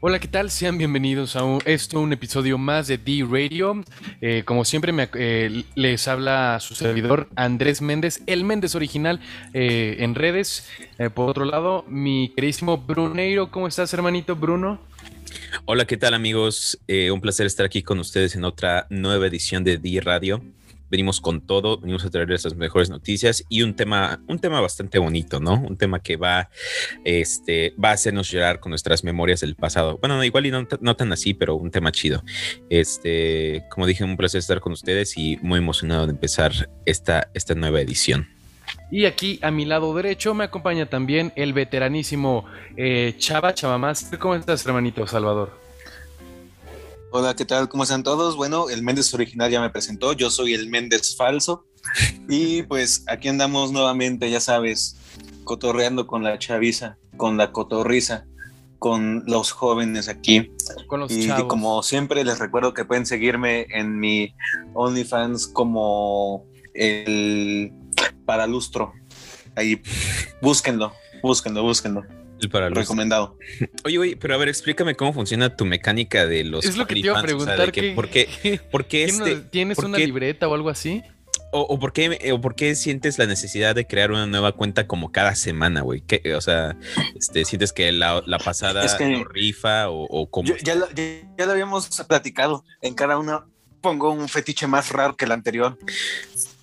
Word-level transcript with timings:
Hola, 0.00 0.18
¿qué 0.18 0.28
tal? 0.28 0.50
Sean 0.50 0.76
bienvenidos 0.76 1.36
a 1.36 1.42
un, 1.42 1.62
esto, 1.64 1.98
un 2.00 2.12
episodio 2.12 2.58
más 2.58 2.86
de 2.86 2.98
D 2.98 3.26
Radio. 3.28 3.82
Eh, 4.20 4.42
como 4.44 4.66
siempre, 4.66 4.92
me, 4.92 5.08
eh, 5.14 5.64
les 5.74 6.06
habla 6.06 6.58
su 6.60 6.74
servidor 6.74 7.30
Andrés 7.34 7.80
Méndez, 7.80 8.22
el 8.26 8.44
Méndez 8.44 8.74
original 8.74 9.20
eh, 9.54 9.96
en 10.00 10.14
redes. 10.14 10.68
Eh, 10.98 11.08
por 11.08 11.30
otro 11.30 11.46
lado, 11.46 11.86
mi 11.88 12.30
queridísimo 12.36 12.76
Bruneiro, 12.76 13.50
¿cómo 13.50 13.68
estás, 13.68 13.94
hermanito 13.94 14.36
Bruno? 14.36 14.78
Hola, 15.64 15.86
¿qué 15.86 15.96
tal, 15.96 16.12
amigos? 16.12 16.78
Eh, 16.86 17.10
un 17.10 17.22
placer 17.22 17.46
estar 17.46 17.64
aquí 17.64 17.82
con 17.82 17.98
ustedes 17.98 18.36
en 18.36 18.44
otra 18.44 18.86
nueva 18.90 19.26
edición 19.26 19.64
de 19.64 19.78
D 19.78 20.02
Radio 20.02 20.42
venimos 20.90 21.20
con 21.20 21.40
todo, 21.40 21.78
venimos 21.78 22.04
a 22.04 22.10
traerles 22.10 22.44
las 22.44 22.54
mejores 22.54 22.90
noticias 22.90 23.44
y 23.48 23.62
un 23.62 23.74
tema, 23.74 24.20
un 24.26 24.38
tema 24.38 24.60
bastante 24.60 24.98
bonito, 24.98 25.40
¿no? 25.40 25.54
Un 25.54 25.76
tema 25.76 26.00
que 26.00 26.16
va, 26.16 26.48
este, 27.04 27.74
va 27.82 27.90
a 27.90 27.92
hacernos 27.92 28.30
llorar 28.30 28.60
con 28.60 28.70
nuestras 28.70 29.04
memorias 29.04 29.40
del 29.40 29.54
pasado. 29.56 29.98
Bueno, 29.98 30.22
igual 30.24 30.46
y 30.46 30.50
no, 30.50 30.66
no 30.80 30.96
tan 30.96 31.12
así, 31.12 31.34
pero 31.34 31.56
un 31.56 31.70
tema 31.70 31.92
chido. 31.92 32.22
Este, 32.70 33.64
como 33.70 33.86
dije, 33.86 34.04
un 34.04 34.16
placer 34.16 34.38
estar 34.38 34.60
con 34.60 34.72
ustedes 34.72 35.16
y 35.16 35.38
muy 35.42 35.58
emocionado 35.58 36.06
de 36.06 36.12
empezar 36.12 36.52
esta, 36.84 37.30
esta 37.34 37.54
nueva 37.54 37.80
edición. 37.80 38.28
Y 38.90 39.04
aquí 39.04 39.38
a 39.42 39.50
mi 39.50 39.64
lado 39.64 39.94
derecho 39.94 40.34
me 40.34 40.44
acompaña 40.44 40.86
también 40.86 41.32
el 41.36 41.52
veteranísimo 41.52 42.44
eh, 42.76 43.14
Chava 43.18 43.54
Chava 43.54 43.78
Master. 43.78 44.18
¿Cómo 44.18 44.34
estás, 44.34 44.64
hermanito 44.66 45.06
Salvador? 45.06 45.65
Hola, 47.18 47.34
¿qué 47.34 47.46
tal? 47.46 47.70
¿Cómo 47.70 47.82
están 47.82 48.02
todos? 48.02 48.36
Bueno, 48.36 48.68
el 48.68 48.82
Méndez 48.82 49.14
original 49.14 49.50
ya 49.50 49.58
me 49.58 49.70
presentó, 49.70 50.12
yo 50.12 50.28
soy 50.28 50.52
el 50.52 50.68
Méndez 50.68 51.16
falso 51.16 51.64
y 52.28 52.62
pues 52.64 53.04
aquí 53.06 53.28
andamos 53.28 53.72
nuevamente, 53.72 54.30
ya 54.30 54.38
sabes, 54.38 54.98
cotorreando 55.44 56.06
con 56.06 56.22
la 56.22 56.38
chaviza, 56.38 56.98
con 57.16 57.38
la 57.38 57.52
cotorriza, 57.52 58.26
con 58.78 59.22
los 59.26 59.50
jóvenes 59.50 60.10
aquí. 60.10 60.52
Con 60.88 61.00
los 61.00 61.10
y 61.10 61.26
chavos. 61.26 61.46
como 61.46 61.82
siempre 61.82 62.22
les 62.22 62.38
recuerdo 62.38 62.74
que 62.74 62.84
pueden 62.84 63.06
seguirme 63.06 63.66
en 63.70 63.98
mi 63.98 64.34
OnlyFans 64.74 65.46
como 65.46 66.44
el 66.74 67.72
Paralustro. 68.26 68.92
Ahí, 69.54 69.80
búsquenlo, 70.42 70.92
búsquenlo, 71.22 71.62
búsquenlo. 71.62 72.02
El 72.40 72.50
para 72.50 72.68
los... 72.68 72.78
Recomendado. 72.78 73.38
Oye, 73.84 73.98
oye, 73.98 74.16
pero 74.16 74.34
a 74.34 74.36
ver, 74.36 74.48
explícame 74.48 74.94
cómo 74.94 75.12
funciona 75.12 75.56
tu 75.56 75.64
mecánica 75.64 76.26
de 76.26 76.44
los. 76.44 76.64
Es 76.64 76.76
lo 76.76 76.86
que 76.86 76.94
te 76.94 77.00
iba 77.00 77.18
a 77.18 77.22
preguntar. 77.22 77.54
O 77.54 77.62
sea, 77.62 77.72
que, 77.72 77.80
que, 77.80 77.90
¿Por 77.92 78.08
qué? 78.08 78.60
¿Por 78.70 78.86
qué 78.86 79.04
este, 79.04 79.36
¿Tienes 79.36 79.76
por 79.76 79.86
una 79.86 79.98
qué, 79.98 80.06
libreta 80.06 80.48
o 80.48 80.54
algo 80.54 80.68
así? 80.68 81.02
O, 81.52 81.60
o, 81.60 81.78
por 81.78 81.92
qué, 81.92 82.32
o 82.32 82.40
por 82.40 82.54
qué 82.54 82.74
sientes 82.74 83.18
la 83.18 83.26
necesidad 83.26 83.74
de 83.74 83.86
crear 83.86 84.10
una 84.10 84.26
nueva 84.26 84.52
cuenta 84.52 84.86
como 84.86 85.12
cada 85.12 85.34
semana, 85.34 85.80
güey? 85.80 86.02
O 86.36 86.40
sea, 86.40 86.76
este, 87.18 87.44
¿sientes 87.44 87.72
que 87.72 87.92
la, 87.92 88.22
la 88.26 88.38
pasada 88.38 88.84
es 88.84 88.94
que 88.94 89.08
lo 89.08 89.24
rifa 89.24 89.88
o, 89.88 90.04
o 90.04 90.28
cómo? 90.28 90.48
Yo, 90.48 90.56
ya, 90.56 90.74
lo, 90.74 90.90
ya, 90.90 91.04
ya, 91.38 91.46
lo, 91.46 91.52
habíamos 91.52 91.88
platicado. 92.06 92.64
En 92.82 92.94
cada 92.94 93.16
una 93.16 93.46
pongo 93.80 94.10
un 94.10 94.28
fetiche 94.28 94.66
más 94.66 94.90
raro 94.90 95.16
que 95.16 95.24
el 95.24 95.32
anterior. 95.32 95.78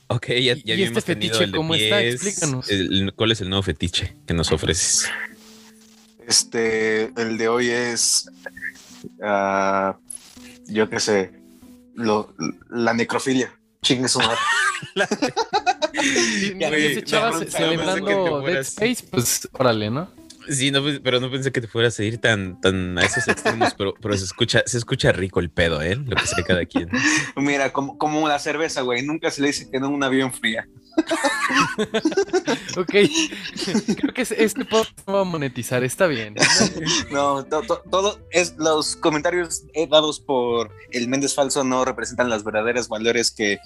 Ok, 0.07 0.27
ya, 0.27 0.55
ya 0.63 0.75
¿Y 0.75 0.83
este 0.83 1.01
fetiche 1.01 1.49
cómo 1.51 1.73
está? 1.73 2.03
Explícanos. 2.03 2.69
El, 2.69 3.13
¿Cuál 3.15 3.31
es 3.31 3.41
el 3.41 3.49
nuevo 3.49 3.63
fetiche 3.63 4.15
que 4.27 4.33
nos 4.33 4.51
ofreces? 4.51 5.09
Este, 6.27 7.05
el 7.19 7.37
de 7.37 7.47
hoy 7.47 7.69
es, 7.69 8.29
uh, 9.19 9.93
yo 10.67 10.89
qué 10.89 10.99
sé, 10.99 11.31
lo, 11.95 12.33
la 12.69 12.93
necrofilia. 12.93 13.53
Chingue 13.81 14.07
su 14.07 14.19
madre. 14.19 14.37
Wey, 16.71 17.01
chavas 17.03 17.41
no, 17.41 17.51
celebrando 17.51 18.41
Dead 18.41 18.59
Space, 18.61 19.05
pues 19.09 19.47
órale, 19.53 19.89
¿no? 19.89 20.09
Sí, 20.49 20.71
no, 20.71 20.83
pero 21.03 21.19
no 21.19 21.31
pensé 21.31 21.51
que 21.51 21.61
te 21.61 21.67
fueras 21.67 21.97
a 21.99 22.03
ir 22.03 22.17
tan, 22.17 22.59
tan 22.59 22.97
a 22.97 23.03
esos 23.03 23.27
extremos, 23.27 23.73
pero, 23.77 23.93
pero 24.01 24.17
se 24.17 24.25
escucha, 24.25 24.61
se 24.65 24.77
escucha 24.77 25.11
rico 25.11 25.39
el 25.39 25.49
pedo, 25.49 25.81
¿eh? 25.81 25.95
Lo 25.95 26.15
que 26.15 26.25
sea 26.25 26.43
cada 26.43 26.65
quien. 26.65 26.89
Mira, 27.35 27.71
como, 27.71 27.97
como 27.97 28.27
la 28.27 28.39
cerveza, 28.39 28.81
güey. 28.81 29.03
Nunca 29.03 29.31
se 29.31 29.41
le 29.41 29.47
dice 29.47 29.69
que 29.69 29.79
no 29.79 29.89
una 29.89 30.09
bien 30.09 30.33
fría. 30.33 30.67
ok, 32.77 32.91
creo 33.97 34.13
que 34.13 34.21
este 34.21 34.65
podcast 34.65 35.07
no 35.07 35.13
va 35.13 35.21
a 35.21 35.25
monetizar, 35.25 35.83
está 35.83 36.07
bien. 36.07 36.35
No, 37.11 37.43
to, 37.45 37.61
to, 37.63 37.83
todo 37.89 38.19
es 38.31 38.55
los 38.57 38.95
comentarios 38.95 39.63
dados 39.89 40.19
por 40.19 40.71
el 40.91 41.07
Méndez 41.07 41.33
Falso 41.33 41.63
no 41.63 41.85
representan 41.85 42.29
los 42.29 42.43
verdaderos 42.43 42.87
valores 42.87 43.31
que 43.31 43.59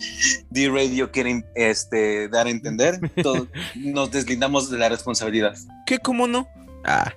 D 0.50 0.70
Radio 0.70 1.12
quiere 1.12 1.44
este, 1.56 2.30
dar 2.30 2.48
a 2.48 2.50
entender. 2.50 3.00
Todo, 3.22 3.48
nos 3.76 4.12
deslindamos 4.12 4.70
de 4.70 4.78
la 4.78 4.90
responsabilidad. 4.90 5.56
¿Qué? 5.86 6.00
¿Cómo 6.00 6.28
no? 6.28 6.48
Ah. 6.86 7.14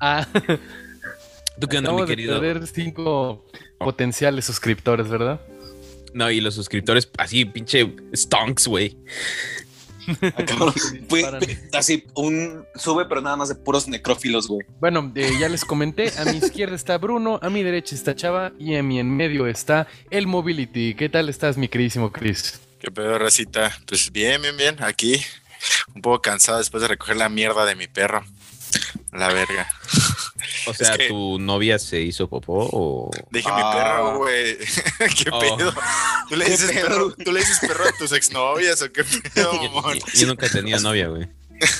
ah. 0.00 0.26
¿Tú 1.58 1.66
qué 1.68 1.78
onda, 1.78 1.92
mi 1.92 2.04
querido? 2.04 2.34
De 2.34 2.40
perder 2.40 2.66
cinco 2.68 3.44
potenciales 3.78 4.44
suscriptores, 4.44 5.08
¿verdad? 5.08 5.40
No, 6.14 6.30
y 6.30 6.40
los 6.40 6.54
suscriptores 6.54 7.08
así, 7.18 7.44
pinche 7.44 7.94
stonks, 8.14 8.66
güey. 8.66 8.96
así, 11.72 12.04
un 12.14 12.64
sube, 12.74 13.06
pero 13.06 13.20
nada 13.20 13.36
más 13.36 13.48
de 13.48 13.54
puros 13.56 13.88
necrófilos, 13.88 14.46
güey. 14.48 14.66
Bueno, 14.80 15.12
eh, 15.14 15.32
ya 15.38 15.48
les 15.48 15.64
comenté, 15.64 16.12
a 16.18 16.24
mi 16.24 16.38
izquierda 16.38 16.76
está 16.76 16.98
Bruno, 16.98 17.38
a 17.42 17.50
mi 17.50 17.62
derecha 17.62 17.94
está 17.94 18.14
Chava 18.14 18.52
y 18.58 18.76
a 18.76 18.82
mi 18.82 19.00
en 19.00 19.16
medio 19.16 19.46
está 19.46 19.88
el 20.10 20.26
Mobility. 20.26 20.94
¿Qué 20.94 21.08
tal 21.08 21.28
estás, 21.28 21.56
mi 21.56 21.68
queridísimo 21.68 22.12
Chris? 22.12 22.60
Qué 22.78 22.90
pedo, 22.90 23.18
racita. 23.18 23.76
Pues 23.86 24.12
bien, 24.12 24.40
bien, 24.42 24.56
bien. 24.56 24.76
Aquí, 24.82 25.20
un 25.94 26.02
poco 26.02 26.20
cansado 26.22 26.58
después 26.58 26.82
de 26.82 26.88
recoger 26.88 27.16
la 27.16 27.28
mierda 27.28 27.64
de 27.64 27.74
mi 27.74 27.86
perro. 27.86 28.24
La 29.12 29.28
verga. 29.28 29.68
O 30.66 30.74
sea, 30.74 30.92
es 30.92 30.98
que 30.98 31.08
¿tu 31.08 31.38
novia 31.38 31.78
se 31.78 32.00
hizo 32.00 32.28
popó 32.28 32.68
o...? 32.72 33.10
Dije 33.30 33.48
ah. 33.50 33.56
mi 33.56 33.78
perro, 33.78 34.18
güey. 34.18 34.56
¿Qué 35.24 35.30
oh. 35.30 35.38
pedo? 35.38 35.74
¿Tú 36.28 36.36
le, 36.36 36.44
dices 36.44 36.72
perro? 36.72 37.12
¿Tú 37.12 37.32
le 37.32 37.40
dices 37.40 37.58
perro 37.60 37.84
a 37.84 37.92
tus 37.92 38.12
exnovias 38.12 38.82
o 38.82 38.92
qué 38.92 39.04
pedo, 39.04 39.52
yo, 39.62 39.94
yo, 39.94 40.00
yo 40.14 40.26
nunca 40.26 40.48
tenía 40.48 40.78
novia, 40.78 41.08
güey. 41.08 41.28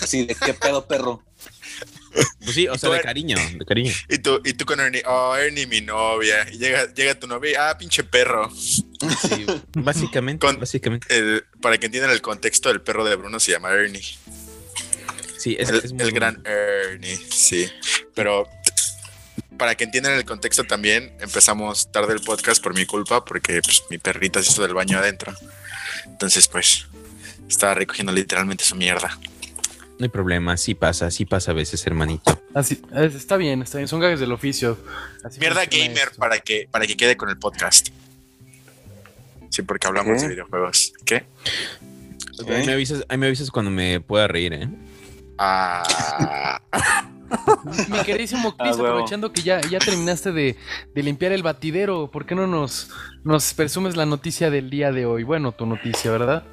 Sí, 0.07 0.25
¿de 0.27 0.35
qué 0.35 0.55
pedo, 0.55 0.87
perro? 0.87 1.23
Pues 2.41 2.55
sí, 2.55 2.69
o 2.69 2.79
sea, 2.79 2.91
de 2.91 3.01
cariño, 3.01 3.37
de 3.59 3.65
cariño. 3.65 3.93
Y 4.09 4.19
tú, 4.19 4.41
y 4.45 4.55
tú 4.55 4.65
con 4.65 4.81
Ernie, 4.81 5.03
oh, 5.07 5.37
Ernie, 5.37 5.67
mi 5.67 5.81
novia. 5.81 6.47
Y 6.51 6.59
llega, 6.59 6.93
llega 6.95 7.19
tu 7.19 7.27
novia 7.27 7.51
y, 7.51 7.55
ah, 7.55 7.77
pinche 7.79 8.05
perro. 8.05 8.51
Sí, 8.51 9.47
básicamente, 9.75 10.47
con, 10.47 10.59
básicamente. 10.59 11.07
El, 11.15 11.45
para 11.61 11.79
que 11.79 11.87
entiendan 11.87 12.13
el 12.13 12.23
contexto, 12.23 12.71
el 12.71 12.81
perro 12.81 13.05
de 13.05 13.17
Bruno 13.17 13.39
se 13.41 13.53
llama 13.53 13.73
Ernie. 13.73 14.03
Sí, 15.39 15.57
es, 15.59 15.69
el, 15.69 15.77
es 15.77 15.93
el 15.93 16.13
gran 16.13 16.43
Ernie, 16.47 17.17
sí. 17.31 17.69
Pero 18.15 18.49
para 19.57 19.75
que 19.75 19.85
entiendan 19.85 20.15
el 20.15 20.25
contexto 20.25 20.65
también, 20.65 21.13
empezamos 21.21 21.91
tarde 21.91 22.13
el 22.15 22.21
podcast 22.21 22.63
por 22.63 22.75
mi 22.75 22.87
culpa, 22.87 23.25
porque 23.25 23.61
pues, 23.63 23.83
mi 23.91 23.99
perrita 23.99 24.43
se 24.43 24.51
hizo 24.51 24.63
del 24.63 24.75
baño 24.75 24.99
adentro. 24.99 25.33
Entonces, 26.07 26.49
pues, 26.49 26.87
estaba 27.49 27.75
recogiendo 27.75 28.13
literalmente 28.13 28.65
su 28.65 28.77
mierda. 28.77 29.19
No 29.99 30.05
hay 30.05 30.09
problema, 30.11 30.53
así 30.53 30.75
pasa, 30.75 31.07
así 31.07 31.25
pasa 31.25 31.53
a 31.53 31.55
veces, 31.55 31.87
hermanito. 31.87 32.43
Así, 32.55 32.83
está 32.95 33.37
bien, 33.37 33.63
está 33.63 33.79
bien, 33.79 33.89
son 33.89 34.01
gajes 34.01 34.21
del 34.21 34.33
oficio. 34.33 34.79
Así 35.25 35.41
mierda 35.41 35.65
gamer 35.65 36.11
para 36.19 36.39
que, 36.39 36.69
para 36.71 36.87
que 36.87 36.97
quede 36.97 37.17
con 37.17 37.31
el 37.31 37.39
podcast. 37.39 37.89
Sí, 39.49 39.63
porque 39.63 39.87
hablamos 39.87 40.17
¿Qué? 40.17 40.23
de 40.23 40.29
videojuegos. 40.29 40.93
¿Qué? 41.07 41.25
Ahí, 42.47 42.67
me 42.67 42.73
avisas, 42.73 43.05
ahí 43.09 43.17
me 43.17 43.27
avisas 43.27 43.51
cuando 43.51 43.71
me 43.71 44.01
pueda 44.01 44.29
reír, 44.29 44.53
¿eh? 44.53 44.69
Ah. 45.39 46.61
Mi 47.89 47.99
queridísimo 48.01 48.57
Chris, 48.57 48.73
ah, 48.73 48.77
bueno. 48.77 48.93
aprovechando 48.95 49.33
que 49.33 49.43
ya, 49.43 49.61
ya 49.63 49.79
terminaste 49.79 50.33
de, 50.33 50.57
de, 50.95 51.03
limpiar 51.03 51.33
el 51.33 51.43
batidero, 51.43 52.11
¿por 52.11 52.27
qué 52.27 52.35
no 52.35 52.47
nos, 52.47 52.91
nos 53.25 53.55
presumes 53.55 53.97
la 53.97 54.07
noticia 54.07 54.51
del 54.51 54.71
día 54.71 54.93
de 54.93 55.07
hoy? 55.07 55.23
Bueno, 55.23 55.53
tu 55.53 55.67
noticia, 55.67 56.11
¿verdad? 56.11 56.45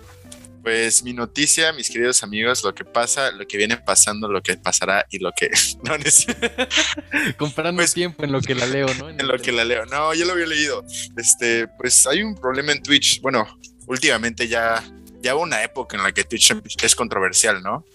Pues 0.64 1.04
mi 1.04 1.12
noticia, 1.12 1.74
mis 1.74 1.90
queridos 1.90 2.24
amigos, 2.24 2.64
lo 2.64 2.74
que 2.74 2.86
pasa, 2.86 3.32
lo 3.32 3.46
que 3.46 3.58
viene 3.58 3.76
pasando, 3.76 4.30
lo 4.30 4.42
que 4.42 4.56
pasará 4.56 5.06
y 5.12 5.20
lo 5.20 5.32
que 5.36 5.50
no 5.84 5.98
necesito. 5.98 6.48
Comprando 7.38 7.82
pues, 7.82 7.94
tiempo 7.94 8.24
en 8.24 8.32
lo 8.32 8.40
que 8.40 8.56
la 8.56 8.66
leo, 8.66 8.88
¿no? 8.98 9.10
En, 9.10 9.20
en 9.20 9.28
lo 9.28 9.38
que 9.38 9.52
la 9.52 9.66
leo. 9.66 9.86
No, 9.86 10.14
yo 10.14 10.26
lo 10.26 10.32
había 10.32 10.46
leído. 10.46 10.86
Este, 11.18 11.68
pues 11.68 12.08
hay 12.08 12.22
un 12.22 12.36
problema 12.36 12.72
en 12.72 12.82
Twitch. 12.82 13.20
Bueno, 13.22 13.46
últimamente 13.88 14.48
ya, 14.48 14.82
ya 15.24 15.36
hubo 15.36 15.44
una 15.44 15.64
época 15.64 15.96
en 15.96 16.04
la 16.04 16.12
que 16.12 16.26
Twitch 16.26 16.54
es 16.84 16.96
controversial, 16.96 17.64
¿no? 17.64 17.86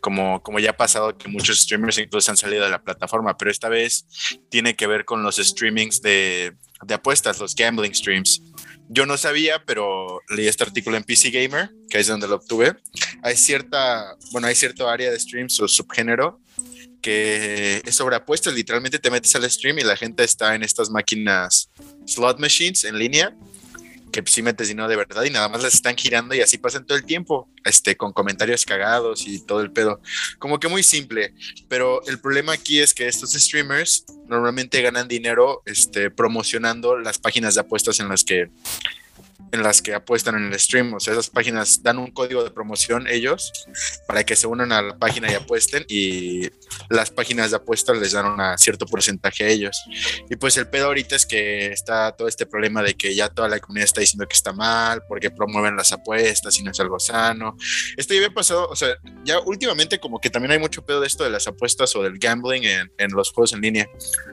Como, 0.00 0.42
como 0.42 0.58
ya 0.58 0.70
ha 0.70 0.76
pasado 0.76 1.16
que 1.16 1.28
muchos 1.28 1.60
streamers 1.60 1.98
incluso 1.98 2.30
han 2.30 2.36
salido 2.36 2.64
de 2.64 2.70
la 2.70 2.82
plataforma, 2.82 3.36
pero 3.36 3.50
esta 3.50 3.68
vez 3.68 4.04
tiene 4.50 4.74
que 4.74 4.88
ver 4.88 5.04
con 5.04 5.22
los 5.22 5.36
streamings 5.36 6.02
de, 6.02 6.56
de 6.82 6.94
apuestas, 6.94 7.38
los 7.38 7.54
gambling 7.54 7.94
streams. 7.94 8.42
Yo 8.88 9.06
no 9.06 9.16
sabía, 9.16 9.64
pero 9.64 10.20
leí 10.28 10.48
este 10.48 10.64
artículo 10.64 10.96
en 10.96 11.04
PC 11.04 11.30
Gamer, 11.30 11.70
que 11.88 12.00
es 12.00 12.08
donde 12.08 12.28
lo 12.28 12.36
obtuve. 12.36 12.74
Hay 13.22 13.36
cierta, 13.36 14.16
bueno, 14.32 14.48
hay 14.48 14.54
cierto 14.56 14.88
área 14.88 15.10
de 15.10 15.18
streams 15.18 15.60
o 15.60 15.68
subgénero 15.68 16.40
que 17.00 17.82
es 17.84 17.94
sobre 17.94 18.16
apuestas. 18.16 18.54
Literalmente 18.54 18.98
te 18.98 19.10
metes 19.10 19.34
al 19.36 19.48
stream 19.48 19.78
y 19.78 19.84
la 19.84 19.96
gente 19.96 20.24
está 20.24 20.56
en 20.56 20.64
estas 20.64 20.90
máquinas 20.90 21.70
slot 22.06 22.40
machines 22.40 22.82
en 22.82 22.98
línea 22.98 23.36
que 24.22 24.30
sí 24.30 24.42
metes 24.42 24.68
dinero 24.68 24.88
de 24.88 24.96
verdad 24.96 25.24
y 25.24 25.30
nada 25.30 25.48
más 25.48 25.62
las 25.62 25.74
están 25.74 25.96
girando 25.96 26.34
y 26.34 26.40
así 26.40 26.58
pasan 26.58 26.86
todo 26.86 26.96
el 26.96 27.04
tiempo, 27.04 27.48
este, 27.64 27.96
con 27.96 28.12
comentarios 28.12 28.64
cagados 28.64 29.26
y 29.26 29.44
todo 29.44 29.60
el 29.60 29.70
pedo. 29.70 30.00
Como 30.38 30.58
que 30.58 30.68
muy 30.68 30.82
simple, 30.82 31.34
pero 31.68 32.04
el 32.06 32.18
problema 32.18 32.52
aquí 32.52 32.80
es 32.80 32.94
que 32.94 33.06
estos 33.06 33.32
streamers 33.32 34.04
normalmente 34.28 34.80
ganan 34.82 35.08
dinero 35.08 35.62
este, 35.66 36.10
promocionando 36.10 36.98
las 36.98 37.18
páginas 37.18 37.54
de 37.54 37.60
apuestas 37.60 38.00
en 38.00 38.08
las 38.08 38.24
que 38.24 38.50
en 39.52 39.62
las 39.62 39.82
que 39.82 39.94
apuestan 39.94 40.36
en 40.36 40.52
el 40.52 40.58
stream. 40.58 40.94
O 40.94 41.00
sea, 41.00 41.12
esas 41.12 41.30
páginas 41.30 41.82
dan 41.82 41.98
un 41.98 42.10
código 42.10 42.42
de 42.44 42.50
promoción 42.50 43.06
ellos 43.08 43.52
para 44.06 44.24
que 44.24 44.36
se 44.36 44.46
unan 44.46 44.72
a 44.72 44.82
la 44.82 44.98
página 44.98 45.30
y 45.30 45.34
apuesten 45.34 45.84
y 45.88 46.48
las 46.90 47.10
páginas 47.10 47.50
de 47.50 47.56
apuestas 47.56 47.98
les 47.98 48.12
dan 48.12 48.26
un 48.26 48.58
cierto 48.58 48.86
porcentaje 48.86 49.44
a 49.44 49.48
ellos. 49.48 49.82
Y 50.28 50.36
pues 50.36 50.56
el 50.56 50.68
pedo 50.68 50.86
ahorita 50.86 51.16
es 51.16 51.26
que 51.26 51.66
está 51.66 52.12
todo 52.12 52.28
este 52.28 52.46
problema 52.46 52.82
de 52.82 52.94
que 52.94 53.14
ya 53.14 53.28
toda 53.28 53.48
la 53.48 53.58
comunidad 53.60 53.84
está 53.84 54.00
diciendo 54.00 54.26
que 54.26 54.34
está 54.34 54.52
mal 54.52 55.02
porque 55.08 55.30
promueven 55.30 55.76
las 55.76 55.92
apuestas 55.92 56.58
y 56.58 56.62
no 56.62 56.70
es 56.70 56.80
algo 56.80 56.98
sano. 56.98 57.56
Esto 57.96 58.14
ya 58.14 58.20
había 58.20 58.34
pasado, 58.34 58.68
o 58.68 58.76
sea, 58.76 58.96
ya 59.24 59.40
últimamente 59.40 59.98
como 59.98 60.20
que 60.20 60.30
también 60.30 60.52
hay 60.52 60.58
mucho 60.58 60.84
pedo 60.84 61.00
de 61.00 61.06
esto 61.06 61.24
de 61.24 61.30
las 61.30 61.46
apuestas 61.46 61.94
o 61.96 62.02
del 62.02 62.18
gambling 62.18 62.64
en, 62.64 62.92
en 62.98 63.10
los 63.12 63.30
juegos 63.32 63.52
en 63.52 63.60
línea. 63.60 63.88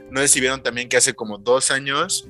No 0.10 0.22
sé 0.22 0.28
si 0.28 0.40
vieron 0.40 0.62
también 0.62 0.90
que 0.90 0.98
hace 0.98 1.14
como 1.14 1.38
dos 1.38 1.72
años 1.72 2.28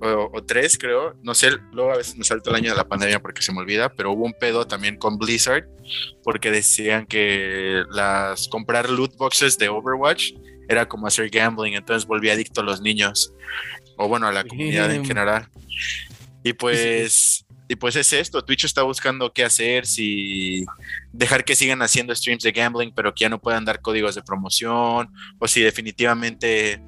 o, 0.00 0.42
tres, 0.42 0.78
creo. 0.78 1.14
No 1.22 1.34
sé, 1.34 1.50
luego 1.72 1.92
a 1.92 1.96
veces 1.96 2.16
me 2.16 2.24
salto 2.24 2.50
el 2.50 2.56
año 2.56 2.70
de 2.70 2.76
la 2.76 2.88
pandemia 2.88 3.20
porque 3.20 3.42
se 3.42 3.52
me 3.52 3.60
olvida, 3.60 3.90
pero 3.90 4.12
hubo 4.12 4.24
un 4.24 4.32
pedo 4.32 4.66
también 4.66 4.96
con 4.96 5.18
Blizzard 5.18 5.68
porque 6.22 6.50
decían 6.50 7.06
que 7.06 7.82
las 7.90 8.48
comprar 8.48 8.88
loot 8.88 9.16
boxes 9.16 9.58
de 9.58 9.68
Overwatch 9.68 10.32
era 10.68 10.88
como 10.88 11.06
hacer 11.06 11.28
gambling, 11.30 11.74
entonces 11.74 12.06
volví 12.06 12.30
adicto 12.30 12.60
a 12.60 12.64
los 12.64 12.80
niños 12.80 13.34
o 13.96 14.08
bueno, 14.08 14.26
a 14.26 14.32
la 14.32 14.44
comunidad 14.44 14.92
en 14.94 15.04
general. 15.04 15.48
Y 16.42 16.54
pues 16.54 17.44
y 17.70 17.76
pues 17.76 17.94
es 17.94 18.12
esto, 18.12 18.42
Twitch 18.42 18.64
está 18.64 18.82
buscando 18.82 19.32
qué 19.32 19.44
hacer, 19.44 19.86
si 19.86 20.66
dejar 21.12 21.44
que 21.44 21.54
sigan 21.54 21.80
haciendo 21.82 22.12
streams 22.12 22.42
de 22.42 22.50
gambling, 22.50 22.92
pero 22.92 23.14
que 23.14 23.22
ya 23.22 23.28
no 23.28 23.40
puedan 23.40 23.64
dar 23.64 23.80
códigos 23.80 24.16
de 24.16 24.22
promoción, 24.22 25.08
o 25.38 25.46
si 25.46 25.60
definitivamente 25.60 26.82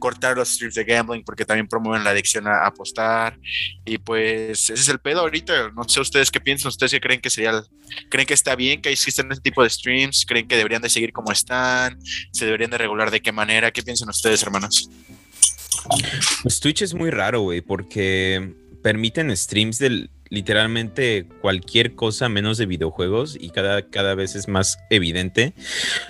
cortar 0.00 0.36
los 0.36 0.48
streams 0.48 0.74
de 0.74 0.82
gambling 0.82 1.22
porque 1.22 1.44
también 1.44 1.68
promueven 1.68 2.02
la 2.02 2.10
adicción 2.10 2.48
a, 2.48 2.66
apostar. 2.66 3.38
Y 3.84 3.98
pues 3.98 4.70
ese 4.70 4.72
es 4.74 4.88
el 4.88 4.98
pedo 4.98 5.20
ahorita. 5.20 5.70
No 5.70 5.84
sé 5.84 6.00
ustedes 6.00 6.32
qué 6.32 6.40
piensan, 6.40 6.70
ustedes 6.70 6.90
qué 6.90 7.00
creen 7.00 7.20
que 7.20 7.30
sería, 7.30 7.62
creen 8.10 8.26
que 8.26 8.34
está 8.34 8.56
bien 8.56 8.82
que 8.82 8.90
existen 8.90 9.30
este 9.30 9.42
tipo 9.42 9.62
de 9.62 9.70
streams, 9.70 10.26
creen 10.26 10.48
que 10.48 10.56
deberían 10.56 10.82
de 10.82 10.90
seguir 10.90 11.12
como 11.12 11.30
están, 11.30 11.96
se 12.32 12.44
deberían 12.44 12.72
de 12.72 12.78
regular 12.78 13.12
de 13.12 13.22
qué 13.22 13.30
manera, 13.30 13.70
¿qué 13.70 13.84
piensan 13.84 14.08
ustedes, 14.08 14.42
hermanos? 14.42 14.90
Pues 16.42 16.58
Twitch 16.58 16.82
es 16.82 16.92
muy 16.92 17.10
raro, 17.10 17.42
güey, 17.42 17.60
porque 17.60 18.52
permiten 18.82 19.34
streams 19.36 19.78
del 19.78 20.10
literalmente 20.28 21.26
cualquier 21.40 21.94
cosa 21.94 22.28
menos 22.28 22.58
de 22.58 22.66
videojuegos 22.66 23.36
y 23.38 23.50
cada, 23.50 23.88
cada 23.88 24.14
vez 24.14 24.34
es 24.34 24.48
más 24.48 24.78
evidente. 24.90 25.54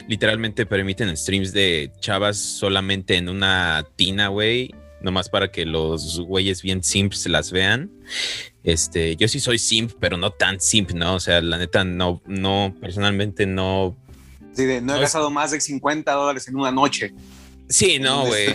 Literalmente 0.09 0.67
permiten 0.67 1.15
streams 1.17 1.53
de 1.53 1.93
chavas 2.01 2.37
solamente 2.39 3.17
en 3.17 3.29
una 3.29 3.87
tina, 3.97 4.29
güey, 4.29 4.75
nomás 5.01 5.29
para 5.29 5.51
que 5.51 5.67
los 5.67 6.21
güeyes 6.21 6.63
bien 6.63 6.83
simps 6.83 7.27
las 7.27 7.53
vean. 7.53 7.91
Este, 8.63 9.17
yo 9.17 9.29
sí 9.29 9.41
soy 9.41 9.59
simp, 9.59 9.93
pero 10.01 10.17
no 10.17 10.31
tan 10.31 10.59
simp, 10.59 10.93
¿no? 10.93 11.17
O 11.17 11.21
sea, 11.21 11.43
la 11.43 11.59
neta, 11.59 11.85
no, 11.85 12.23
no, 12.27 12.75
personalmente 12.81 13.47
no. 13.47 13.95
Sí, 14.55 14.67
no 14.83 14.97
he 14.97 15.01
gastado 15.01 15.31
más 15.31 15.51
de 15.51 15.61
50 15.61 16.11
dólares 16.13 16.49
en 16.49 16.57
una 16.57 16.73
noche. 16.73 17.13
Sí, 17.69 17.99
no, 17.99 18.25
güey. 18.27 18.47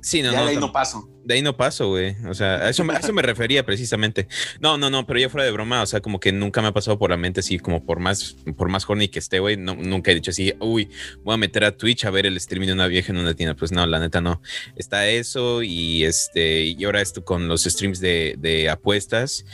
Sí, 0.00 0.22
no, 0.22 0.32
ya 0.32 0.38
no. 0.38 0.44
De 0.46 0.50
ahí 0.52 0.56
no 0.56 0.72
paso. 0.72 1.09
De 1.24 1.34
ahí 1.34 1.42
no 1.42 1.56
paso, 1.56 1.88
güey. 1.88 2.16
O 2.28 2.34
sea, 2.34 2.56
a 2.56 2.70
eso, 2.70 2.84
me 2.84 3.22
refería 3.22 3.64
precisamente. 3.64 4.26
No, 4.60 4.78
no, 4.78 4.90
no, 4.90 5.06
pero 5.06 5.20
ya 5.20 5.28
fuera 5.28 5.44
de 5.44 5.50
broma, 5.50 5.82
o 5.82 5.86
sea, 5.86 6.00
como 6.00 6.18
que 6.18 6.32
nunca 6.32 6.62
me 6.62 6.68
ha 6.68 6.72
pasado 6.72 6.98
por 6.98 7.10
la 7.10 7.16
mente 7.16 7.40
así, 7.40 7.58
como 7.58 7.84
por 7.84 8.00
más, 8.00 8.36
por 8.56 8.68
más 8.68 8.88
horny 8.88 9.08
que 9.08 9.18
esté, 9.18 9.38
güey. 9.38 9.56
No, 9.56 9.74
nunca 9.74 10.10
he 10.10 10.14
dicho 10.14 10.30
así, 10.30 10.54
uy, 10.60 10.88
voy 11.22 11.34
a 11.34 11.36
meter 11.36 11.64
a 11.64 11.76
Twitch 11.76 12.04
a 12.04 12.10
ver 12.10 12.26
el 12.26 12.36
streaming 12.36 12.68
de 12.68 12.72
una 12.72 12.86
vieja 12.86 13.12
en 13.12 13.18
una 13.18 13.34
tienda. 13.34 13.54
Pues 13.54 13.72
no, 13.72 13.86
la 13.86 13.98
neta 13.98 14.20
no. 14.20 14.40
Está 14.76 15.08
eso 15.08 15.62
y 15.62 16.04
este, 16.04 16.62
y 16.62 16.84
ahora 16.84 17.02
esto 17.02 17.24
con 17.24 17.48
los 17.48 17.64
streams 17.64 18.00
de, 18.00 18.36
de 18.38 18.70
apuestas. 18.70 19.44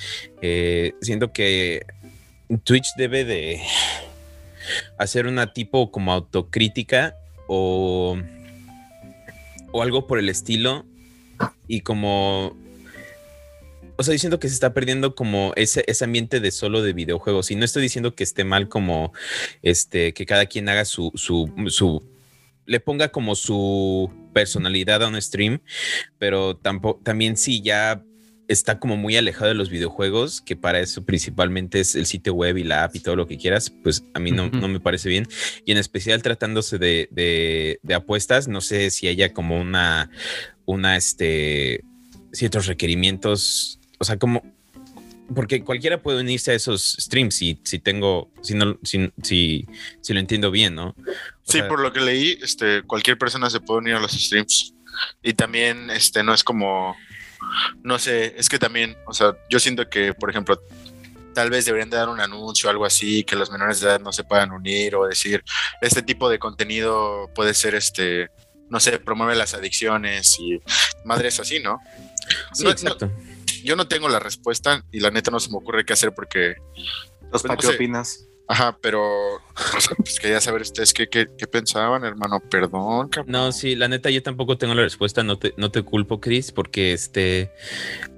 Eh, 0.42 0.92
siento 1.00 1.32
que 1.32 1.84
Twitch 2.64 2.88
debe 2.96 3.24
de 3.24 3.60
hacer 4.98 5.26
una 5.26 5.52
tipo 5.52 5.90
como 5.90 6.12
autocrítica 6.12 7.16
o 7.48 8.18
o 9.76 9.82
algo 9.82 10.06
por 10.06 10.18
el 10.18 10.28
estilo. 10.28 10.86
Y 11.66 11.80
como. 11.80 12.56
O 13.98 14.02
sea, 14.02 14.12
diciendo 14.12 14.38
que 14.38 14.48
se 14.48 14.54
está 14.54 14.74
perdiendo 14.74 15.14
como 15.14 15.52
ese, 15.56 15.82
ese 15.86 16.04
ambiente 16.04 16.40
de 16.40 16.50
solo 16.50 16.82
de 16.82 16.92
videojuegos. 16.92 17.50
Y 17.50 17.56
no 17.56 17.64
estoy 17.64 17.82
diciendo 17.82 18.14
que 18.14 18.24
esté 18.24 18.44
mal 18.44 18.68
como 18.68 19.12
este, 19.62 20.12
que 20.12 20.26
cada 20.26 20.44
quien 20.46 20.68
haga 20.68 20.84
su, 20.84 21.12
su, 21.14 21.50
su 21.68 22.02
le 22.66 22.80
ponga 22.80 23.08
como 23.08 23.34
su 23.34 24.10
personalidad 24.34 25.02
a 25.02 25.08
un 25.08 25.20
stream, 25.22 25.60
pero 26.18 26.56
tampoco, 26.56 27.00
también 27.02 27.36
sí 27.36 27.62
ya 27.62 28.02
está 28.48 28.78
como 28.78 28.96
muy 28.96 29.16
alejado 29.16 29.48
de 29.48 29.54
los 29.54 29.70
videojuegos, 29.70 30.40
que 30.40 30.56
para 30.56 30.80
eso 30.80 31.04
principalmente 31.04 31.80
es 31.80 31.94
el 31.94 32.06
sitio 32.06 32.34
web 32.34 32.56
y 32.56 32.64
la 32.64 32.84
app 32.84 32.94
y 32.94 33.00
todo 33.00 33.16
lo 33.16 33.26
que 33.26 33.38
quieras, 33.38 33.70
pues 33.82 34.04
a 34.14 34.20
mí 34.20 34.30
no, 34.30 34.48
me 34.50 34.80
parece 34.80 35.08
bien. 35.08 35.26
Y 35.64 35.72
en 35.72 35.78
especial 35.78 36.22
tratándose 36.22 36.78
de, 36.78 37.78
apuestas, 37.94 38.48
no 38.48 38.60
sé 38.60 38.90
si 38.90 39.08
haya 39.08 39.32
como 39.32 39.60
una, 39.60 40.10
una, 40.64 40.96
este, 40.96 41.82
ciertos 42.32 42.66
requerimientos, 42.66 43.80
o 43.98 44.04
sea, 44.04 44.18
como, 44.18 44.42
porque 45.34 45.64
cualquiera 45.64 46.02
puede 46.02 46.20
unirse 46.20 46.52
a 46.52 46.54
esos 46.54 46.96
streams 47.00 47.34
si, 47.34 47.60
si 47.64 47.78
tengo, 47.78 48.30
si 48.42 48.54
no, 48.54 48.78
si, 48.82 49.10
si, 49.22 49.66
lo 50.12 50.20
entiendo 50.20 50.50
bien, 50.50 50.74
¿no? 50.74 50.94
sí, 51.42 51.60
por 51.68 51.80
lo 51.80 51.92
que 51.92 52.00
leí, 52.00 52.38
este, 52.42 52.82
cualquier 52.82 53.18
persona 53.18 53.50
se 53.50 53.60
puede 53.60 53.78
unir 53.78 53.94
a 53.94 54.00
los 54.00 54.12
streams. 54.12 54.72
Y 55.22 55.34
también, 55.34 55.90
este, 55.90 56.22
no 56.22 56.32
es 56.32 56.42
como 56.42 56.96
no 57.82 57.98
sé, 57.98 58.34
es 58.36 58.48
que 58.48 58.58
también, 58.58 58.96
o 59.06 59.12
sea, 59.12 59.36
yo 59.48 59.58
siento 59.58 59.88
que, 59.88 60.14
por 60.14 60.30
ejemplo, 60.30 60.60
tal 61.34 61.50
vez 61.50 61.64
deberían 61.66 61.90
de 61.90 61.96
dar 61.96 62.08
un 62.08 62.20
anuncio 62.20 62.68
o 62.68 62.70
algo 62.70 62.86
así, 62.86 63.24
que 63.24 63.36
los 63.36 63.50
menores 63.50 63.80
de 63.80 63.88
edad 63.88 64.00
no 64.00 64.12
se 64.12 64.24
puedan 64.24 64.52
unir 64.52 64.96
o 64.96 65.06
decir, 65.06 65.44
este 65.80 66.02
tipo 66.02 66.28
de 66.28 66.38
contenido 66.38 67.30
puede 67.34 67.54
ser, 67.54 67.74
este, 67.74 68.30
no 68.70 68.80
sé, 68.80 68.98
promueve 68.98 69.36
las 69.36 69.54
adicciones 69.54 70.38
y 70.40 70.58
madres 71.04 71.38
así, 71.38 71.60
¿no? 71.60 71.78
Sí, 72.52 72.66
exacto. 72.66 73.10
yo 73.62 73.76
no 73.76 73.86
tengo 73.86 74.08
la 74.08 74.18
respuesta 74.18 74.84
y 74.90 75.00
la 75.00 75.10
neta 75.10 75.30
no 75.30 75.38
se 75.38 75.50
me 75.50 75.58
ocurre 75.58 75.84
qué 75.84 75.92
hacer 75.92 76.14
porque... 76.14 76.56
Pues, 77.30 77.42
¿Qué 77.42 77.66
opinas? 77.66 78.25
Ajá, 78.48 78.78
pero 78.80 79.40
pues 79.98 80.20
quería 80.20 80.40
saber 80.40 80.62
ustedes 80.62 80.92
qué, 80.92 81.08
qué, 81.08 81.26
pensaban, 81.46 82.04
hermano. 82.04 82.40
Perdón. 82.40 83.10
No, 83.26 83.50
sí, 83.52 83.74
la 83.74 83.88
neta, 83.88 84.10
yo 84.10 84.22
tampoco 84.22 84.56
tengo 84.56 84.74
la 84.74 84.82
respuesta. 84.82 85.22
No 85.22 85.38
te, 85.38 85.52
no 85.56 85.70
te 85.70 85.82
culpo, 85.82 86.20
Chris, 86.20 86.52
porque 86.52 86.92
este 86.92 87.50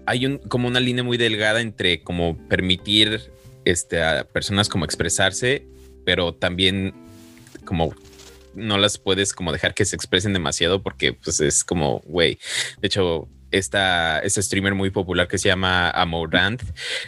hay 0.06 0.26
un 0.26 0.38
como 0.38 0.68
una 0.68 0.80
línea 0.80 1.04
muy 1.04 1.16
delgada 1.16 1.60
entre 1.60 2.02
como 2.02 2.36
permitir 2.48 3.30
este, 3.64 4.02
a 4.02 4.24
personas 4.24 4.68
como 4.68 4.84
expresarse, 4.84 5.66
pero 6.04 6.34
también 6.34 6.94
como 7.64 7.94
no 8.54 8.78
las 8.78 8.98
puedes 8.98 9.32
como 9.32 9.52
dejar 9.52 9.74
que 9.74 9.84
se 9.84 9.96
expresen 9.96 10.32
demasiado 10.32 10.82
porque 10.82 11.12
pues 11.12 11.40
es 11.40 11.64
como, 11.64 12.00
güey, 12.06 12.38
de 12.80 12.86
hecho 12.86 13.28
esta, 13.50 14.18
este 14.20 14.42
streamer 14.42 14.74
muy 14.74 14.90
popular 14.90 15.28
que 15.28 15.38
se 15.38 15.48
llama 15.48 15.90
Amorant. 15.90 16.62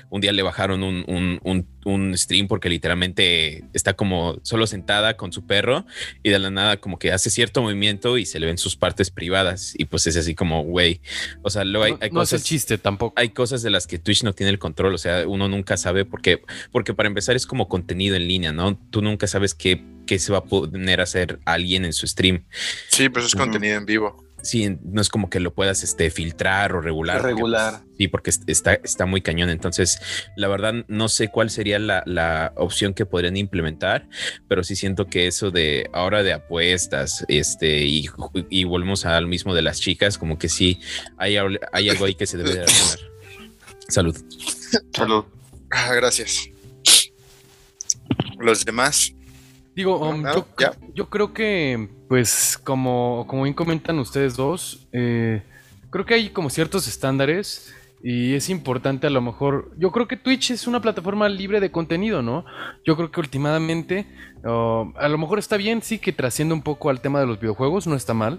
Un 0.09 0.21
día 0.21 0.33
le 0.33 0.43
bajaron 0.43 0.83
un, 0.83 1.05
un, 1.07 1.67
un, 1.85 2.17
stream 2.17 2.49
porque 2.49 2.69
literalmente 2.69 3.65
está 3.73 3.95
como 3.95 4.39
solo 4.43 4.67
sentada 4.67 5.17
con 5.17 5.33
su 5.33 5.47
perro 5.47 5.87
y 6.23 6.31
de 6.31 6.39
la 6.39 6.51
nada 6.51 6.79
como 6.79 6.99
que 6.99 7.13
hace 7.13 7.31
cierto 7.31 7.63
movimiento 7.63 8.19
y 8.19 8.27
se 8.27 8.41
le 8.41 8.47
ven 8.47 8.59
sus 8.59 8.77
partes 8.77 9.11
privadas 9.11 9.75
y 9.77 9.85
pues 9.87 10.07
es 10.07 10.17
así 10.17 10.35
como, 10.35 10.63
güey, 10.65 11.01
o 11.43 11.51
sea, 11.51 11.65
luego 11.65 11.99
hay, 12.01 12.11
cosas... 12.11 12.43
chiste 12.43 12.79
tampoco. 12.79 13.15
Hay 13.17 13.31
cosas 13.31 13.63
de 13.63 13.71
las 13.71 13.87
que 13.87 13.99
Twitch 13.99 14.23
no 14.23 14.33
tiene 14.33 14.51
el 14.51 14.59
control, 14.59 14.95
o 14.95 14.99
sea, 14.99 15.27
uno 15.27 15.49
nunca 15.49 15.77
sabe 15.77 16.05
porque, 16.05 16.43
porque 16.73 16.95
para 16.95 17.09
empezar 17.09 17.37
es 17.37 17.47
como 17.47 17.69
contenido 17.69 18.17
en 18.17 18.29
línea, 18.29 18.53
¿no? 18.53 18.79
Tú 18.91 19.03
nunca 19.03 19.27
sabes 19.27 19.55
qué, 19.55 19.85
qué 20.07 20.19
se 20.19 20.33
va 20.33 20.39
a 20.39 20.45
poner 20.45 21.01
a 21.01 21.05
hacer 21.05 21.39
alguien 21.45 21.85
en 21.85 21.93
su 21.93 22.07
stream. 22.07 22.45
Sí, 22.89 23.09
pues 23.09 23.27
es 23.27 23.35
contenido 23.35 23.77
en 23.77 23.87
vivo 23.87 24.30
sí, 24.43 24.79
no 24.83 25.01
es 25.01 25.09
como 25.09 25.31
que 25.31 25.41
lo 25.41 25.53
puedas 25.53 25.83
este, 25.83 26.11
filtrar 26.11 26.73
o 26.73 26.81
regular. 26.81 27.23
Regular. 27.23 27.83
sí, 27.97 28.09
porque 28.09 28.31
está, 28.47 28.75
está 28.75 29.07
muy 29.07 29.21
cañón. 29.21 29.51
Entonces, 29.51 30.01
la 30.37 30.49
verdad, 30.49 30.75
no 30.89 31.09
sé 31.09 31.29
cuál 31.29 31.51
sería 31.51 31.79
la, 31.79 32.53
opción 32.57 32.95
que 32.95 33.07
podrían 33.07 33.37
implementar, 33.37 34.09
pero 34.49 34.65
sí 34.65 34.77
siento 34.77 35.07
que 35.07 35.27
eso 35.27 35.51
de 35.51 35.89
ahora 35.93 36.23
de 36.23 36.33
apuestas, 36.33 37.25
este, 37.29 37.85
y, 37.85 38.09
y 38.49 38.65
volvemos 38.65 39.07
al 39.07 39.27
mismo 39.27 39.55
de 39.55 39.63
las 39.63 39.81
chicas, 39.81 40.19
como 40.19 40.39
que 40.39 40.49
sí 40.49 40.81
hay, 41.17 41.37
hay 41.73 41.89
algo 41.89 42.05
ahí 42.05 42.15
que 42.15 42.27
se 42.27 42.37
debe 42.37 42.55
de 42.55 42.65
hacer. 42.65 43.01
Salud. 43.89 44.17
Salud. 44.95 45.25
Ah, 45.71 45.93
gracias. 45.95 46.49
Los 48.39 48.65
demás. 48.65 49.13
Digo, 49.81 49.97
um, 49.97 50.23
yo, 50.93 51.09
creo 51.09 51.33
que, 51.33 51.89
pues, 52.07 52.61
como, 52.63 53.25
como 53.27 53.45
bien 53.45 53.55
comentan 53.55 53.99
ustedes 53.99 54.37
dos, 54.37 54.87
eh, 54.93 55.43
creo 55.89 56.05
que 56.05 56.13
hay 56.13 56.29
como 56.29 56.51
ciertos 56.51 56.87
estándares 56.87 57.75
Y 58.03 58.35
es 58.35 58.51
importante 58.51 59.07
a 59.07 59.11
lo 59.11 59.23
mejor, 59.23 59.73
yo 59.79 59.91
creo 59.91 60.07
que 60.07 60.19
Twitch 60.19 60.51
es 60.51 60.67
una 60.67 60.83
plataforma 60.83 61.31
libre 61.31 61.61
de 61.61 61.71
contenido, 61.71 62.21
¿no? 62.21 62.45
Yo 62.85 62.95
creo 62.95 63.11
que 63.11 63.21
últimamente, 63.21 64.07
uh, 64.45 64.93
a 64.99 65.09
lo 65.09 65.17
mejor 65.17 65.39
está 65.39 65.57
bien, 65.57 65.81
sí, 65.81 65.99
que 65.99 66.13
trasciende 66.13 66.53
un 66.53 66.63
poco 66.63 66.91
al 66.91 67.01
tema 67.01 67.21
de 67.21 67.27
los 67.27 67.41
videojuegos, 67.41 67.87
no 67.87 67.97
está 67.97 68.13
mal. 68.13 68.39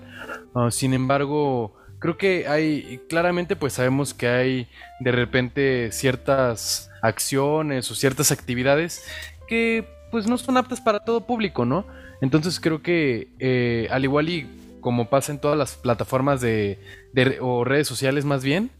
Uh, 0.53 0.69
sin 0.69 0.93
embargo, 0.93 1.73
creo 1.97 2.19
que 2.19 2.47
hay, 2.47 3.01
claramente 3.09 3.55
pues 3.55 3.73
sabemos 3.73 4.13
que 4.13 4.27
hay 4.27 4.67
de 4.99 5.11
repente 5.11 5.91
ciertas 5.91 6.91
acciones 7.01 7.89
o 7.89 7.95
ciertas 7.95 8.31
actividades 8.31 9.03
que 9.47 10.00
pues 10.11 10.27
no 10.27 10.37
son 10.37 10.57
aptas 10.57 10.81
para 10.81 10.99
todo 10.99 11.21
público, 11.21 11.65
¿no? 11.65 11.85
Entonces 12.21 12.59
creo 12.59 12.81
que 12.81 13.29
eh, 13.39 13.87
al 13.91 14.03
igual 14.03 14.29
y 14.29 14.47
como 14.81 15.09
pasa 15.09 15.31
en 15.31 15.39
todas 15.39 15.57
las 15.57 15.75
plataformas 15.75 16.41
de, 16.41 16.79
de, 17.13 17.37
o 17.39 17.63
redes 17.63 17.87
sociales 17.87 18.25
más 18.25 18.43
bien, 18.43 18.71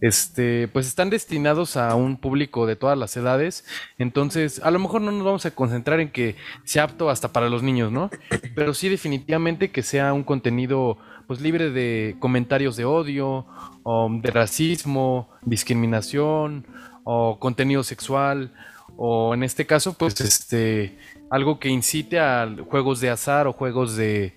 este, 0.00 0.68
pues 0.68 0.86
están 0.86 1.10
destinados 1.10 1.76
a 1.76 1.94
un 1.94 2.16
público 2.16 2.66
de 2.66 2.76
todas 2.76 2.98
las 2.98 3.16
edades. 3.16 3.64
Entonces, 3.98 4.60
a 4.62 4.70
lo 4.70 4.78
mejor 4.78 5.00
no 5.00 5.12
nos 5.12 5.24
vamos 5.24 5.46
a 5.46 5.52
concentrar 5.52 6.00
en 6.00 6.10
que 6.10 6.36
sea 6.64 6.84
apto 6.84 7.08
hasta 7.08 7.32
para 7.32 7.48
los 7.48 7.62
niños, 7.62 7.90
¿no? 7.90 8.10
Pero 8.54 8.74
sí 8.74 8.88
definitivamente 8.88 9.70
que 9.70 9.82
sea 9.82 10.12
un 10.12 10.24
contenido 10.24 10.98
pues 11.26 11.40
libre 11.40 11.70
de 11.70 12.16
comentarios 12.18 12.76
de 12.76 12.84
odio, 12.84 13.46
o 13.82 14.08
de 14.10 14.30
racismo, 14.30 15.30
discriminación, 15.42 16.66
o 17.04 17.38
contenido 17.38 17.82
sexual, 17.82 18.52
o 18.96 19.34
en 19.34 19.42
este 19.42 19.66
caso, 19.66 19.94
pues 19.94 20.20
este 20.20 20.96
algo 21.30 21.58
que 21.58 21.68
incite 21.68 22.18
a 22.18 22.48
juegos 22.68 23.00
de 23.00 23.10
azar 23.10 23.46
o 23.46 23.52
juegos 23.52 23.96
de 23.96 24.34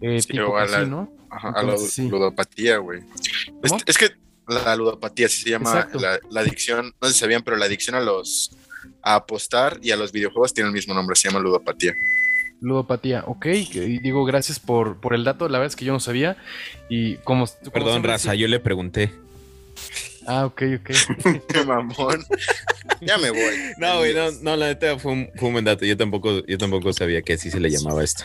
eh, 0.00 0.20
Sí, 0.20 0.28
tipo 0.28 0.44
o 0.46 0.56
a 0.56 0.66
la- 0.66 0.78
casino. 0.78 1.12
Ajá, 1.30 1.50
a 1.56 1.62
la 1.62 1.76
sí. 1.78 2.08
ludopatía, 2.08 2.78
güey. 2.78 3.00
Es, 3.86 3.98
que 3.98 4.10
la 4.46 4.76
ludopatía 4.76 5.26
así 5.26 5.42
se 5.42 5.50
llama 5.50 5.88
la, 5.94 6.18
la 6.30 6.40
adicción, 6.40 6.94
no 7.00 7.08
sé 7.08 7.14
si 7.14 7.20
sabían, 7.20 7.42
pero 7.42 7.56
la 7.56 7.64
adicción 7.64 7.96
a 7.96 8.00
los 8.00 8.56
a 9.02 9.16
apostar 9.16 9.78
y 9.82 9.90
a 9.90 9.96
los 9.96 10.12
videojuegos 10.12 10.54
tiene 10.54 10.68
el 10.68 10.74
mismo 10.74 10.94
nombre, 10.94 11.16
se 11.16 11.28
llama 11.28 11.40
ludopatía. 11.40 11.92
Ludopatía, 12.60 13.24
ok. 13.26 13.46
Y 13.46 13.98
digo, 13.98 14.24
gracias 14.24 14.58
por, 14.60 15.00
por 15.00 15.14
el 15.14 15.24
dato. 15.24 15.48
La 15.48 15.58
verdad 15.58 15.72
es 15.72 15.76
que 15.76 15.84
yo 15.84 15.92
no 15.92 16.00
sabía. 16.00 16.36
Y 16.88 17.16
como. 17.16 17.46
como 17.46 17.70
Perdón, 17.72 18.02
raza, 18.04 18.34
yo 18.34 18.46
le 18.48 18.60
pregunté. 18.60 19.12
Ah, 20.26 20.46
ok, 20.46 20.62
ok. 20.80 20.90
Qué 21.48 21.64
mamón. 21.64 22.24
ya 23.00 23.18
me 23.18 23.30
voy. 23.30 23.54
No, 23.78 23.98
güey, 23.98 24.14
no, 24.14 24.30
no, 24.42 24.56
la 24.56 24.66
neta 24.66 24.98
fue 24.98 25.12
un, 25.12 25.30
fue 25.36 25.48
un 25.48 25.54
buen 25.54 25.64
dato. 25.64 25.84
Yo 25.84 25.96
tampoco, 25.96 26.44
yo 26.46 26.58
tampoco 26.58 26.92
sabía 26.92 27.22
que 27.22 27.34
así 27.34 27.50
se 27.50 27.60
le 27.60 27.70
llamaba 27.70 28.02
esto. 28.02 28.24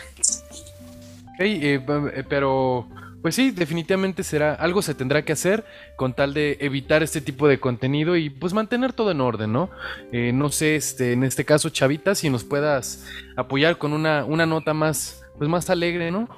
Ok, 1.34 1.40
eh, 1.40 1.80
eh, 1.86 2.24
pero. 2.28 2.88
Pues 3.22 3.34
sí, 3.34 3.50
definitivamente 3.50 4.22
será. 4.22 4.54
Algo 4.54 4.80
se 4.80 4.94
tendrá 4.94 5.26
que 5.26 5.32
hacer 5.32 5.66
con 5.96 6.14
tal 6.14 6.32
de 6.32 6.56
evitar 6.60 7.02
este 7.02 7.20
tipo 7.20 7.48
de 7.48 7.60
contenido 7.60 8.16
y 8.16 8.30
pues 8.30 8.54
mantener 8.54 8.94
todo 8.94 9.10
en 9.10 9.20
orden, 9.20 9.52
¿no? 9.52 9.68
Eh, 10.10 10.32
no 10.32 10.50
sé, 10.50 10.76
este, 10.76 11.12
en 11.12 11.24
este 11.24 11.44
caso, 11.44 11.68
Chavita, 11.68 12.14
si 12.14 12.30
nos 12.30 12.44
puedas 12.44 13.04
apoyar 13.36 13.76
con 13.76 13.92
una, 13.92 14.24
una 14.24 14.46
nota 14.46 14.72
más, 14.72 15.22
pues 15.36 15.50
más 15.50 15.68
alegre, 15.68 16.10
¿no? 16.10 16.30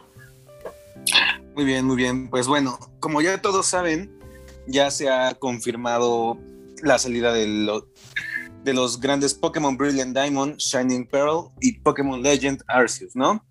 Muy 1.54 1.64
bien, 1.64 1.85
muy 1.85 1.97
bien. 1.97 2.28
Pues 2.28 2.49
bueno, 2.49 2.76
como 2.99 3.21
ya 3.21 3.40
todos 3.40 3.66
saben, 3.66 4.11
ya 4.66 4.90
se 4.90 5.09
ha 5.11 5.35
confirmado 5.35 6.38
la 6.83 6.99
salida 6.99 7.33
de, 7.33 7.83
de 8.64 8.75
los 8.75 9.00
grandes 9.00 9.35
Pokémon 9.35 9.76
Brilliant 9.76 10.16
Diamond, 10.16 10.57
Shining 10.57 11.07
Pearl 11.07 11.50
y 11.61 11.78
Pokémon 11.78 12.23
Legend 12.23 12.62
Arceus, 12.66 13.14
¿no? 13.14 13.45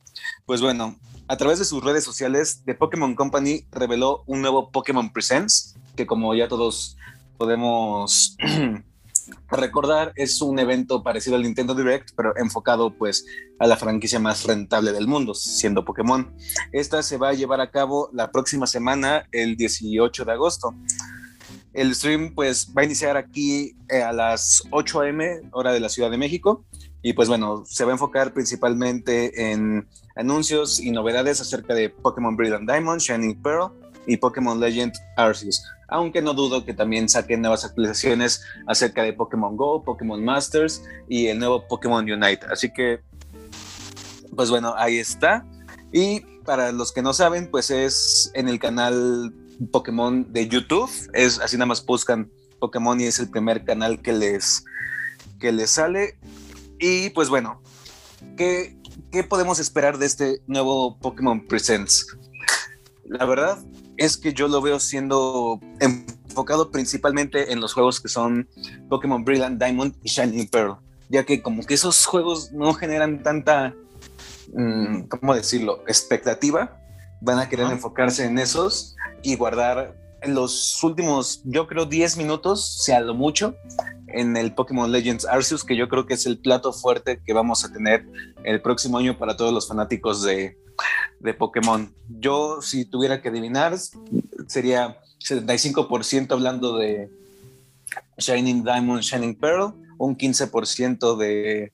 Pues 0.45 0.61
bueno, 0.61 0.97
a 1.27 1.37
través 1.37 1.59
de 1.59 1.65
sus 1.65 1.83
redes 1.83 2.03
sociales, 2.03 2.61
The 2.65 2.75
Pokémon 2.75 3.15
Company 3.15 3.65
reveló 3.71 4.23
un 4.27 4.41
nuevo 4.41 4.69
Pokémon 4.69 5.13
Presents, 5.13 5.75
que 5.95 6.05
como 6.05 6.35
ya 6.35 6.47
todos 6.47 6.97
podemos 7.37 8.35
recordar, 9.49 10.11
es 10.15 10.41
un 10.41 10.59
evento 10.59 11.03
parecido 11.03 11.35
al 11.35 11.43
Nintendo 11.43 11.73
Direct, 11.73 12.11
pero 12.15 12.35
enfocado 12.37 12.97
pues 12.97 13.25
a 13.59 13.67
la 13.67 13.77
franquicia 13.77 14.19
más 14.19 14.43
rentable 14.45 14.91
del 14.91 15.07
mundo, 15.07 15.33
siendo 15.33 15.85
Pokémon. 15.85 16.35
Esta 16.71 17.01
se 17.01 17.17
va 17.17 17.29
a 17.29 17.33
llevar 17.33 17.61
a 17.61 17.71
cabo 17.71 18.09
la 18.13 18.31
próxima 18.31 18.67
semana, 18.67 19.27
el 19.31 19.55
18 19.55 20.25
de 20.25 20.31
agosto. 20.31 20.75
El 21.73 21.95
stream 21.95 22.33
pues 22.35 22.73
va 22.75 22.81
a 22.81 22.85
iniciar 22.85 23.17
aquí 23.17 23.75
eh, 23.89 24.01
a 24.01 24.11
las 24.11 24.63
8 24.71 25.01
a.m. 25.01 25.41
hora 25.51 25.71
de 25.71 25.79
la 25.79 25.89
Ciudad 25.89 26.11
de 26.11 26.17
México 26.17 26.65
y 27.01 27.13
pues 27.13 27.29
bueno, 27.29 27.63
se 27.65 27.83
va 27.83 27.91
a 27.91 27.93
enfocar 27.93 28.33
principalmente 28.33 29.51
en 29.51 29.87
anuncios 30.15 30.79
y 30.79 30.91
novedades 30.91 31.41
acerca 31.41 31.73
de 31.73 31.89
Pokémon 31.89 32.35
Brilliant 32.35 32.69
Diamond, 32.69 33.01
Shining 33.01 33.41
Pearl 33.41 33.71
y 34.05 34.17
Pokémon 34.17 34.59
Legend 34.59 34.93
Arceus. 35.17 35.63
Aunque 35.87 36.21
no 36.21 36.33
dudo 36.33 36.63
que 36.63 36.73
también 36.73 37.09
saquen 37.09 37.41
nuevas 37.41 37.65
actualizaciones 37.65 38.43
acerca 38.67 39.03
de 39.03 39.13
Pokémon 39.13 39.57
Go, 39.57 39.83
Pokémon 39.83 40.23
Masters 40.23 40.83
y 41.09 41.27
el 41.27 41.39
nuevo 41.39 41.67
Pokémon 41.67 42.09
Unite. 42.09 42.45
Así 42.51 42.71
que, 42.71 43.01
pues 44.35 44.49
bueno, 44.49 44.73
ahí 44.77 44.97
está. 44.97 45.45
Y 45.91 46.21
para 46.45 46.71
los 46.71 46.91
que 46.91 47.01
no 47.01 47.13
saben, 47.13 47.49
pues 47.49 47.71
es 47.71 48.31
en 48.35 48.47
el 48.47 48.59
canal 48.59 49.33
Pokémon 49.71 50.31
de 50.31 50.47
YouTube. 50.47 50.89
Es 51.13 51.39
así 51.39 51.57
nada 51.57 51.67
más 51.67 51.85
buscan 51.85 52.31
Pokémon 52.59 52.99
y 53.01 53.05
es 53.05 53.19
el 53.19 53.29
primer 53.29 53.65
canal 53.65 54.01
que 54.01 54.13
les, 54.13 54.63
que 55.39 55.51
les 55.51 55.71
sale. 55.71 56.17
Y 56.79 57.09
pues 57.11 57.29
bueno, 57.29 57.61
¿qué, 58.37 58.77
¿qué 59.11 59.23
podemos 59.23 59.59
esperar 59.59 59.97
de 59.97 60.05
este 60.05 60.41
nuevo 60.47 60.97
Pokémon 60.99 61.45
Presents? 61.47 62.07
La 63.05 63.25
verdad 63.25 63.59
es 63.97 64.17
que 64.17 64.33
yo 64.33 64.47
lo 64.47 64.61
veo 64.61 64.79
siendo 64.79 65.59
enfocado 65.79 66.71
principalmente 66.71 67.51
en 67.51 67.59
los 67.59 67.73
juegos 67.73 67.99
que 67.99 68.07
son 68.07 68.47
Pokémon 68.89 69.23
Brilliant 69.23 69.61
Diamond 69.61 69.95
y 70.01 70.09
Shining 70.09 70.47
Pearl, 70.47 70.77
ya 71.09 71.25
que 71.25 71.41
como 71.41 71.63
que 71.63 71.73
esos 71.73 72.05
juegos 72.05 72.51
no 72.51 72.73
generan 72.73 73.21
tanta, 73.21 73.75
mm, 74.53 75.03
¿cómo 75.03 75.35
decirlo?, 75.35 75.83
expectativa. 75.87 76.77
Van 77.19 77.37
a 77.37 77.47
querer 77.47 77.69
enfocarse 77.69 78.25
en 78.25 78.39
esos 78.39 78.95
y 79.23 79.35
guardar 79.35 79.95
los 80.23 80.83
últimos, 80.83 81.41
yo 81.45 81.67
creo, 81.67 81.85
10 81.85 82.17
minutos, 82.17 82.83
sea 82.83 82.99
lo 82.99 83.13
mucho, 83.13 83.55
en 84.07 84.37
el 84.37 84.53
Pokémon 84.53 84.91
Legends 84.91 85.25
Arceus, 85.25 85.63
que 85.63 85.75
yo 85.75 85.87
creo 85.89 86.05
que 86.05 86.13
es 86.13 86.25
el 86.25 86.37
plato 86.37 86.73
fuerte 86.73 87.21
que 87.25 87.33
vamos 87.33 87.65
a 87.65 87.71
tener 87.71 88.05
el 88.43 88.61
próximo 88.61 88.97
año 88.97 89.17
para 89.17 89.35
todos 89.35 89.53
los 89.53 89.67
fanáticos 89.67 90.21
de, 90.23 90.57
de 91.19 91.33
Pokémon. 91.33 91.93
Yo, 92.19 92.61
si 92.61 92.85
tuviera 92.85 93.21
que 93.21 93.29
adivinar, 93.29 93.77
sería 94.47 94.97
75% 95.19 96.31
hablando 96.31 96.77
de 96.77 97.09
Shining 98.17 98.63
Diamond, 98.63 99.01
Shining 99.01 99.35
Pearl, 99.35 99.73
un 99.97 100.17
15% 100.17 101.17
de 101.17 101.71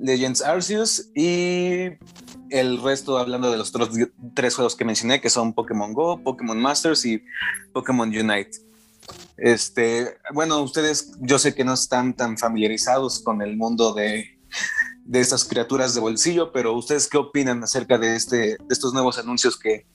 Legends 0.00 0.42
Arceus 0.42 1.10
y 1.14 1.90
el 2.50 2.82
resto 2.82 3.18
hablando 3.18 3.50
de 3.50 3.58
los 3.58 3.68
otros 3.70 3.90
tres 4.34 4.54
juegos 4.54 4.76
que 4.76 4.84
mencioné, 4.84 5.20
que 5.20 5.30
son 5.30 5.52
Pokémon 5.52 5.92
Go, 5.92 6.22
Pokémon 6.22 6.58
Masters 6.60 7.04
y 7.04 7.22
Pokémon 7.72 8.08
Unite. 8.08 8.58
Este, 9.36 10.18
bueno, 10.32 10.60
ustedes 10.60 11.12
yo 11.20 11.38
sé 11.38 11.54
que 11.54 11.64
no 11.64 11.74
están 11.74 12.14
tan 12.14 12.36
familiarizados 12.36 13.20
con 13.20 13.40
el 13.40 13.56
mundo 13.56 13.94
de, 13.94 14.38
de 15.04 15.20
estas 15.20 15.44
criaturas 15.44 15.94
de 15.94 16.00
bolsillo, 16.00 16.52
pero 16.52 16.74
ustedes 16.74 17.08
qué 17.08 17.16
opinan 17.16 17.62
acerca 17.62 17.98
de, 17.98 18.16
este, 18.16 18.36
de 18.36 18.58
estos 18.68 18.92
nuevos 18.92 19.18
anuncios 19.18 19.58
que 19.58 19.86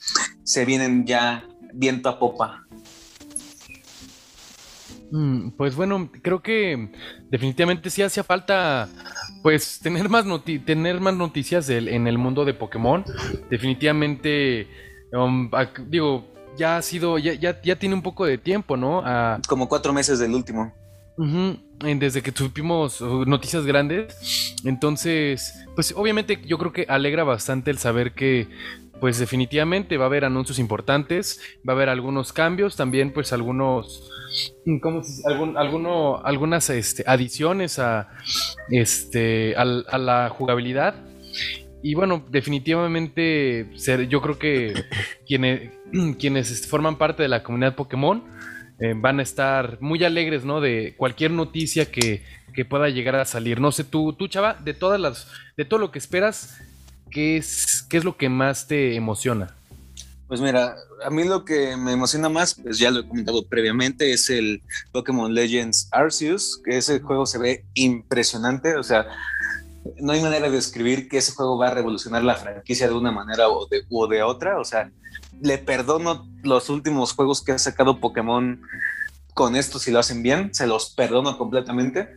se 0.44 0.66
vienen 0.66 1.06
ya 1.06 1.46
viento 1.74 2.10
a 2.10 2.20
popa? 2.20 2.66
Mm, 5.16 5.52
Pues 5.58 5.76
bueno, 5.76 6.10
creo 6.24 6.42
que 6.42 6.90
definitivamente 7.30 7.92
sí 7.92 8.02
hacía 8.02 8.24
falta 8.24 8.90
pues 9.44 9.80
tener 9.80 10.10
más 10.10 10.26
noti- 10.26 10.58
tener 10.66 11.00
más 11.00 11.14
noticias 11.14 11.68
del- 11.68 11.88
en 11.88 12.08
el 12.08 12.18
mundo 12.18 12.46
de 12.46 12.56
Pokémon. 12.56 13.06
Definitivamente 13.50 14.68
um, 15.12 15.52
digo, 15.88 16.26
ya 16.58 16.78
ha 16.78 16.82
sido 16.82 17.20
ya, 17.20 17.34
ya, 17.36 17.62
ya 17.62 17.76
tiene 17.78 17.94
un 17.94 18.02
poco 18.02 18.26
de 18.26 18.40
tiempo, 18.40 18.76
¿no? 18.76 19.04
Ah, 19.06 19.40
Como 19.48 19.70
cuatro 19.70 19.94
meses 19.94 20.18
del 20.18 20.34
último. 20.34 20.74
Desde 21.80 22.24
que 22.24 22.32
tuvimos 22.32 23.00
uh, 23.02 23.24
noticias 23.26 23.66
grandes. 23.68 24.56
Entonces, 24.66 25.54
pues 25.76 25.94
obviamente 25.96 26.42
yo 26.44 26.58
creo 26.58 26.74
que 26.74 26.88
alegra 26.90 27.24
bastante 27.24 27.70
el 27.70 27.78
saber 27.78 28.14
que, 28.14 28.48
pues 29.00 29.20
definitivamente 29.20 29.98
va 29.98 30.06
a 30.06 30.08
haber 30.08 30.26
anuncios 30.26 30.60
importantes, 30.60 31.40
va 31.68 31.74
a 31.74 31.76
haber 31.76 31.90
algunos 31.90 32.32
cambios, 32.32 32.76
también 32.76 33.12
pues 33.12 33.34
algunos, 33.34 34.10
¿cómo 34.82 35.02
alguno, 35.56 36.22
algunas 36.24 36.70
este, 36.70 37.04
adiciones 37.06 37.80
a, 37.80 38.10
este, 38.70 39.56
a 39.58 39.66
la 39.66 40.30
jugabilidad. 40.30 40.96
Y 41.82 41.96
bueno, 41.96 42.24
definitivamente 42.30 43.70
ser- 43.76 44.08
yo 44.08 44.22
creo 44.22 44.40
que 44.40 44.74
quienes, 45.28 45.72
quienes 46.20 46.52
este, 46.52 46.68
forman 46.68 46.98
parte 46.98 47.24
de 47.24 47.30
la 47.30 47.44
comunidad 47.44 47.76
Pokémon 47.76 48.24
eh, 48.80 48.94
van 48.96 49.20
a 49.20 49.24
estar 49.24 49.78
muy 49.82 50.04
alegres, 50.04 50.46
¿no? 50.46 50.62
De 50.62 50.96
cualquier 50.98 51.32
noticia 51.32 51.92
que, 51.92 52.24
que 52.54 52.66
pueda 52.66 52.90
llegar 52.90 53.16
a 53.16 53.26
salir. 53.26 53.60
No 53.60 53.72
sé, 53.72 53.84
tú, 53.84 54.14
tú, 54.14 54.28
chava, 54.28 54.54
de 54.56 54.74
todas 54.74 55.00
las, 55.00 55.28
de 55.58 55.66
todo 55.66 55.80
lo 55.80 55.92
que 55.92 56.00
esperas, 56.00 56.58
¿qué 57.12 57.38
es, 57.38 57.83
qué 57.94 57.98
es 57.98 58.04
lo 58.04 58.18
que 58.18 58.28
más 58.28 58.66
te 58.66 58.96
emociona? 58.96 59.56
Pues 60.28 60.42
mira, 60.42 60.76
a 61.06 61.12
mí 61.12 61.26
lo 61.26 61.46
que 61.46 61.78
me 61.78 61.92
emociona 61.92 62.28
más, 62.28 62.56
pues 62.56 62.80
ya 62.80 62.90
lo 62.90 63.02
he 63.02 63.08
comentado 63.08 63.46
previamente, 63.46 64.12
es 64.12 64.32
el 64.32 64.64
Pokémon 64.92 65.32
Legends 65.32 65.90
Arceus, 65.92 66.60
que 66.66 66.78
ese 66.78 67.02
juego 67.02 67.28
se 67.28 67.38
ve 67.38 67.66
impresionante, 67.76 68.78
o 68.78 68.82
sea, 68.82 69.06
no 70.02 70.12
hay 70.12 70.24
manera 70.24 70.48
de 70.48 70.56
describir 70.56 71.08
que 71.08 71.20
ese 71.20 71.34
juego 71.34 71.56
va 71.60 71.68
a 71.68 71.76
revolucionar 71.76 72.24
la 72.24 72.34
franquicia 72.34 72.88
de 72.88 72.96
una 72.96 73.12
manera 73.12 73.48
o 73.48 73.68
de, 73.68 74.24
otra, 74.24 74.60
o 74.60 74.66
sea, 74.66 74.90
le 75.40 75.60
perdono 75.60 76.28
los 76.42 76.72
últimos 76.72 77.14
juegos 77.14 77.44
que 77.44 77.52
ha 77.52 77.60
sacado 77.60 78.00
Pokémon 78.00 78.60
con 79.36 79.56
esto 79.56 79.78
si 79.78 79.92
lo 79.92 80.00
hacen 80.00 80.24
bien, 80.24 80.52
se 80.52 80.66
los 80.66 80.90
perdono 80.96 81.38
completamente. 81.38 82.10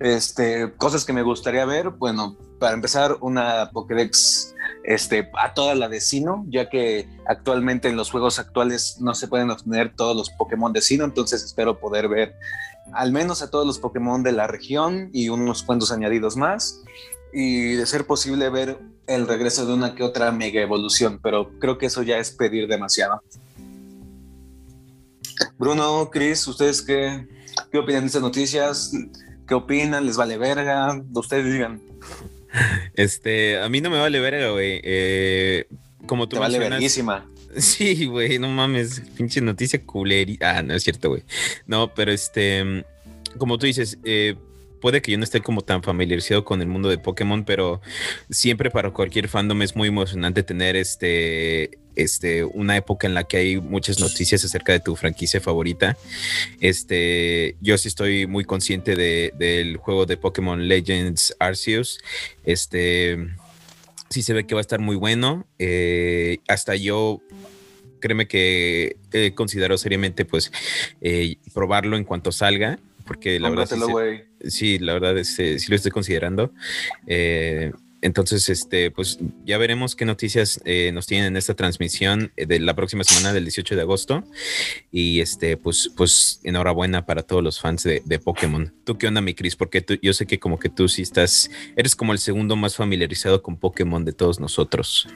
Este, 0.00 0.72
cosas 0.78 1.04
que 1.04 1.12
me 1.12 1.22
gustaría 1.22 1.66
ver, 1.66 1.90
bueno, 1.90 2.38
para 2.64 2.76
empezar, 2.76 3.18
una 3.20 3.68
Pokédex 3.74 4.54
este, 4.84 5.30
a 5.38 5.52
toda 5.52 5.74
la 5.74 5.90
de 5.90 6.00
Sino, 6.00 6.46
ya 6.48 6.70
que 6.70 7.06
actualmente 7.26 7.88
en 7.88 7.96
los 7.98 8.10
juegos 8.10 8.38
actuales 8.38 8.96
no 9.00 9.14
se 9.14 9.28
pueden 9.28 9.50
obtener 9.50 9.94
todos 9.94 10.16
los 10.16 10.30
Pokémon 10.30 10.72
de 10.72 10.80
Sino, 10.80 11.04
entonces 11.04 11.44
espero 11.44 11.78
poder 11.78 12.08
ver 12.08 12.36
al 12.94 13.12
menos 13.12 13.42
a 13.42 13.50
todos 13.50 13.66
los 13.66 13.78
Pokémon 13.78 14.22
de 14.22 14.32
la 14.32 14.46
región 14.46 15.10
y 15.12 15.28
unos 15.28 15.62
cuantos 15.62 15.92
añadidos 15.92 16.38
más, 16.38 16.80
y 17.34 17.74
de 17.74 17.84
ser 17.84 18.06
posible 18.06 18.48
ver 18.48 18.78
el 19.06 19.28
regreso 19.28 19.66
de 19.66 19.74
una 19.74 19.94
que 19.94 20.02
otra 20.02 20.32
mega 20.32 20.62
evolución, 20.62 21.20
pero 21.22 21.50
creo 21.58 21.76
que 21.76 21.84
eso 21.84 22.02
ya 22.02 22.16
es 22.16 22.30
pedir 22.30 22.66
demasiado. 22.66 23.20
Bruno, 25.58 26.08
Chris, 26.10 26.48
¿ustedes 26.48 26.80
qué, 26.80 27.28
qué 27.70 27.76
opinan 27.76 28.04
de 28.04 28.06
estas 28.06 28.22
noticias? 28.22 28.90
¿Qué 29.46 29.52
opinan? 29.52 30.06
¿Les 30.06 30.16
vale 30.16 30.38
verga? 30.38 30.98
Ustedes 31.12 31.52
digan. 31.52 31.82
Este, 32.94 33.58
a 33.58 33.68
mí 33.68 33.80
no 33.80 33.90
me 33.90 33.98
vale 33.98 34.20
verga, 34.20 34.50
güey. 34.50 34.80
Eh, 34.84 35.66
como 36.06 36.28
tú 36.28 36.36
Te 36.36 36.40
vale 36.40 36.58
verguísima. 36.58 37.28
Sí, 37.56 38.06
güey, 38.06 38.40
no 38.40 38.48
mames, 38.48 39.00
pinche 39.16 39.40
noticia 39.40 39.80
culeri. 39.80 40.36
Ah, 40.40 40.60
no 40.62 40.74
es 40.74 40.82
cierto, 40.82 41.10
güey. 41.10 41.22
No, 41.68 41.94
pero 41.94 42.10
este, 42.10 42.84
como 43.38 43.58
tú 43.58 43.66
dices, 43.66 43.96
eh, 44.02 44.34
puede 44.84 45.00
que 45.00 45.12
yo 45.12 45.16
no 45.16 45.24
esté 45.24 45.40
como 45.40 45.62
tan 45.62 45.82
familiarizado 45.82 46.44
con 46.44 46.60
el 46.60 46.68
mundo 46.68 46.90
de 46.90 46.98
Pokémon, 46.98 47.46
pero 47.46 47.80
siempre 48.28 48.70
para 48.70 48.90
cualquier 48.90 49.28
fandom 49.28 49.62
es 49.62 49.74
muy 49.74 49.88
emocionante 49.88 50.42
tener 50.42 50.76
este, 50.76 51.78
este, 51.96 52.44
una 52.44 52.76
época 52.76 53.06
en 53.06 53.14
la 53.14 53.24
que 53.24 53.38
hay 53.38 53.58
muchas 53.58 53.98
noticias 53.98 54.44
acerca 54.44 54.74
de 54.74 54.80
tu 54.80 54.94
franquicia 54.94 55.40
favorita. 55.40 55.96
Este, 56.60 57.56
yo 57.62 57.78
sí 57.78 57.88
estoy 57.88 58.26
muy 58.26 58.44
consciente 58.44 58.94
de, 58.94 59.32
del 59.38 59.78
juego 59.78 60.04
de 60.04 60.18
Pokémon 60.18 60.68
Legends 60.68 61.34
Arceus. 61.38 61.98
Este, 62.44 63.16
sí 64.10 64.20
se 64.20 64.34
ve 64.34 64.46
que 64.46 64.54
va 64.54 64.60
a 64.60 64.68
estar 64.68 64.80
muy 64.80 64.96
bueno. 64.96 65.46
Eh, 65.58 66.40
hasta 66.46 66.76
yo 66.76 67.22
créeme 68.00 68.28
que 68.28 68.98
he 69.14 69.32
considerado 69.34 69.78
seriamente 69.78 70.26
pues 70.26 70.52
eh, 71.00 71.36
probarlo 71.54 71.96
en 71.96 72.04
cuanto 72.04 72.32
salga, 72.32 72.78
porque 73.04 73.38
la 73.38 73.50
verdad 73.50 73.68
sí, 73.68 74.50
sí, 74.50 74.78
la 74.78 74.94
verdad 74.94 75.18
es, 75.18 75.34
sí 75.34 75.64
lo 75.68 75.76
estoy 75.76 75.90
considerando. 75.90 76.52
Eh, 77.06 77.72
entonces, 78.04 78.50
este, 78.50 78.90
pues 78.90 79.18
ya 79.46 79.56
veremos 79.56 79.96
qué 79.96 80.04
noticias 80.04 80.60
eh, 80.66 80.90
nos 80.92 81.06
tienen 81.06 81.28
en 81.28 81.36
esta 81.38 81.54
transmisión 81.54 82.32
eh, 82.36 82.44
de 82.44 82.60
la 82.60 82.76
próxima 82.76 83.02
semana 83.02 83.32
del 83.32 83.44
18 83.44 83.76
de 83.76 83.80
agosto. 83.80 84.24
Y 84.92 85.20
este, 85.20 85.56
pues, 85.56 85.90
pues 85.96 86.38
enhorabuena 86.44 87.06
para 87.06 87.22
todos 87.22 87.42
los 87.42 87.58
fans 87.58 87.82
de, 87.82 88.02
de 88.04 88.18
Pokémon. 88.18 88.74
¿Tú 88.84 88.98
qué 88.98 89.06
onda, 89.06 89.22
mi 89.22 89.32
Cris? 89.32 89.56
Porque 89.56 89.80
tú, 89.80 89.94
yo 90.02 90.12
sé 90.12 90.26
que 90.26 90.38
como 90.38 90.58
que 90.58 90.68
tú 90.68 90.86
sí 90.86 91.00
estás, 91.00 91.50
eres 91.76 91.96
como 91.96 92.12
el 92.12 92.18
segundo 92.18 92.56
más 92.56 92.76
familiarizado 92.76 93.42
con 93.42 93.56
Pokémon 93.56 94.04
de 94.04 94.12
todos 94.12 94.38
nosotros. 94.38 95.08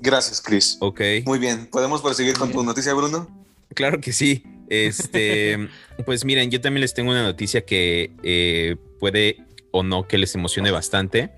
Gracias, 0.00 0.42
Chris. 0.42 0.76
Ok. 0.80 1.00
Muy 1.24 1.38
bien. 1.38 1.66
¿Podemos 1.72 2.02
proseguir 2.02 2.36
con 2.36 2.52
tu 2.52 2.62
noticia, 2.62 2.92
Bruno? 2.92 3.43
Claro 3.74 4.00
que 4.00 4.12
sí. 4.12 4.44
Este, 4.70 5.68
pues 6.06 6.24
miren, 6.24 6.50
yo 6.50 6.60
también 6.60 6.80
les 6.80 6.94
tengo 6.94 7.10
una 7.10 7.22
noticia 7.22 7.64
que 7.64 8.12
eh, 8.22 8.76
puede 8.98 9.38
o 9.70 9.82
no 9.82 10.06
que 10.06 10.18
les 10.18 10.34
emocione 10.34 10.70
bastante. 10.70 11.30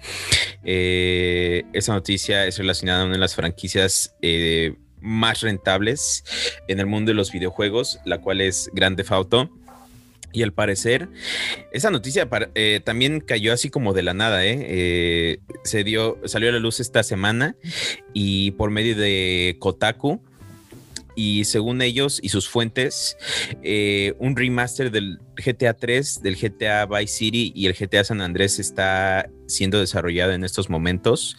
Eh, 0.62 1.64
esa 1.72 1.94
noticia 1.94 2.46
es 2.46 2.58
relacionada 2.58 3.02
a 3.02 3.04
una 3.06 3.14
de 3.14 3.18
las 3.20 3.34
franquicias 3.34 4.14
eh, 4.20 4.74
más 5.00 5.40
rentables 5.40 6.24
en 6.68 6.80
el 6.80 6.86
mundo 6.86 7.10
de 7.10 7.14
los 7.14 7.32
videojuegos, 7.32 7.98
la 8.04 8.20
cual 8.20 8.40
es 8.40 8.70
Grande 8.74 9.04
Auto. 9.08 9.50
Y 10.32 10.42
al 10.42 10.52
parecer, 10.52 11.08
esa 11.72 11.90
noticia 11.90 12.28
eh, 12.54 12.80
también 12.84 13.20
cayó 13.20 13.54
así 13.54 13.70
como 13.70 13.94
de 13.94 14.02
la 14.02 14.12
nada, 14.12 14.44
¿eh? 14.44 14.58
¿eh? 14.68 15.38
Se 15.64 15.82
dio, 15.82 16.20
salió 16.26 16.50
a 16.50 16.52
la 16.52 16.58
luz 16.58 16.78
esta 16.78 17.02
semana 17.02 17.56
y 18.12 18.50
por 18.50 18.70
medio 18.70 18.94
de 18.96 19.56
Kotaku, 19.60 20.22
y 21.16 21.44
según 21.44 21.82
ellos 21.82 22.20
y 22.22 22.28
sus 22.28 22.48
fuentes, 22.48 23.16
eh, 23.62 24.14
un 24.18 24.36
remaster 24.36 24.92
del 24.92 25.18
GTA 25.34 25.74
3, 25.74 26.22
del 26.22 26.36
GTA 26.36 26.86
Vice 26.86 27.12
City 27.12 27.52
y 27.56 27.66
el 27.66 27.74
GTA 27.74 28.04
San 28.04 28.20
Andrés 28.20 28.60
está 28.60 29.28
siendo 29.48 29.80
desarrollado 29.80 30.32
en 30.32 30.44
estos 30.44 30.70
momentos. 30.70 31.36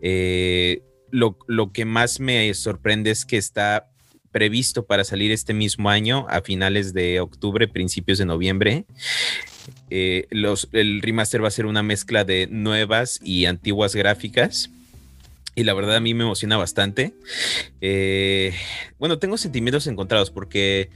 Eh, 0.00 0.82
lo, 1.10 1.36
que 1.72 1.84
más 1.84 2.20
me 2.20 2.54
sorprende 2.54 3.10
es 3.10 3.24
que 3.24 3.36
está 3.36 3.90
previsto 4.30 4.86
para 4.86 5.04
salir 5.04 5.32
este 5.32 5.52
mismo 5.52 5.90
año, 5.90 6.26
a 6.28 6.42
finales 6.42 6.92
de 6.92 7.20
octubre, 7.20 7.66
principios 7.66 8.18
de 8.18 8.26
noviembre. 8.26 8.84
Eh, 9.90 10.28
el 10.30 11.02
remaster 11.02 11.42
va 11.42 11.48
a 11.48 11.50
ser 11.50 11.66
una 11.66 11.82
mezcla 11.82 12.24
de 12.24 12.46
nuevas 12.46 13.20
y 13.22 13.46
antiguas 13.46 13.96
gráficas 13.96 14.70
y 15.58 15.64
la 15.64 15.74
verdad 15.74 15.96
a 15.96 16.00
mí 16.00 16.14
me 16.14 16.22
emociona 16.22 16.56
bastante. 16.56 17.14
Eh, 17.80 18.54
bueno, 19.00 19.18
tengo 19.18 19.36
sentimientos 19.36 19.88
encontrados 19.88 20.30
porque 20.30 20.88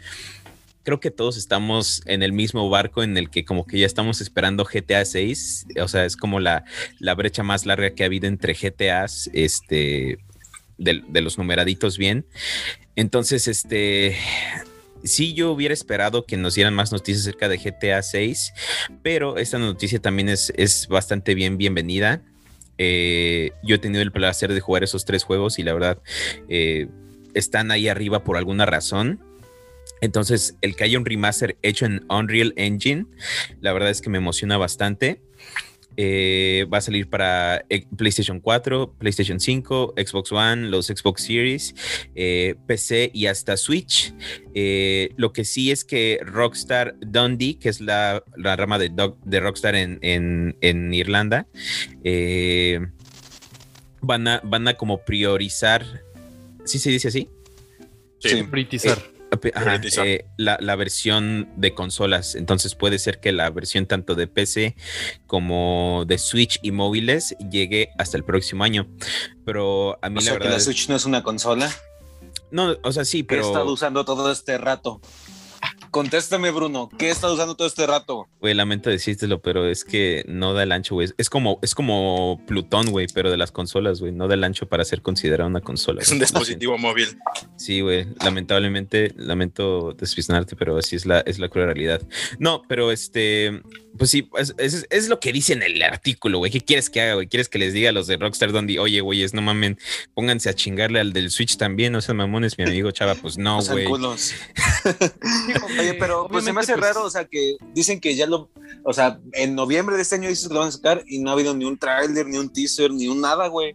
creo 0.85 1.01
que 1.01 1.11
todos 1.11 1.37
estamos 1.37 2.01
en 2.07 2.23
el 2.23 2.33
mismo 2.33 2.71
barco 2.71 3.03
en 3.03 3.17
el 3.17 3.29
que 3.29 3.45
como 3.45 3.67
que 3.67 3.81
ya 3.81 3.87
estamos 3.87 4.21
esperando 4.21 4.65
GTA 4.65 5.05
6. 5.05 5.67
O 5.81 5.89
sea, 5.89 6.05
es 6.05 6.17
como 6.17 6.39
la, 6.39 6.65
la 7.01 7.17
brecha 7.17 7.43
más 7.43 7.67
larga 7.67 7.91
que 7.91 8.05
ha 8.05 8.07
habido 8.07 8.29
entre 8.29 8.55
GTAs, 8.55 9.31
este, 9.33 10.19
de, 10.79 11.03
los 11.21 11.39
numeraditos 11.39 11.99
bien. 11.99 12.25
Entonces, 12.95 13.49
este, 13.49 14.17
sí 15.03 15.35
yo 15.35 15.51
hubiera 15.51 15.75
esperado 15.75 16.25
que 16.25 16.37
nos 16.37 16.55
dieran 16.55 16.75
más 16.75 16.93
noticias 16.93 17.27
acerca 17.27 17.49
de 17.49 17.59
GTA 17.59 18.01
6, 18.01 18.53
pero 19.03 19.39
esta 19.39 19.59
noticia 19.59 19.99
también 19.99 20.29
es, 20.29 20.53
es 20.57 20.87
bastante 20.87 21.35
bien 21.35 21.59
bienvenida. 21.59 22.23
Eh, 22.85 23.53
yo 23.63 23.77
he 23.77 23.79
tenido 23.79 24.03
el 24.03 24.11
placer 24.11 24.53
de 24.53 24.59
jugar 24.59 24.83
esos 24.83 25.05
tres 25.05 25.23
juegos 25.23 25.61
y 25.61 25.63
la 25.63 25.73
verdad 25.73 25.99
eh, 26.49 26.89
están 27.33 27.71
ahí 27.71 27.87
arriba 27.87 28.25
por 28.25 28.37
alguna 28.37 28.67
razón. 28.67 29.21
Entonces, 30.01 30.57
el 30.63 30.75
que 30.75 30.83
haya 30.83 30.99
un 30.99 31.05
remaster 31.05 31.57
hecho 31.63 31.87
en 31.87 32.05
Unreal 32.11 32.55
Engine, 32.57 33.07
la 33.61 33.73
verdad 33.73 33.91
es 33.91 34.01
que 34.01 34.11
me 34.11 34.19
emociona 34.19 34.59
bastante. 34.59 35.21
Eh, 35.97 36.67
va 36.73 36.79
a 36.79 36.81
salir 36.81 37.09
para 37.09 37.65
eh, 37.69 37.87
PlayStation 37.97 38.41
4, 38.41 38.95
PlayStation 38.99 39.41
5, 39.41 39.95
Xbox 39.97 40.33
One, 40.33 40.69
los 40.69 40.87
Xbox 40.87 41.25
Series, 41.25 41.75
eh, 42.15 42.55
PC 42.67 43.11
y 43.13 43.27
hasta 43.27 43.57
Switch. 43.57 44.15
Eh, 44.55 45.11
lo 45.17 45.33
que 45.33 45.45
sí 45.45 45.71
es 45.71 45.85
que 45.85 46.21
Rockstar 46.25 46.97
Dundee, 47.01 47.59
que 47.59 47.69
es 47.69 47.81
la, 47.81 48.25
la 48.37 48.57
rama 48.57 48.79
de, 48.79 48.91
de 49.25 49.41
Rockstar 49.41 49.75
en, 49.75 49.99
en, 50.03 50.57
en 50.61 50.95
Irlanda, 50.95 51.47
eh, 52.05 52.81
van, 54.01 54.29
a, 54.29 54.41
van 54.45 54.69
a 54.69 54.75
como 54.75 55.05
priorizar. 55.05 55.85
¿Sí 56.65 56.79
se 56.79 56.91
dice 56.91 57.09
así? 57.09 57.29
Sí, 58.19 58.43
priorizar. 58.45 59.12
Ajá, 59.55 59.81
eh, 60.05 60.27
la, 60.37 60.59
la, 60.61 60.77
versión 60.77 61.49
de 61.57 61.75
consolas. 61.75 62.35
Entonces 62.35 62.75
puede 62.75 62.99
ser 62.99 63.19
que 63.19 63.33
la 63.33 63.49
versión 63.51 63.87
tanto 63.87 64.15
de 64.15 64.27
PC 64.27 64.77
como 65.27 66.05
de 66.07 66.19
Switch 66.19 66.59
y 66.63 66.71
móviles 66.71 67.35
llegue 67.51 67.91
hasta 67.99 68.17
el 68.17 68.25
próximo 68.25 68.63
año. 68.65 68.89
Pero 69.45 69.99
a 70.03 70.11
mí 70.11 70.17
o 70.17 70.21
la 70.21 70.23
sea, 70.23 70.33
verdad. 70.35 70.49
Que 70.49 70.55
la 70.55 70.61
Switch 70.61 70.89
no 70.89 70.97
es 70.97 71.07
una 71.07 71.23
consola. 71.23 71.71
No, 72.51 72.77
o 72.83 72.93
sea, 72.93 73.05
sí, 73.05 73.23
pero. 73.23 73.41
¿Qué 73.41 73.47
he 73.47 73.51
estado 73.51 73.73
usando 73.73 74.05
todo 74.05 74.31
este 74.31 74.59
rato? 74.59 75.01
Contéstame, 75.93 76.51
Bruno, 76.51 76.89
¿qué 76.99 77.11
estado 77.11 77.35
usando 77.35 77.55
todo 77.55 77.69
este 77.69 77.87
rato? 77.87 78.27
Güey, 78.41 78.55
lamento 78.55 78.89
decírtelo, 78.89 79.43
pero 79.43 79.69
es 79.69 79.85
que 79.85 80.25
no 80.27 80.55
da 80.55 80.63
el 80.63 80.73
ancho, 80.73 80.95
güey. 80.95 81.11
Es 81.19 81.29
como, 81.29 81.59
es 81.61 81.75
como 81.75 82.41
Plutón, 82.47 82.91
güey, 82.91 83.09
pero 83.13 83.31
de 83.31 83.37
las 83.37 83.53
consolas, 83.53 84.01
güey. 84.01 84.11
No 84.11 84.27
da 84.27 84.33
el 84.33 84.43
ancho 84.43 84.67
para 84.67 84.87
ser 84.87 85.03
considerado 85.03 85.51
una 85.51 85.61
consola. 85.61 86.01
Es 86.01 86.11
un 86.11 86.19
dispositivo 86.19 86.79
móvil. 86.79 87.19
Sí, 87.57 87.83
güey. 87.83 88.07
Lamentablemente, 88.25 89.13
lamento 89.19 89.93
despistarte, 89.93 90.57
pero 90.57 90.79
así 90.79 90.97
es 90.97 91.05
la, 91.05 91.21
es 91.21 91.39
la 91.39 91.51
cruel 91.51 91.67
realidad. 91.67 92.01
No, 92.39 92.63
pero 92.67 92.91
este, 92.91 93.61
pues 93.99 94.11
sí, 94.11 94.31
es, 94.39 94.55
es, 94.57 94.87
es 94.89 95.09
lo 95.11 95.21
que 95.21 95.31
dice 95.31 95.53
en 95.53 95.63
el 95.63 95.83
artículo, 95.83 96.39
güey. 96.39 96.51
¿Qué 96.51 96.63
quieres 96.63 96.89
que 96.89 97.03
haga, 97.03 97.15
güey? 97.15 97.27
¿Quieres 97.27 97.51
que 97.51 97.59
les 97.59 97.75
diga 97.75 97.91
a 97.91 97.93
los 97.93 98.07
de 98.07 98.17
Rockstar 98.17 98.51
Donde, 98.51 98.79
oye, 98.79 99.03
güey, 99.03 99.23
no 99.35 99.43
mamen, 99.43 99.79
pónganse 100.15 100.49
a 100.49 100.55
chingarle 100.55 101.01
al 101.01 101.13
del 101.13 101.31
Switch 101.31 101.59
también? 101.59 101.95
O 101.95 102.01
sea, 102.01 102.15
mamones, 102.15 102.57
mi 102.57 102.65
amigo 102.65 102.91
Chava, 102.91 103.15
pues 103.15 103.37
no, 103.37 103.61
güey. 103.63 103.87
Oye, 105.83 105.95
pero 105.99 106.29
pues 106.29 106.45
se 106.45 106.53
me 106.53 106.61
hace 106.61 106.73
pues... 106.73 106.85
raro, 106.85 107.05
o 107.05 107.11
sea, 107.11 107.25
que 107.25 107.57
dicen 107.75 108.01
que 108.01 108.15
ya 108.15 108.27
lo, 108.27 108.51
o 108.85 108.93
sea, 108.93 109.19
en 109.33 109.55
noviembre 109.55 109.97
de 109.97 110.03
este 110.03 110.17
año 110.17 110.29
dicen 110.29 110.49
que 110.49 110.55
lo 110.55 110.61
van 110.61 110.69
a 110.69 110.73
sacar 110.73 111.05
y 111.07 111.19
no 111.19 111.31
ha 111.31 111.33
habido 111.35 111.55
ni 111.55 111.65
un 111.65 111.79
tráiler, 111.79 112.27
ni 112.27 112.39
un 112.39 112.53
teaser, 112.53 112.91
ni 112.91 113.09
un 113.09 113.21
nada, 113.21 113.49
güey. 113.49 113.75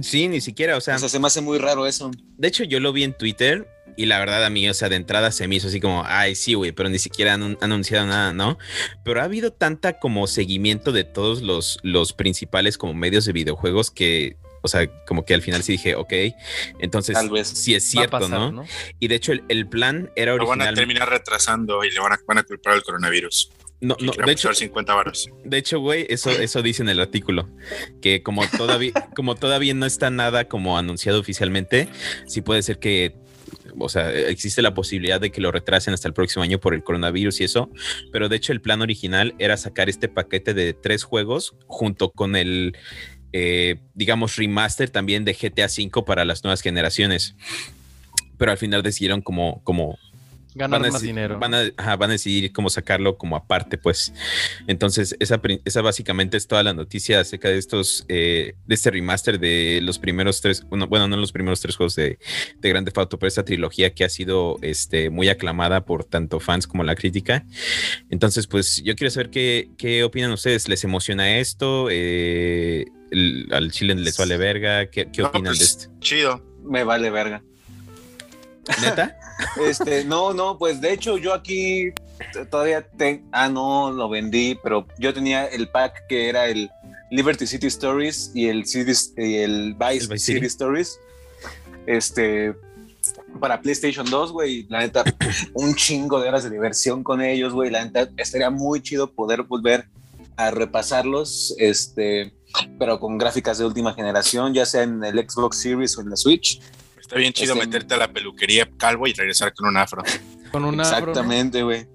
Sí, 0.00 0.28
ni 0.28 0.40
siquiera, 0.40 0.76
o 0.76 0.80
sea, 0.80 0.96
O 0.96 0.98
sea, 0.98 1.08
se 1.08 1.18
me 1.18 1.26
hace 1.28 1.40
muy 1.40 1.58
raro 1.58 1.86
eso. 1.86 2.10
de 2.36 2.48
hecho 2.48 2.64
yo 2.64 2.80
lo 2.80 2.92
vi 2.92 3.04
en 3.04 3.16
Twitter 3.16 3.68
y 3.96 4.06
la 4.06 4.18
verdad 4.18 4.44
a 4.44 4.50
mí, 4.50 4.68
o 4.68 4.74
sea, 4.74 4.88
de 4.88 4.96
entrada 4.96 5.30
se 5.30 5.46
me 5.46 5.56
hizo 5.56 5.68
así 5.68 5.80
como, 5.80 6.02
ay, 6.04 6.34
sí, 6.34 6.54
güey, 6.54 6.72
pero 6.72 6.88
ni 6.88 6.98
siquiera 6.98 7.34
han 7.34 7.42
han 7.44 7.56
anunciado 7.60 8.06
nada, 8.06 8.32
¿no? 8.32 8.58
Pero 9.04 9.20
ha 9.20 9.24
habido 9.24 9.52
tanta 9.52 9.98
como 10.00 10.26
seguimiento 10.26 10.90
de 10.90 11.04
todos 11.04 11.42
los, 11.42 11.78
los 11.82 12.12
principales 12.12 12.76
como 12.76 12.94
medios 12.94 13.24
de 13.24 13.32
videojuegos 13.32 13.90
que, 13.90 14.36
o 14.64 14.68
sea, 14.68 14.86
como 15.04 15.26
que 15.26 15.34
al 15.34 15.42
final 15.42 15.62
sí 15.62 15.72
dije, 15.72 15.94
ok, 15.94 16.12
entonces 16.78 17.14
Tal 17.14 17.28
vez. 17.28 17.46
sí 17.48 17.74
es 17.74 17.84
cierto, 17.84 18.18
pasar, 18.18 18.50
¿no? 18.50 18.64
Y 18.98 19.08
de 19.08 19.14
hecho 19.14 19.32
el, 19.32 19.44
el 19.48 19.68
plan 19.68 20.10
era 20.16 20.32
Lo 20.34 20.46
van 20.46 20.62
a 20.62 20.64
original. 20.64 20.74
terminar 20.74 21.10
retrasando 21.10 21.84
y 21.84 21.90
le 21.90 22.00
van 22.00 22.14
a, 22.14 22.20
van 22.26 22.38
a 22.38 22.42
culpar 22.44 22.72
al 22.72 22.82
coronavirus. 22.82 23.50
No, 23.82 23.94
no, 24.00 24.12
de 24.12 24.32
hecho, 24.32 24.48
pusar 24.48 24.56
50 24.56 24.94
varos. 24.94 25.28
De 25.44 25.58
hecho, 25.58 25.78
güey, 25.80 26.06
eso, 26.08 26.30
eso 26.30 26.62
dice 26.62 26.82
en 26.82 26.88
el 26.88 26.98
artículo. 27.00 27.50
Que 28.00 28.22
como 28.22 28.48
todavía, 28.48 28.92
como 29.14 29.34
todavía 29.34 29.74
no 29.74 29.84
está 29.84 30.08
nada 30.08 30.48
como 30.48 30.78
anunciado 30.78 31.20
oficialmente, 31.20 31.88
sí 32.26 32.40
puede 32.40 32.62
ser 32.62 32.78
que, 32.78 33.14
o 33.78 33.90
sea, 33.90 34.10
existe 34.10 34.62
la 34.62 34.72
posibilidad 34.72 35.20
de 35.20 35.30
que 35.30 35.42
lo 35.42 35.52
retrasen 35.52 35.92
hasta 35.92 36.08
el 36.08 36.14
próximo 36.14 36.42
año 36.42 36.58
por 36.60 36.72
el 36.72 36.82
coronavirus 36.82 37.42
y 37.42 37.44
eso. 37.44 37.70
Pero 38.10 38.30
de 38.30 38.36
hecho, 38.36 38.52
el 38.52 38.62
plan 38.62 38.80
original 38.80 39.34
era 39.38 39.58
sacar 39.58 39.90
este 39.90 40.08
paquete 40.08 40.54
de 40.54 40.72
tres 40.72 41.04
juegos 41.04 41.54
junto 41.66 42.10
con 42.10 42.36
el, 42.36 42.78
eh, 43.36 43.80
digamos, 43.94 44.36
remaster 44.36 44.90
también 44.90 45.24
de 45.24 45.32
GTA 45.34 45.66
V 45.66 46.04
para 46.06 46.24
las 46.24 46.44
nuevas 46.44 46.60
generaciones. 46.60 47.34
Pero 48.38 48.52
al 48.52 48.58
final 48.58 48.80
decidieron 48.84 49.22
como, 49.22 49.60
como 49.64 49.98
Ganar 50.54 50.80
van 50.80 50.88
a 50.88 50.92
más 50.92 51.02
dinero. 51.02 51.38
Van 51.40 51.52
a, 51.52 51.64
ajá, 51.76 51.96
van 51.96 52.10
a 52.10 52.12
decidir 52.12 52.52
cómo 52.52 52.70
sacarlo 52.70 53.18
como 53.18 53.34
aparte, 53.34 53.76
pues. 53.76 54.12
Entonces, 54.68 55.16
esa, 55.18 55.40
esa 55.64 55.82
básicamente 55.82 56.36
es 56.36 56.46
toda 56.46 56.62
la 56.62 56.72
noticia 56.72 57.18
acerca 57.18 57.48
de 57.48 57.58
estos, 57.58 58.04
eh, 58.08 58.54
de 58.64 58.74
este 58.74 58.92
remaster 58.92 59.40
de 59.40 59.80
los 59.82 59.98
primeros 59.98 60.40
tres, 60.40 60.64
bueno, 60.68 60.86
bueno, 60.86 61.08
no 61.08 61.16
los 61.16 61.32
primeros 61.32 61.60
tres 61.60 61.74
juegos 61.74 61.96
de, 61.96 62.18
de 62.60 62.68
Grand 62.68 62.86
Theft 62.86 62.98
Auto, 62.98 63.18
pero 63.18 63.26
esta 63.26 63.44
trilogía 63.44 63.94
que 63.94 64.04
ha 64.04 64.08
sido 64.08 64.58
este, 64.62 65.10
muy 65.10 65.28
aclamada 65.28 65.84
por 65.84 66.04
tanto 66.04 66.38
fans 66.38 66.68
como 66.68 66.84
la 66.84 66.94
crítica. 66.94 67.44
Entonces, 68.08 68.46
pues 68.46 68.80
yo 68.84 68.94
quiero 68.94 69.10
saber 69.10 69.30
qué, 69.30 69.70
qué 69.76 70.04
opinan 70.04 70.30
ustedes. 70.30 70.68
¿Les 70.68 70.84
emociona 70.84 71.38
esto? 71.38 71.88
Eh, 71.90 72.86
el- 73.14 73.48
¿Al 73.52 73.70
Chile 73.72 73.94
les 73.94 74.16
vale 74.16 74.36
verga? 74.36 74.86
¿Qué, 74.86 75.08
qué 75.10 75.22
No, 75.22 75.28
opinan 75.28 75.52
de 75.54 75.58
pues, 75.58 75.70
esto? 75.70 75.90
Chido. 76.00 76.42
Me 76.62 76.84
vale 76.84 77.10
verga. 77.10 77.42
¿Neta? 78.82 79.18
Este, 79.68 80.04
no, 80.04 80.32
no, 80.32 80.56
pues 80.58 80.80
de 80.80 80.92
hecho 80.92 81.18
yo 81.18 81.34
aquí 81.34 81.90
todavía 82.52 82.82
tengo, 82.86 83.26
ah, 83.32 83.48
no, 83.48 83.90
lo 83.90 84.08
vendí, 84.08 84.56
pero 84.62 84.86
yo 84.96 85.12
tenía 85.12 85.46
el 85.46 85.68
pack 85.68 86.06
que 86.08 86.28
era 86.28 86.46
el 86.46 86.70
Liberty 87.10 87.44
City 87.48 87.66
Stories 87.66 88.30
y 88.32 88.46
el, 88.46 88.62
Cities- 88.64 89.12
y 89.16 89.38
el 89.38 89.74
Vice, 89.74 90.04
El 90.04 90.08
Vice 90.08 90.18
City. 90.18 90.34
City. 90.38 90.46
Stories, 90.46 91.00
este, 91.86 92.54
para 93.40 93.60
PlayStation 93.60 94.08
2, 94.08 94.30
güey, 94.30 94.66
la 94.68 94.78
neta, 94.80 95.02
un 95.54 95.74
chingo 95.74 96.20
de 96.20 96.28
horas 96.28 96.44
de 96.44 96.50
diversión 96.50 97.02
con 97.02 97.20
ellos, 97.20 97.52
güey, 97.52 97.70
la 97.70 97.84
neta, 97.84 98.08
estaría 98.16 98.50
muy 98.50 98.80
chido 98.82 99.10
poder 99.10 99.42
volver 99.42 99.86
a 100.36 100.52
repasarlos, 100.52 101.56
este, 101.58 102.32
pero 102.78 102.98
con 103.00 103.18
gráficas 103.18 103.58
de 103.58 103.64
última 103.64 103.94
generación, 103.94 104.54
ya 104.54 104.66
sea 104.66 104.82
en 104.82 105.02
el 105.04 105.18
Xbox 105.28 105.58
Series 105.60 105.96
o 105.98 106.00
en 106.02 106.10
la 106.10 106.16
Switch. 106.16 106.60
Está 107.00 107.16
bien 107.16 107.32
chido 107.32 107.54
Este- 107.54 107.66
meterte 107.66 107.94
a 107.94 107.98
la 107.98 108.12
peluquería 108.12 108.68
calvo 108.78 109.06
y 109.06 109.12
regresar 109.12 109.52
con 109.54 109.68
un 109.68 109.76
afro. 109.76 110.02
Con 110.50 110.64
una 110.64 110.82
Exactamente, 110.82 111.62
güey. 111.62 111.86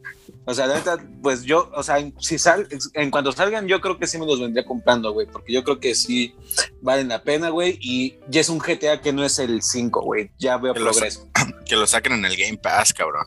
O 0.45 0.53
sea, 0.53 0.67
la 0.67 0.75
neta, 0.75 0.97
pues 1.21 1.43
yo, 1.43 1.71
o 1.75 1.81
sea, 1.83 1.99
en- 1.99 2.13
si 2.19 2.37
sal, 2.37 2.67
en 2.93 3.11
cuanto 3.11 3.31
salgan, 3.31 3.67
yo 3.67 3.81
creo 3.81 3.97
que 3.97 4.07
sí 4.07 4.17
me 4.17 4.25
los 4.25 4.39
vendría 4.39 4.65
comprando, 4.65 5.11
güey, 5.11 5.27
porque 5.27 5.53
yo 5.53 5.63
creo 5.63 5.79
que 5.79 5.95
sí 5.95 6.33
valen 6.81 7.07
la 7.09 7.23
pena, 7.23 7.49
güey, 7.49 7.77
y 7.81 8.15
ya 8.29 8.41
es 8.41 8.49
un 8.49 8.59
GTA 8.59 9.01
que 9.01 9.13
no 9.13 9.23
es 9.23 9.37
el 9.39 9.61
5, 9.61 10.01
güey, 10.01 10.31
ya 10.37 10.57
veo 10.57 10.73
Que 10.73 10.79
progreso. 10.81 11.27
Que 11.65 11.75
lo 11.75 11.85
saquen 11.85 12.13
en 12.13 12.25
el 12.25 12.35
Game 12.35 12.57
Pass, 12.57 12.93
cabrón. 12.93 13.25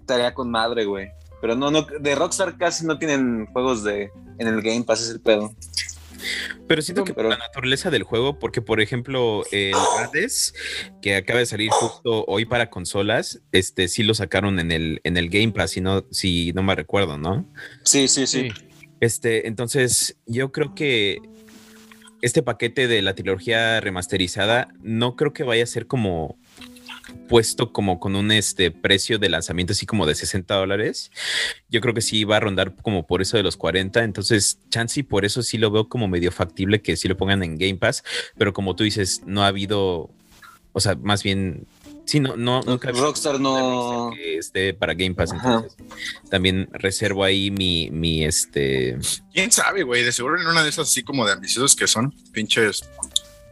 Estaría 0.00 0.34
con 0.34 0.50
madre, 0.50 0.84
güey. 0.84 1.08
Pero 1.40 1.54
no, 1.54 1.70
no, 1.70 1.82
de 2.00 2.14
Rockstar 2.16 2.56
casi 2.58 2.84
no 2.84 2.98
tienen 2.98 3.46
juegos 3.52 3.84
de 3.84 4.10
en 4.38 4.48
el 4.48 4.60
Game 4.62 4.82
Pass, 4.82 5.02
es 5.02 5.10
el 5.10 5.20
pedo. 5.20 5.52
Pero 6.66 6.82
siento 6.82 7.04
que 7.04 7.14
Pero- 7.14 7.28
por 7.28 7.38
la 7.38 7.44
naturaleza 7.44 7.90
del 7.90 8.02
juego, 8.02 8.38
porque 8.38 8.62
por 8.62 8.80
ejemplo, 8.80 9.44
el 9.52 9.74
Hades, 9.74 10.54
que 11.02 11.16
acaba 11.16 11.38
de 11.40 11.46
salir 11.46 11.70
justo 11.70 12.24
hoy 12.26 12.44
para 12.44 12.70
consolas, 12.70 13.40
este 13.52 13.88
sí 13.88 14.02
lo 14.02 14.14
sacaron 14.14 14.58
en 14.60 14.72
el, 14.72 15.00
en 15.04 15.16
el 15.16 15.28
Game 15.30 15.52
Pass, 15.52 15.72
si 15.72 15.80
no, 15.80 16.04
si 16.10 16.52
no 16.52 16.62
me 16.62 16.74
recuerdo, 16.74 17.18
¿no? 17.18 17.48
Sí, 17.84 18.08
sí, 18.08 18.26
sí. 18.26 18.50
Sí. 18.50 18.64
Este, 19.00 19.46
entonces, 19.46 20.16
yo 20.26 20.50
creo 20.50 20.74
que 20.74 21.18
este 22.20 22.42
paquete 22.42 22.88
de 22.88 23.00
la 23.00 23.14
trilogía 23.14 23.80
remasterizada 23.80 24.68
no 24.82 25.14
creo 25.14 25.32
que 25.32 25.44
vaya 25.44 25.62
a 25.62 25.66
ser 25.66 25.86
como 25.86 26.36
puesto 27.28 27.72
como 27.72 28.00
con 28.00 28.16
un 28.16 28.32
este 28.32 28.70
precio 28.70 29.18
de 29.18 29.28
lanzamiento 29.28 29.72
así 29.72 29.86
como 29.86 30.06
de 30.06 30.14
60 30.14 30.54
dólares. 30.54 31.10
Yo 31.68 31.80
creo 31.80 31.94
que 31.94 32.00
sí 32.00 32.24
va 32.24 32.38
a 32.38 32.40
rondar 32.40 32.74
como 32.82 33.06
por 33.06 33.22
eso 33.22 33.36
de 33.36 33.42
los 33.42 33.56
40. 33.56 34.02
Entonces, 34.02 34.58
Chansey 34.70 35.02
por 35.02 35.24
eso 35.24 35.42
sí 35.42 35.58
lo 35.58 35.70
veo 35.70 35.88
como 35.88 36.08
medio 36.08 36.32
factible 36.32 36.82
que 36.82 36.96
sí 36.96 37.08
lo 37.08 37.16
pongan 37.16 37.42
en 37.42 37.58
Game 37.58 37.76
Pass. 37.76 38.02
Pero 38.36 38.52
como 38.52 38.74
tú 38.76 38.84
dices, 38.84 39.22
no 39.26 39.44
ha 39.44 39.48
habido, 39.48 40.10
o 40.72 40.80
sea, 40.80 40.94
más 40.96 41.22
bien, 41.22 41.66
sí, 42.04 42.20
no, 42.20 42.36
no, 42.36 42.62
nunca 42.62 42.90
Rockstar 42.90 43.38
no. 43.38 44.10
que 44.14 44.38
esté 44.38 44.74
para 44.74 44.94
Game 44.94 45.14
Pass. 45.14 45.32
Ajá. 45.32 45.54
Entonces, 45.56 45.76
también 46.30 46.68
reservo 46.72 47.24
ahí 47.24 47.50
mi, 47.50 47.90
mi 47.90 48.24
este. 48.24 48.98
¿Quién 49.32 49.52
sabe, 49.52 49.82
güey? 49.82 50.02
De 50.04 50.12
seguro 50.12 50.40
en 50.40 50.46
una 50.46 50.62
de 50.62 50.70
esas 50.70 50.88
así 50.88 51.02
como 51.02 51.26
de 51.26 51.32
ambiciosos 51.32 51.76
que 51.76 51.86
son, 51.86 52.12
pinches, 52.32 52.82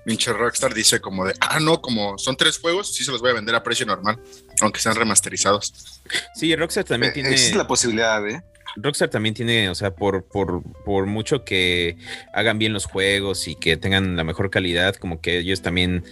pinche 0.07 0.33
Rockstar 0.33 0.73
dice 0.73 1.01
como 1.01 1.27
de, 1.27 1.35
ah, 1.41 1.59
no, 1.61 1.83
como 1.83 2.17
son 2.17 2.37
tres 2.37 2.59
juegos, 2.59 2.95
sí 2.95 3.05
se 3.05 3.11
los 3.11 3.21
voy 3.21 3.31
a 3.31 3.35
vender 3.35 3.55
a 3.57 3.63
precio 3.65 3.85
normal, 3.85 4.19
aunque 4.63 4.81
sean 4.81 4.95
remasterizados. 4.95 6.01
Sí, 6.37 6.55
Rockstar 6.55 6.85
también 6.85 7.11
Eh, 7.11 7.15
tiene. 7.15 7.31
Existe 7.33 7.57
la 7.59 7.67
posibilidad, 7.67 8.27
¿eh? 8.27 8.41
Rockstar 8.75 9.09
también 9.09 9.35
tiene, 9.35 9.71
o 9.71 9.75
sea, 9.75 9.95
por, 9.95 10.25
por, 10.25 10.63
por 10.85 11.07
mucho 11.07 11.45
que 11.45 11.97
hagan 12.35 12.59
bien 12.59 12.73
los 12.73 12.85
juegos 12.85 13.49
y 13.49 13.55
que 13.55 13.77
tengan 13.77 14.17
la 14.17 14.25
mejor 14.25 14.51
calidad, 14.51 14.97
como 14.97 15.21
que 15.21 15.39
ellos 15.39 15.63
también, 15.63 16.05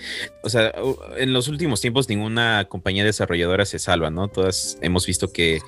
o 0.42 0.48
sea, 0.48 0.72
en 1.18 1.32
los 1.32 1.48
últimos 1.48 1.80
tiempos 1.80 2.08
ninguna 2.08 2.66
compañía 2.68 3.04
desarrolladora 3.04 3.66
se 3.66 3.78
salva, 3.78 4.10
¿no? 4.10 4.28
Todas 4.28 4.78
hemos 4.80 5.06
visto 5.06 5.32
que 5.32 5.60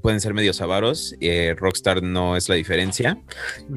pueden 0.00 0.20
ser 0.20 0.34
medios 0.34 0.60
avaros, 0.60 1.14
eh, 1.20 1.54
Rockstar 1.56 2.02
no 2.02 2.36
es 2.36 2.48
la 2.48 2.56
diferencia, 2.56 3.18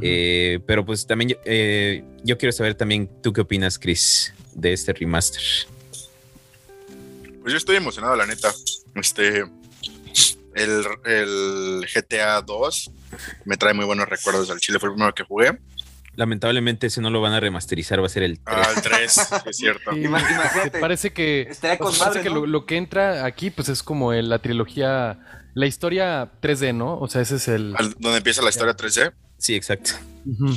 eh, 0.02 0.60
pero 0.66 0.86
pues 0.86 1.06
también 1.06 1.30
yo- 1.30 1.38
eh, 1.46 2.04
yo 2.24 2.38
quiero 2.38 2.52
saber 2.54 2.74
también, 2.76 3.08
¿tú 3.22 3.34
qué 3.34 3.42
opinas, 3.42 3.78
Chris, 3.78 4.34
de 4.56 4.74
este 4.74 4.94
remaster? 4.94 5.42
Pues 7.42 7.54
yo 7.54 7.58
estoy 7.58 7.76
emocionado, 7.76 8.16
la 8.16 8.26
neta. 8.26 8.52
Este, 8.96 9.44
el, 10.56 10.86
el 11.06 11.88
GTA 11.94 12.42
2 12.42 12.92
me 13.46 13.58
trae 13.58 13.74
muy 13.74 13.86
buenos 13.86 14.08
recuerdos 14.10 14.48
del 14.50 14.60
Chile, 14.60 14.80
fue 14.80 14.90
el 14.90 14.96
primero 14.96 15.14
que 15.14 15.24
jugué. 15.24 15.60
Lamentablemente 16.16 16.88
ese 16.88 17.00
no 17.02 17.10
lo 17.10 17.22
van 17.22 17.32
a 17.34 17.40
remasterizar, 17.40 18.02
va 18.02 18.06
a 18.08 18.10
ser 18.10 18.24
el 18.24 18.40
3. 18.40 18.58
Ah, 18.58 18.70
el 18.76 18.82
3, 18.82 19.12
sí, 19.12 19.22
es 19.50 19.58
cierto. 19.58 19.92
Sí, 19.94 20.00
Ima- 20.00 20.20
imagínate. 20.20 20.80
Parece 20.82 21.14
que, 21.14 21.48
con 21.80 21.88
parece 21.92 22.00
madre, 22.06 22.22
que 22.24 22.30
¿no? 22.30 22.36
lo, 22.36 22.48
lo 22.48 22.66
que 22.66 22.76
entra 22.78 23.26
aquí 23.26 23.50
pues 23.50 23.70
es 23.70 23.82
como 23.82 24.12
el- 24.12 24.28
la 24.30 24.40
trilogía, 24.40 25.20
la 25.54 25.66
historia 25.66 26.30
3D, 26.42 26.76
¿no? 26.76 26.98
O 27.00 27.08
sea, 27.08 27.22
ese 27.22 27.38
es 27.38 27.48
el... 27.48 27.74
Al- 27.78 27.96
donde 27.98 28.18
empieza 28.18 28.42
la 28.42 28.50
historia 28.50 28.76
3D. 28.76 29.14
Sí, 29.38 29.56
exacto. 29.56 29.92
Ujú. 30.26 30.48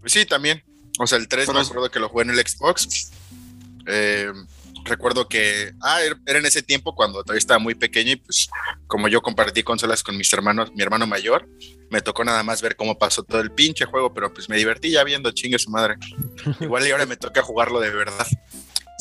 Pues 0.00 0.12
sí, 0.12 0.24
también. 0.24 0.62
O 0.98 1.06
sea, 1.06 1.18
el 1.18 1.28
3 1.28 1.46
me 1.48 1.54
Pero- 1.54 1.66
acuerdo 1.66 1.90
que 1.90 2.00
lo 2.00 2.08
jugué 2.08 2.24
en 2.24 2.30
el 2.30 2.38
Xbox. 2.46 3.10
Eh, 3.86 4.32
recuerdo 4.84 5.28
que 5.28 5.72
ah, 5.82 6.02
era- 6.02 6.18
era 6.26 6.38
en 6.38 6.46
ese 6.46 6.62
tiempo 6.62 6.94
cuando 6.94 7.22
todavía 7.22 7.38
estaba 7.38 7.58
muy 7.58 7.74
pequeño 7.74 8.12
y 8.12 8.16
pues 8.16 8.48
como 8.86 9.08
yo 9.08 9.20
compartí 9.22 9.62
consolas 9.62 10.02
con 10.02 10.16
mis 10.16 10.32
hermanos, 10.32 10.72
mi 10.74 10.82
hermano 10.82 11.06
mayor, 11.06 11.48
me 11.90 12.00
tocó 12.00 12.24
nada 12.24 12.42
más 12.42 12.62
ver 12.62 12.76
cómo 12.76 12.98
pasó 12.98 13.22
todo 13.22 13.40
el 13.40 13.50
pinche 13.52 13.84
juego, 13.84 14.12
pero 14.14 14.32
pues 14.32 14.48
me 14.48 14.56
divertí 14.56 14.90
ya 14.90 15.04
viendo 15.04 15.30
chingue 15.32 15.58
su 15.58 15.70
madre. 15.70 15.94
Igual 16.60 16.86
y 16.86 16.90
ahora 16.90 17.06
me 17.06 17.16
toca 17.16 17.42
jugarlo 17.42 17.80
de 17.80 17.90
verdad. 17.90 18.26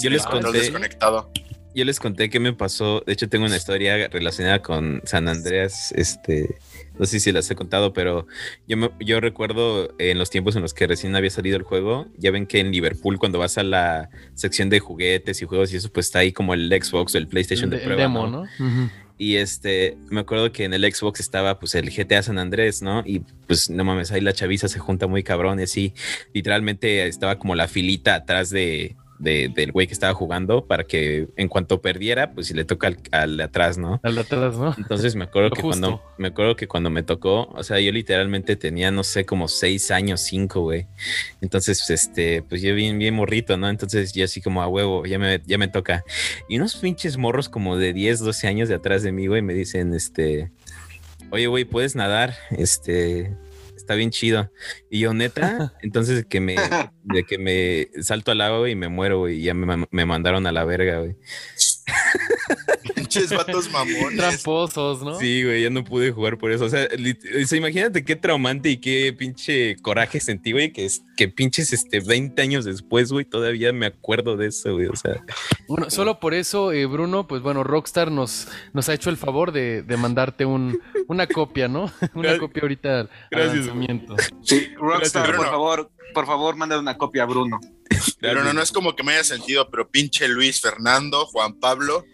Yo 0.01 0.09
les 0.09 0.23
conté- 0.25 0.51
desconectado. 0.51 1.31
Yo 1.75 1.85
les 1.85 1.99
conté 1.99 2.29
qué 2.29 2.39
me 2.39 2.51
pasó. 2.53 3.03
De 3.05 3.13
hecho, 3.13 3.29
tengo 3.29 3.45
una 3.45 3.55
historia 3.55 4.07
relacionada 4.07 4.61
con 4.61 5.01
San 5.05 5.27
Andreas. 5.27 5.91
Este, 5.91 6.57
no 6.99 7.05
sé 7.05 7.19
si 7.19 7.31
las 7.31 7.49
he 7.49 7.55
contado, 7.55 7.93
pero 7.93 8.27
yo, 8.67 8.77
me- 8.77 8.91
yo 8.99 9.19
recuerdo 9.19 9.95
en 9.97 10.19
los 10.19 10.29
tiempos 10.29 10.55
en 10.55 10.61
los 10.61 10.73
que 10.75 10.85
recién 10.85 11.15
había 11.15 11.29
salido 11.31 11.57
el 11.57 11.63
juego. 11.63 12.07
Ya 12.17 12.29
ven 12.29 12.45
que 12.45 12.59
en 12.59 12.71
Liverpool, 12.71 13.17
cuando 13.17 13.39
vas 13.39 13.57
a 13.57 13.63
la 13.63 14.09
sección 14.35 14.69
de 14.69 14.79
juguetes 14.79 15.41
y 15.41 15.45
juegos 15.45 15.73
y 15.73 15.77
eso, 15.77 15.91
pues 15.91 16.07
está 16.07 16.19
ahí 16.19 16.31
como 16.31 16.53
el 16.53 16.69
Xbox 16.69 17.15
o 17.15 17.17
el 17.17 17.27
PlayStation 17.27 17.69
de 17.69 17.77
prueba. 17.79 18.01
demo, 18.03 18.27
¿no? 18.27 18.43
Y 19.17 19.35
este, 19.35 19.97
me 20.09 20.21
acuerdo 20.21 20.51
que 20.53 20.63
en 20.63 20.73
el 20.73 20.83
Xbox 20.93 21.19
estaba 21.19 21.59
pues 21.59 21.75
el 21.75 21.89
GTA 21.89 22.23
San 22.23 22.37
Andrés, 22.37 22.81
¿no? 22.81 23.03
Y 23.05 23.19
pues 23.47 23.69
no 23.69 23.83
mames, 23.83 24.11
ahí 24.13 24.21
la 24.21 24.31
chaviza 24.31 24.69
se 24.69 24.79
junta 24.79 25.07
muy 25.07 25.23
cabrón 25.23 25.59
y 25.59 25.63
así. 25.63 25.93
Literalmente 26.33 27.05
estaba 27.07 27.37
como 27.37 27.53
la 27.55 27.67
filita 27.67 28.15
atrás 28.15 28.49
de, 28.49 28.95
del 29.19 29.71
güey 29.73 29.85
que 29.85 29.93
estaba 29.93 30.13
jugando 30.13 30.65
para 30.65 30.85
que 30.85 31.27
en 31.35 31.49
cuanto 31.49 31.81
perdiera, 31.81 32.31
pues 32.31 32.47
si 32.47 32.53
le 32.53 32.63
toca 32.63 32.95
al, 33.11 33.37
de 33.37 33.43
atrás, 33.43 33.77
¿no? 33.77 33.99
Al 34.01 34.15
de 34.15 34.21
atrás, 34.21 34.57
¿no? 34.57 34.73
Entonces 34.77 35.15
me 35.15 35.25
acuerdo 35.25 35.49
que 35.55 35.61
cuando 35.61 36.01
me 36.17 36.29
acuerdo 36.29 36.55
que 36.55 36.67
cuando 36.67 36.89
me 36.89 37.03
tocó, 37.03 37.49
o 37.49 37.63
sea, 37.63 37.79
yo 37.79 37.91
literalmente 37.91 38.55
tenía, 38.55 38.91
no 38.91 39.03
sé, 39.03 39.25
como 39.25 39.47
seis 39.47 39.91
años, 39.91 40.21
cinco, 40.21 40.61
güey. 40.61 40.87
Entonces, 41.41 41.89
este, 41.89 42.43
pues 42.43 42.61
yo 42.61 42.73
bien, 42.73 42.97
bien 42.97 43.13
morrito, 43.13 43.57
¿no? 43.57 43.69
Entonces 43.69 44.13
yo 44.13 44.23
así 44.23 44.41
como 44.41 44.61
a 44.61 44.67
huevo, 44.67 45.05
ya 45.05 45.19
me, 45.19 45.41
ya 45.45 45.57
me 45.57 45.67
toca. 45.67 46.03
Y 46.47 46.57
unos 46.57 46.75
pinches 46.77 47.17
morros 47.17 47.49
como 47.49 47.77
de 47.77 47.93
10, 47.93 48.19
12 48.19 48.47
años 48.47 48.69
de 48.69 48.75
atrás 48.75 49.03
de 49.03 49.11
mí, 49.11 49.27
güey, 49.27 49.41
me 49.41 49.53
dicen, 49.53 49.93
este, 49.93 50.51
oye, 51.29 51.47
güey, 51.47 51.65
¿puedes 51.65 51.95
nadar? 51.95 52.35
Este, 52.51 53.35
está 53.89 53.95
bien 53.95 54.11
chido. 54.11 54.51
Y 54.91 54.99
yo, 54.99 55.15
neta, 55.15 55.73
entonces 55.81 56.23
que 56.27 56.39
me, 56.39 56.55
de 57.01 57.23
que 57.23 57.39
me 57.39 57.89
salto 58.03 58.31
al 58.31 58.41
agua 58.41 58.69
y 58.69 58.75
me 58.75 58.87
muero, 58.87 59.17
güey, 59.17 59.39
y 59.39 59.43
ya 59.45 59.55
me, 59.55 59.87
me 59.89 60.05
mandaron 60.05 60.45
a 60.45 60.51
la 60.51 60.63
verga, 60.63 60.99
güey. 60.99 61.15
Pinches 63.09 63.35
vatos 63.35 63.71
mamones. 63.71 64.17
Tramposos, 64.17 65.01
¿no? 65.01 65.19
Sí, 65.19 65.43
güey, 65.43 65.63
ya 65.63 65.69
no 65.69 65.83
pude 65.83 66.11
jugar 66.11 66.37
por 66.37 66.51
eso. 66.51 66.65
O 66.65 66.69
sea, 66.69 66.87
imagínate 67.51 68.05
qué 68.05 68.15
traumante 68.15 68.69
y 68.69 68.77
qué 68.77 69.13
pinche 69.17 69.75
coraje 69.77 70.19
sentí, 70.19 70.51
güey, 70.51 70.71
que, 70.71 70.87
que 71.17 71.27
pinches 71.27 71.73
este 71.73 71.99
20 71.99 72.39
años 72.41 72.65
después, 72.65 73.11
güey, 73.11 73.25
todavía 73.25 73.73
me 73.73 73.87
acuerdo 73.87 74.37
de 74.37 74.47
eso, 74.47 74.73
güey. 74.73 74.87
O 74.87 74.95
sea. 74.95 75.23
Bueno, 75.67 75.89
solo 75.89 76.19
por 76.19 76.33
eso, 76.33 76.71
eh, 76.71 76.85
Bruno, 76.85 77.27
pues 77.27 77.41
bueno, 77.41 77.63
Rockstar 77.63 78.11
nos, 78.11 78.47
nos 78.73 78.89
ha 78.89 78.93
hecho 78.93 79.09
el 79.09 79.17
favor 79.17 79.51
de, 79.51 79.81
de 79.81 79.97
mandarte 79.97 80.45
un, 80.45 80.79
una 81.07 81.25
copia, 81.25 81.67
¿no? 81.67 81.91
una 82.13 82.37
copia 82.37 82.61
ahorita 82.61 82.99
al 82.99 83.09
lanzamiento. 83.31 84.15
Sí, 84.43 84.69
Rockstar, 84.77 85.35
por 85.35 85.45
favor, 85.47 85.91
por 86.13 86.25
favor, 86.27 86.55
manda 86.55 86.77
una 86.77 86.97
copia 86.97 87.23
a 87.23 87.25
Bruno. 87.25 87.59
Pero 88.19 88.43
no, 88.43 88.53
no 88.53 88.61
es 88.61 88.71
como 88.71 88.95
que 88.95 89.03
me 89.03 89.13
haya 89.13 89.23
sentido, 89.23 89.69
pero 89.69 89.89
pinche 89.89 90.27
Luis 90.27 90.61
Fernando, 90.61 91.25
Juan 91.25 91.53
Pablo. 91.59 92.05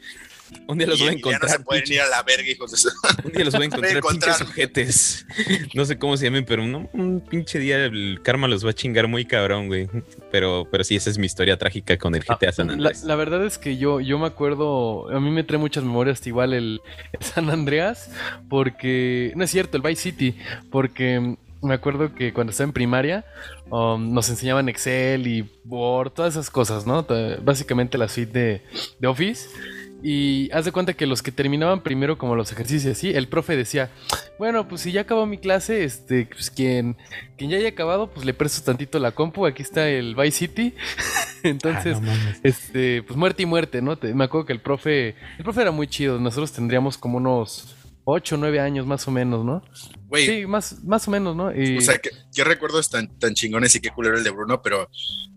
Un 0.68 0.78
día 0.78 0.88
los 0.88 1.00
voy 1.00 1.10
a 1.10 1.12
encontrar. 1.12 1.42
Ya 1.42 1.48
no 1.48 1.54
se 1.54 1.64
pueden 1.64 1.84
ir 1.92 2.02
a 2.02 2.10
la 2.10 2.24
verga, 2.24 2.50
hijos 2.50 2.72
de 2.72 2.78
eso. 2.78 2.90
Un 3.24 3.32
día 3.32 3.46
los 3.46 3.54
voy 3.54 3.64
a 3.64 3.66
encontrar, 3.66 4.02
pinches 4.02 4.38
sujetes. 4.38 5.26
No 5.74 5.86
sé 5.86 5.98
cómo 5.98 6.18
se 6.18 6.26
llamen, 6.26 6.46
pero 6.46 6.64
un, 6.64 7.24
pinche 7.30 7.60
día 7.60 7.86
el 7.86 8.20
karma 8.24 8.48
los 8.48 8.66
va 8.66 8.72
a 8.72 8.74
chingar 8.74 9.08
muy 9.08 9.26
cabrón, 9.26 9.68
güey. 9.68 9.90
Pero, 10.32 10.68
pero 10.72 10.84
sí, 10.84 10.96
esa 10.96 11.10
es 11.10 11.18
mi 11.18 11.26
historia 11.26 11.58
trágica 11.58 11.98
con 11.98 12.16
el 12.16 12.24
GTA 12.24 12.52
San 12.52 12.70
Andreas. 12.70 13.04
La, 13.04 13.16
verdad 13.16 13.46
es 13.46 13.58
que 13.58 13.78
yo, 13.78 14.00
yo 14.00 14.20
me 14.20 14.28
acuerdo, 14.28 15.10
a 15.10 15.20
mí 15.20 15.30
me 15.32 15.44
trae 15.44 15.60
muchas 15.60 15.84
memorias 15.84 16.26
igual 16.28 16.54
el, 16.54 16.82
el 17.12 17.26
San 17.26 17.50
Andreas, 17.50 18.12
porque, 18.50 19.32
no 19.36 19.44
es 19.44 19.52
cierto, 19.52 19.78
el 19.78 19.84
Vice 19.84 20.02
City, 20.02 20.38
porque 20.72 21.38
me 21.66 21.74
acuerdo 21.74 22.14
que 22.14 22.34
cuando 22.34 22.52
estaba 22.52 22.68
en 22.68 22.74
primaria 22.74 23.26
um, 23.70 24.14
nos 24.14 24.30
enseñaban 24.30 24.70
Excel 24.70 25.28
y 25.28 25.50
Word, 25.66 26.12
todas 26.12 26.36
esas 26.36 26.50
cosas, 26.50 26.86
¿no? 26.86 27.06
Básicamente 27.42 27.98
la 27.98 28.08
suite 28.08 28.62
de, 29.00 29.08
Office. 29.08 29.50
Y 30.08 30.52
haz 30.52 30.66
de 30.66 30.72
cuenta 30.72 30.94
que 30.94 31.08
los 31.08 31.24
que 31.24 31.32
terminaban 31.32 31.82
primero 31.82 32.20
como 32.20 32.36
los 32.36 32.52
ejercicios 32.52 32.96
así, 32.96 33.10
el 33.10 33.28
profe 33.28 33.58
decía, 33.58 33.90
bueno, 34.38 34.68
pues 34.68 34.82
si 34.82 34.92
ya 34.92 35.02
acabó 35.02 35.26
mi 35.26 35.40
clase, 35.40 35.84
este, 35.84 36.28
pues 36.28 36.52
quien, 36.52 36.96
quien 37.40 37.50
ya 37.50 37.58
haya 37.58 37.70
acabado, 37.70 38.12
pues 38.12 38.24
le 38.24 38.36
presto 38.36 38.64
tantito 38.64 39.00
la 39.00 39.14
compu, 39.14 39.48
aquí 39.48 39.64
está 39.64 39.90
el 39.90 40.14
Vice 40.14 40.38
City. 40.38 40.76
Entonces, 41.44 41.98
ah, 42.06 42.36
este, 42.44 43.02
pues 43.02 43.18
muerte 43.18 43.42
y 43.42 43.46
muerte, 43.48 43.82
¿no? 43.82 43.98
me 44.14 44.26
acuerdo 44.26 44.46
que 44.46 44.54
el 44.54 44.62
profe, 44.62 45.16
el 45.40 45.44
profe 45.44 45.62
era 45.62 45.72
muy 45.72 45.88
chido, 45.88 46.20
nosotros 46.20 46.52
tendríamos 46.52 47.00
como 47.00 47.18
unos 47.18 47.75
8 48.06 48.36
o 48.36 48.38
9 48.38 48.60
años 48.60 48.86
más 48.86 49.08
o 49.08 49.12
menos, 49.12 49.44
¿no? 49.44 49.64
sí, 50.14 50.46
más, 50.46 50.84
más 50.84 51.08
o 51.08 51.12
menos, 51.12 51.36
¿no? 51.36 51.48
O 51.48 51.82
sea, 51.82 51.98
que, 51.98 52.12
qué 52.34 52.44
recuerdos 52.44 52.90
tan, 52.90 53.08
tan 53.20 53.34
chingones 53.34 53.76
y 53.76 53.80
qué 53.80 53.90
culero 53.90 54.18
el 54.18 54.24
de 54.24 54.30
Bruno, 54.30 54.62
pero 54.62 54.90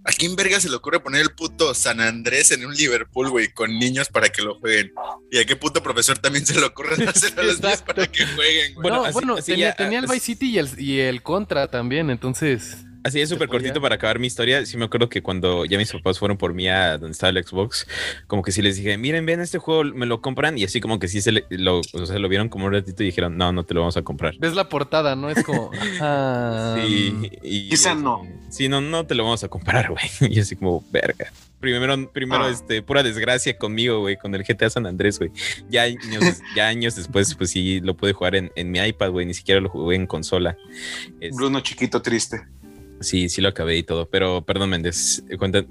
¿a 0.05 0.13
quién 0.13 0.37
verga 0.37 0.61
se 0.61 0.69
le 0.69 0.77
ocurre 0.77 1.01
poner 1.01 1.23
el 1.23 1.31
puto 1.31 1.75
San 1.75 2.01
Andrés 2.01 2.51
en 2.53 2.65
un 2.65 2.75
Liverpool, 2.75 3.31
güey, 3.31 3.53
con 3.53 3.77
niños 3.79 4.09
para 4.09 4.29
que 4.29 4.43
lo 4.43 4.59
jueguen? 4.59 4.93
¿Y 5.33 5.39
a 5.39 5.47
qué 5.47 5.57
puto 5.57 5.83
profesor 5.83 6.19
también 6.19 6.47
se 6.47 6.59
le 6.59 6.67
ocurre 6.67 7.05
hacer 7.09 7.39
a 7.39 7.43
los 7.43 7.61
niños 7.61 7.83
para 7.83 8.07
que 8.07 8.25
jueguen, 8.27 8.75
güey? 8.75 8.91
Bueno, 8.91 9.13
bueno 9.13 9.37
tenía, 9.37 9.75
tenía, 9.75 9.99
el 9.99 10.07
Vice 10.07 10.21
City 10.21 10.51
y 10.51 10.59
el, 10.59 10.69
y 10.79 11.01
el 11.01 11.23
Contra 11.23 11.69
también, 11.69 12.11
entonces... 12.11 12.85
Así 13.09 13.23
es 13.23 13.31
súper 13.31 13.49
cortito 13.49 13.81
para 13.81 13.95
acabar 13.95 14.19
mi 14.19 14.27
historia. 14.27 14.67
Sí 14.67 14.77
me 14.77 14.85
acuerdo 14.85 15.09
que 15.09 15.23
cuando 15.23 15.65
ya 15.65 15.79
mis 15.79 15.91
papás 15.91 16.19
fueron 16.19 16.37
por 16.37 16.53
mí 16.53 16.69
a 16.69 16.99
donde 16.99 17.13
estaba 17.13 17.31
el 17.31 17.43
Xbox, 17.43 17.87
como 18.27 18.43
que 18.43 18.53
sí 18.53 18.61
les 18.61 18.77
dije, 18.77 18.99
miren, 18.99 19.25
ven 19.25 19.41
este 19.41 19.57
juego, 19.57 19.83
me 19.83 20.05
lo 20.05 20.21
compran. 20.21 20.59
Y 20.59 20.65
así 20.65 20.79
como 20.79 20.99
que 20.99 21.09
sí 21.09 21.23
se 21.23 21.33
lo, 21.49 21.81
o 21.81 22.07
sea, 22.07 22.19
lo 22.19 22.29
vieron 22.29 22.51
como 22.51 22.67
un 22.67 22.73
ratito 22.75 23.03
y 23.03 23.07
dijeron, 23.07 23.39
no, 23.39 23.51
no 23.51 23.65
te 23.65 23.73
lo 23.73 23.81
vamos 23.81 23.97
a 23.97 24.03
comprar. 24.03 24.35
Ves 24.39 24.55
la 24.55 24.69
portada, 24.69 25.17
¿no? 25.17 25.31
Es 25.31 25.43
como... 25.43 25.71
Ah, 26.01 26.77
sí, 26.81 27.31
y, 27.43 27.71
quizá 27.71 27.95
no. 27.95 28.23
Sí, 28.51 28.69
no, 28.69 28.81
no 28.81 29.05
te 29.07 29.15
lo 29.15 29.25
vamos 29.25 29.43
a 29.43 29.49
comprar, 29.49 29.89
güey. 30.21 30.33
Y 30.33 30.39
así 30.39 30.55
como, 30.55 30.85
verga. 30.91 31.33
Primero, 31.61 32.13
primero 32.13 32.45
ah. 32.45 32.51
este, 32.51 32.83
pura 32.83 33.03
desgracia 33.03 33.57
conmigo, 33.57 34.01
güey, 34.01 34.17
con 34.17 34.35
el 34.35 34.45
GTA 34.45 34.71
San 34.71 34.87
Andrés, 34.87 35.19
güey. 35.19 35.33
Ya 35.69 35.83
años, 35.83 36.41
ya 36.57 36.69
años 36.69 36.95
después, 36.95 37.35
pues 37.35 37.51
sí, 37.51 37.81
lo 37.81 37.97
pude 37.97 38.13
jugar 38.13 38.37
en, 38.37 38.53
en 38.55 38.71
mi 38.71 38.79
iPad, 38.79 39.11
güey. 39.11 39.27
Ni 39.27 39.35
siquiera 39.35 39.61
lo 39.61 39.71
jugué 39.71 39.97
en 39.97 40.07
consola. 40.07 40.57
Bruno 41.33 41.61
chiquito 41.61 42.01
triste. 42.03 42.47
Sí, 43.01 43.29
sí 43.29 43.41
lo 43.41 43.49
acabé 43.49 43.77
y 43.77 43.83
todo, 43.83 44.07
pero 44.07 44.43
perdón 44.43 44.71
Méndez, 44.71 45.23
cuenta, 45.39 45.65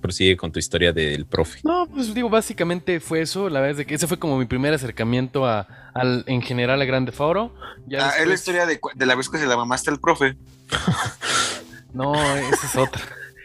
prosigue 0.00 0.36
con 0.36 0.52
tu 0.52 0.58
historia 0.58 0.92
del 0.92 1.26
profe. 1.26 1.60
No, 1.64 1.86
pues 1.86 2.12
digo, 2.14 2.28
básicamente 2.28 3.00
fue 3.00 3.22
eso, 3.22 3.48
la 3.48 3.60
verdad 3.60 3.80
es 3.80 3.86
que 3.86 3.94
ese 3.94 4.06
fue 4.06 4.18
como 4.18 4.38
mi 4.38 4.44
primer 4.44 4.74
acercamiento 4.74 5.46
a, 5.46 5.66
al, 5.94 6.24
en 6.26 6.42
general 6.42 6.80
a 6.82 6.84
Grande 6.84 7.12
Fauro. 7.12 7.54
Ya 7.86 8.10
ah, 8.10 8.12
es 8.18 8.26
la 8.26 8.34
historia 8.34 8.66
de, 8.66 8.78
la 9.06 9.14
vez 9.14 9.28
que 9.28 9.38
se 9.38 9.46
la 9.46 9.56
mamaste 9.56 9.90
al 9.90 9.98
profe. 9.98 10.36
no, 11.92 12.14
esa 12.14 12.66
es 12.66 12.76
otra. 12.76 13.02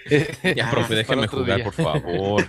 ya, 0.55 0.69
profe, 0.69 0.95
déjeme 0.95 1.27
jugar, 1.27 1.63
por 1.63 1.73
favor. 1.73 2.47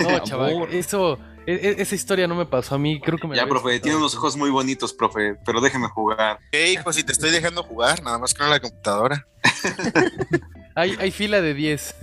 no, 0.00 0.18
chaval, 0.24 0.68
eso 0.70 1.18
e, 1.46 1.52
e, 1.54 1.82
esa 1.82 1.94
historia 1.94 2.26
no 2.26 2.34
me 2.34 2.46
pasó 2.46 2.74
a 2.74 2.78
mí, 2.78 3.00
creo 3.00 3.18
que 3.18 3.26
me 3.26 3.36
Ya, 3.36 3.46
profe, 3.46 3.80
tiene 3.80 3.96
unos 3.96 4.14
ojos 4.14 4.36
muy 4.36 4.50
bonitos, 4.50 4.92
profe, 4.92 5.36
pero 5.44 5.60
déjeme 5.60 5.88
jugar. 5.88 6.38
Hey, 6.52 6.74
hijo, 6.74 6.92
si 6.92 7.02
te 7.02 7.12
estoy 7.12 7.30
dejando 7.30 7.62
jugar, 7.62 8.02
nada 8.02 8.18
más 8.18 8.34
con 8.34 8.48
la 8.48 8.60
computadora. 8.60 9.26
hay, 10.74 10.96
hay 10.98 11.10
fila 11.10 11.40
de 11.40 11.54
10. 11.54 11.94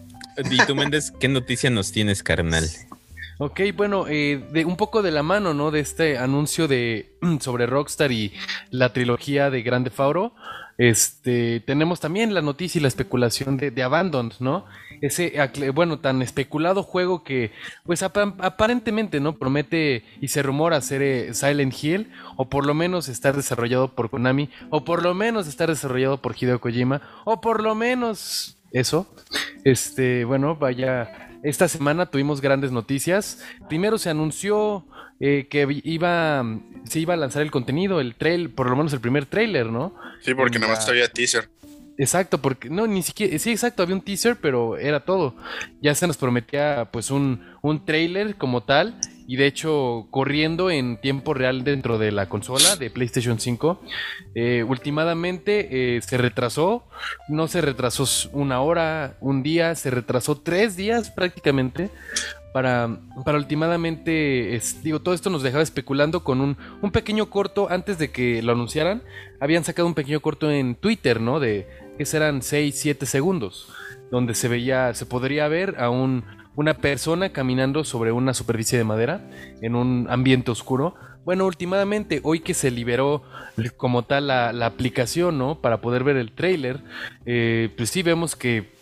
y 0.50 0.56
tú, 0.66 0.74
Méndez, 0.74 1.12
¿qué 1.18 1.28
noticia 1.28 1.70
nos 1.70 1.92
tienes, 1.92 2.22
carnal? 2.22 2.68
Ok, 3.38 3.60
bueno, 3.76 4.06
eh, 4.08 4.44
de 4.52 4.64
un 4.64 4.76
poco 4.76 5.02
de 5.02 5.10
la 5.10 5.24
mano, 5.24 5.54
¿no? 5.54 5.70
De 5.70 5.80
este 5.80 6.18
anuncio 6.18 6.68
de 6.68 7.16
sobre 7.40 7.66
Rockstar 7.66 8.12
y 8.12 8.32
la 8.70 8.92
trilogía 8.92 9.50
de 9.50 9.62
Grande 9.62 9.90
Fauro. 9.90 10.34
Este, 10.78 11.60
tenemos 11.60 12.00
también 12.00 12.34
la 12.34 12.42
noticia 12.42 12.78
y 12.78 12.82
la 12.82 12.88
especulación 12.88 13.56
de, 13.56 13.70
de 13.70 13.82
Abandoned, 13.82 14.34
¿no? 14.40 14.66
Ese, 15.06 15.34
bueno, 15.74 15.98
tan 15.98 16.22
especulado 16.22 16.82
juego 16.82 17.24
que, 17.24 17.52
pues 17.84 18.02
aparentemente, 18.02 19.20
¿no? 19.20 19.36
Promete 19.36 20.04
y 20.20 20.28
se 20.28 20.42
rumora 20.42 20.80
ser 20.80 21.02
eh, 21.02 21.34
Silent 21.34 21.74
Hill, 21.82 22.10
o 22.36 22.48
por 22.48 22.66
lo 22.66 22.74
menos 22.74 23.08
estar 23.08 23.36
desarrollado 23.36 23.94
por 23.94 24.10
Konami, 24.10 24.50
o 24.70 24.84
por 24.84 25.02
lo 25.02 25.14
menos 25.14 25.46
estar 25.46 25.68
desarrollado 25.68 26.22
por 26.22 26.34
Hideo 26.38 26.60
Kojima, 26.60 27.02
o 27.24 27.40
por 27.40 27.62
lo 27.62 27.74
menos 27.74 28.58
eso. 28.72 29.06
Este, 29.64 30.24
bueno, 30.24 30.56
vaya, 30.56 31.30
esta 31.42 31.68
semana 31.68 32.06
tuvimos 32.06 32.40
grandes 32.40 32.72
noticias. 32.72 33.44
Primero 33.68 33.98
se 33.98 34.10
anunció 34.10 34.86
eh, 35.20 35.46
que 35.48 35.66
iba, 35.84 36.44
se 36.84 37.00
iba 37.00 37.14
a 37.14 37.16
lanzar 37.16 37.42
el 37.42 37.50
contenido, 37.50 38.00
el 38.00 38.14
trail, 38.14 38.50
por 38.50 38.68
lo 38.68 38.76
menos 38.76 38.92
el 38.92 39.00
primer 39.00 39.26
trailer, 39.26 39.66
¿no? 39.66 39.94
Sí, 40.20 40.34
porque 40.34 40.58
nada 40.58 40.74
más 40.74 40.88
había 40.88 41.08
teaser. 41.08 41.50
Exacto, 41.96 42.38
porque 42.38 42.70
no, 42.70 42.86
ni 42.86 43.02
siquiera, 43.02 43.38
sí, 43.38 43.52
exacto, 43.52 43.82
había 43.82 43.94
un 43.94 44.02
teaser, 44.02 44.36
pero 44.40 44.76
era 44.78 45.04
todo. 45.04 45.36
Ya 45.80 45.94
se 45.94 46.06
nos 46.06 46.16
prometía 46.16 46.88
pues 46.92 47.10
un, 47.10 47.44
un 47.62 47.84
trailer 47.84 48.36
como 48.36 48.62
tal, 48.62 48.98
y 49.26 49.36
de 49.36 49.46
hecho 49.46 50.06
corriendo 50.10 50.70
en 50.70 51.00
tiempo 51.00 51.34
real 51.34 51.64
dentro 51.64 51.98
de 51.98 52.12
la 52.12 52.28
consola 52.28 52.76
de 52.76 52.90
PlayStation 52.90 53.38
5. 53.38 53.80
Eh, 54.34 54.64
últimamente 54.64 55.96
eh, 55.96 56.02
se 56.02 56.18
retrasó, 56.18 56.84
no 57.28 57.48
se 57.48 57.60
retrasó 57.60 58.04
una 58.32 58.60
hora, 58.60 59.16
un 59.20 59.42
día, 59.42 59.74
se 59.74 59.90
retrasó 59.90 60.36
tres 60.36 60.76
días 60.76 61.10
prácticamente 61.10 61.90
para, 62.52 63.00
para 63.24 63.38
últimamente, 63.38 64.60
digo, 64.84 65.00
todo 65.00 65.12
esto 65.12 65.28
nos 65.28 65.42
dejaba 65.42 65.62
especulando 65.62 66.22
con 66.22 66.40
un, 66.40 66.56
un, 66.82 66.92
pequeño 66.92 67.28
corto 67.28 67.68
antes 67.68 67.98
de 67.98 68.12
que 68.12 68.42
lo 68.42 68.52
anunciaran. 68.52 69.02
Habían 69.40 69.64
sacado 69.64 69.88
un 69.88 69.94
pequeño 69.94 70.20
corto 70.20 70.48
en 70.52 70.76
Twitter, 70.76 71.20
¿no? 71.20 71.40
De 71.40 71.66
que 71.96 72.04
serán 72.04 72.42
6, 72.42 72.74
7 72.76 73.06
segundos, 73.06 73.68
donde 74.10 74.34
se 74.34 74.48
veía, 74.48 74.94
se 74.94 75.06
podría 75.06 75.48
ver 75.48 75.76
a 75.78 75.90
un, 75.90 76.24
una 76.56 76.74
persona 76.74 77.30
caminando 77.30 77.84
sobre 77.84 78.12
una 78.12 78.34
superficie 78.34 78.78
de 78.78 78.84
madera 78.84 79.20
en 79.60 79.74
un 79.74 80.06
ambiente 80.10 80.50
oscuro. 80.50 80.94
Bueno, 81.24 81.46
últimamente, 81.46 82.20
hoy 82.22 82.40
que 82.40 82.54
se 82.54 82.70
liberó 82.70 83.22
como 83.76 84.04
tal 84.04 84.26
la, 84.26 84.52
la 84.52 84.66
aplicación, 84.66 85.38
¿no? 85.38 85.60
Para 85.60 85.80
poder 85.80 86.04
ver 86.04 86.16
el 86.16 86.32
trailer, 86.32 86.80
eh, 87.24 87.70
pues 87.76 87.90
sí 87.90 88.02
vemos 88.02 88.36
que 88.36 88.74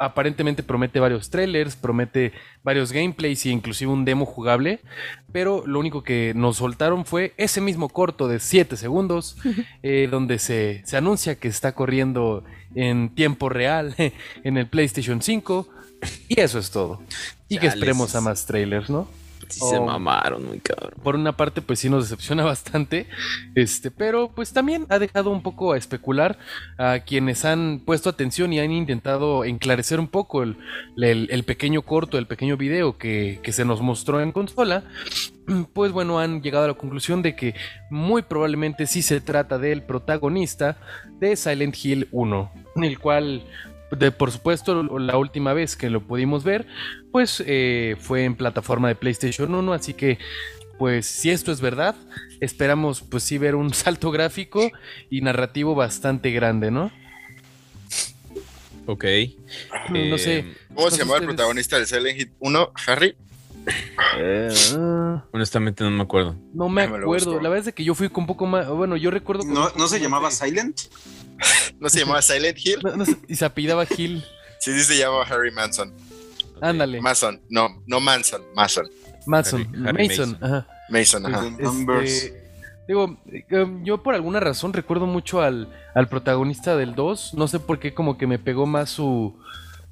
aparentemente 0.00 0.62
promete 0.62 0.98
varios 0.98 1.28
trailers, 1.28 1.76
promete 1.76 2.32
varios 2.64 2.90
gameplays 2.90 3.44
e 3.44 3.50
inclusive 3.50 3.92
un 3.92 4.06
demo 4.06 4.24
jugable, 4.24 4.80
pero 5.30 5.62
lo 5.66 5.78
único 5.78 6.02
que 6.02 6.32
nos 6.34 6.56
soltaron 6.56 7.04
fue 7.04 7.34
ese 7.36 7.60
mismo 7.60 7.90
corto 7.90 8.26
de 8.26 8.40
7 8.40 8.78
segundos, 8.78 9.36
eh, 9.82 10.08
donde 10.10 10.38
se, 10.38 10.82
se, 10.86 10.96
anuncia 10.96 11.34
que 11.34 11.48
está 11.48 11.72
corriendo 11.72 12.44
en 12.74 13.14
tiempo 13.14 13.48
real 13.48 13.94
en 14.44 14.56
el 14.56 14.66
PlayStation 14.68 15.22
5, 15.22 15.68
Y 16.28 16.40
eso 16.40 16.58
es 16.58 16.70
todo. 16.70 17.02
Y 17.48 17.58
que 17.58 17.66
esperemos 17.66 18.14
a 18.14 18.20
más 18.20 18.46
trailers, 18.46 18.90
¿no? 18.90 19.08
Sí 19.50 19.60
se 19.68 19.76
Oh. 19.78 19.84
mamaron 19.86 20.46
muy 20.46 20.58
cabrón. 20.60 20.92
por 21.02 21.14
una 21.16 21.36
parte 21.36 21.60
pues 21.62 21.78
sí 21.80 21.88
nos 21.90 22.04
decepciona 22.04 22.44
bastante, 22.54 23.06
este, 23.54 23.90
pero 23.90 24.30
pues 24.34 24.52
también 24.52 24.86
ha 24.88 24.98
dejado 24.98 25.30
un 25.30 25.42
poco 25.42 25.72
a 25.72 25.78
especular 25.78 26.38
a 26.78 27.00
quienes 27.00 27.44
han 27.44 27.80
puesto 27.84 28.08
atención 28.10 28.52
y 28.52 28.60
han 28.60 28.70
intentado 28.70 29.44
enclarecer 29.44 29.98
un 30.00 30.08
poco 30.08 30.42
el, 30.42 30.56
el- 30.96 31.28
el 31.30 31.44
pequeño 31.44 31.82
corto, 31.82 32.18
el 32.18 32.26
pequeño 32.26 32.56
video 32.56 32.96
que, 32.98 33.40
que 33.42 33.52
se 33.52 33.64
nos 33.64 33.80
mostró 33.80 34.20
en 34.20 34.32
consola, 34.32 34.84
pues 35.72 35.92
bueno, 35.92 36.18
han 36.20 36.42
llegado 36.42 36.64
a 36.64 36.68
la 36.68 36.74
conclusión 36.74 37.22
de 37.22 37.34
que 37.36 37.54
muy 37.90 38.22
probablemente 38.22 38.86
sí 38.86 39.02
se 39.02 39.20
trata 39.20 39.58
del 39.58 39.82
protagonista 39.82 40.76
de 41.18 41.36
Silent 41.36 41.76
Hill 41.84 42.08
1, 42.12 42.50
el 42.76 42.98
cual... 42.98 43.42
De, 43.92 44.12
por 44.12 44.30
supuesto, 44.30 44.82
la 44.98 45.16
última 45.16 45.52
vez 45.52 45.76
que 45.76 45.90
lo 45.90 46.00
pudimos 46.00 46.44
ver, 46.44 46.66
pues 47.12 47.42
eh, 47.46 47.96
fue 47.98 48.24
en 48.24 48.36
plataforma 48.36 48.88
de 48.88 48.94
PlayStation 48.94 49.54
1, 49.54 49.72
así 49.72 49.94
que 49.94 50.18
pues 50.78 51.06
si 51.06 51.30
esto 51.30 51.52
es 51.52 51.60
verdad, 51.60 51.94
esperamos 52.40 53.02
pues 53.02 53.22
sí 53.22 53.36
ver 53.36 53.54
un 53.54 53.74
salto 53.74 54.10
gráfico 54.10 54.70
y 55.10 55.20
narrativo 55.20 55.74
bastante 55.74 56.30
grande, 56.30 56.70
¿no? 56.70 56.90
Ok. 58.86 59.04
No 59.90 60.18
sé. 60.18 60.38
Eh, 60.38 60.56
¿Cómo 60.74 60.90
se 60.90 60.98
llama 60.98 61.18
el 61.18 61.24
protagonista 61.24 61.76
del 61.76 61.86
Silent 61.86 62.20
Hill 62.20 62.32
1? 62.38 62.72
¿Harry? 62.86 63.14
Ah, 64.76 65.24
honestamente 65.32 65.84
no 65.84 65.90
me 65.90 66.02
acuerdo. 66.02 66.36
no 66.54 66.68
me 66.68 66.82
acuerdo, 66.82 67.40
la 67.40 67.48
verdad 67.48 67.68
es 67.68 67.74
que 67.74 67.84
yo 67.84 67.94
fui 67.94 68.08
con 68.08 68.22
un 68.22 68.26
poco 68.28 68.46
más, 68.46 68.68
bueno, 68.68 68.96
yo 68.96 69.10
recuerdo... 69.10 69.44
¿No, 69.44 69.70
¿No 69.76 69.88
se 69.88 70.00
llamaba 70.00 70.28
de- 70.28 70.34
Silent? 70.34 70.80
¿No 71.80 71.88
se 71.88 72.00
llamaba 72.00 72.22
Silent 72.22 72.58
Hill? 72.64 72.80
No, 72.82 73.04
y 73.28 73.36
se 73.36 73.44
apellidaba 73.44 73.84
Hill, 73.96 74.24
Sí, 74.58 74.72
sí 74.74 74.84
se 74.84 74.98
llama 74.98 75.22
Harry 75.22 75.50
Manson. 75.52 75.92
ándale, 76.60 77.00
Mason, 77.00 77.40
no, 77.48 77.82
no 77.86 78.00
Manson, 78.00 78.42
Mason. 78.54 78.86
Mason, 79.26 79.62
Harry- 79.62 79.88
Harry 79.88 80.08
Mason, 80.08 80.30
Mason. 80.32 80.44
ajá. 80.44 80.66
Mason, 80.90 81.26
ajá. 81.26 81.50
Numbers. 81.58 82.10
Este, 82.10 82.50
digo, 82.88 83.16
eh, 83.32 83.44
yo 83.84 84.02
por 84.02 84.14
alguna 84.14 84.40
razón 84.40 84.72
recuerdo 84.72 85.06
mucho 85.06 85.40
al, 85.40 85.68
al 85.94 86.08
protagonista 86.08 86.76
del 86.76 86.94
2. 86.94 87.34
No 87.34 87.46
sé 87.48 87.60
por 87.60 87.78
qué 87.78 87.94
como 87.94 88.18
que 88.18 88.26
me 88.26 88.38
pegó 88.38 88.66
más 88.66 88.90
su 88.90 89.38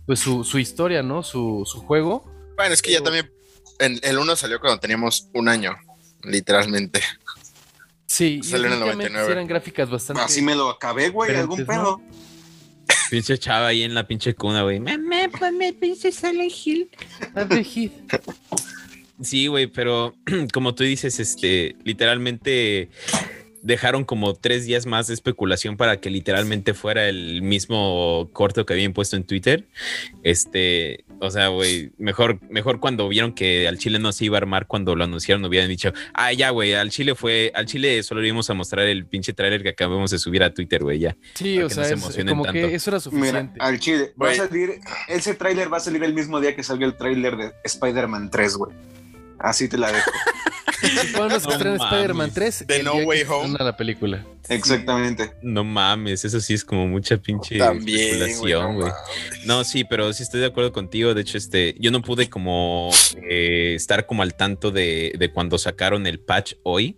pues 0.07 0.19
su, 0.21 0.43
su 0.45 0.59
historia, 0.59 1.03
¿no? 1.03 1.23
Su, 1.23 1.63
su 1.67 1.81
juego. 1.83 2.25
Bueno, 2.57 2.75
es 2.75 2.83
que 2.83 2.91
ya 2.93 3.03
también. 3.03 3.31
En- 3.79 4.01
el 4.03 4.19
1 4.19 4.37
salió 4.37 4.61
cuando 4.61 4.81
teníamos 4.81 5.29
un 5.35 5.49
año, 5.49 5.77
literalmente. 6.23 7.01
Sí, 8.07 8.41
Salió 8.43 8.67
en 8.69 8.73
el 8.73 8.79
definitivamente 8.79 9.11
99. 9.13 9.27
sí 9.27 9.33
eran 9.33 9.47
gráficas 9.47 9.91
bastante. 9.91 10.23
Así 10.23 10.41
me 10.43 10.55
lo 10.55 10.71
acabé, 10.71 11.11
güey, 11.11 11.35
algún 11.37 11.65
pedo. 11.67 12.01
Pinche 13.11 13.39
chava 13.39 13.69
ahí 13.69 13.83
en 13.83 13.95
la 13.95 14.07
pinche 14.07 14.35
cuna, 14.35 14.63
güey. 14.63 14.81
Mamá, 14.81 15.29
ponme 15.39 15.73
pinche 15.75 16.11
Silent 16.13 16.53
Hill. 16.65 16.91
Silent 17.35 17.67
Hill. 17.77 17.93
Sí, 19.23 19.47
güey, 19.47 19.67
pero 19.67 20.15
como 20.53 20.75
tú 20.75 20.85
dices, 20.85 21.19
este, 21.21 21.77
literalmente 21.85 22.91
dejaron 23.63 24.05
como 24.05 24.35
tres 24.35 24.65
días 24.67 24.87
más 24.87 25.07
de 25.09 25.15
especulación 25.15 25.77
para 25.77 26.01
que 26.01 26.11
literalmente 26.11 26.75
fuera 26.75 27.09
el 27.09 27.43
mismo 27.43 28.29
corto 28.33 28.65
que 28.67 28.73
habían 28.75 28.93
puesto 28.93 29.17
en 29.17 29.25
Twitter. 29.25 29.67
Este, 30.23 31.05
o 31.21 31.31
sea, 31.31 31.49
güey, 31.49 31.91
mejor, 31.99 32.39
mejor 32.51 32.81
cuando 32.81 33.09
vieron 33.09 33.33
que 33.33 33.67
al 33.69 33.79
Chile 33.79 33.99
no 33.99 34.13
se 34.13 34.25
iba 34.27 34.37
a 34.37 34.41
armar 34.41 34.67
cuando 34.67 34.95
lo 34.95 35.05
anunciaron, 35.05 35.45
hubieran 35.45 35.69
dicho, 35.69 35.93
ah, 36.15 36.33
ya, 36.33 36.51
güey, 36.51 36.75
al 36.75 36.91
Chile 36.91 37.15
fue, 37.15 37.51
al 37.55 37.67
Chile 37.67 38.03
solo 38.03 38.21
le 38.21 38.29
íbamos 38.29 38.49
a 38.51 38.55
mostrar 38.55 38.87
el 38.87 39.07
pinche 39.07 39.33
trailer 39.33 39.63
que 39.63 39.71
acabamos 39.71 40.11
de 40.11 40.19
subir 40.19 40.43
a 40.43 40.53
Twitter, 40.55 40.83
güey, 40.83 40.99
ya. 41.01 41.17
Sí, 41.35 41.55
Para 41.57 41.67
o 41.67 41.69
que 41.69 41.75
sea, 41.75 41.83
no 41.83 41.89
se 41.89 41.95
es 41.95 42.01
emocionen 42.03 42.33
como 42.35 42.45
tanto. 42.45 42.69
que 42.69 42.75
eso 42.75 42.91
era 42.91 42.99
Mira, 42.99 43.01
suficiente. 43.27 43.59
al 43.61 43.79
chile, 43.81 44.13
va 44.21 44.31
a 44.31 44.35
salir, 44.35 44.81
ese 45.09 45.35
tráiler 45.35 45.73
va 45.73 45.79
a 45.79 45.81
salir 45.81 46.03
el 46.05 46.15
mismo 46.15 46.41
día 46.41 46.55
que 46.55 46.63
salió 46.63 46.87
el 46.87 46.97
tráiler 46.97 47.37
de 47.37 47.53
Spider-Man 47.65 48.31
3, 48.31 48.57
güey. 48.57 48.73
Así 49.39 49.69
te 49.69 49.79
la 49.79 49.93
dejo. 49.93 50.11
¿Cuándo 51.17 51.41
se 51.41 51.47
No 51.47 51.53
estrena 51.55 51.77
mames. 51.77 51.93
Spider-Man 51.93 52.31
3? 52.35 52.65
The 52.67 52.77
El 52.77 52.85
No 52.85 52.93
que 52.93 53.05
Way 53.05 53.23
Home. 53.23 53.45
estrena 53.47 53.65
la 53.65 53.77
película. 53.77 54.27
Exactamente. 54.49 55.33
No 55.43 55.63
mames, 55.65 56.25
eso 56.25 56.41
sí 56.41 56.55
es 56.55 56.65
como 56.65 56.87
mucha 56.87 57.19
pinche 57.19 57.59
También, 57.59 58.23
especulación, 58.23 58.63
no 58.63 58.75
güey. 58.75 58.91
mames. 58.91 59.47
No, 59.47 59.65
sí, 59.65 59.85
pero 59.85 60.13
sí 60.13 60.23
estoy 60.23 60.41
de 60.41 60.47
acuerdo 60.47 60.73
contigo. 60.73 61.13
De 61.15 61.21
hecho, 61.21 61.37
este, 61.37 61.75
yo 61.79 61.91
no 61.91 62.01
pude 62.03 62.31
como 62.31 62.91
eh, 63.29 63.75
estar 63.77 64.07
como 64.07 64.23
al 64.23 64.35
tanto 64.35 64.71
de, 64.71 65.13
de 65.19 65.31
cuando 65.33 65.59
sacaron 65.59 66.07
el 66.07 66.19
patch 66.21 66.55
hoy. 66.63 66.97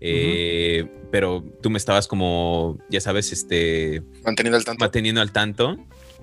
Eh, 0.00 0.86
Pero 1.12 1.44
tú 1.62 1.70
me 1.70 1.78
estabas 1.78 2.08
como, 2.08 2.78
ya 2.90 3.00
sabes, 3.00 3.30
este, 3.32 4.02
Mantenido 4.24 4.56
al 4.56 4.64
tanto. 4.64 4.82
manteniendo 4.84 5.20
al 5.20 5.32
tanto. 5.32 5.76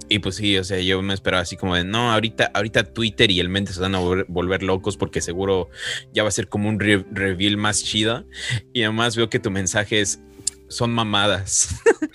Y 0.09 0.19
pues 0.19 0.35
sí, 0.35 0.57
o 0.57 0.63
sea, 0.63 0.79
yo 0.79 1.01
me 1.01 1.13
esperaba 1.13 1.41
así 1.43 1.55
como 1.55 1.75
de, 1.75 1.83
no, 1.83 2.11
ahorita, 2.11 2.51
ahorita 2.53 2.83
Twitter 2.83 3.31
y 3.31 3.39
el 3.39 3.49
mente 3.49 3.73
se 3.73 3.79
van 3.79 3.95
a 3.95 3.99
volver, 3.99 4.25
volver 4.27 4.63
locos 4.63 4.97
porque 4.97 5.21
seguro 5.21 5.69
ya 6.13 6.23
va 6.23 6.29
a 6.29 6.31
ser 6.31 6.49
como 6.49 6.69
un 6.69 6.79
re- 6.79 7.05
reveal 7.11 7.57
más 7.57 7.83
chido. 7.83 8.25
Y 8.73 8.83
además 8.83 9.15
veo 9.15 9.29
que 9.29 9.39
tu 9.39 9.49
mensaje 9.49 10.01
es, 10.01 10.19
son 10.67 10.91
mamadas. 10.91 11.69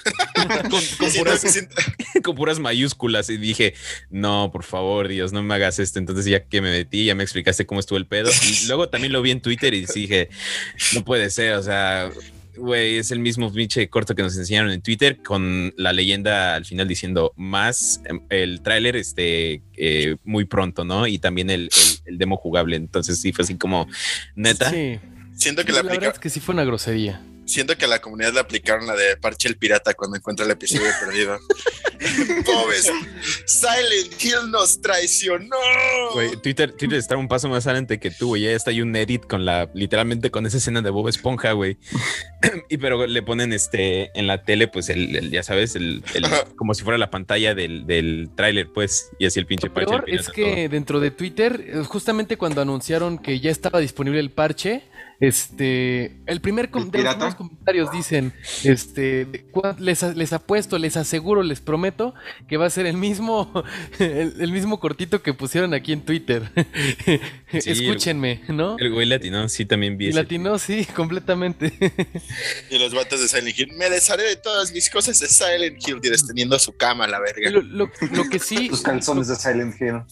con, 0.71 0.83
puras, 1.17 1.45
con 2.23 2.35
puras 2.37 2.59
mayúsculas. 2.59 3.31
Y 3.31 3.37
dije, 3.37 3.75
no, 4.11 4.51
por 4.53 4.64
favor, 4.64 5.09
Dios, 5.09 5.33
no 5.33 5.43
me 5.43 5.55
hagas 5.55 5.79
esto. 5.79 5.99
Entonces 5.99 6.27
ya 6.27 6.45
que 6.45 6.61
me 6.61 6.71
metí, 6.71 7.07
ya 7.07 7.14
me 7.14 7.23
explicaste 7.23 7.67
cómo 7.67 7.81
estuvo 7.81 7.99
el 7.99 8.07
pedo. 8.07 8.31
Y 8.31 8.67
luego 8.67 8.88
también 8.88 9.12
lo 9.12 9.23
vi 9.23 9.31
en 9.31 9.41
Twitter 9.41 9.73
y 9.75 9.87
dije, 9.87 10.29
no 10.95 11.05
puede 11.05 11.31
ser, 11.31 11.55
o 11.55 11.62
sea... 11.62 12.11
Güey, 12.59 12.97
es 12.99 13.11
el 13.11 13.21
mismo 13.21 13.53
pinche 13.53 13.88
corto 13.88 14.14
que 14.14 14.23
nos 14.23 14.37
enseñaron 14.37 14.71
en 14.71 14.83
Twitter 14.83 15.18
con 15.23 15.73
la 15.77 15.92
leyenda 15.92 16.55
al 16.55 16.64
final 16.64 16.87
diciendo 16.88 17.33
más 17.37 18.01
em, 18.05 18.21
el 18.31 18.61
tráiler 18.62 18.97
este 18.97 19.62
eh, 19.77 20.16
muy 20.25 20.44
pronto, 20.44 20.85
¿no? 20.85 21.07
Y 21.07 21.18
también 21.18 21.51
el, 21.51 21.62
el- 21.62 21.99
el 22.07 22.18
demo 22.18 22.37
jugable. 22.37 22.77
Entonces 22.77 23.21
sí 23.21 23.33
fue 23.33 23.44
así 23.44 23.57
como 23.57 23.87
neta. 24.35 24.71
Sí. 24.71 24.99
Siento 25.35 25.64
que 25.64 25.73
la 25.73 25.83
verdad 25.83 25.97
aplica, 25.99 26.12
es 26.12 26.18
que 26.18 26.31
sí 26.31 26.40
fue 26.40 26.55
una 26.55 26.64
grosería. 26.64 27.21
Siento 27.49 27.77
que 27.77 27.85
a 27.87 27.89
la 27.89 28.01
comunidad 28.01 28.33
le 28.35 28.41
aplicaron 28.41 28.87
la 28.87 28.95
de 28.95 29.17
Parche 29.17 29.49
el 29.49 29.57
Pirata 29.57 29.95
cuando 29.95 30.17
encuentra 30.17 30.45
el 30.47 30.53
episodio 30.53 30.89
perdido. 31.05 31.39
Pobres, 32.45 32.91
Silent 33.47 34.23
Hill 34.23 34.51
nos 34.51 34.81
traicionó. 34.81 35.57
Güey, 36.15 36.37
Twitter, 36.41 36.73
Twitter 36.73 36.99
está 36.99 37.17
un 37.17 37.27
paso 37.29 37.49
más 37.49 37.67
adelante 37.67 37.99
que 37.99 38.11
tú, 38.11 38.29
güey. 38.29 38.43
Ya 38.43 38.51
está 38.53 38.71
ahí 38.71 38.81
un 38.81 38.95
edit 38.95 39.27
con 39.27 39.45
la, 39.45 39.69
literalmente 39.75 40.31
con 40.31 40.47
esa 40.47 40.59
escena 40.59 40.83
de 40.83 40.91
Bob 40.91 41.09
Esponja, 41.09 41.53
güey. 41.53 41.79
y 42.69 42.77
pero 42.79 43.07
le 43.07 43.23
ponen 43.23 43.53
este 43.53 44.11
en 44.19 44.27
la 44.27 44.45
tele, 44.45 44.69
pues 44.69 44.89
el, 44.91 45.17
el- 45.17 45.31
ya 45.31 45.43
sabes, 45.43 45.75
el, 45.75 46.03
como 46.57 46.75
si 46.75 46.85
fuera 46.85 46.99
la 46.99 47.11
pantalla 47.11 47.55
del, 47.55 47.87
del 47.87 48.31
tráiler, 48.37 48.69
pues, 48.73 49.11
y 49.19 49.27
así 49.27 49.41
el 49.41 49.47
pinche 49.47 49.69
Lo 49.69 49.75
parche 49.75 49.91
peor 49.91 50.05
es 50.09 50.29
que 50.29 50.69
dentro 50.69 51.01
de 51.01 51.11
Twitter, 51.11 51.65
eh, 51.67 51.83
justamente 51.85 52.37
cuando 52.37 52.61
anunciaron 52.61 53.19
que 53.19 53.41
ya 53.41 53.51
estaba 53.51 53.81
disponible 53.81 54.21
el 54.21 54.31
parche, 54.31 54.83
este, 55.20 56.16
el 56.26 56.40
primer 56.40 56.70
com- 56.70 56.85
¿El 56.85 56.90
de 56.90 57.02
los 57.02 57.35
comentarios 57.35 57.90
dicen, 57.90 58.33
este, 58.64 59.26
les, 59.78 60.02
les 60.16 60.33
apuesto, 60.33 60.78
les 60.78 60.96
aseguro, 60.96 61.42
les 61.42 61.61
prometo 61.61 62.14
que 62.48 62.57
va 62.57 62.66
a 62.66 62.70
ser 62.70 62.87
el 62.87 62.96
mismo, 62.96 63.52
el, 63.98 64.35
el 64.40 64.52
mismo 64.52 64.78
cortito 64.81 65.20
que 65.22 65.35
pusieron 65.35 65.74
aquí 65.74 65.92
en 65.92 66.02
Twitter. 66.02 66.50
Sí, 67.50 67.70
Escúchenme, 67.70 68.42
¿no? 68.48 68.76
El 68.78 68.92
güey 68.92 69.07
latino, 69.07 69.48
sí, 69.48 69.64
también 69.64 69.96
vi 69.96 70.12
latino, 70.12 70.59
sí, 70.59 70.85
completamente. 70.94 71.72
Y 72.70 72.78
los 72.78 72.92
vatos 72.94 73.22
de 73.22 73.28
Silent 73.28 73.59
Hill, 73.59 73.72
me 73.78 73.88
desharé 73.88 74.24
de 74.24 74.37
todas 74.37 74.70
mis 74.70 74.90
cosas 74.90 75.18
de 75.18 75.28
Silent 75.28 75.78
Hill, 75.88 75.98
y 76.02 76.09
extendiendo 76.09 76.59
su 76.59 76.76
cama 76.76 77.07
la 77.07 77.18
verga. 77.20 77.50
lo, 77.50 77.62
lo- 77.62 77.90
lo 78.12 78.24
que 78.28 78.38
sí, 78.38 78.68
Tus 78.68 78.83
calzones 78.83 79.28
de 79.28 79.37
Silent 79.37 79.81
Hill. 79.81 80.02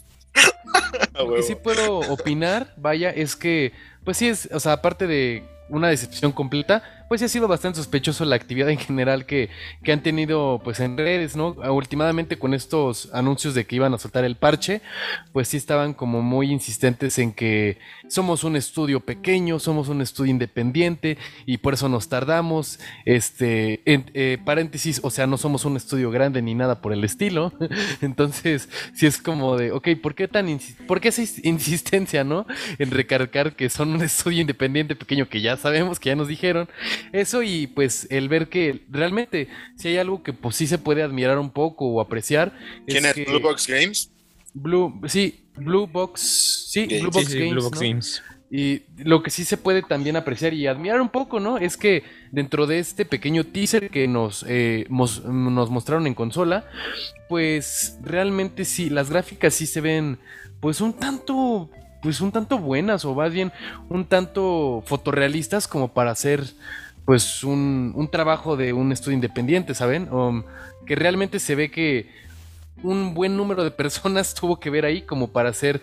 Lo 1.14 1.34
que 1.34 1.42
sí 1.42 1.54
puedo 1.56 1.98
opinar, 2.10 2.72
vaya, 2.78 3.10
es 3.10 3.36
que, 3.36 3.72
pues 4.06 4.18
sí 4.18 4.28
es, 4.28 4.48
o 4.52 4.60
sea, 4.60 4.74
aparte 4.74 5.08
de 5.08 5.42
una 5.68 5.88
decepción 5.88 6.30
completa, 6.30 6.80
pues 7.08 7.22
ha 7.22 7.28
sido 7.28 7.46
bastante 7.46 7.76
sospechoso 7.78 8.24
la 8.24 8.34
actividad 8.36 8.68
en 8.68 8.78
general 8.78 9.26
que, 9.26 9.48
que 9.84 9.92
han 9.92 10.02
tenido 10.02 10.60
pues 10.64 10.80
en 10.80 10.96
redes, 10.96 11.36
¿no? 11.36 11.50
Últimamente 11.72 12.36
con 12.36 12.52
estos 12.52 13.08
anuncios 13.12 13.54
de 13.54 13.64
que 13.64 13.76
iban 13.76 13.94
a 13.94 13.98
soltar 13.98 14.24
el 14.24 14.36
parche, 14.36 14.80
pues 15.32 15.48
sí 15.48 15.56
estaban 15.56 15.94
como 15.94 16.20
muy 16.22 16.50
insistentes 16.50 17.18
en 17.18 17.32
que 17.32 17.78
somos 18.08 18.42
un 18.42 18.56
estudio 18.56 19.00
pequeño, 19.00 19.58
somos 19.60 19.88
un 19.88 20.00
estudio 20.02 20.32
independiente 20.32 21.16
y 21.46 21.58
por 21.58 21.74
eso 21.74 21.88
nos 21.88 22.08
tardamos, 22.08 22.80
este, 23.04 23.82
eh, 23.86 24.38
paréntesis, 24.44 25.00
o 25.04 25.10
sea, 25.10 25.26
no 25.28 25.38
somos 25.38 25.64
un 25.64 25.76
estudio 25.76 26.10
grande 26.10 26.42
ni 26.42 26.54
nada 26.54 26.80
por 26.80 26.92
el 26.92 27.04
estilo, 27.04 27.52
entonces 28.00 28.68
sí 28.94 29.06
es 29.06 29.18
como 29.18 29.56
de, 29.56 29.70
ok, 29.70 29.88
¿por 30.02 30.14
qué 30.16 30.26
tan, 30.26 30.46
por 30.88 31.00
qué 31.00 31.08
esa 31.08 31.22
ins- 31.22 31.40
insistencia, 31.44 32.24
no? 32.24 32.46
En 32.78 32.90
recargar 32.90 33.54
que 33.54 33.70
son 33.70 33.90
un 33.90 34.02
estudio 34.02 34.40
independiente 34.40 34.96
pequeño 34.96 35.28
que 35.28 35.40
ya 35.40 35.56
sabemos, 35.56 36.00
que 36.00 36.08
ya 36.08 36.16
nos 36.16 36.28
dijeron, 36.28 36.68
eso 37.12 37.42
y 37.42 37.66
pues 37.66 38.06
el 38.10 38.28
ver 38.28 38.48
que 38.48 38.84
realmente 38.90 39.48
si 39.76 39.88
hay 39.88 39.98
algo 39.98 40.22
que 40.22 40.32
pues 40.32 40.56
sí 40.56 40.66
se 40.66 40.78
puede 40.78 41.02
admirar 41.02 41.38
un 41.38 41.50
poco 41.50 41.86
o 41.86 42.00
apreciar. 42.00 42.52
¿Quién 42.86 43.04
es 43.04 43.10
es? 43.10 43.14
que 43.14 43.30
Blue 43.30 43.40
Box 43.40 43.66
Games. 43.66 44.10
Blue, 44.54 45.00
sí, 45.06 45.44
Blue 45.56 45.86
Box, 45.86 46.68
sí, 46.70 46.86
Games. 46.86 47.02
Blue 47.02 47.10
Box 47.10 47.28
sí, 47.28 47.38
Games, 47.38 47.52
Blue 47.52 47.62
Box 47.62 47.80
¿no? 47.80 47.86
Games. 47.86 48.22
Y 48.50 48.82
lo 48.98 49.22
que 49.22 49.30
sí 49.30 49.44
se 49.44 49.56
puede 49.56 49.82
también 49.82 50.16
apreciar 50.16 50.54
y 50.54 50.66
admirar 50.66 51.00
un 51.00 51.08
poco, 51.08 51.40
¿no? 51.40 51.58
Es 51.58 51.76
que 51.76 52.04
dentro 52.30 52.66
de 52.66 52.78
este 52.78 53.04
pequeño 53.04 53.44
teaser 53.44 53.90
que 53.90 54.06
nos, 54.06 54.44
eh, 54.48 54.86
nos 54.88 55.70
mostraron 55.70 56.06
en 56.06 56.14
consola, 56.14 56.64
pues 57.28 57.98
realmente 58.02 58.64
sí, 58.64 58.88
las 58.88 59.10
gráficas 59.10 59.54
sí 59.54 59.66
se 59.66 59.80
ven 59.80 60.18
pues 60.60 60.80
un 60.80 60.92
tanto 60.92 61.70
pues 62.02 62.20
un 62.20 62.30
tanto 62.30 62.58
buenas 62.58 63.04
o 63.04 63.14
más 63.14 63.32
bien 63.32 63.52
un 63.88 64.04
tanto 64.04 64.82
fotorrealistas 64.86 65.66
como 65.66 65.92
para 65.92 66.12
hacer 66.12 66.44
pues 67.06 67.44
un, 67.44 67.92
un 67.94 68.10
trabajo 68.10 68.56
de 68.56 68.72
un 68.72 68.92
estudio 68.92 69.14
independiente, 69.14 69.74
¿saben? 69.74 70.12
Um, 70.12 70.42
que 70.84 70.96
realmente 70.96 71.38
se 71.38 71.54
ve 71.54 71.70
que 71.70 72.10
un 72.82 73.14
buen 73.14 73.36
número 73.36 73.64
de 73.64 73.70
personas 73.70 74.34
tuvo 74.40 74.60
que 74.60 74.68
ver 74.68 74.84
ahí 74.84 75.02
como 75.02 75.28
para 75.28 75.48
hacer 75.48 75.80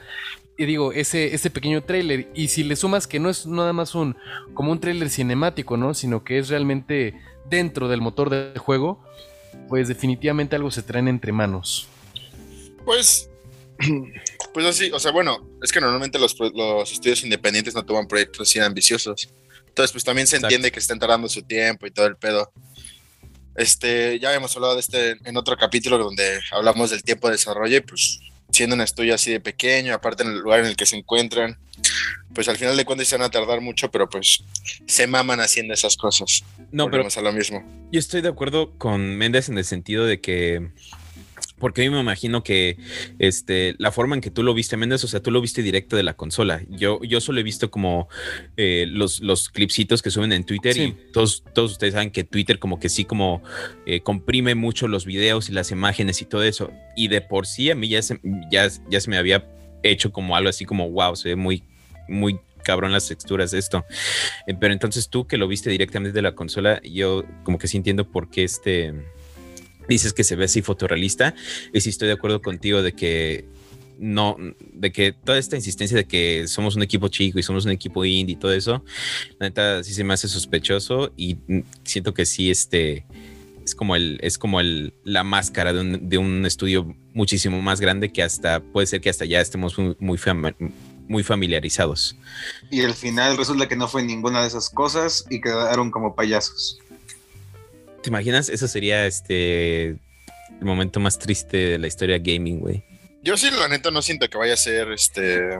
y 0.55 0.65
digo, 0.65 0.93
ese, 0.93 1.33
ese 1.33 1.49
pequeño 1.49 1.83
trailer. 1.83 2.29
Y 2.35 2.49
si 2.49 2.63
le 2.63 2.75
sumas 2.75 3.07
que 3.07 3.19
no 3.19 3.29
es 3.29 3.47
nada 3.47 3.73
más 3.73 3.95
un 3.95 4.15
como 4.53 4.71
un 4.71 4.79
trailer 4.79 5.09
cinemático, 5.09 5.77
¿no? 5.77 5.95
Sino 5.95 6.23
que 6.23 6.37
es 6.37 6.49
realmente 6.49 7.19
dentro 7.49 7.87
del 7.87 8.01
motor 8.01 8.29
del 8.29 8.57
juego, 8.59 9.03
pues 9.67 9.87
definitivamente 9.87 10.55
algo 10.55 10.69
se 10.69 10.83
traen 10.83 11.07
entre 11.07 11.31
manos. 11.31 11.87
Pues, 12.85 13.29
pues 14.53 14.65
así, 14.65 14.91
o 14.91 14.99
sea, 14.99 15.11
bueno, 15.11 15.49
es 15.63 15.71
que 15.71 15.81
normalmente 15.81 16.19
los, 16.19 16.35
los 16.39 16.91
estudios 16.91 17.23
independientes 17.23 17.73
no 17.73 17.83
toman 17.83 18.07
proyectos 18.07 18.47
así 18.47 18.59
ambiciosos. 18.59 19.29
Entonces, 19.73 19.91
pues 19.91 20.03
también 20.03 20.27
se 20.27 20.35
entiende 20.35 20.71
que 20.71 20.77
están 20.77 20.99
tardando 20.99 21.27
su 21.27 21.41
tiempo 21.41 21.87
y 21.87 21.91
todo 21.91 22.05
el 22.05 22.15
pedo. 22.15 22.53
Este, 23.55 24.19
ya 24.19 24.27
habíamos 24.27 24.55
hablado 24.55 24.75
de 24.75 24.81
este 24.81 25.17
en 25.25 25.35
otro 25.35 25.57
capítulo 25.57 25.97
donde 25.97 26.39
hablamos 26.51 26.91
del 26.91 27.01
tiempo 27.01 27.27
de 27.27 27.33
desarrollo 27.33 27.77
y 27.77 27.81
pues 27.81 28.19
siendo 28.51 28.75
un 28.75 28.81
estudio 28.81 29.15
así 29.15 29.31
de 29.31 29.39
pequeño, 29.39 29.95
aparte 29.95 30.21
en 30.21 30.29
el 30.29 30.39
lugar 30.41 30.59
en 30.59 30.67
el 30.67 30.75
que 30.75 30.85
se 30.85 30.95
encuentran, 30.95 31.57
pues 32.35 32.47
al 32.49 32.57
final 32.57 32.77
de 32.77 32.85
cuentas 32.85 33.07
se 33.07 33.17
van 33.17 33.25
a 33.25 33.31
tardar 33.31 33.61
mucho, 33.61 33.89
pero 33.89 34.07
pues 34.07 34.43
se 34.85 35.07
maman 35.07 35.39
haciendo 35.39 35.73
esas 35.73 35.97
cosas. 35.97 36.43
No, 36.71 36.91
pero 36.91 37.07
a 37.07 37.21
lo 37.21 37.33
mismo. 37.33 37.63
Yo 37.91 37.99
estoy 37.99 38.21
de 38.21 38.29
acuerdo 38.29 38.77
con 38.77 39.17
Méndez 39.17 39.49
en 39.49 39.57
el 39.57 39.65
sentido 39.65 40.05
de 40.05 40.21
que 40.21 40.69
porque 41.63 41.81
a 41.81 41.85
mí 41.85 41.95
me 41.95 42.01
imagino 42.01 42.43
que 42.43 42.75
este, 43.19 43.75
la 43.77 43.93
forma 43.93 44.15
en 44.15 44.21
que 44.21 44.29
tú 44.29 44.43
lo 44.43 44.53
viste, 44.53 44.75
Méndez, 44.75 45.01
o 45.05 45.07
sea, 45.07 45.21
tú 45.21 45.31
lo 45.31 45.39
viste 45.39 45.61
directo 45.61 45.95
de 45.95 46.03
la 46.03 46.13
consola. 46.13 46.61
Yo, 46.67 47.01
yo 47.03 47.21
solo 47.21 47.39
he 47.39 47.43
visto 47.43 47.71
como 47.71 48.09
eh, 48.57 48.85
los, 48.89 49.21
los 49.21 49.47
clipsitos 49.47 50.01
que 50.01 50.11
suben 50.11 50.33
en 50.33 50.43
Twitter 50.43 50.75
y 50.75 50.93
todos, 51.13 51.41
todos 51.53 51.71
ustedes 51.71 51.93
saben 51.93 52.11
que 52.11 52.25
Twitter 52.25 52.59
como 52.59 52.81
que 52.81 52.89
sí 52.89 53.05
como 53.05 53.41
eh, 53.85 54.01
comprime 54.01 54.55
mucho 54.55 54.89
los 54.89 55.05
videos 55.05 55.47
y 55.47 55.53
las 55.53 55.71
imágenes 55.71 56.21
y 56.21 56.25
todo 56.25 56.43
eso. 56.43 56.69
Y 56.97 57.07
de 57.07 57.21
por 57.21 57.47
sí 57.47 57.71
a 57.71 57.75
mí 57.75 57.87
ya 57.87 58.01
se, 58.01 58.19
ya, 58.51 58.67
ya 58.89 58.99
se 58.99 59.09
me 59.09 59.15
había 59.15 59.47
hecho 59.83 60.11
como 60.11 60.35
algo 60.35 60.49
así 60.49 60.65
como, 60.65 60.89
wow, 60.89 61.15
se 61.15 61.29
ve 61.29 61.37
muy, 61.37 61.63
muy 62.09 62.41
cabrón 62.65 62.91
las 62.91 63.07
texturas 63.07 63.51
de 63.51 63.59
esto. 63.59 63.85
Eh, 64.47 64.55
pero 64.59 64.73
entonces 64.73 65.07
tú 65.07 65.27
que 65.27 65.37
lo 65.37 65.47
viste 65.47 65.69
directamente 65.69 66.13
de 66.13 66.23
la 66.23 66.35
consola, 66.35 66.81
yo 66.83 67.23
como 67.43 67.57
que 67.57 67.69
sí 67.69 67.77
entiendo 67.77 68.11
por 68.11 68.29
qué 68.29 68.43
este 68.43 68.93
dices 69.87 70.13
que 70.13 70.23
se 70.23 70.35
ve 70.35 70.45
así 70.45 70.61
fotorrealista 70.61 71.35
y 71.73 71.81
sí 71.81 71.89
estoy 71.89 72.07
de 72.07 72.13
acuerdo 72.13 72.41
contigo 72.41 72.81
de 72.81 72.93
que 72.93 73.45
no, 73.99 74.37
de 74.73 74.91
que 74.91 75.13
toda 75.13 75.37
esta 75.37 75.55
insistencia 75.55 75.95
de 75.95 76.05
que 76.05 76.47
somos 76.47 76.75
un 76.75 76.83
equipo 76.83 77.07
chico 77.07 77.39
y 77.39 77.43
somos 77.43 77.65
un 77.65 77.71
equipo 77.71 78.03
indie 78.03 78.35
y 78.35 78.39
todo 78.39 78.53
eso, 78.53 78.83
la 79.39 79.47
neta 79.47 79.83
sí 79.83 79.93
se 79.93 80.03
me 80.03 80.13
hace 80.13 80.27
sospechoso 80.27 81.13
y 81.15 81.37
siento 81.83 82.13
que 82.13 82.25
sí, 82.25 82.49
este, 82.49 83.05
es 83.63 83.75
como 83.75 83.95
el, 83.95 84.19
es 84.21 84.37
como 84.37 84.59
el, 84.59 84.93
la 85.03 85.23
máscara 85.23 85.73
de 85.73 85.81
un, 85.81 86.09
de 86.09 86.17
un 86.17 86.45
estudio 86.45 86.95
muchísimo 87.13 87.61
más 87.61 87.79
grande 87.79 88.11
que 88.11 88.23
hasta, 88.23 88.59
puede 88.61 88.87
ser 88.87 89.01
que 89.01 89.09
hasta 89.09 89.25
ya 89.25 89.39
estemos 89.39 89.77
muy, 89.77 89.95
muy, 89.99 90.19
muy 91.07 91.23
familiarizados. 91.23 92.15
Y 92.71 92.81
al 92.81 92.93
final 92.93 93.37
resulta 93.37 93.67
que 93.67 93.75
no 93.75 93.87
fue 93.87 94.03
ninguna 94.03 94.41
de 94.41 94.47
esas 94.47 94.69
cosas 94.69 95.25
y 95.29 95.41
quedaron 95.41 95.91
como 95.91 96.15
payasos. 96.15 96.79
¿Te 98.03 98.09
imaginas? 98.09 98.49
Eso 98.49 98.67
sería 98.67 99.07
este 99.07 99.87
el 99.87 100.65
momento 100.65 100.99
más 100.99 101.17
triste 101.17 101.55
de 101.55 101.79
la 101.79 101.87
historia 101.87 102.17
gaming, 102.19 102.59
güey. 102.59 102.83
Yo 103.21 103.37
sí, 103.37 103.49
la 103.49 103.69
neta, 103.69 103.91
no 103.91 104.01
siento 104.01 104.29
que 104.29 104.37
vaya 104.37 104.53
a 104.53 104.57
ser 104.57 104.91
este 104.91 105.57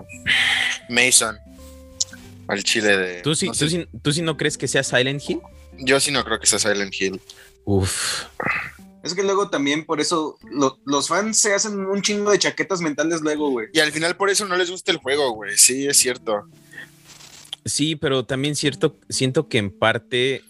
Mason 0.89 1.39
al 2.47 2.63
chile 2.63 2.97
de. 2.97 3.21
¿Tú 3.21 3.33
sí, 3.33 3.47
no 3.47 3.53
¿tú, 4.01 4.11
sí, 4.11 4.21
no 4.21 4.35
crees 4.35 4.57
que 4.57 4.67
sea 4.67 4.83
Silent 4.83 5.23
Hill? 5.25 5.39
Yo 5.79 6.01
sí 6.01 6.11
no 6.11 6.25
creo 6.25 6.37
que 6.39 6.45
sea 6.45 6.59
Silent 6.59 6.93
Hill. 6.93 7.21
Uf. 7.63 8.25
Es 9.03 9.13
que 9.13 9.23
luego 9.23 9.49
también 9.49 9.85
por 9.85 10.01
eso 10.01 10.37
los 10.85 11.07
fans 11.07 11.37
se 11.37 11.53
hacen 11.53 11.85
un 11.85 12.01
chingo 12.01 12.31
de 12.31 12.39
chaquetas 12.39 12.81
mentales 12.81 13.21
luego, 13.21 13.49
güey. 13.51 13.67
Y 13.71 13.79
al 13.79 13.93
final 13.93 14.17
por 14.17 14.29
eso 14.29 14.45
no 14.45 14.57
les 14.57 14.69
gusta 14.69 14.91
el 14.91 14.97
juego, 14.97 15.31
güey. 15.31 15.57
Sí, 15.57 15.87
es 15.87 15.95
cierto. 15.95 16.43
Sí, 17.63 17.95
pero 17.95 18.25
también 18.25 18.55
cierto, 18.55 18.97
siento 19.07 19.47
que 19.47 19.57
en 19.59 19.71
parte 19.71 20.43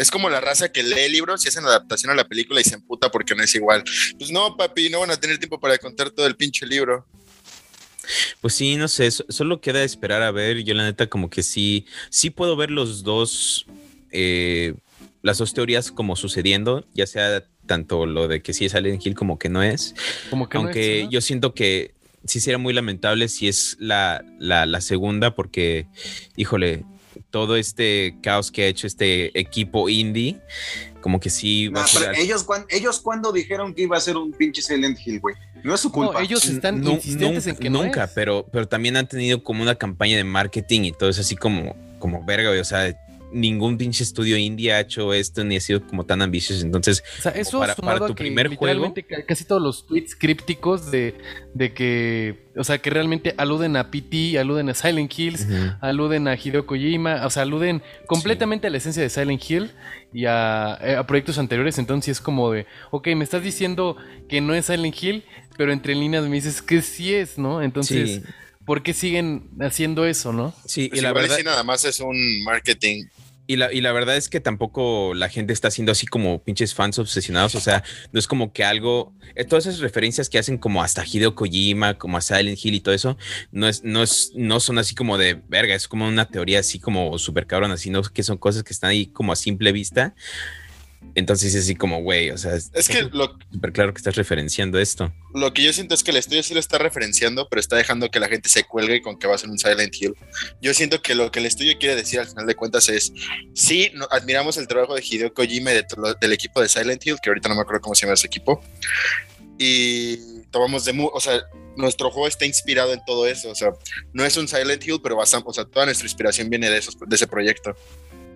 es 0.00 0.10
como 0.10 0.30
la 0.30 0.40
raza 0.40 0.72
que 0.72 0.82
lee 0.82 1.10
libros 1.10 1.44
y 1.44 1.48
hacen 1.48 1.64
adaptación 1.66 2.10
a 2.10 2.14
la 2.14 2.26
película 2.26 2.58
y 2.58 2.64
se 2.64 2.74
emputa 2.74 3.10
porque 3.10 3.34
no 3.34 3.42
es 3.42 3.54
igual. 3.54 3.84
Pues 4.18 4.30
no, 4.30 4.56
papi, 4.56 4.88
no 4.88 5.00
van 5.00 5.10
a 5.10 5.16
tener 5.18 5.36
tiempo 5.36 5.60
para 5.60 5.76
contar 5.76 6.10
todo 6.10 6.26
el 6.26 6.36
pinche 6.36 6.64
libro. 6.66 7.06
Pues 8.40 8.54
sí, 8.54 8.76
no 8.76 8.88
sé, 8.88 9.10
solo 9.10 9.60
queda 9.60 9.84
esperar 9.84 10.22
a 10.22 10.30
ver. 10.30 10.64
Yo 10.64 10.72
la 10.72 10.84
neta 10.84 11.06
como 11.08 11.28
que 11.28 11.42
sí, 11.42 11.84
sí 12.08 12.30
puedo 12.30 12.56
ver 12.56 12.70
los 12.70 13.02
dos, 13.02 13.66
eh, 14.10 14.74
las 15.20 15.36
dos 15.36 15.52
teorías 15.52 15.92
como 15.92 16.16
sucediendo, 16.16 16.86
ya 16.94 17.06
sea 17.06 17.44
tanto 17.66 18.06
lo 18.06 18.26
de 18.26 18.42
que 18.42 18.54
sí 18.54 18.64
es 18.64 18.74
Alien 18.74 19.00
Hill 19.04 19.14
como 19.14 19.38
que 19.38 19.50
no 19.50 19.62
es. 19.62 19.94
Como 20.30 20.48
que 20.48 20.56
Aunque 20.56 21.08
yo 21.10 21.20
siento 21.20 21.52
que 21.52 21.92
sí 22.24 22.40
sería 22.40 22.58
muy 22.58 22.72
lamentable 22.72 23.28
si 23.28 23.48
es 23.48 23.76
la, 23.78 24.24
la, 24.38 24.64
la 24.64 24.80
segunda 24.80 25.34
porque, 25.34 25.88
híjole, 26.36 26.84
todo 27.30 27.56
este 27.56 28.16
caos 28.22 28.50
que 28.50 28.64
ha 28.64 28.66
hecho 28.66 28.86
este 28.86 29.38
equipo 29.38 29.88
indie, 29.88 30.38
como 31.00 31.20
que 31.20 31.30
sí 31.30 31.68
va 31.68 31.84
a 31.84 32.12
ellos, 32.16 32.46
ellos 32.68 33.00
cuando 33.00 33.32
dijeron 33.32 33.74
que 33.74 33.82
iba 33.82 33.96
a 33.96 34.00
ser 34.00 34.16
un 34.16 34.32
pinche 34.32 34.62
Silent 34.62 34.98
Hill, 35.04 35.20
güey. 35.20 35.34
No 35.62 35.74
es 35.74 35.80
su 35.80 35.92
culpa. 35.92 36.22
ellos 36.22 36.44
están 36.46 36.82
insistentes 36.82 37.46
en 37.46 37.56
que 37.56 37.70
nunca, 37.70 38.10
pero, 38.14 38.46
pero 38.50 38.66
también 38.66 38.96
han 38.96 39.06
tenido 39.06 39.42
como 39.42 39.62
una 39.62 39.74
campaña 39.74 40.16
de 40.16 40.24
marketing 40.24 40.82
y 40.82 40.92
todo 40.92 41.10
es 41.10 41.18
así 41.18 41.36
como, 41.36 41.76
como 41.98 42.24
verga, 42.24 42.48
güey. 42.48 42.60
O 42.60 42.64
sea, 42.64 42.94
ningún 43.32 43.78
pinche 43.78 44.02
estudio 44.02 44.36
indie 44.36 44.72
ha 44.72 44.80
hecho 44.80 45.12
esto 45.12 45.44
ni 45.44 45.56
ha 45.56 45.60
sido 45.60 45.86
como 45.86 46.04
tan 46.04 46.22
ambicioso. 46.22 46.64
Entonces, 46.64 47.02
para, 47.80 48.06
tu 48.06 48.14
primer 48.14 48.54
juego. 48.56 48.92
Casi 49.26 49.44
todos 49.44 49.62
los 49.62 49.86
tweets 49.86 50.14
crípticos 50.14 50.90
de, 50.90 51.14
de, 51.54 51.72
que, 51.72 52.48
o 52.56 52.64
sea, 52.64 52.78
que 52.78 52.90
realmente 52.90 53.34
aluden 53.36 53.76
a 53.76 53.90
PT, 53.90 54.38
aluden 54.38 54.68
a 54.68 54.74
Silent 54.74 55.16
Hills, 55.16 55.46
aluden 55.80 56.28
a 56.28 56.34
Hideo 56.34 56.66
Kojima, 56.66 57.26
o 57.26 57.30
sea, 57.30 57.42
aluden 57.42 57.82
completamente 58.06 58.66
a 58.66 58.70
la 58.70 58.78
esencia 58.78 59.02
de 59.02 59.10
Silent 59.10 59.42
Hill 59.48 59.70
y 60.12 60.26
a, 60.26 60.78
eh, 60.82 60.96
a, 60.96 61.06
proyectos 61.06 61.38
anteriores. 61.38 61.78
Entonces, 61.78 62.18
es 62.18 62.20
como 62.20 62.50
de, 62.50 62.66
ok, 62.90 63.08
me 63.16 63.24
estás 63.24 63.42
diciendo 63.42 63.96
que 64.28 64.40
no 64.40 64.54
es 64.54 64.66
Silent 64.66 65.02
Hill, 65.02 65.24
pero 65.56 65.72
entre 65.72 65.94
líneas 65.94 66.24
me 66.24 66.36
dices 66.36 66.62
que 66.62 66.82
sí 66.82 67.14
es, 67.14 67.38
¿no? 67.38 67.62
Entonces. 67.62 68.22
¿por 68.70 68.84
qué 68.84 68.94
siguen 68.94 69.50
haciendo 69.60 70.06
eso, 70.06 70.32
no? 70.32 70.54
Sí, 70.64 70.84
y 70.84 70.88
pues 70.90 71.02
la 71.02 71.12
verdad. 71.12 71.36
Sí, 71.36 71.42
nada 71.42 71.64
más 71.64 71.84
es 71.84 71.98
un 71.98 72.44
marketing 72.44 73.06
y 73.50 73.56
la, 73.56 73.72
y 73.72 73.80
la, 73.80 73.90
verdad 73.90 74.16
es 74.16 74.28
que 74.28 74.38
tampoco 74.38 75.12
la 75.12 75.28
gente 75.28 75.52
está 75.52 75.66
haciendo 75.66 75.90
así 75.90 76.06
como 76.06 76.40
pinches 76.40 76.72
fans 76.72 77.00
obsesionados. 77.00 77.56
O 77.56 77.60
sea, 77.60 77.82
no 78.12 78.20
es 78.20 78.28
como 78.28 78.52
que 78.52 78.62
algo. 78.62 79.12
Eh, 79.34 79.44
todas 79.44 79.66
esas 79.66 79.80
referencias 79.80 80.28
que 80.28 80.38
hacen 80.38 80.56
como 80.56 80.84
hasta 80.84 81.04
Hideo 81.04 81.34
Kojima, 81.34 81.98
como 81.98 82.16
a 82.16 82.20
Silent 82.20 82.64
Hill 82.64 82.74
y 82.74 82.80
todo 82.80 82.94
eso, 82.94 83.18
no 83.50 83.66
es, 83.66 83.82
no 83.82 84.04
es, 84.04 84.30
no 84.36 84.60
son 84.60 84.78
así 84.78 84.94
como 84.94 85.18
de 85.18 85.42
verga, 85.48 85.74
es 85.74 85.88
como 85.88 86.06
una 86.06 86.28
teoría 86.28 86.60
así 86.60 86.78
como 86.78 87.18
súper 87.18 87.48
cabrón, 87.48 87.72
así, 87.72 87.90
¿no? 87.90 88.02
Que 88.02 88.22
son 88.22 88.38
cosas 88.38 88.62
que 88.62 88.72
están 88.72 88.90
ahí 88.90 89.06
como 89.06 89.32
a 89.32 89.36
simple 89.36 89.72
vista. 89.72 90.14
Entonces 91.14 91.54
es 91.54 91.64
así 91.64 91.74
como, 91.74 92.02
güey, 92.02 92.30
o 92.30 92.38
sea, 92.38 92.54
es, 92.54 92.88
que 92.88 93.02
lo 93.02 93.36
súper 93.52 93.72
claro 93.72 93.92
que 93.92 93.98
estás 93.98 94.14
referenciando 94.16 94.78
esto. 94.78 95.12
Lo 95.34 95.52
que 95.52 95.62
yo 95.62 95.72
siento 95.72 95.94
es 95.94 96.04
que 96.04 96.12
el 96.12 96.16
estudio 96.18 96.42
sí 96.42 96.54
lo 96.54 96.60
está 96.60 96.78
referenciando, 96.78 97.48
pero 97.48 97.58
está 97.58 97.76
dejando 97.76 98.10
que 98.10 98.20
la 98.20 98.28
gente 98.28 98.48
se 98.48 98.64
cuelgue 98.64 99.02
con 99.02 99.18
que 99.18 99.26
va 99.26 99.34
a 99.34 99.38
ser 99.38 99.50
un 99.50 99.58
Silent 99.58 99.94
Hill. 100.00 100.14
Yo 100.60 100.72
siento 100.72 101.02
que 101.02 101.14
lo 101.14 101.30
que 101.32 101.40
el 101.40 101.46
estudio 101.46 101.76
quiere 101.78 101.96
decir 101.96 102.20
al 102.20 102.28
final 102.28 102.46
de 102.46 102.54
cuentas 102.54 102.88
es, 102.88 103.12
sí, 103.54 103.92
admiramos 104.10 104.56
el 104.56 104.68
trabajo 104.68 104.94
de 104.94 105.02
Hideo 105.04 105.34
Kojima 105.34 105.72
y 105.72 105.82
del 106.20 106.32
equipo 106.32 106.60
de 106.60 106.68
Silent 106.68 107.04
Hill, 107.04 107.16
que 107.20 107.30
ahorita 107.30 107.48
no 107.48 107.56
me 107.56 107.62
acuerdo 107.62 107.80
cómo 107.80 107.94
se 107.94 108.02
llama 108.02 108.14
ese 108.14 108.28
equipo, 108.28 108.62
y 109.58 110.42
tomamos 110.50 110.84
de, 110.84 111.10
o 111.12 111.20
sea, 111.20 111.42
nuestro 111.76 112.10
juego 112.10 112.28
está 112.28 112.46
inspirado 112.46 112.92
en 112.92 113.04
todo 113.04 113.26
eso, 113.26 113.50
o 113.50 113.54
sea, 113.54 113.72
no 114.12 114.24
es 114.24 114.36
un 114.36 114.48
Silent 114.48 114.86
Hill, 114.86 115.00
pero 115.02 115.16
basamos, 115.16 115.48
o 115.48 115.52
sea, 115.52 115.64
toda 115.64 115.86
nuestra 115.86 116.06
inspiración 116.06 116.48
viene 116.48 116.70
de, 116.70 116.78
esos, 116.78 116.96
de 116.98 117.16
ese 117.16 117.26
proyecto. 117.26 117.74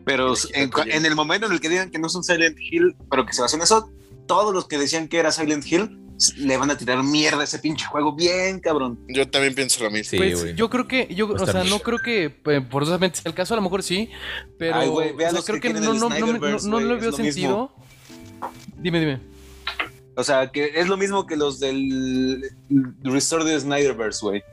Pero 0.05 0.34
en, 0.52 1.07
el 1.07 1.14
momento 1.14 1.46
en 1.46 1.52
el 1.52 1.61
que 1.61 1.68
digan 1.68 1.90
que 1.90 1.98
no 1.98 2.07
es 2.09 2.14
un 2.14 2.24
Silent 2.24 2.59
Hill, 2.59 2.94
pero 3.11 3.24
que 3.24 3.32
se 3.32 3.42
basa 3.42 3.57
en 3.57 3.62
eso, 3.62 3.90
todos 4.26 4.52
los 4.52 4.66
que 4.66 4.78
decían 4.78 5.09
que 5.09 5.18
era 5.18 5.32
Silent 5.32 5.66
Hill 5.66 5.98
le 6.36 6.57
van 6.57 6.70
a 6.70 6.76
tirar 6.76 7.02
mierda 7.02 7.40
a 7.40 7.44
ese 7.44 7.59
pinche 7.59 7.86
juego 7.86 8.14
bien 8.14 8.61
cabrón. 8.61 8.98
Yo 9.09 9.28
también 9.28 9.55
pienso 9.55 9.82
lo 9.82 9.90
mismo. 9.90 10.18
pues 10.18 10.55
yo 10.55 10.70
creo 10.70 10.86
que, 10.86 11.12
yo, 11.14 11.28
o 11.28 11.46
sea, 11.46 11.64
no 11.64 11.80
creo 11.80 11.98
que 11.98 12.36
eh, 12.44 12.66
forzosamente 12.70 13.20
sea 13.20 13.30
el 13.30 13.34
caso, 13.34 13.55
a 13.55 13.57
lo 13.57 13.62
mejor 13.62 13.82
sí, 13.82 14.11
pero 14.59 14.94
creo 15.44 15.61
que, 15.61 15.72
no, 15.72 15.94
no, 15.94 16.09
no, 16.09 16.59
no, 16.59 16.80
lo 16.80 16.98
veo 16.98 17.12
sentido. 17.12 17.72
Dime, 18.78 19.00
dime. 19.00 19.20
O 20.16 20.22
sea, 20.22 20.50
que 20.52 20.72
es 20.74 20.86
lo 20.86 20.96
mismo 20.96 21.26
que 21.26 21.36
los 21.36 21.59
del 21.59 22.48
Restore 23.02 23.44
de 23.44 23.59
Snyderverse, 23.59 24.20
güey. 24.24 24.44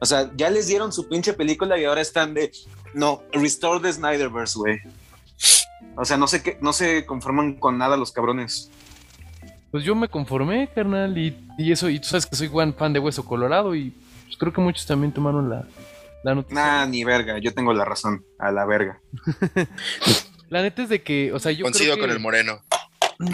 O 0.00 0.06
sea, 0.06 0.32
ya 0.36 0.50
les 0.50 0.66
dieron 0.66 0.92
su 0.92 1.08
pinche 1.08 1.32
película 1.32 1.78
y 1.78 1.84
ahora 1.84 2.00
están 2.00 2.34
de, 2.34 2.50
no, 2.96 3.22
restore 3.32 3.80
the 3.80 3.92
Snyderverse, 3.92 4.58
güey. 4.58 4.78
O 5.96 6.04
sea, 6.04 6.16
no 6.16 6.26
sé 6.26 6.42
qué, 6.42 6.58
no 6.60 6.72
se 6.72 7.06
conforman 7.06 7.54
con 7.54 7.78
nada 7.78 7.96
los 7.96 8.10
cabrones. 8.12 8.70
Pues 9.70 9.84
yo 9.84 9.94
me 9.94 10.08
conformé, 10.08 10.68
carnal, 10.74 11.16
y, 11.18 11.36
y 11.58 11.72
eso, 11.72 11.88
y 11.90 11.98
tú 12.00 12.08
sabes 12.08 12.26
que 12.26 12.36
soy 12.36 12.48
buen 12.48 12.74
fan 12.74 12.92
de 12.92 12.98
Hueso 12.98 13.24
Colorado 13.24 13.74
y 13.74 13.90
pues 14.24 14.36
creo 14.38 14.52
que 14.52 14.60
muchos 14.60 14.86
también 14.86 15.12
tomaron 15.12 15.48
la, 15.50 15.66
la 16.24 16.34
noticia. 16.34 16.54
Nah, 16.54 16.86
ni 16.86 17.04
verga, 17.04 17.38
yo 17.38 17.52
tengo 17.52 17.72
la 17.72 17.84
razón, 17.84 18.24
a 18.38 18.50
la 18.50 18.64
verga. 18.64 18.98
La 20.48 20.62
neta 20.62 20.84
es 20.84 20.88
de 20.88 21.02
que, 21.02 21.32
o 21.32 21.40
sea, 21.40 21.50
yo 21.50 21.64
Coincido 21.64 21.94
creo 21.94 21.96
que... 21.96 22.00
con 22.02 22.10
el 22.12 22.20
moreno. 22.20 22.60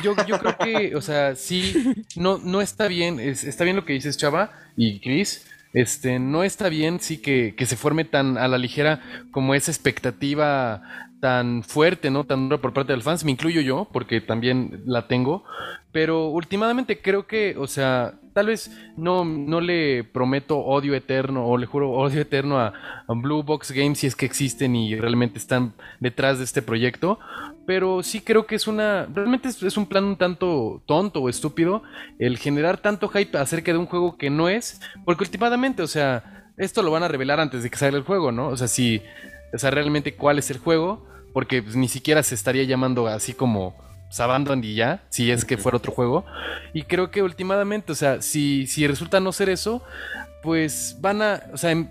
Yo, 0.03 0.15
yo 0.27 0.39
creo 0.39 0.57
que, 0.57 0.97
o 0.97 1.03
sea, 1.03 1.35
sí, 1.37 1.75
no, 2.17 2.39
no 2.39 2.63
está 2.63 2.89
bien, 2.89 3.21
es- 3.21 3.45
está 3.45 3.65
bien 3.65 3.77
lo 3.77 3.85
que 3.85 3.93
dices, 3.93 4.17
Chava 4.17 4.51
y 4.79 4.99
Chris. 5.01 5.45
Este, 5.73 6.19
no 6.19 6.45
está 6.45 6.69
bien, 6.69 7.01
sí, 7.01 7.19
que, 7.23 7.55
que 7.57 7.67
se 7.67 7.77
forme 7.77 8.05
tan 8.05 8.37
a 8.37 8.47
la 8.49 8.59
ligera 8.59 9.01
como 9.31 9.55
esa 9.55 9.71
expectativa 9.71 10.83
tan 11.21 11.63
fuerte, 11.63 12.11
¿no? 12.11 12.25
Tan 12.25 12.49
dura 12.49 12.61
por 12.61 12.73
parte 12.73 12.93
de 12.93 12.97
los 12.97 13.05
fans. 13.05 13.25
Me 13.25 13.31
incluyo 13.31 13.61
yo, 13.61 13.89
porque 13.93 14.21
también 14.21 14.83
la 14.87 15.07
tengo. 15.07 15.45
Pero 15.93 16.27
últimamente 16.29 17.01
creo 17.01 17.27
que, 17.27 17.57
o 17.57 17.67
sea, 17.69 18.15
tal 18.33 18.47
vez 18.47 18.71
no, 18.97 19.25
no 19.25 19.61
le 19.61 20.05
prometo 20.05 20.59
odio 20.59 20.95
eterno 20.95 21.47
o 21.47 21.57
le 21.57 21.67
juro 21.67 21.91
odio 21.91 22.21
eterno 22.21 22.59
a, 22.59 22.73
Blue 23.09 23.43
Box 23.43 23.73
Games 23.73 23.99
si 23.99 24.07
es 24.07 24.17
que 24.17 24.25
existen 24.25 24.75
y 24.75 24.97
realmente 24.97 25.39
están 25.39 25.75
detrás 26.01 26.39
de 26.39 26.45
este 26.45 26.63
proyecto. 26.63 27.19
Pero 27.67 28.03
sí 28.03 28.21
creo 28.21 28.47
que 28.47 28.55
es 28.55 28.67
una. 28.67 29.07
Realmente 29.07 29.49
es, 29.49 29.63
es 29.63 29.77
un 29.77 29.87
plan 29.87 30.05
un 30.05 30.17
tanto 30.17 30.83
tonto 30.87 31.21
o 31.21 31.29
estúpido 31.29 31.83
el 32.19 32.39
generar 32.39 32.79
tanto 32.79 33.09
hype 33.09 33.37
acerca 33.39 33.73
de 33.73 33.79
un 33.79 33.87
juego 33.87 34.17
que 34.17 34.31
no 34.31 34.49
es. 34.49 34.81
Porque 35.05 35.25
últimamente, 35.25 35.83
o 35.83 35.87
sea, 35.87 36.51
esto 36.57 36.83
lo 36.83 36.91
van 36.91 37.03
a 37.03 37.09
revelar 37.09 37.39
antes 37.39 37.63
de 37.63 37.71
que 37.71 37.77
salga 37.77 37.99
el 37.99 38.05
juego, 38.05 38.33
¿no? 38.33 38.49
O 38.49 38.57
sea, 38.57 38.67
si. 38.69 39.03
O 39.55 39.59
sea, 39.59 39.71
realmente 39.71 40.15
cuál 40.15 40.39
es 40.39 40.51
el 40.51 40.59
juego. 40.59 41.07
Porque 41.33 41.63
pues, 41.63 41.77
ni 41.77 41.89
siquiera 41.89 42.23
se 42.23 42.35
estaría 42.35 42.65
llamando 42.65 43.07
así 43.07 43.35
como 43.35 43.75
Abandoned 44.21 44.65
y 44.65 44.75
ya, 44.75 45.05
si 45.11 45.31
es 45.31 45.45
que 45.45 45.57
fuera 45.59 45.79
otro 45.79 45.93
juego. 45.93 46.25
Y 46.73 46.83
creo 46.83 47.11
que 47.11 47.23
últimamente, 47.23 47.93
o 47.93 47.95
sea, 47.95 48.23
si, 48.23 48.67
si 48.67 48.87
resulta 48.87 49.21
no 49.21 49.33
ser 49.33 49.49
eso, 49.49 49.83
pues 50.43 50.97
van 51.01 51.23
a, 51.23 51.43
o 51.53 51.57
sea, 51.57 51.71
em- 51.71 51.89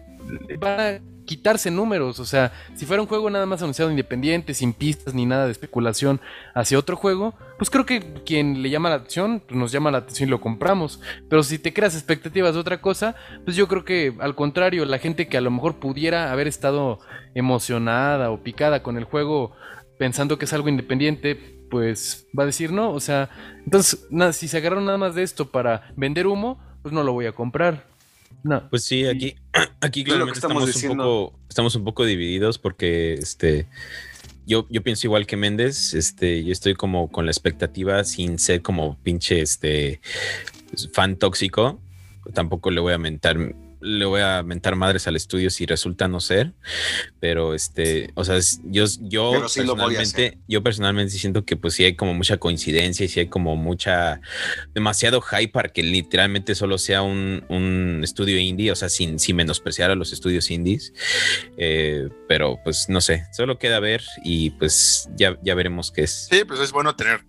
van 0.60 0.80
a 0.80 1.00
quitarse 1.26 1.72
números. 1.72 2.20
O 2.20 2.26
sea, 2.26 2.52
si 2.76 2.86
fuera 2.86 3.02
un 3.02 3.08
juego 3.08 3.30
nada 3.30 3.46
más 3.46 3.62
anunciado 3.62 3.90
independiente, 3.90 4.54
sin 4.54 4.74
pistas 4.74 5.14
ni 5.14 5.26
nada 5.26 5.46
de 5.46 5.52
especulación 5.52 6.20
hacia 6.54 6.78
otro 6.78 6.96
juego, 6.96 7.36
pues 7.58 7.70
creo 7.70 7.86
que 7.86 8.02
quien 8.26 8.62
le 8.62 8.70
llama 8.70 8.90
la 8.90 8.96
atención, 8.96 9.42
pues 9.48 9.58
nos 9.58 9.72
llama 9.72 9.92
la 9.92 10.00
atención 10.00 10.28
y 10.28 10.32
lo 10.32 10.42
compramos. 10.42 11.00
Pero 11.30 11.44
si 11.44 11.58
te 11.58 11.74
creas 11.74 11.96
expectativas 11.96 12.54
de 12.54 12.60
otra 12.60 12.82
cosa, 12.82 13.16
pues 13.46 13.56
yo 13.56 13.68
creo 13.68 13.86
que 13.86 14.14
al 14.20 14.36
contrario, 14.36 14.86
la 14.86 15.00
gente 15.00 15.28
que 15.28 15.38
a 15.38 15.42
lo 15.42 15.52
mejor 15.52 15.80
pudiera 15.80 16.32
haber 16.32 16.48
estado 16.48 17.00
emocionada 17.34 18.32
o 18.32 18.44
picada 18.44 18.84
con 18.84 18.98
el 18.98 19.06
juego 19.06 19.54
pensando 19.98 20.38
que 20.38 20.46
es 20.46 20.54
algo 20.54 20.68
independiente, 20.68 21.61
pues 21.72 22.28
va 22.38 22.44
a 22.44 22.46
decir 22.46 22.72
no. 22.72 22.92
O 22.92 23.00
sea, 23.00 23.30
entonces, 23.66 24.06
nada, 24.12 24.34
si 24.34 24.48
se 24.48 24.58
agarraron 24.58 24.86
nada 24.86 25.00
más 25.00 25.16
de 25.16 25.24
esto 25.24 25.50
para 25.50 25.92
vender 25.96 26.28
humo, 26.28 26.60
pues 26.84 26.94
no 26.94 27.02
lo 27.02 27.14
voy 27.14 27.26
a 27.26 27.32
comprar. 27.32 27.88
No. 28.44 28.70
Pues 28.70 28.84
sí, 28.84 29.06
aquí, 29.06 29.36
aquí 29.82 30.04
claramente 30.04 30.34
que 30.34 30.46
estamos 30.46 30.70
estamos, 30.70 30.92
un 30.92 30.98
poco, 30.98 31.40
estamos 31.50 31.76
un 31.76 31.84
poco 31.84 32.06
divididos 32.06 32.60
porque 32.60 33.14
este 33.14 33.68
yo, 34.46 34.68
yo 34.70 34.84
pienso 34.84 35.08
igual 35.08 35.26
que 35.26 35.38
Méndez, 35.38 35.94
este, 35.94 36.44
yo 36.44 36.52
estoy 36.52 36.74
como 36.74 37.10
con 37.10 37.26
la 37.26 37.32
expectativa 37.32 38.04
sin 38.04 38.40
ser 38.40 38.62
como 38.62 38.98
pinche 39.02 39.42
este 39.42 40.02
fan 40.94 41.18
tóxico. 41.18 41.80
Tampoco 42.34 42.72
le 42.72 42.82
voy 42.82 42.94
a 42.94 42.98
mentar, 42.98 43.38
le 43.82 44.06
voy 44.06 44.22
a 44.22 44.44
mentar 44.44 44.76
madres 44.76 45.08
al 45.08 45.16
estudio 45.16 45.50
si 45.50 45.66
resulta 45.66 46.08
no 46.08 46.20
ser, 46.20 46.54
pero 47.20 47.54
este, 47.54 48.12
o 48.16 48.24
sea, 48.24 48.40
yo, 48.66 48.86
yo 49.02 49.48
sí 49.48 49.62
personalmente, 49.62 50.38
yo 50.48 50.64
personalmente 50.64 51.14
siento 51.14 51.46
que 51.46 51.58
pues 51.58 51.74
sí 51.74 51.84
hay 51.84 51.96
como 51.96 52.14
mucha 52.14 52.38
coincidencia 52.38 53.06
y 53.06 53.10
sí 53.10 53.20
hay 53.20 53.28
como 53.28 53.56
mucha, 53.56 54.22
demasiado 54.74 55.22
hype 55.22 55.52
para 55.52 55.70
que 55.70 55.84
literalmente 55.84 56.56
solo 56.56 56.78
sea 56.78 57.02
un, 57.02 57.44
un 57.50 58.02
estudio 58.04 58.38
indie, 58.38 58.72
o 58.72 58.76
sea, 58.76 58.90
sin, 58.90 59.20
sin 59.20 59.36
menospreciar 59.36 59.92
a 59.92 59.96
los 59.96 60.14
estudios 60.14 60.52
indies, 60.52 60.94
Eh, 61.58 62.10
pero 62.28 62.60
pues 62.64 62.88
no 62.90 63.02
sé, 63.02 63.26
solo 63.34 63.58
queda 63.58 63.80
ver 63.80 64.02
y 64.24 64.52
pues 64.52 65.10
ya, 65.16 65.38
ya 65.44 65.56
veremos 65.56 65.92
qué 65.92 66.04
es. 66.04 66.28
Sí, 66.30 66.44
pues 66.46 66.60
es 66.60 66.72
bueno 66.72 66.96
tener, 66.96 67.22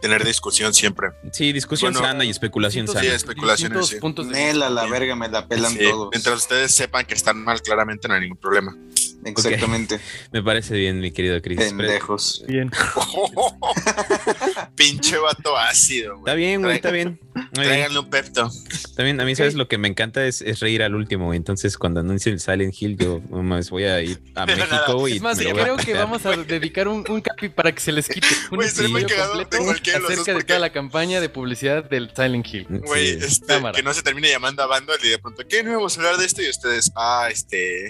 tener 0.00 0.24
discusión 0.24 0.74
siempre. 0.74 1.08
Sí, 1.32 1.52
discusión 1.52 1.92
Bueno, 1.92 2.06
sana 2.08 2.24
y 2.24 2.30
especulación 2.30 2.86
sana. 2.86 3.00
Sí, 3.00 3.06
especulaciones, 3.08 3.86
sí. 3.86 3.96
puntos 3.96 4.28
de 4.28 4.34
Nel, 4.34 4.62
a 4.62 4.70
la 4.70 4.82
Bien. 4.82 4.92
verga, 4.92 5.16
me 5.16 5.28
la 5.28 5.46
pelan 5.46 5.72
Sí, 5.72 5.78
todos. 5.90 6.08
Mientras 6.12 6.38
ustedes 6.38 6.74
sepan 6.74 7.06
que 7.06 7.14
están 7.14 7.42
mal, 7.42 7.60
claramente 7.62 8.08
no 8.08 8.14
hay 8.14 8.20
ningún 8.22 8.38
problema. 8.38 8.76
Exactamente. 9.24 9.98
Me 10.32 10.42
parece 10.44 10.74
bien, 10.76 11.00
mi 11.00 11.10
querido 11.10 11.42
Chris. 11.42 11.58
Pendejos. 11.58 12.44
Bien. 12.46 12.70
Pinche 14.76 15.18
vato 15.18 15.56
ácido, 15.56 16.14
Está 16.18 16.32
güey. 16.32 16.36
bien, 16.36 16.62
güey, 16.62 16.76
está 16.76 16.90
bien. 16.90 17.20
Muy 17.54 17.64
bien. 17.64 17.68
Tráiganle 17.68 17.98
un 18.00 18.10
pepto. 18.10 18.50
Bien, 18.96 19.20
a 19.20 19.24
mí, 19.24 19.34
¿sabes? 19.36 19.54
Lo 19.54 19.68
que 19.68 19.78
me 19.78 19.88
encanta 19.88 20.24
es, 20.26 20.42
es 20.42 20.60
reír 20.60 20.82
al 20.82 20.94
último, 20.94 21.26
güey. 21.26 21.36
Entonces, 21.36 21.78
cuando 21.78 22.00
anuncie 22.00 22.32
el 22.32 22.40
Silent 22.40 22.74
Hill, 22.80 22.96
yo 22.96 23.20
mames, 23.30 23.70
voy 23.70 23.84
a 23.84 24.00
ir 24.02 24.20
a 24.34 24.44
Pero 24.46 24.66
México 24.66 25.08
y 25.08 25.16
Es 25.16 25.22
más, 25.22 25.38
a 25.38 25.42
creo 25.44 25.76
que 25.76 25.94
vamos 25.94 26.26
a 26.26 26.36
dedicar 26.36 26.88
un, 26.88 27.04
un 27.08 27.20
capi 27.20 27.48
para 27.48 27.72
que 27.72 27.80
se 27.80 27.92
les 27.92 28.08
quite 28.08 28.26
un 28.50 28.58
Güey, 28.58 28.68
completo 28.70 29.14
los 29.34 29.50
dos, 29.50 30.10
acerca 30.10 30.34
de 30.34 30.44
toda 30.44 30.58
la 30.58 30.70
campaña 30.70 31.20
de 31.20 31.28
publicidad 31.28 31.84
del 31.84 32.10
Silent 32.14 32.46
Hill. 32.46 32.66
Güey, 32.68 33.20
Sí. 33.20 33.26
este, 33.26 33.54
que 33.74 33.82
no 33.82 33.94
se 33.94 34.02
termine 34.02 34.28
llamando 34.28 34.62
a 34.62 34.66
Bando 34.66 34.92
y 35.02 35.08
de 35.08 35.18
pronto, 35.18 35.42
¿qué 35.48 35.62
no 35.62 35.72
vamos 35.72 35.96
a 35.96 36.00
hablar 36.00 36.16
de 36.18 36.26
esto? 36.26 36.42
Y 36.42 36.48
ustedes, 36.48 36.90
ah, 36.96 37.28
este. 37.30 37.88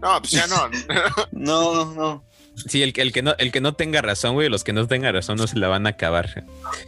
No, 0.00 0.20
pues 0.20 0.32
ya 0.32 0.46
no. 0.46 0.68
No, 1.32 1.84
no, 1.84 1.94
no. 1.94 2.24
Sí, 2.68 2.82
el, 2.82 2.92
que- 2.94 3.02
el 3.02 3.12
que 3.12 3.22
no, 3.22 3.34
el 3.38 3.52
que 3.52 3.60
no 3.60 3.74
tenga 3.74 4.00
razón, 4.02 4.32
güey, 4.34 4.48
los 4.48 4.64
que 4.64 4.72
no 4.72 4.86
tengan 4.88 5.12
razón 5.14 5.36
no 5.36 5.46
se 5.46 5.58
la 5.58 5.68
van 5.68 5.86
a 5.86 5.90
acabar. 5.90 6.44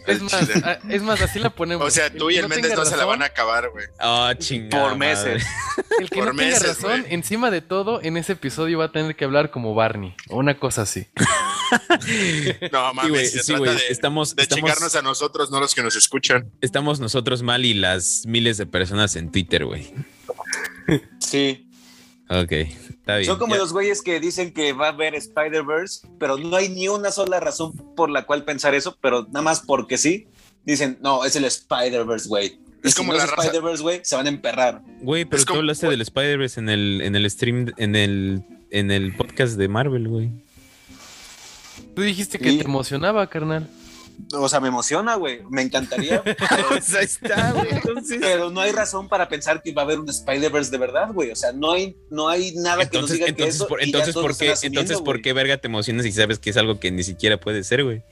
Es 0.06 0.22
más, 0.22 0.32
a- 0.64 0.78
es 0.88 1.02
más, 1.02 1.20
así 1.20 1.38
la 1.38 1.50
ponemos. 1.50 1.86
O 1.86 1.90
sea, 1.90 2.10
tú 2.10 2.30
y 2.30 2.36
el 2.36 2.48
Méndez 2.48 2.70
tenga 2.70 2.76
no 2.76 2.84
se 2.86 2.92
la 2.92 2.96
razón, 3.02 3.08
van 3.10 3.22
a 3.22 3.26
acabar, 3.26 3.68
güey. 3.70 3.84
Oh, 4.00 4.32
chingada. 4.34 4.88
Por 4.88 4.96
meses. 4.98 5.44
El 6.00 6.08
que 6.08 6.16
por 6.16 6.26
no 6.28 6.30
tenga 6.40 6.52
meses, 6.54 6.68
razón, 6.82 7.00
güey. 7.02 7.14
encima 7.14 7.50
de 7.50 7.60
todo, 7.60 8.00
en 8.02 8.16
ese 8.16 8.32
episodio 8.32 8.78
va 8.78 8.86
a 8.86 8.92
tener 8.92 9.14
que 9.14 9.24
hablar 9.26 9.50
como 9.50 9.74
Barney. 9.74 10.14
O 10.30 10.36
una 10.38 10.58
cosa 10.58 10.82
así. 10.82 11.06
No, 12.72 12.90
Sí, 12.90 12.96
mames, 12.96 13.08
güey, 13.10 13.26
se 13.26 13.40
sí, 13.42 13.46
trata 13.52 13.58
güey, 13.58 13.76
de, 13.76 13.88
estamos, 13.90 14.34
de 14.34 14.42
estamos, 14.42 14.60
chingarnos 14.64 14.96
a 14.96 15.02
nosotros, 15.02 15.50
no 15.50 15.60
los 15.60 15.74
que 15.74 15.82
nos 15.82 15.96
escuchan. 15.96 16.50
estamos 16.62 16.98
nosotros 16.98 17.42
mal 17.42 17.66
y 17.66 17.74
las 17.74 18.22
miles 18.26 18.56
de 18.56 18.64
personas 18.64 19.16
en 19.16 19.30
Twitter, 19.30 19.66
güey. 19.66 19.92
Sí. 21.20 21.68
Ok, 22.30 22.52
está 23.12 23.16
bien. 23.16 23.26
Son 23.30 23.38
como 23.38 23.54
Ya- 23.54 23.60
los 23.60 23.72
güeyes 23.72 24.02
que 24.02 24.20
dicen 24.20 24.52
que 24.52 24.72
va 24.72 24.86
a 24.86 24.90
haber 24.90 25.14
Spider-Verse, 25.14 26.06
pero 26.18 26.36
no 26.36 26.56
hay 26.56 26.68
ni 26.68 26.88
una 26.88 27.10
sola 27.10 27.40
razón 27.40 27.72
por 27.96 28.10
la 28.10 28.26
cual 28.26 28.44
pensar 28.44 28.74
eso, 28.74 28.96
pero 29.00 29.24
nada 29.26 29.42
más 29.42 29.60
porque 29.60 29.96
sí. 29.98 30.26
Dicen, 30.64 30.98
no, 31.00 31.24
es 31.24 31.34
el 31.36 31.44
Spider-Verse, 31.46 32.28
güey. 32.28 32.58
Y 32.84 32.88
Es 32.88 32.92
si 32.94 32.98
como 32.98 33.12
no 33.12 33.18
la 33.18 33.24
es 33.24 33.30
raza- 33.30 33.44
Spider-Verse, 33.44 33.82
güey, 33.82 34.00
se 34.04 34.14
van 34.16 34.26
a 34.26 34.28
emperrar. 34.28 34.82
Güey, 35.00 35.24
pero 35.24 35.38
Es 35.38 35.44
tú 35.46 35.48
como- 35.52 35.60
hablaste 35.60 35.88
del 35.88 36.02
Spider-Verse 36.02 36.60
en 36.60 36.68
el, 36.68 37.00
en 37.02 37.16
el 37.16 37.30
stream, 37.30 37.72
en 37.78 37.96
el, 37.96 38.42
en 38.70 38.90
el 38.90 39.16
podcast 39.16 39.56
de 39.56 39.68
Marvel, 39.68 40.08
güey. 40.08 40.30
Tú 41.94 42.02
dijiste 42.02 42.38
que 42.38 42.50
Sí. 42.50 42.58
te 42.58 42.64
emocionaba, 42.64 43.26
carnal. 43.28 43.68
O 44.34 44.48
sea, 44.48 44.60
me 44.60 44.68
emociona, 44.68 45.14
güey. 45.14 45.40
Me 45.50 45.62
encantaría, 45.62 46.22
Pues 46.68 46.94
ahí 46.94 47.04
está, 47.04 47.52
güey. 47.52 47.68
Entonces, 47.70 48.18
pero 48.20 48.50
no 48.50 48.60
hay 48.60 48.72
razón 48.72 49.08
para 49.08 49.28
pensar 49.28 49.62
que 49.62 49.72
va 49.72 49.82
a 49.82 49.84
haber 49.84 49.98
un 50.00 50.08
Spider-Verse 50.08 50.70
de 50.70 50.78
verdad, 50.78 51.12
güey. 51.12 51.30
O 51.30 51.36
sea, 51.36 51.52
no 51.52 51.72
hay, 51.72 51.96
no 52.10 52.28
hay 52.28 52.52
nada 52.56 52.88
que 52.88 52.98
nos 53.00 53.10
entonces, 53.10 53.16
diga 53.16 53.26
que 53.26 53.30
entonces, 53.30 53.54
eso. 53.56 53.68
por, 53.68 53.80
y 53.80 53.84
entonces, 53.84 54.14
¿por 54.14 54.36
qué, 54.36 54.54
entonces, 54.62 55.00
¿por 55.00 55.22
qué 55.22 55.32
verga 55.32 55.56
te 55.56 55.68
emocionas 55.68 56.04
si 56.04 56.12
sabes 56.12 56.38
que 56.38 56.50
es 56.50 56.56
algo 56.56 56.78
que 56.78 56.90
ni 56.90 57.02
siquiera 57.04 57.38
puede 57.38 57.64
ser, 57.64 57.84
güey? 57.84 58.02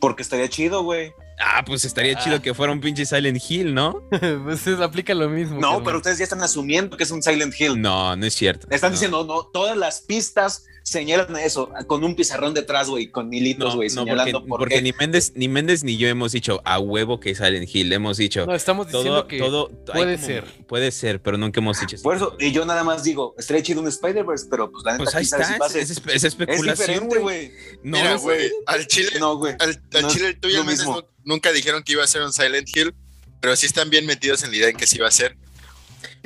Porque 0.00 0.22
estaría 0.22 0.48
chido, 0.48 0.82
güey. 0.82 1.12
Ah, 1.38 1.62
pues 1.66 1.84
estaría 1.84 2.16
Ah. 2.18 2.20
chido 2.24 2.40
que 2.40 2.54
fuera 2.54 2.72
un 2.72 2.80
pinche 2.80 3.04
Silent 3.04 3.42
Hill, 3.48 3.74
¿no? 3.74 4.02
pues 4.44 4.66
es- 4.66 4.80
aplica 4.80 5.14
lo 5.14 5.28
mismo. 5.28 5.60
No, 5.60 5.82
pero 5.84 5.98
ustedes 5.98 6.18
ya 6.18 6.24
están 6.24 6.42
asumiendo 6.42 6.96
que 6.96 7.04
es 7.04 7.10
un 7.10 7.22
Silent 7.22 7.54
Hill. 7.58 7.80
No, 7.80 8.16
no 8.16 8.26
es 8.26 8.34
cierto. 8.34 8.66
Están 8.70 8.90
No. 8.90 8.94
diciendo, 8.94 9.24
no, 9.24 9.42
todas 9.44 9.76
las 9.76 10.00
pistas 10.00 10.64
señalan 10.88 11.36
eso, 11.36 11.68
con 11.88 12.04
un 12.04 12.14
pizarrón 12.14 12.54
detrás, 12.54 12.88
güey, 12.88 13.08
con 13.08 13.32
hilitos, 13.34 13.70
No, 13.70 13.74
güey, 13.76 13.88
no, 13.88 13.94
porque, 13.96 14.10
señalando 14.12 14.46
por 14.46 14.58
porque 14.60 14.76
qué. 14.76 14.82
ni 14.82 14.92
Méndez, 14.92 15.32
ni 15.34 15.48
Méndez 15.48 15.82
ni 15.82 15.96
yo 15.96 16.06
hemos 16.06 16.30
dicho 16.30 16.62
a 16.64 16.78
huevo 16.78 17.18
que 17.18 17.30
es 17.30 17.38
Silent 17.38 17.68
Hill. 17.74 17.92
Hemos 17.92 18.16
dicho 18.18 18.46
No, 18.46 18.54
estamos 18.54 18.86
diciendo 18.86 19.10
todo, 19.22 19.26
que 19.26 19.38
todo. 19.38 19.68
puede 19.92 20.14
como- 20.14 20.26
ser. 20.26 20.44
Puede 20.68 20.92
ser, 20.92 21.20
pero 21.20 21.38
nunca 21.38 21.58
hemos 21.58 21.80
dicho. 21.80 21.96
Por 22.02 22.14
eso, 22.16 22.36
y 22.38 22.52
yo 22.52 22.64
nada 22.64 22.84
más 22.84 23.02
digo, 23.02 23.34
estaría 23.36 23.64
chido 23.64 23.80
un 23.80 23.88
Spider-Verse, 23.88 24.46
pero 24.48 24.70
pues 24.70 24.84
la 24.84 24.92
neta, 24.92 25.04
Pues 25.04 25.14
ahí 25.16 25.24
está, 25.24 25.42
si 25.44 25.58
pase. 25.58 25.80
es, 25.80 25.90
es- 25.90 25.98
es 26.06 26.14
Es 26.14 26.24
especulación, 26.24 26.76
diferente, 26.76 27.18
güey. 27.18 27.50
No, 27.82 27.98
Mira, 27.98 28.14
güey. 28.18 28.50
al 28.66 28.86
Chile, 28.86 29.10
No, 29.18 29.36
güey. 29.38 29.54
al, 29.58 29.82
al 29.92 30.02
no 30.02 30.08
Chile 30.08 30.38
el 30.40 30.50
Méndez 30.58 30.78
mismo. 30.78 31.00
nu- 31.00 31.06
nunca 31.24 31.50
dijeron 31.52 31.82
que 31.82 31.92
iba 31.92 32.04
a 32.04 32.06
ser 32.06 32.22
un 32.22 32.32
Silent 32.32 32.68
Hill, 32.74 32.94
pero 33.40 33.56
sí 33.56 33.66
están 33.66 33.90
bien 33.90 34.06
metidos 34.06 34.44
en 34.44 34.52
la 34.52 34.56
idea 34.56 34.68
en 34.68 34.76
que 34.76 34.86
sí 34.86 34.98
va 34.98 35.08
a 35.08 35.10
ser. 35.10 35.36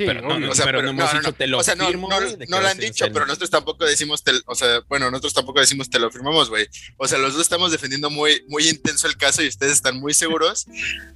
Pero 0.05 0.21
no, 0.21 0.39
no, 0.39 0.51
O 0.51 0.55
sea, 0.55 0.65
pero 0.65 0.79
pero- 0.79 0.93
no 0.93 0.99
hemos 1.01 1.05
no, 1.05 1.13
no, 1.13 1.19
dicho 1.19 1.31
no. 1.31 1.37
te 1.37 1.47
lo 1.47 1.57
O 1.59 1.63
sea, 1.63 1.75
no, 1.75 1.87
firmo, 1.87 2.09
no, 2.09 2.15
güey, 2.21 2.35
no 2.47 2.61
lo 2.61 2.67
han 2.67 2.77
dicho, 2.77 3.05
pero 3.13 3.25
nosotros 3.25 3.49
tampoco 3.49 3.85
decimos, 3.85 4.23
te- 4.23 4.31
o 4.45 4.55
sea, 4.55 4.81
bueno, 4.89 5.09
nosotros 5.11 5.33
tampoco 5.33 5.59
decimos 5.59 5.89
te 5.89 5.99
lo 5.99 6.09
firmamos, 6.11 6.49
güey. 6.49 6.67
O 6.97 7.07
sea, 7.07 7.17
los 7.17 7.33
dos 7.33 7.41
estamos 7.41 7.71
defendiendo 7.71 8.09
muy, 8.09 8.43
muy 8.47 8.67
intenso 8.67 9.07
el 9.07 9.17
caso 9.17 9.41
y 9.43 9.47
ustedes 9.47 9.73
están 9.73 9.99
muy 9.99 10.13
seguros, 10.13 10.67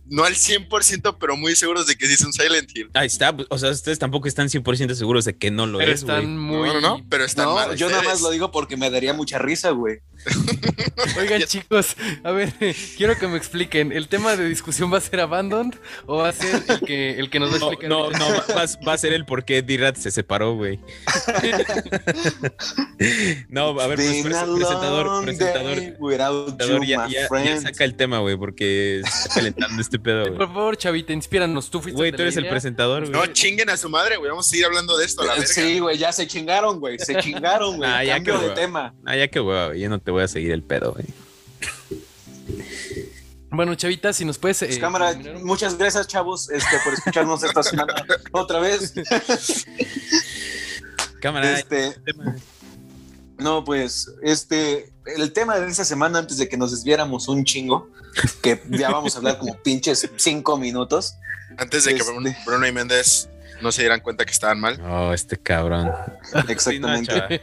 no 0.05 0.23
al 0.23 0.35
100%, 0.35 1.17
pero 1.19 1.35
muy 1.37 1.55
seguros 1.55 1.87
de 1.87 1.95
que 1.95 2.07
sí 2.07 2.13
es 2.13 2.21
un 2.21 2.33
Silent 2.33 2.69
Hill. 2.75 2.89
Ahí 2.93 3.07
está, 3.07 3.35
o 3.49 3.57
sea, 3.57 3.69
ustedes 3.71 3.99
tampoco 3.99 4.27
están 4.27 4.47
100% 4.49 4.93
seguros 4.95 5.25
de 5.25 5.37
que 5.37 5.51
no 5.51 5.65
lo 5.67 5.77
Pero 5.79 5.91
es, 5.91 6.03
güey. 6.03 6.15
están 6.17 6.37
muy. 6.37 6.67
No, 6.67 6.73
no, 6.75 6.81
no, 6.97 7.05
pero 7.09 7.23
están 7.25 7.45
No, 7.45 7.55
mal. 7.55 7.75
yo 7.75 7.89
nada 7.89 8.03
más 8.03 8.21
lo 8.21 8.29
digo 8.31 8.51
porque 8.51 8.77
me 8.77 8.89
daría 8.89 9.13
mucha 9.13 9.37
risa, 9.39 9.71
güey. 9.71 9.99
Oigan, 11.19 11.43
chicos, 11.43 11.95
a 12.23 12.31
ver, 12.31 12.53
quiero 12.97 13.17
que 13.17 13.27
me 13.27 13.37
expliquen. 13.37 13.91
¿El 13.91 14.07
tema 14.07 14.35
de 14.35 14.47
discusión 14.47 14.91
va 14.91 14.97
a 14.97 15.01
ser 15.01 15.19
Abandoned 15.19 15.75
o 16.05 16.17
va 16.17 16.29
a 16.29 16.33
ser 16.33 16.63
el 16.67 16.79
que, 16.81 17.19
el 17.19 17.29
que 17.29 17.39
nos 17.39 17.51
va 17.51 17.55
a 17.55 17.59
No, 17.59 17.67
explicar? 17.71 17.89
no, 17.89 18.11
no, 18.11 18.29
va, 18.29 18.45
va- 18.55 18.63
va 18.87 18.93
a 18.93 18.97
ser 18.97 19.13
el 19.13 19.25
por 19.25 19.45
qué 19.45 19.61
D-Rat 19.61 19.97
se 19.97 20.11
separó, 20.11 20.55
güey. 20.55 20.79
no, 23.49 23.79
a 23.79 23.87
ver, 23.87 23.97
pues, 23.97 24.23
presentador, 24.23 25.23
presentador, 25.23 25.23
presentador, 25.23 26.85
you, 26.85 26.85
ya, 26.85 27.61
saca 27.61 27.83
el 27.83 27.95
tema, 27.95 28.19
güey, 28.19 28.37
porque 28.37 28.99
está 28.99 29.35
calentando 29.35 29.81
este 29.81 29.99
pedo, 29.99 30.35
Por 30.35 30.47
favor, 30.47 30.77
Chavita, 30.77 31.13
inspíranos. 31.13 31.69
Tú 31.69 31.81
fuiste 31.81 31.97
Güey, 31.97 32.11
tú 32.11 32.21
eres 32.21 32.37
el 32.37 32.47
presentador, 32.47 33.07
güey. 33.07 33.11
No 33.11 33.25
chinguen 33.27 33.69
a 33.69 33.77
su 33.77 33.89
madre, 33.89 34.17
güey. 34.17 34.29
Vamos 34.29 34.47
a 34.47 34.49
seguir 34.49 34.65
hablando 34.65 34.97
de 34.97 35.05
esto, 35.05 35.23
la 35.23 35.33
verga. 35.33 35.47
Sí, 35.47 35.79
güey, 35.79 35.97
ya 35.97 36.11
se 36.11 36.27
chingaron, 36.27 36.79
güey. 36.79 36.99
Se 36.99 37.17
chingaron, 37.17 37.77
güey. 37.77 37.89
Ah, 37.89 38.03
ya 38.03 38.15
Cambio 38.15 38.39
que 38.39 38.47
de 38.47 38.53
tema. 38.53 38.93
Ah, 39.05 39.15
ya 39.15 39.27
que 39.27 39.39
güey, 39.39 39.79
yo 39.79 39.89
no 39.89 39.99
te 39.99 40.11
voy 40.11 40.23
a 40.23 40.27
seguir 40.27 40.51
el 40.51 40.63
pedo, 40.63 40.93
güey. 40.93 41.05
Bueno, 43.51 43.75
Chavita, 43.75 44.11
si 44.11 44.25
nos 44.25 44.37
puedes. 44.37 44.59
Pues, 44.59 44.75
eh, 44.75 44.79
cámara, 44.79 45.13
muchas 45.41 45.77
gracias, 45.77 46.07
chavos, 46.07 46.49
este, 46.49 46.77
por 46.83 46.93
escucharnos 46.93 47.43
esta 47.43 47.63
semana 47.63 47.93
otra 48.31 48.59
vez. 48.59 48.93
Cámara, 51.21 51.57
Este, 51.57 51.91
tema. 52.05 52.35
no, 53.37 53.63
pues, 53.63 54.11
este, 54.21 54.93
el 55.05 55.31
tema 55.33 55.57
de 55.59 55.67
esta 55.69 55.85
semana, 55.85 56.19
antes 56.19 56.37
de 56.37 56.47
que 56.49 56.57
nos 56.57 56.71
desviáramos 56.71 57.27
un 57.27 57.43
chingo, 57.45 57.89
que 58.41 58.61
ya 58.69 58.89
vamos 58.91 59.15
a 59.15 59.19
hablar 59.19 59.37
como 59.39 59.55
pinches 59.63 60.09
cinco 60.17 60.57
minutos. 60.57 61.15
Antes 61.57 61.85
de 61.85 61.91
que 61.95 62.01
Este- 62.01 62.11
Bruno, 62.11 62.29
Bruno 62.45 62.67
y 62.67 62.71
Méndez 62.71 63.29
no 63.61 63.71
se 63.71 63.81
dieran 63.83 64.01
cuenta 64.01 64.25
que 64.25 64.31
estaban 64.31 64.59
mal. 64.59 64.79
Oh, 64.81 65.13
este 65.13 65.37
cabrón. 65.37 65.91
Exactamente. 66.49 67.39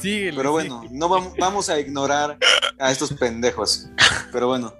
Síguele, 0.00 0.36
pero 0.36 0.50
bueno, 0.50 0.84
no 0.90 1.08
vamos, 1.08 1.34
vamos 1.38 1.68
a 1.68 1.78
ignorar 1.78 2.36
a 2.78 2.90
estos 2.90 3.12
pendejos. 3.12 3.86
Pero 4.32 4.48
bueno, 4.48 4.74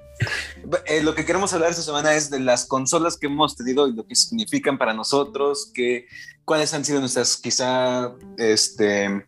eh, 0.87 1.03
lo 1.03 1.15
que 1.15 1.25
queremos 1.25 1.53
hablar 1.53 1.71
esta 1.71 1.83
semana 1.83 2.15
es 2.15 2.31
de 2.31 2.41
las 2.41 2.67
consolas 2.67 3.17
que 3.17 3.27
hemos 3.27 3.57
tenido 3.57 3.89
y 3.89 3.95
lo 3.95 4.07
que 4.07 4.15
significan 4.15 4.79
para 4.79 4.95
nosotros, 4.95 5.71
que, 5.73 6.07
cuáles 6.45 6.75
han 6.75 6.85
sido 6.85 7.01
nuestras 7.01 7.37
quizá 7.37 8.13
este, 8.37 9.27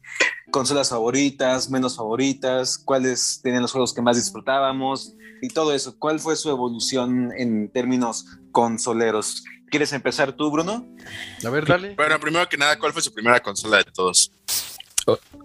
consolas 0.51 0.91
favoritas, 0.91 1.71
menos 1.71 1.97
favoritas, 1.97 2.79
cuáles 2.79 3.41
tenían 3.43 3.63
los 3.63 3.73
juegos 3.73 3.95
que 3.95 4.03
más 4.03 4.17
disfrutábamos 4.17 5.15
y 5.43 5.49
todo 5.49 5.75
eso. 5.75 5.99
¿Cuál 5.99 6.21
fue 6.21 6.37
su 6.37 6.51
evolución 6.51 7.33
en 7.37 7.71
términos 7.71 8.27
consoleros? 8.53 9.45
¿Quieres 9.71 9.93
empezar 9.93 10.33
tú, 10.33 10.51
Bruno? 10.51 10.87
A 11.45 11.51
ver, 11.51 11.67
dale. 11.67 11.95
Bueno, 11.97 12.19
primero 12.21 12.49
que 12.49 12.57
nada, 12.57 12.79
¿cuál 12.79 12.93
fue 12.93 13.03
su 13.03 13.13
primera 13.13 13.41
consola 13.41 13.79
de 13.79 13.85
todos? 13.85 14.31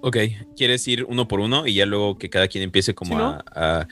Ok, 0.02 0.18
¿quieres 0.56 0.88
ir 0.88 1.04
uno 1.04 1.28
por 1.28 1.40
uno 1.42 1.68
y 1.68 1.74
ya 1.74 1.86
luego 1.86 2.18
que 2.18 2.30
cada 2.30 2.48
quien 2.48 2.64
empiece 2.64 2.94
como 2.96 3.12
Sí, 3.12 3.18
¿no? 3.18 3.30
a, 3.54 3.80
a- 3.82 3.88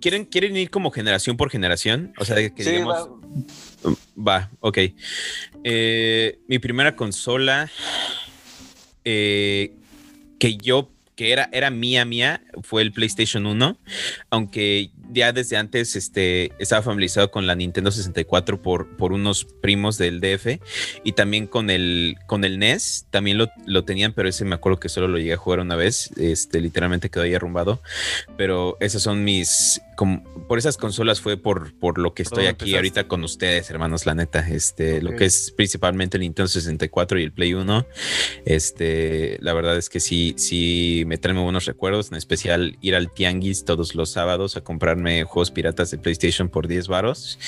¿Quieren, 0.00 0.24
¿Quieren 0.24 0.56
ir 0.56 0.70
como 0.70 0.90
generación 0.90 1.36
por 1.36 1.50
generación? 1.50 2.14
O 2.18 2.24
sea, 2.24 2.36
que 2.36 2.62
Sí, 2.64 2.70
digamos... 2.70 2.94
va. 2.96 3.96
Va, 4.16 4.50
ok. 4.60 4.78
Eh, 5.64 6.38
mi 6.48 6.58
primera 6.58 6.94
consola 6.96 7.70
eh, 9.04 9.72
que 10.38 10.56
yo, 10.56 10.90
que 11.20 11.32
era, 11.32 11.50
era 11.52 11.68
mía, 11.68 12.06
mía, 12.06 12.40
fue 12.62 12.80
el 12.80 12.92
PlayStation 12.92 13.44
1, 13.44 13.76
aunque 14.30 14.90
ya 15.12 15.34
desde 15.34 15.58
antes 15.58 15.94
este, 15.94 16.50
estaba 16.58 16.80
familiarizado 16.80 17.30
con 17.30 17.46
la 17.46 17.54
Nintendo 17.54 17.90
64 17.90 18.62
por, 18.62 18.96
por 18.96 19.12
unos 19.12 19.44
primos 19.44 19.98
del 19.98 20.22
DF 20.22 20.62
y 21.04 21.12
también 21.12 21.46
con 21.46 21.68
el, 21.68 22.16
con 22.26 22.42
el 22.42 22.58
NES, 22.58 23.04
también 23.10 23.36
lo, 23.36 23.50
lo 23.66 23.84
tenían, 23.84 24.14
pero 24.14 24.30
ese 24.30 24.46
me 24.46 24.54
acuerdo 24.54 24.80
que 24.80 24.88
solo 24.88 25.08
lo 25.08 25.18
llegué 25.18 25.34
a 25.34 25.36
jugar 25.36 25.60
una 25.60 25.76
vez, 25.76 26.10
este, 26.16 26.58
literalmente 26.58 27.10
quedó 27.10 27.24
ahí 27.24 27.34
arrumbado, 27.34 27.82
pero 28.38 28.78
esas 28.80 29.02
son 29.02 29.22
mis, 29.22 29.82
como, 30.00 30.24
por 30.48 30.58
esas 30.58 30.78
consolas 30.78 31.20
fue 31.20 31.36
por, 31.36 31.74
por 31.78 31.98
lo 31.98 32.14
que 32.14 32.22
estoy 32.22 32.46
aquí 32.46 32.70
empezaste? 32.70 32.76
ahorita 32.76 33.06
con 33.06 33.22
ustedes, 33.22 33.68
hermanos, 33.68 34.06
la 34.06 34.14
neta, 34.14 34.48
este, 34.48 35.02
lo 35.02 35.14
que 35.14 35.26
es 35.26 35.52
principalmente 35.54 36.16
el 36.16 36.22
Nintendo 36.22 36.48
64 36.48 37.18
y 37.18 37.24
el 37.24 37.32
Play 37.32 37.52
1, 37.52 37.86
este, 38.46 39.36
la 39.42 39.52
verdad 39.52 39.76
es 39.76 39.90
que 39.90 40.00
sí, 40.00 40.32
sí 40.38 41.02
me 41.06 41.18
traen 41.18 41.36
muy 41.36 41.44
buenos 41.44 41.66
recuerdos, 41.66 42.10
en 42.10 42.16
especial 42.16 42.78
ir 42.80 42.94
al 42.94 43.12
Tianguis 43.12 43.66
todos 43.66 43.94
los 43.94 44.08
sábados 44.08 44.56
a 44.56 44.62
comprarme 44.62 45.24
juegos 45.24 45.50
piratas 45.50 45.90
de 45.90 45.98
PlayStation 45.98 46.48
por 46.48 46.66
10 46.66 46.88
varos. 46.88 47.38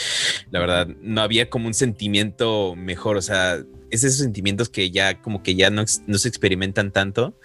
La 0.51 0.61
verdad, 0.61 0.89
no 1.01 1.23
había 1.23 1.49
como 1.49 1.69
un 1.69 1.75
sentimiento 1.75 2.75
mejor, 2.77 3.17
o 3.17 3.23
sea, 3.23 3.65
es 3.93 4.03
esos 4.05 4.18
sentimientos 4.20 4.68
que 4.68 4.90
ya 4.90 5.20
como 5.20 5.43
que 5.43 5.55
ya 5.55 5.70
no, 5.70 5.84
no 6.07 6.18
se 6.18 6.28
experimentan 6.28 6.90
tanto, 6.93 7.38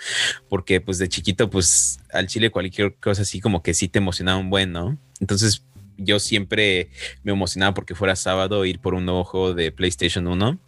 porque 0.50 0.82
pues 0.82 0.98
de 0.98 1.10
chiquito 1.10 1.50
pues 1.50 2.00
al 2.12 2.28
chile 2.28 2.50
cualquier 2.50 2.96
cosa 2.96 3.22
así 3.24 3.42
como 3.42 3.62
que 3.62 3.74
sí 3.74 3.88
te 3.90 4.00
emocionaba 4.00 4.40
un 4.40 4.50
buen, 4.50 4.72
¿no? 4.72 4.98
Entonces 5.20 5.64
yo 5.98 6.20
siempre 6.20 6.90
me 7.24 7.32
emocionaba 7.32 7.74
porque 7.74 7.96
fuera 7.96 8.16
sábado 8.16 8.64
ir 8.66 8.80
por 8.80 8.94
un 8.94 9.06
nuevo 9.06 9.24
juego 9.24 9.54
de 9.54 9.72
PlayStation 9.72 10.28
1. 10.28 10.60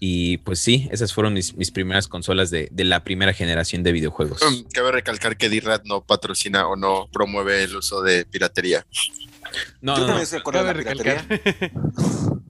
Y 0.00 0.38
pues 0.38 0.58
sí, 0.58 0.88
esas 0.90 1.12
fueron 1.14 1.32
mis, 1.32 1.54
mis 1.56 1.70
primeras 1.70 2.08
consolas 2.08 2.50
de, 2.50 2.68
de 2.70 2.84
la 2.84 3.04
primera 3.04 3.32
generación 3.32 3.82
de 3.82 3.92
videojuegos. 3.92 4.40
Mm, 4.42 4.68
Cabe 4.72 4.92
recalcar 4.92 5.36
que 5.36 5.48
D-Rat 5.48 5.84
no 5.84 6.02
patrocina 6.02 6.66
o 6.66 6.76
no 6.76 7.08
promueve 7.12 7.62
el 7.62 7.76
uso 7.76 8.02
de 8.02 8.24
piratería. 8.24 8.84
No, 9.80 9.96
Yo 9.96 10.06
no, 10.06 10.14
no. 10.14 10.18
de 10.18 10.64
la 10.64 10.74
piratería. 10.74 11.26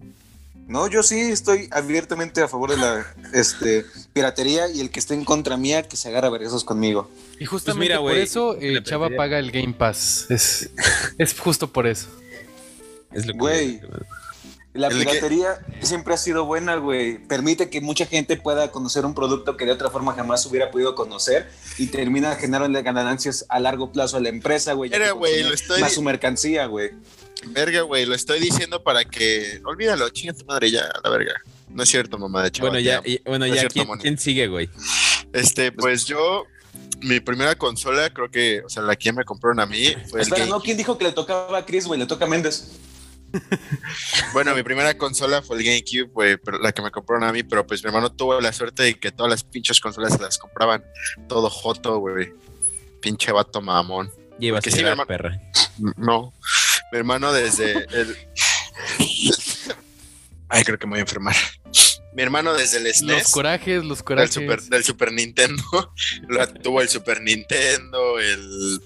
No, 0.67 0.89
yo 0.89 1.03
sí 1.03 1.21
estoy 1.21 1.69
abiertamente 1.73 2.41
a 2.41 2.49
favor 2.49 2.71
de 2.71 2.79
la 2.79 3.07
este, 3.35 3.85
piratería 4.15 4.69
y 4.69 4.81
el 4.81 4.91
que 4.91 4.99
esté 4.99 5.13
en 5.15 5.25
contra 5.25 5.57
mía 5.59 5.83
que 5.83 5.97
se 5.97 6.09
agarra 6.09 6.31
vergazos 6.31 6.65
conmigo. 6.65 7.11
Y 7.39 7.45
justamente 7.45 7.85
mira, 7.89 8.01
por 8.01 8.13
eso 8.17 8.57
eh, 8.59 8.83
Chava 8.83 9.11
paga 9.11 9.39
el 9.39 9.51
Game 9.51 9.75
Pass. 9.75 10.27
Es, 10.31 10.71
es 11.19 11.39
justo 11.39 11.71
por 11.73 11.87
eso. 11.87 12.09
Es 13.13 13.27
lo 13.27 13.33
que- 13.35 13.39
Güey. 13.39 13.81
La 14.73 14.89
piratería 14.89 15.61
siempre 15.83 16.15
ha 16.15 16.17
sido 16.17 16.47
buena, 16.47 16.75
güey. 16.77 17.19
Permite 17.29 17.71
que 17.71 17.81
mucha 17.81 18.07
gente 18.07 18.37
pueda 18.37 18.73
conocer 18.73 19.07
un 19.07 19.15
producto 19.15 19.57
que 19.57 19.67
de 19.67 19.71
otra 19.71 19.89
forma 19.89 20.15
jamás 20.15 20.45
hubiera 20.47 20.73
podido 20.73 20.97
conocer 20.97 21.49
y 21.79 21.87
termina 21.87 22.35
generando 22.35 22.83
ganancias 22.83 23.47
a 23.51 23.61
largo 23.61 23.93
plazo 23.93 24.17
a 24.17 24.21
la 24.21 24.31
empresa, 24.31 24.73
güey. 24.73 24.91
que 24.91 25.11
güey, 25.13 25.45
lo 25.45 25.55
estoy- 25.55 25.81
Más 25.81 25.93
su 25.93 26.03
mercancía, 26.03 26.67
güey. 26.67 26.91
Verga, 27.49 27.83
güey, 27.83 28.07
lo 28.07 28.15
estoy 28.15 28.41
diciendo 28.41 28.83
para 28.83 29.05
que. 29.05 29.61
Olvídalo, 29.65 30.09
chinga 30.11 30.33
tu 30.35 30.45
madre 30.45 30.71
ya, 30.71 30.85
a 30.87 31.01
la 31.03 31.11
verga. 31.11 31.35
No 31.69 31.83
es 31.83 31.89
cierto, 31.89 32.19
mamá 32.19 32.43
de 32.45 32.51
chaval. 32.51 32.71
Bueno, 32.73 32.81
ya, 32.85 33.03
y- 33.05 33.21
bueno, 33.25 33.47
No 33.47 33.55
ya, 33.55 33.61
cierto, 33.69 33.85
¿quién, 34.01 34.19
sigue, 34.19 34.47
güey? 34.49 34.69
Este, 35.33 35.73
pues 35.73 36.05
yo. 36.07 36.47
Mi 37.01 37.21
primera 37.21 37.55
consola, 37.57 38.09
creo 38.11 38.31
que, 38.31 38.63
o 38.65 38.69
sea, 38.69 38.83
la 38.83 38.97
que 38.97 39.13
me 39.13 39.25
compraron 39.25 39.61
a 39.61 39.67
mí 39.67 39.95
fue 40.09 40.21
el 40.21 40.23
Espera, 40.23 40.41
Game- 40.47 40.51
¿no? 40.51 40.61
¿Quién 40.61 40.77
dijo 40.77 40.97
que 40.97 41.05
le 41.05 41.13
tocaba 41.13 41.59
a 41.59 41.67
Chris, 41.67 41.87
güey? 41.87 42.01
Le 42.01 42.07
toca 42.07 42.25
a 42.25 42.29
Méndez. 42.29 42.73
Bueno, 44.33 44.55
mi 44.55 44.63
primera 44.63 44.97
consola 44.97 45.43
fue 45.43 45.59
el 45.59 45.65
GameCube, 45.65 46.11
güey, 46.13 46.37
pero 46.37 46.59
la 46.59 46.73
que 46.73 46.83
me 46.83 46.91
compraron 46.91 47.25
a 47.25 47.33
mí, 47.33 47.43
pero 47.43 47.67
pues 47.67 47.83
mi 47.83 47.89
hermano 47.89 48.11
tuvo 48.13 48.41
la 48.41 48.53
suerte 48.53 48.83
de 48.85 48.95
que 48.99 49.11
todas 49.13 49.31
las 49.31 49.45
pinches 49.45 49.81
consolas 49.81 50.13
se 50.15 50.23
las 50.23 50.39
compraban 50.39 50.85
todo 51.29 51.51
joto, 51.51 51.99
güey. 51.99 52.33
Pinche 53.01 53.33
vato 53.33 53.61
mamón. 53.61 54.11
Llevas 54.39 54.67
a 54.67 54.71
sí, 54.71 54.77
mi 54.77 54.83
llorar, 54.83 54.93
hermano- 54.93 55.07
perra. 55.09 55.41
No, 55.97 56.33
mi 56.95 56.99
hermano 56.99 57.33
desde 57.33 57.73
el... 57.93 58.17
Ay, 60.49 60.63
creo 60.63 60.79
que 60.79 60.87
me 60.87 60.91
voy 60.93 60.99
a 60.99 61.03
enfermar. 61.03 61.35
Mi 62.15 62.23
hermano 62.23 62.55
desde 62.55 62.77
el 62.79 62.85
Los 62.85 62.99
SNES, 62.99 63.31
corajes, 63.33 63.85
los 63.85 63.99
del 63.99 64.05
corajes. 64.05 64.35
Super, 64.35 64.63
del 64.63 64.85
Super 64.85 65.11
Nintendo, 65.13 65.65
lo- 66.29 66.47
tuvo 66.55 66.81
el 66.83 66.89
Super 66.89 67.21
Nintendo, 67.21 68.21
el, 68.21 68.81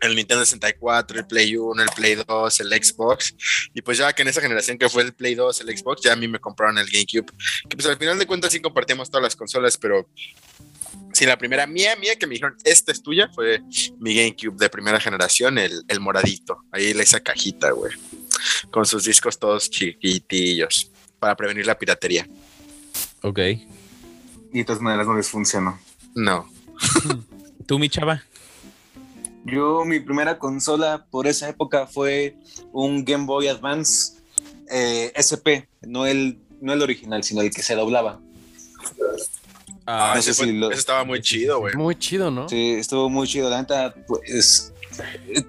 el 0.00 0.16
Nintendo 0.16 0.46
64, 0.46 1.18
el 1.18 1.26
Play 1.26 1.54
1, 1.54 1.82
el 1.82 1.88
Play 1.90 2.14
2, 2.26 2.60
el 2.60 2.82
Xbox. 2.82 3.34
Y 3.74 3.82
pues 3.82 3.98
ya 3.98 4.10
que 4.14 4.22
en 4.22 4.28
esa 4.28 4.40
generación 4.40 4.78
que 4.78 4.88
fue 4.88 5.02
el 5.02 5.12
Play 5.12 5.34
2, 5.34 5.60
el 5.60 5.76
Xbox, 5.76 6.00
ya 6.02 6.14
a 6.14 6.16
mí 6.16 6.26
me 6.26 6.38
compraron 6.38 6.78
el 6.78 6.86
GameCube. 6.86 7.30
Que 7.68 7.76
pues 7.76 7.86
al 7.86 7.98
final 7.98 8.18
de 8.18 8.26
cuentas 8.26 8.50
sí 8.50 8.60
compartíamos 8.60 9.10
todas 9.10 9.24
las 9.24 9.36
consolas, 9.36 9.76
pero 9.76 10.08
sí, 11.12 11.26
la 11.26 11.36
primera 11.36 11.66
mía, 11.66 11.96
mía 11.96 12.16
que 12.16 12.26
me 12.26 12.34
dijeron, 12.34 12.56
esta 12.64 12.92
es 12.92 13.02
tuya, 13.02 13.28
fue 13.34 13.62
mi 13.98 14.14
GameCube 14.14 14.56
de 14.56 14.68
primera 14.68 15.00
generación, 15.00 15.58
el, 15.58 15.84
el 15.88 16.00
moradito. 16.00 16.64
Ahí 16.72 16.90
esa 16.90 17.20
cajita, 17.20 17.70
güey. 17.72 17.92
Con 18.70 18.86
sus 18.86 19.04
discos 19.04 19.38
todos 19.38 19.70
chiquitillos 19.70 20.90
para 21.18 21.36
prevenir 21.36 21.66
la 21.66 21.78
piratería. 21.78 22.26
Ok. 23.22 23.38
Y 24.52 24.58
de 24.58 24.64
todas 24.64 24.80
maneras 24.80 25.06
no 25.06 25.16
les 25.16 25.28
funcionó. 25.28 25.78
No. 26.14 26.48
¿Tú, 27.66 27.78
mi 27.78 27.88
chava? 27.88 28.22
Yo, 29.44 29.84
mi 29.84 30.00
primera 30.00 30.38
consola 30.38 31.06
por 31.10 31.26
esa 31.26 31.48
época 31.48 31.86
fue 31.86 32.36
un 32.72 33.04
Game 33.04 33.26
Boy 33.26 33.48
Advance 33.48 34.20
eh, 34.70 35.12
SP, 35.16 35.66
no 35.82 36.06
el 36.06 36.38
no 36.60 36.72
el 36.72 36.82
original, 36.82 37.24
sino 37.24 37.40
el 37.40 37.50
que 37.50 37.62
se 37.62 37.74
doblaba. 37.74 38.20
Ah, 39.86 40.12
no 40.14 40.20
ese, 40.20 40.32
sé 40.34 40.42
fue- 40.44 40.52
si 40.52 40.58
lo- 40.58 40.70
ese 40.70 40.80
estaba 40.80 41.04
muy 41.04 41.20
chido, 41.20 41.58
güey. 41.60 41.74
Muy 41.74 41.94
chido, 41.96 42.30
¿no? 42.30 42.48
Sí, 42.48 42.72
estuvo 42.72 43.08
muy 43.08 43.26
chido. 43.26 43.48
La 43.50 43.58
neta, 43.60 43.94
pues 44.06 44.72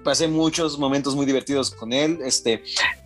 pasé 0.02 0.28
muchos 0.28 0.78
momentos 0.78 1.14
muy 1.14 1.26
divertidos 1.26 1.70
con 1.70 1.92
él. 1.92 2.18
Este, 2.24 2.62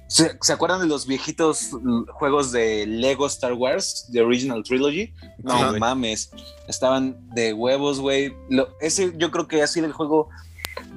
¿se, 0.09 0.37
se 0.41 0.53
acuerdan 0.53 0.81
de 0.81 0.87
los 0.87 1.07
viejitos 1.07 1.71
juegos 2.13 2.53
de 2.53 2.87
Lego 2.87 3.27
Star 3.27 3.53
Wars, 3.55 4.07
The 4.13 4.23
Original 4.23 4.63
Trilogy? 4.63 5.13
No 5.43 5.73
mames, 5.79 6.31
estaban 6.69 7.17
de 7.35 7.53
huevos, 7.53 8.01
güey. 8.01 8.35
Ese 8.81 9.13
yo 9.17 9.31
creo 9.31 9.49
que 9.49 9.63
ha 9.63 9.67
sido 9.67 9.87
el 9.87 9.93
juego 9.93 10.29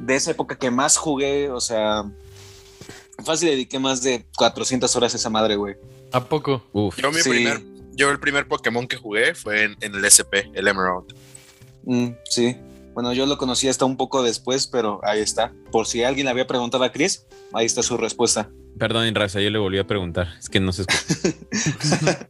de 0.05 0.15
esa 0.15 0.31
época 0.31 0.57
que 0.57 0.69
más 0.71 0.97
jugué. 0.97 1.49
O 1.49 1.59
sea, 1.61 2.03
fácil 3.23 3.49
dediqué 3.49 3.79
más 3.79 4.01
de 4.03 4.25
400 4.37 4.95
horas 4.95 5.13
a 5.13 5.17
esa 5.17 5.29
madre, 5.29 5.55
güey. 5.55 5.75
¿A 6.11 6.23
poco? 6.25 6.63
Uf. 6.73 6.97
Yo 6.97 7.11
mi 7.11 7.21
Sí. 7.21 7.29
primer, 7.29 7.61
yo 7.99 8.09
el 8.11 8.19
primer 8.19 8.47
Pokémon 8.47 8.87
que 8.87 8.95
jugué 8.95 9.35
fue 9.35 9.65
en, 9.65 9.77
en 9.81 9.93
el 9.93 10.05
SP, 10.07 10.47
el 10.53 10.67
Emerald. 10.69 11.13
Mm, 11.83 12.11
sí. 12.23 12.55
Bueno, 12.93 13.11
yo 13.11 13.25
lo 13.25 13.37
conocí 13.37 13.67
hasta 13.67 13.83
un 13.83 13.97
poco 13.97 14.23
después, 14.23 14.67
pero 14.67 15.01
ahí 15.03 15.19
está. 15.19 15.51
Por 15.69 15.85
si 15.85 16.03
alguien 16.03 16.25
le 16.25 16.31
había 16.31 16.47
preguntado 16.47 16.85
a 16.85 16.91
Chris, 16.93 17.25
ahí 17.53 17.65
está 17.65 17.83
su 17.83 17.97
respuesta. 17.97 18.49
Perdón, 18.77 19.13
raza, 19.13 19.41
yo 19.41 19.49
le 19.49 19.59
volví 19.59 19.79
a 19.79 19.85
preguntar. 19.85 20.29
Es 20.39 20.47
que 20.47 20.61
no 20.61 20.71
se 20.71 20.83
escucha. 20.83 22.29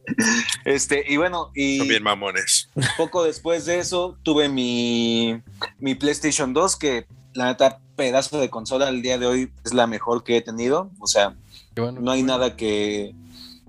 Este, 0.64 1.04
y 1.08 1.16
bueno, 1.16 1.50
y 1.54 1.78
Son 1.78 1.88
bien 1.88 2.02
mamones. 2.02 2.68
poco 2.96 3.24
después 3.24 3.64
de 3.64 3.78
eso 3.78 4.18
tuve 4.22 4.48
mi, 4.48 5.40
mi 5.78 5.94
PlayStation 5.94 6.52
2, 6.52 6.76
que 6.76 7.06
la 7.32 7.46
neta, 7.46 7.80
pedazo 7.96 8.40
de 8.40 8.50
consola 8.50 8.88
al 8.88 9.02
día 9.02 9.18
de 9.18 9.26
hoy 9.26 9.52
es 9.64 9.72
la 9.72 9.86
mejor 9.86 10.24
que 10.24 10.36
he 10.36 10.42
tenido. 10.42 10.90
O 10.98 11.06
sea, 11.06 11.36
bueno. 11.76 12.00
no 12.00 12.10
hay 12.10 12.22
nada 12.22 12.56
que 12.56 13.14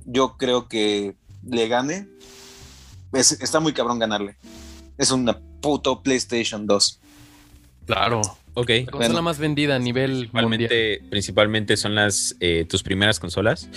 yo 0.06 0.36
creo 0.38 0.68
que 0.68 1.16
le 1.48 1.68
gane. 1.68 2.08
Es- 3.14 3.34
está 3.42 3.60
muy 3.60 3.74
cabrón 3.74 4.00
ganarle. 4.00 4.36
Es 4.98 5.12
una 5.12 5.38
puto 5.62 6.02
PlayStation 6.02 6.66
2. 6.68 7.00
Claro. 7.86 8.22
Ok. 8.54 8.70
La 8.70 8.86
consola 8.86 9.08
Bueno. 9.08 9.22
más 9.24 9.38
vendida 9.40 9.76
a 9.76 9.80
nivel 9.80 10.30
mundial. 10.32 10.32
Principalmente, 10.70 11.02
principalmente 11.10 11.78
son 11.78 11.96
las 11.96 12.36
eh, 12.40 12.66
tus 12.70 12.84
primeras 12.84 13.20
consolas. 13.20 13.68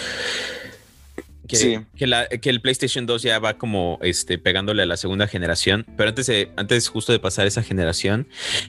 Que, 1.47 1.57
Sí. 1.57 1.79
que, 1.97 2.07
la- 2.07 2.27
que 2.27 2.49
el 2.49 2.61
PlayStation 2.63 3.05
2 3.07 3.23
ya 3.23 3.39
va 3.39 3.59
como 3.59 3.99
este, 4.03 4.39
pegándole 4.39 4.83
a 4.83 4.87
la 4.87 4.97
segunda 4.97 5.27
generación. 5.29 5.85
Pero 5.97 6.09
antes, 6.09 6.27
de, 6.27 6.51
antes 6.57 6.89
justo 6.89 7.13
de 7.13 7.19
pasar 7.19 7.47
esa 7.47 7.63
generación, 7.63 8.27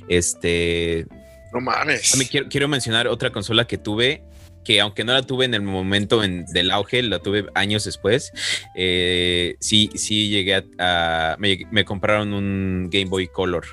este, 0.09 1.07
No 1.53 1.61
mames. 1.61 2.13
a 2.13 2.17
mí 2.17 2.25
quiero, 2.25 2.49
quiero 2.49 2.67
mencionar 2.67 3.07
otra 3.07 3.31
consola 3.31 3.65
que 3.65 3.77
tuve, 3.77 4.23
que 4.65 4.81
aunque 4.81 5.03
no 5.05 5.13
la 5.13 5.21
tuve 5.21 5.45
en 5.45 5.53
el 5.53 5.61
momento 5.61 6.23
en- 6.23 6.45
del 6.47 6.71
auge, 6.71 7.01
la 7.03 7.19
tuve 7.19 7.45
años 7.53 7.85
después. 7.85 8.33
eh, 8.75 9.55
sí, 9.59 9.89
sí 9.95 10.29
llegué 10.29 10.55
a... 10.55 10.63
a- 10.79 11.35
me, 11.39 11.59
me 11.71 11.85
compraron 11.85 12.33
un 12.33 12.89
Game 12.91 13.05
Boy 13.05 13.27
Color. 13.27 13.65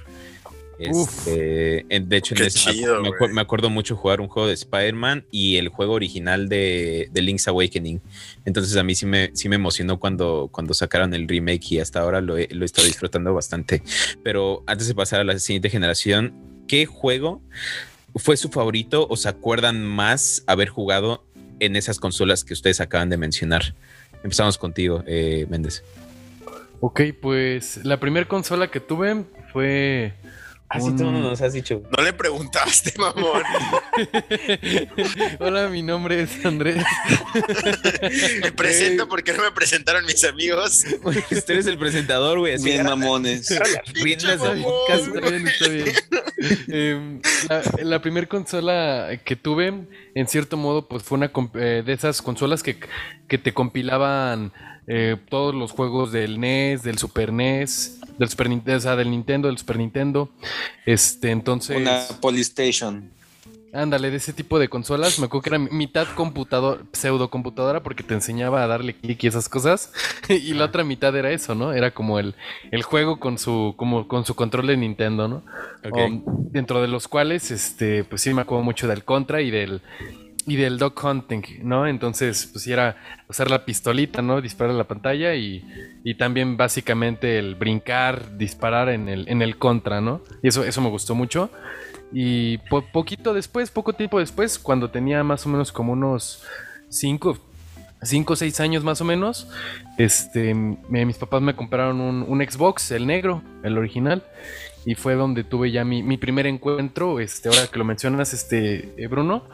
Uf. 0.91 1.29
Este, 1.29 1.87
en- 1.95 2.09
de 2.09 2.17
hecho, 2.17 2.35
en 2.35 2.43
ese 2.43 2.73
chido, 2.73 3.01
acu- 3.03 3.31
me 3.31 3.41
acuerdo 3.41 3.71
mucho 3.71 3.95
jugar 3.95 4.21
un 4.21 4.27
juego 4.27 4.49
de 4.49 4.55
Spider-Man 4.55 5.27
y 5.31 5.57
el 5.57 5.69
juego 5.69 5.93
original 5.93 6.49
de, 6.49 7.09
de 7.13 7.23
Link's 7.23 7.47
Awakening. 7.47 8.01
Entonces 8.45 8.77
a 8.77 8.83
mí 8.83 8.95
sí 8.97 9.07
me, 9.07 9.31
sí 9.35 9.49
me 9.49 9.55
emocionó 9.57 10.01
cuando, 10.01 10.49
cuando 10.51 10.75
sacaron 10.75 11.15
el 11.15 11.29
remake 11.29 11.73
y 11.73 11.79
hasta 11.79 12.01
ahora 12.01 12.21
lo 12.21 12.37
he, 12.37 12.49
lo 12.51 12.63
he 12.63 12.67
estado 12.67 12.87
disfrutando 12.89 13.33
bastante. 13.33 13.83
Pero 14.25 14.65
antes 14.67 14.89
de 14.89 14.95
pasar 14.97 15.21
a 15.21 15.25
la 15.25 15.39
siguiente 15.39 15.71
generación, 15.71 16.35
¿qué 16.67 16.85
juego 16.87 17.41
fue 18.17 18.37
su 18.37 18.49
favorito 18.51 19.07
o 19.09 19.17
se 19.17 19.29
acuerdan 19.29 19.83
más 19.85 20.43
haber 20.47 20.69
jugado 20.69 21.25
en 21.61 21.77
esas 21.77 21.99
consolas 21.99 22.45
que 22.45 22.53
ustedes 22.55 22.81
acaban 22.81 23.09
de 23.11 23.17
mencionar? 23.17 23.75
Empezamos 24.23 24.59
contigo, 24.59 25.03
eh, 25.07 25.47
Méndez. 25.49 25.83
Ok, 26.81 27.01
pues 27.21 27.85
la 27.85 27.99
primera 28.01 28.27
consola 28.27 28.69
que 28.71 28.81
tuve 28.81 29.25
fue. 29.53 30.15
un- 30.75 31.27
has 31.43 31.53
dicho. 31.53 31.83
No 31.97 32.03
le 32.03 32.13
preguntaste, 32.13 32.93
mamón. 32.99 33.43
Hola, 35.39 35.69
mi 35.69 35.83
nombre 35.83 36.23
es 36.23 36.45
Andrés. 36.45 36.83
me 38.43 38.53
presento 38.53 39.09
porque 39.09 39.33
no 39.33 39.43
me 39.43 39.53
presentaron 39.53 40.05
mis 40.07 40.25
amigos. 40.25 40.85
Usted 41.31 41.51
eres 41.51 41.67
el 41.67 41.79
presentador, 41.79 42.39
güey. 42.39 42.63
Bien 42.63 42.85
mamones. 42.85 43.49
Casi 43.59 43.99
güey. 43.99 44.13
está 44.13 45.31
bien, 45.31 45.47
está 45.47 45.69
bien. 45.69 45.87
Em, 46.69 47.21
la 47.49 47.93
la 47.93 48.03
primera 48.03 48.27
consola 48.27 49.11
que 49.25 49.37
tuve, 49.37 49.87
en 50.15 50.29
cierto 50.29 50.57
modo, 50.57 50.89
pues 50.89 51.05
fue 51.05 51.19
una 51.19 51.31
eh, 51.55 51.85
de 51.87 51.93
esas 51.93 52.21
consolas 52.21 52.65
que, 52.65 52.81
que 53.29 53.39
te 53.39 53.55
compilaban 53.55 54.53
eh, 54.89 55.19
todos 55.29 55.55
los 55.55 55.71
juegos 55.71 56.11
del 56.11 56.41
NES, 56.41 56.83
del 56.83 56.99
Super 56.99 57.33
NES, 57.33 58.01
del 58.19 58.29
Super 58.29 58.49
Nintendo, 58.49 58.79
o 58.79 58.81
sea, 58.81 58.97
del 58.97 59.11
Nintendo, 59.11 59.49
del 59.49 59.59
Super 59.59 59.77
Nintendo. 59.77 60.31
Este, 60.85 61.31
entonces. 61.31 61.77
Una 61.77 62.03
Polystation. 62.21 63.22
Ándale, 63.75 64.11
de 64.11 64.19
ese 64.19 64.35
tipo 64.35 64.59
de 64.59 64.69
consolas, 64.69 65.19
me 65.19 65.25
acuerdo 65.25 65.43
que 65.43 65.49
era 65.49 65.59
mitad 65.59 66.07
computador, 66.15 66.85
pseudo 66.93 67.31
computadora, 67.31 67.83
porque 67.83 68.03
te 68.03 68.13
enseñaba 68.13 68.63
a 68.63 68.67
darle 68.67 68.95
clic 68.95 69.25
y 69.25 69.29
esas 69.29 69.49
cosas, 69.49 69.95
y 70.29 70.53
la 70.53 70.67
otra 70.67 70.85
mitad 70.85 71.17
era 71.17 71.31
eso, 71.31 71.55
¿no? 71.55 71.73
Era 71.73 71.91
como 71.91 72.19
el, 72.19 72.35
el 72.71 72.83
juego 72.83 73.19
con 73.19 73.39
su, 73.39 73.73
como 73.79 74.09
con 74.09 74.27
su 74.27 74.35
control 74.35 74.67
de 74.67 74.77
Nintendo, 74.77 75.27
¿no? 75.27 75.43
Um, 75.91 76.23
dentro 76.51 76.83
de 76.83 76.89
los 76.89 77.09
cuales, 77.09 77.51
este, 77.51 78.05
pues 78.05 78.21
sí 78.21 78.35
me 78.35 78.43
acuerdo 78.43 78.63
mucho 78.63 78.87
del 78.89 79.05
Contra 79.05 79.41
y 79.41 79.51
del 79.51 79.81
y 80.47 80.57
del 80.57 80.77
Dog 80.77 80.95
Hunting, 81.03 81.43
¿no? 81.63 81.87
Entonces, 81.87 82.49
pues 82.53 82.67
era 82.67 82.97
usar 83.29 83.51
la 83.51 83.65
pistolita, 83.65 84.23
¿no? 84.23 84.41
Disparar 84.41 84.75
a 84.75 84.79
la 84.79 84.89
pantalla 84.89 85.35
y, 85.35 85.65
y 86.05 86.17
también 86.17 86.57
básicamente 86.57 87.39
el 87.39 87.55
brincar, 87.55 88.37
disparar 88.37 88.89
en 88.89 89.09
el, 89.09 89.29
en 89.29 89.41
el 89.41 89.57
Contra, 89.57 90.01
¿no? 90.01 90.21
Y 90.43 90.49
eso, 90.49 90.65
eso 90.65 90.81
me 90.81 90.89
gustó 90.89 91.15
mucho. 91.15 91.51
Y 92.13 92.59
po- 92.59 92.85
poquito 92.93 93.33
después, 93.35 93.71
poco 93.71 93.93
tiempo 93.93 94.19
después, 94.19 94.59
cuando 94.59 94.91
tenía 94.91 95.23
más 95.25 95.47
o 95.47 95.49
menos 95.49 95.73
como 95.73 95.93
unos 95.93 96.43
5 96.89 97.37
o 98.33 98.37
6 98.37 98.61
años 98.61 98.85
más 98.85 99.01
o 99.01 99.05
menos, 99.05 99.49
este, 99.99 100.55
mis 100.55 101.17
papás 101.17 101.41
me 101.43 101.55
compraron 101.57 102.01
un, 102.01 102.41
Xbox, 102.41 102.91
el 102.91 103.07
negro, 103.07 103.43
el 103.63 103.79
original, 103.79 104.23
y 104.85 104.95
fue 104.95 105.15
donde 105.15 105.45
tuve 105.45 105.71
ya 105.71 105.85
mi, 105.85 106.03
mi 106.03 106.17
primer 106.19 106.47
encuentro, 106.47 107.21
este, 107.21 107.49
ahora 107.49 107.67
que 107.69 107.79
lo 107.79 107.85
mencionas, 107.85 108.35
este, 108.35 108.93
eh, 108.97 109.07
Bruno, 109.07 109.45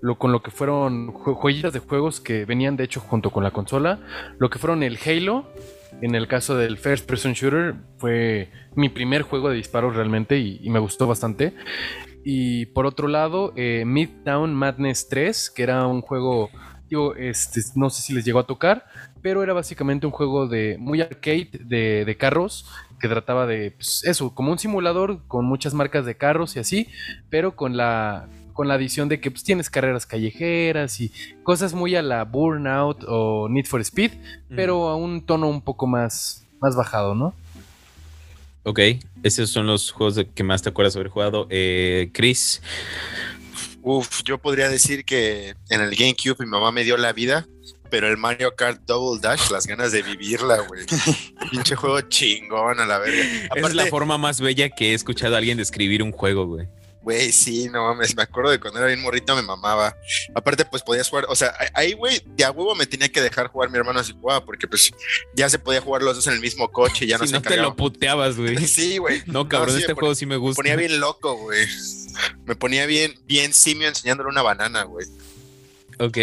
lo, 0.00 0.18
con 0.18 0.32
lo 0.32 0.42
que 0.42 0.50
fueron 0.50 1.12
joyitas 1.12 1.72
de 1.72 1.78
juegos 1.78 2.20
que 2.20 2.44
venían 2.44 2.76
de 2.76 2.84
hecho 2.84 2.98
junto 3.00 3.30
con 3.30 3.44
la 3.44 3.52
consola, 3.52 4.00
lo 4.38 4.50
que 4.50 4.58
fueron 4.58 4.82
el 4.82 4.98
Halo, 5.06 5.46
en 6.00 6.14
el 6.14 6.26
caso 6.28 6.56
del 6.56 6.78
First 6.78 7.06
Person 7.06 7.32
Shooter, 7.32 7.74
fue 7.98 8.50
mi 8.74 8.88
primer 8.88 9.22
juego 9.22 9.50
de 9.50 9.56
disparos 9.56 9.94
realmente 9.94 10.38
y, 10.38 10.68
me 10.70 10.78
gustó 10.78 11.06
bastante. 11.06 11.54
Y 12.24 12.66
por 12.66 12.86
otro 12.86 13.08
lado, 13.08 13.52
eh, 13.56 13.84
Midtown 13.84 14.54
Madness 14.54 15.08
3, 15.08 15.50
que 15.50 15.62
era 15.62 15.86
un 15.86 16.00
juego, 16.00 16.50
digo, 16.88 17.14
este, 17.16 17.60
no 17.74 17.90
sé 17.90 18.02
si 18.02 18.14
les 18.14 18.24
llegó 18.24 18.38
a 18.38 18.46
tocar, 18.46 18.86
pero 19.20 19.42
era 19.42 19.52
básicamente 19.52 20.06
un 20.06 20.12
juego 20.12 20.48
de 20.48 20.76
muy 20.78 21.00
arcade 21.00 21.50
de, 21.52 22.04
de 22.04 22.16
carros 22.16 22.66
que 23.00 23.08
trataba 23.08 23.46
de 23.46 23.72
pues, 23.72 24.04
eso, 24.04 24.34
como 24.34 24.52
un 24.52 24.58
simulador 24.58 25.26
con 25.26 25.44
muchas 25.44 25.74
marcas 25.74 26.06
de 26.06 26.16
carros 26.16 26.54
y 26.56 26.60
así, 26.60 26.88
pero 27.28 27.56
con 27.56 27.76
la 27.76 28.28
con 28.52 28.68
la 28.68 28.74
adición 28.74 29.08
de 29.08 29.20
que 29.20 29.30
pues, 29.30 29.44
tienes 29.44 29.70
carreras 29.70 30.06
callejeras 30.06 31.00
y 31.00 31.12
cosas 31.42 31.74
muy 31.74 31.96
a 31.96 32.02
la 32.02 32.24
Burnout 32.24 33.04
o 33.06 33.48
Need 33.48 33.66
for 33.66 33.80
Speed, 33.80 34.12
pero 34.48 34.88
a 34.88 34.96
un 34.96 35.22
tono 35.22 35.48
un 35.48 35.60
poco 35.60 35.86
más, 35.86 36.46
más 36.60 36.76
bajado, 36.76 37.14
¿no? 37.14 37.34
Ok, 38.64 38.78
esos 39.24 39.50
son 39.50 39.66
los 39.66 39.90
juegos 39.90 40.14
de 40.14 40.28
que 40.28 40.44
más 40.44 40.62
te 40.62 40.68
acuerdas 40.68 40.94
haber 40.94 41.08
jugado. 41.08 41.48
Eh, 41.50 42.10
Chris, 42.12 42.62
Uf, 43.82 44.22
yo 44.24 44.38
podría 44.38 44.68
decir 44.68 45.04
que 45.04 45.56
en 45.68 45.80
el 45.80 45.96
GameCube 45.96 46.36
mi 46.38 46.46
mamá 46.46 46.70
me 46.70 46.84
dio 46.84 46.96
la 46.96 47.12
vida, 47.12 47.48
pero 47.90 48.08
el 48.08 48.16
Mario 48.16 48.54
Kart 48.54 48.80
Double 48.86 49.20
Dash, 49.20 49.50
las 49.50 49.66
ganas 49.66 49.90
de 49.90 50.02
vivirla, 50.02 50.60
güey. 50.60 50.86
Pinche 51.50 51.74
juego 51.74 52.00
chingón 52.02 52.78
a 52.78 52.86
la 52.86 52.98
verga. 52.98 53.20
esa 53.20 53.44
es 53.44 53.50
Aparte, 53.50 53.74
la 53.74 53.86
forma 53.86 54.18
más 54.18 54.40
bella 54.40 54.70
que 54.70 54.92
he 54.92 54.94
escuchado 54.94 55.34
a 55.34 55.38
alguien 55.38 55.58
describir 55.58 56.02
un 56.02 56.12
juego, 56.12 56.46
güey. 56.46 56.68
Güey, 57.02 57.32
sí, 57.32 57.68
no 57.68 57.82
mames, 57.84 58.14
me 58.14 58.22
acuerdo 58.22 58.50
de 58.50 58.60
cuando 58.60 58.78
era 58.78 58.86
bien 58.86 59.00
morrito 59.00 59.34
me 59.34 59.42
mamaba. 59.42 59.96
Aparte, 60.34 60.64
pues 60.64 60.82
podías 60.82 61.08
jugar, 61.08 61.26
o 61.28 61.34
sea, 61.34 61.52
ahí, 61.74 61.94
güey, 61.94 62.22
de 62.24 62.44
a 62.44 62.52
huevo 62.52 62.74
me 62.76 62.86
tenía 62.86 63.08
que 63.08 63.20
dejar 63.20 63.48
jugar 63.48 63.70
mi 63.70 63.78
hermano 63.78 64.04
si 64.04 64.12
jugaba, 64.12 64.44
porque 64.44 64.68
pues 64.68 64.92
ya 65.34 65.48
se 65.48 65.58
podía 65.58 65.80
jugar 65.80 66.02
los 66.02 66.14
dos 66.16 66.26
en 66.28 66.34
el 66.34 66.40
mismo 66.40 66.70
coche 66.70 67.06
ya 67.06 67.18
no 67.18 67.24
si 67.24 67.30
se 67.30 67.34
no 67.34 67.42
te 67.42 67.56
lo 67.56 67.74
puteabas, 67.74 68.36
güey. 68.36 68.56
Sí, 68.66 68.98
güey. 68.98 69.22
No, 69.26 69.48
cabrón, 69.48 69.74
sí, 69.74 69.80
este 69.80 69.94
me 69.94 69.98
juego 70.00 70.14
sí 70.14 70.26
me 70.26 70.34
Me 70.34 70.38
gusta. 70.38 70.62
ponía 70.62 70.76
bien 70.76 71.00
loco, 71.00 71.36
güey. 71.36 71.66
Me 72.44 72.54
ponía 72.54 72.86
bien, 72.86 73.14
bien 73.26 73.52
simio 73.52 73.88
enseñándole 73.88 74.30
una 74.30 74.42
banana, 74.42 74.84
güey. 74.84 75.06
Ok. 75.98 76.18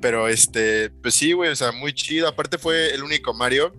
Pero 0.00 0.28
este, 0.28 0.90
pues 0.90 1.14
sí, 1.14 1.32
güey, 1.32 1.50
o 1.50 1.56
sea, 1.56 1.72
muy 1.72 1.92
chido. 1.92 2.28
Aparte 2.28 2.58
fue 2.58 2.94
el 2.94 3.02
único 3.02 3.34
Mario 3.34 3.74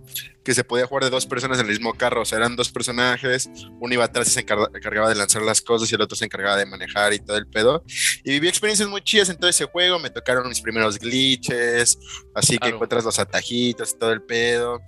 que 0.48 0.54
se 0.54 0.64
podía 0.64 0.86
jugar 0.86 1.04
de 1.04 1.10
dos 1.10 1.26
personas 1.26 1.58
en 1.58 1.66
el 1.66 1.72
mismo 1.72 1.92
carro, 1.92 2.22
o 2.22 2.24
sea, 2.24 2.38
eran 2.38 2.56
dos 2.56 2.72
personajes, 2.72 3.50
uno 3.80 3.92
iba 3.92 4.04
atrás 4.04 4.28
y 4.28 4.30
se 4.30 4.40
encargaba 4.40 5.10
de 5.10 5.14
lanzar 5.14 5.42
las 5.42 5.60
cosas 5.60 5.92
y 5.92 5.94
el 5.94 6.00
otro 6.00 6.16
se 6.16 6.24
encargaba 6.24 6.56
de 6.56 6.64
manejar 6.64 7.12
y 7.12 7.18
todo 7.18 7.36
el 7.36 7.46
pedo. 7.46 7.84
Y 8.24 8.30
viví 8.30 8.48
experiencias 8.48 8.88
muy 8.88 9.02
chidas 9.02 9.28
en 9.28 9.36
todo 9.36 9.50
ese 9.50 9.66
juego, 9.66 9.98
me 9.98 10.08
tocaron 10.08 10.48
mis 10.48 10.62
primeros 10.62 10.98
glitches, 10.98 11.98
así 12.34 12.56
que 12.56 12.70
encuentras 12.70 13.04
los 13.04 13.18
atajitos 13.18 13.92
y 13.92 13.98
todo 13.98 14.10
el 14.10 14.22
pedo. 14.22 14.80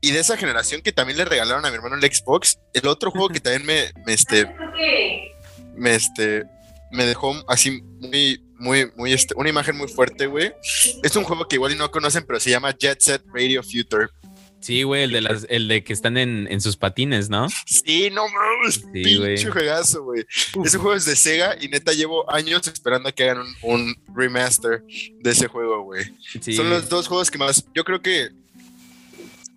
Y 0.00 0.10
de 0.10 0.18
esa 0.18 0.36
generación 0.36 0.82
que 0.82 0.90
también 0.90 1.18
le 1.18 1.24
regalaron 1.24 1.64
a 1.64 1.70
mi 1.70 1.76
hermano 1.76 1.94
el 1.94 2.02
Xbox, 2.02 2.58
el 2.74 2.88
otro 2.88 3.12
juego 3.12 3.28
que 3.28 3.38
también 3.40 3.64
me, 3.64 3.92
me 4.04 4.12
este, 4.12 4.52
me 5.76 5.94
este, 5.94 6.46
me 6.90 7.06
dejó 7.06 7.32
así 7.46 7.80
muy, 8.00 8.42
muy, 8.58 8.90
muy, 8.96 9.12
este, 9.12 9.34
una 9.36 9.50
imagen 9.50 9.76
muy 9.76 9.86
fuerte, 9.86 10.26
güey. 10.26 10.52
Es 11.04 11.14
un 11.14 11.22
juego 11.22 11.46
que 11.46 11.54
igual 11.54 11.78
no 11.78 11.92
conocen, 11.92 12.24
pero 12.26 12.40
se 12.40 12.50
llama 12.50 12.76
Jet 12.76 13.00
Set 13.00 13.22
Radio 13.32 13.62
Future. 13.62 14.08
Sí, 14.60 14.82
güey, 14.82 15.04
el 15.04 15.12
de 15.12 15.20
las, 15.20 15.46
el 15.48 15.68
de 15.68 15.84
que 15.84 15.92
están 15.92 16.16
en, 16.16 16.60
sus 16.60 16.76
patines, 16.76 17.30
¿no? 17.30 17.46
Sí, 17.66 18.10
no 18.10 18.24
mames, 18.28 18.78
pinche 18.92 19.50
juegazo, 19.50 20.04
güey. 20.04 20.24
Ese 20.64 20.78
juego 20.78 20.94
es 20.94 21.04
de 21.04 21.16
Sega 21.16 21.56
y 21.60 21.68
neta 21.68 21.92
llevo 21.92 22.30
años 22.30 22.66
esperando 22.66 23.08
a 23.08 23.12
que 23.12 23.30
hagan 23.30 23.46
un, 23.62 23.96
remaster 24.14 24.82
de 25.20 25.30
ese 25.30 25.46
juego, 25.46 25.82
güey. 25.82 26.04
Son 26.54 26.68
los 26.68 26.88
dos 26.88 27.06
juegos 27.06 27.30
que 27.30 27.38
más, 27.38 27.64
yo 27.74 27.84
creo 27.84 28.02
que 28.02 28.30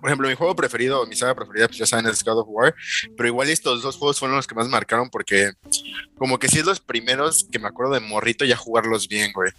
por 0.01 0.09
ejemplo, 0.09 0.27
mi 0.27 0.35
juego 0.35 0.55
preferido, 0.55 1.05
mi 1.05 1.15
saga 1.15 1.35
preferida, 1.35 1.67
pues 1.67 1.77
ya 1.77 1.85
saben, 1.85 2.07
es 2.07 2.23
God 2.23 2.39
of 2.39 2.47
War, 2.49 2.75
pero 3.15 3.27
igual 3.27 3.49
estos 3.49 3.83
dos 3.83 3.95
juegos 3.95 4.19
fueron 4.19 4.35
los 4.35 4.47
que 4.47 4.55
más 4.55 4.67
marcaron 4.67 5.09
porque 5.09 5.51
como 6.17 6.39
que 6.39 6.49
sí 6.49 6.59
es 6.59 6.65
los 6.65 6.79
primeros 6.79 7.47
que 7.51 7.59
me 7.59 7.67
acuerdo 7.67 7.93
de 7.93 7.99
morrito 7.99 8.43
ya 8.43 8.57
jugarlos 8.57 9.07
bien, 9.07 9.31
güey. 9.31 9.51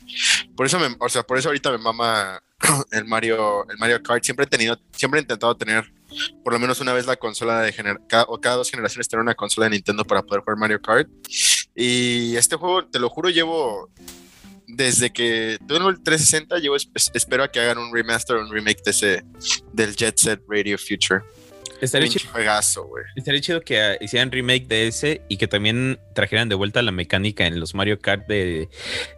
Por 0.57 0.66
eso 0.66 0.78
o 0.99 1.09
sea, 1.09 1.22
por 1.22 1.38
eso 1.38 1.49
ahorita 1.49 1.70
me 1.70 1.78
mama 1.78 2.43
el 2.90 3.05
Mario, 3.05 3.68
el 3.70 3.78
Mario 3.78 4.03
Kart. 4.03 4.24
Siempre 4.24 4.45
he 4.45 4.49
tenido, 4.49 4.78
siempre 4.93 5.20
he 5.20 5.22
intentado 5.22 5.57
tener 5.57 5.93
por 6.45 6.53
lo 6.53 6.59
menos 6.59 6.80
una 6.80 6.93
vez 6.93 7.07
la 7.07 7.16
consola 7.16 7.61
de 7.61 7.72
gener 7.72 7.99
o 8.26 8.40
cada 8.40 8.57
dos 8.57 8.70
generaciones 8.70 9.09
tener 9.09 9.22
una 9.22 9.34
consola 9.34 9.66
de 9.66 9.70
Nintendo 9.70 10.05
para 10.05 10.22
poder 10.22 10.43
jugar 10.43 10.59
Mario 10.59 10.80
Kart. 10.80 11.09
Y 11.74 12.36
este 12.36 12.57
juego, 12.57 12.84
te 12.86 12.99
lo 12.99 13.09
juro, 13.09 13.30
llevo 13.30 13.90
desde 14.73 15.12
que 15.12 15.59
tuve 15.68 15.91
el 15.91 16.03
360, 16.03 16.59
llevo 16.59 16.77
espero 16.77 17.45
a 17.45 17.49
que 17.49 17.61
hagan 17.61 17.79
un 17.79 17.95
remaster 17.95 18.37
o 18.37 18.41
un 18.41 18.51
remake 18.51 18.83
de 18.83 18.91
ese 18.91 19.25
del 19.73 19.95
Jet 19.95 20.16
Set 20.16 20.41
Radio 20.49 20.79
Future. 20.79 21.20
Estaría 21.81 22.09
chido, 22.09 22.31
estaría 23.16 23.41
chido 23.41 23.61
que 23.61 23.99
hicieran 24.01 24.31
remake 24.31 24.66
de 24.68 24.87
ese 24.87 25.23
y 25.29 25.37
que 25.37 25.49
también 25.49 25.99
trajeran 26.14 26.49
de 26.49 26.55
vuelta 26.55 26.81
la 26.81 26.93
mecánica 26.93 27.47
en 27.47 27.59
los 27.59 27.75
Mario 27.75 27.99
Kart 28.01 28.27
de, 28.29 28.68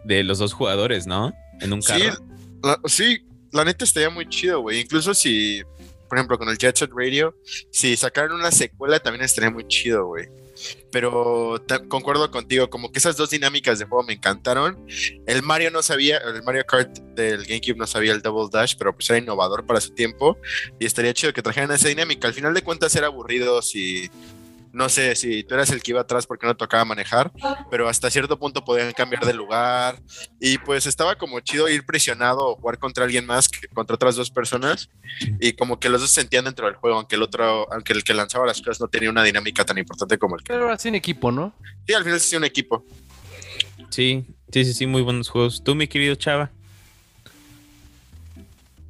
los 0.03 0.39
dos 0.39 0.53
jugadores, 0.53 1.05
¿no? 1.07 1.33
En 1.61 1.71
un 1.71 1.81
carro. 1.81 1.99
Sí, 2.03 2.19
la, 2.63 2.79
sí, 2.85 3.25
la 3.51 3.65
neta 3.65 3.85
estaría 3.85 4.09
muy 4.09 4.27
chido, 4.27 4.61
güey. 4.61 4.81
Incluso 4.81 5.13
si, 5.13 5.61
por 6.09 6.17
ejemplo, 6.17 6.39
con 6.39 6.49
el 6.49 6.57
Jet 6.57 6.75
Set 6.75 6.89
Radio, 6.93 7.35
si 7.71 7.95
sacaran 7.95 8.31
una 8.31 8.51
secuela 8.51 8.99
también 8.99 9.23
estaría 9.23 9.51
muy 9.51 9.67
chido, 9.67 10.07
güey 10.07 10.27
pero 10.91 11.61
concuerdo 11.87 12.31
contigo, 12.31 12.69
como 12.69 12.91
que 12.91 12.99
esas 12.99 13.17
dos 13.17 13.29
dinámicas 13.29 13.79
de 13.79 13.85
juego 13.85 14.03
me 14.03 14.13
encantaron. 14.13 14.85
El 15.25 15.43
Mario 15.43 15.71
no 15.71 15.81
sabía, 15.81 16.17
el 16.17 16.43
Mario 16.43 16.65
Kart 16.65 16.97
del 17.15 17.45
GameCube 17.45 17.77
no 17.77 17.87
sabía 17.87 18.13
el 18.13 18.21
Double 18.21 18.49
Dash, 18.51 18.75
pero 18.77 18.93
pues 18.95 19.09
era 19.09 19.19
innovador 19.19 19.65
para 19.65 19.81
su 19.81 19.93
tiempo 19.93 20.37
y 20.79 20.85
estaría 20.85 21.13
chido 21.13 21.33
que 21.33 21.41
trajeran 21.41 21.71
esa 21.71 21.87
dinámica. 21.87 22.27
Al 22.27 22.33
final 22.33 22.53
de 22.53 22.61
cuentas 22.61 22.95
era 22.95 23.07
aburrido 23.07 23.61
si 23.61 24.09
no 24.75 24.89
sé 24.89 25.15
si 25.15 25.43
tú 25.45 25.55
eras 25.55 25.69
el 25.69 25.81
que 25.81 25.91
iba 25.91 26.01
atrás 26.01 26.27
porque 26.27 26.45
no 26.45 26.57
tocaba 26.57 26.83
manejar, 26.83 27.31
pero 27.71 27.87
hasta 27.87 28.11
cierto 28.11 28.37
punto 28.37 28.65
podían 28.65 28.91
cambiar 28.91 29.25
de 29.25 29.33
lugar 29.33 30.01
y 30.37 30.57
pues 30.57 30.85
estaba 30.85 31.15
como 31.15 31.39
chido 31.39 31.69
ir 31.69 31.85
presionado 31.85 32.39
o 32.45 32.55
jugar 32.57 32.77
contra 32.77 33.05
alguien 33.05 33.25
más 33.25 33.47
que 33.47 33.69
contra 33.69 33.95
otras 33.95 34.17
dos 34.17 34.29
personas 34.29 34.89
y 35.39 35.53
como 35.53 35.79
que 35.79 35.87
los 35.87 36.01
dos 36.01 36.11
se 36.11 36.19
sentían 36.19 36.43
dentro 36.43 36.65
del 36.65 36.75
juego, 36.75 36.97
aunque 36.97 37.15
el 37.15 37.23
otro, 37.23 37.71
aunque 37.71 37.93
el 37.93 38.03
que 38.03 38.13
lanzaba 38.13 38.45
las 38.45 38.59
cosas 38.59 38.81
no 38.81 38.89
tenía 38.89 39.09
una 39.09 39.23
dinámica 39.23 39.63
tan 39.63 39.77
importante 39.77 40.17
como 40.17 40.35
el 40.35 40.43
que. 40.43 40.51
Pero 40.51 40.69
así 40.69 40.89
en 40.89 40.95
equipo, 40.95 41.31
¿no? 41.31 41.53
Sí, 41.87 41.93
al 41.93 42.03
final 42.03 42.19
sí 42.19 42.35
un 42.35 42.43
equipo. 42.43 42.85
Sí, 43.89 44.25
sí, 44.51 44.65
sí, 44.65 44.73
sí, 44.73 44.87
muy 44.87 45.03
buenos 45.03 45.29
juegos. 45.29 45.63
¿Tú, 45.63 45.73
mi 45.73 45.87
querido 45.87 46.15
Chava? 46.15 46.51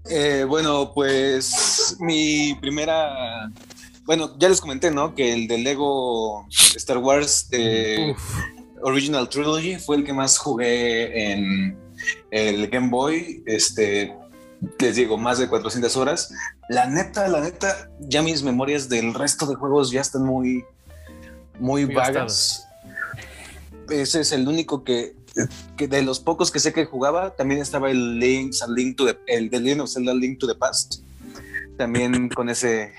Eh, 0.10 0.46
bueno, 0.48 0.92
pues 0.96 1.96
mi 2.00 2.56
primera 2.56 3.52
bueno, 4.06 4.36
ya 4.38 4.50
les 4.50 4.62
comenté, 4.62 4.92
¿no? 4.92 5.16
Que 5.16 5.34
el 5.34 5.48
de 5.48 5.58
Lego 5.58 6.48
Star 6.76 7.00
Wars 7.00 7.50
de 7.50 8.16
Original 8.82 9.28
Trilogy 9.30 9.78
fue 9.78 9.98
el 9.98 10.04
que 10.04 10.14
más 10.14 10.38
jugué 10.38 11.32
en 11.32 11.78
el 12.30 12.68
Game 12.68 12.90
Boy. 12.90 13.44
Este, 13.48 14.16
les 14.80 14.96
digo, 14.96 15.18
más 15.18 15.40
de 15.40 15.48
400 15.48 15.98
horas. 15.98 16.32
La 16.70 16.86
neta, 16.86 17.28
la 17.28 17.42
neta, 17.42 17.90
ya 18.00 18.22
mis 18.22 18.44
memorias 18.44 18.90
del 18.90 19.14
resto 19.14 19.48
de 19.48 19.56
juegos 19.56 19.90
ya 19.90 20.02
están 20.02 20.24
muy, 20.24 20.64
muy, 21.60 21.86
vagas. 21.86 22.68
Ese 23.90 24.22
es 24.22 24.32
el 24.32 24.48
único 24.48 24.84
que, 24.84 25.16
que, 25.78 25.88
de 25.88 26.04
los 26.04 26.20
pocos 26.20 26.52
que 26.52 26.60
sé 26.60 26.74
que 26.74 26.86
jugaba, 26.86 27.36
también 27.36 27.62
estaba 27.62 27.90
el 27.90 28.20
Link's 28.20 28.64
Link 28.68 28.98
to 28.98 29.06
the, 29.06 29.18
el 29.28 29.50
de 29.50 29.60
Legend 29.60 29.82
of 29.82 29.90
Zelda 29.92 30.14
Link 30.14 30.40
to 30.40 30.48
the 30.48 30.56
Past. 30.56 31.02
También 31.78 32.30
con 32.30 32.50
ese 32.50 32.94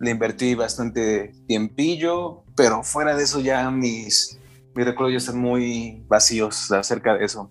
le 0.00 0.10
invertí 0.10 0.54
bastante 0.54 1.32
tiempillo, 1.46 2.44
pero 2.56 2.82
fuera 2.82 3.16
de 3.16 3.24
eso 3.24 3.40
ya 3.40 3.70
mis, 3.70 4.38
mis 4.74 4.86
recuerdos 4.86 5.12
ya 5.12 5.18
están 5.18 5.38
muy 5.38 6.02
vacíos 6.08 6.70
acerca 6.72 7.16
de 7.16 7.24
eso. 7.24 7.50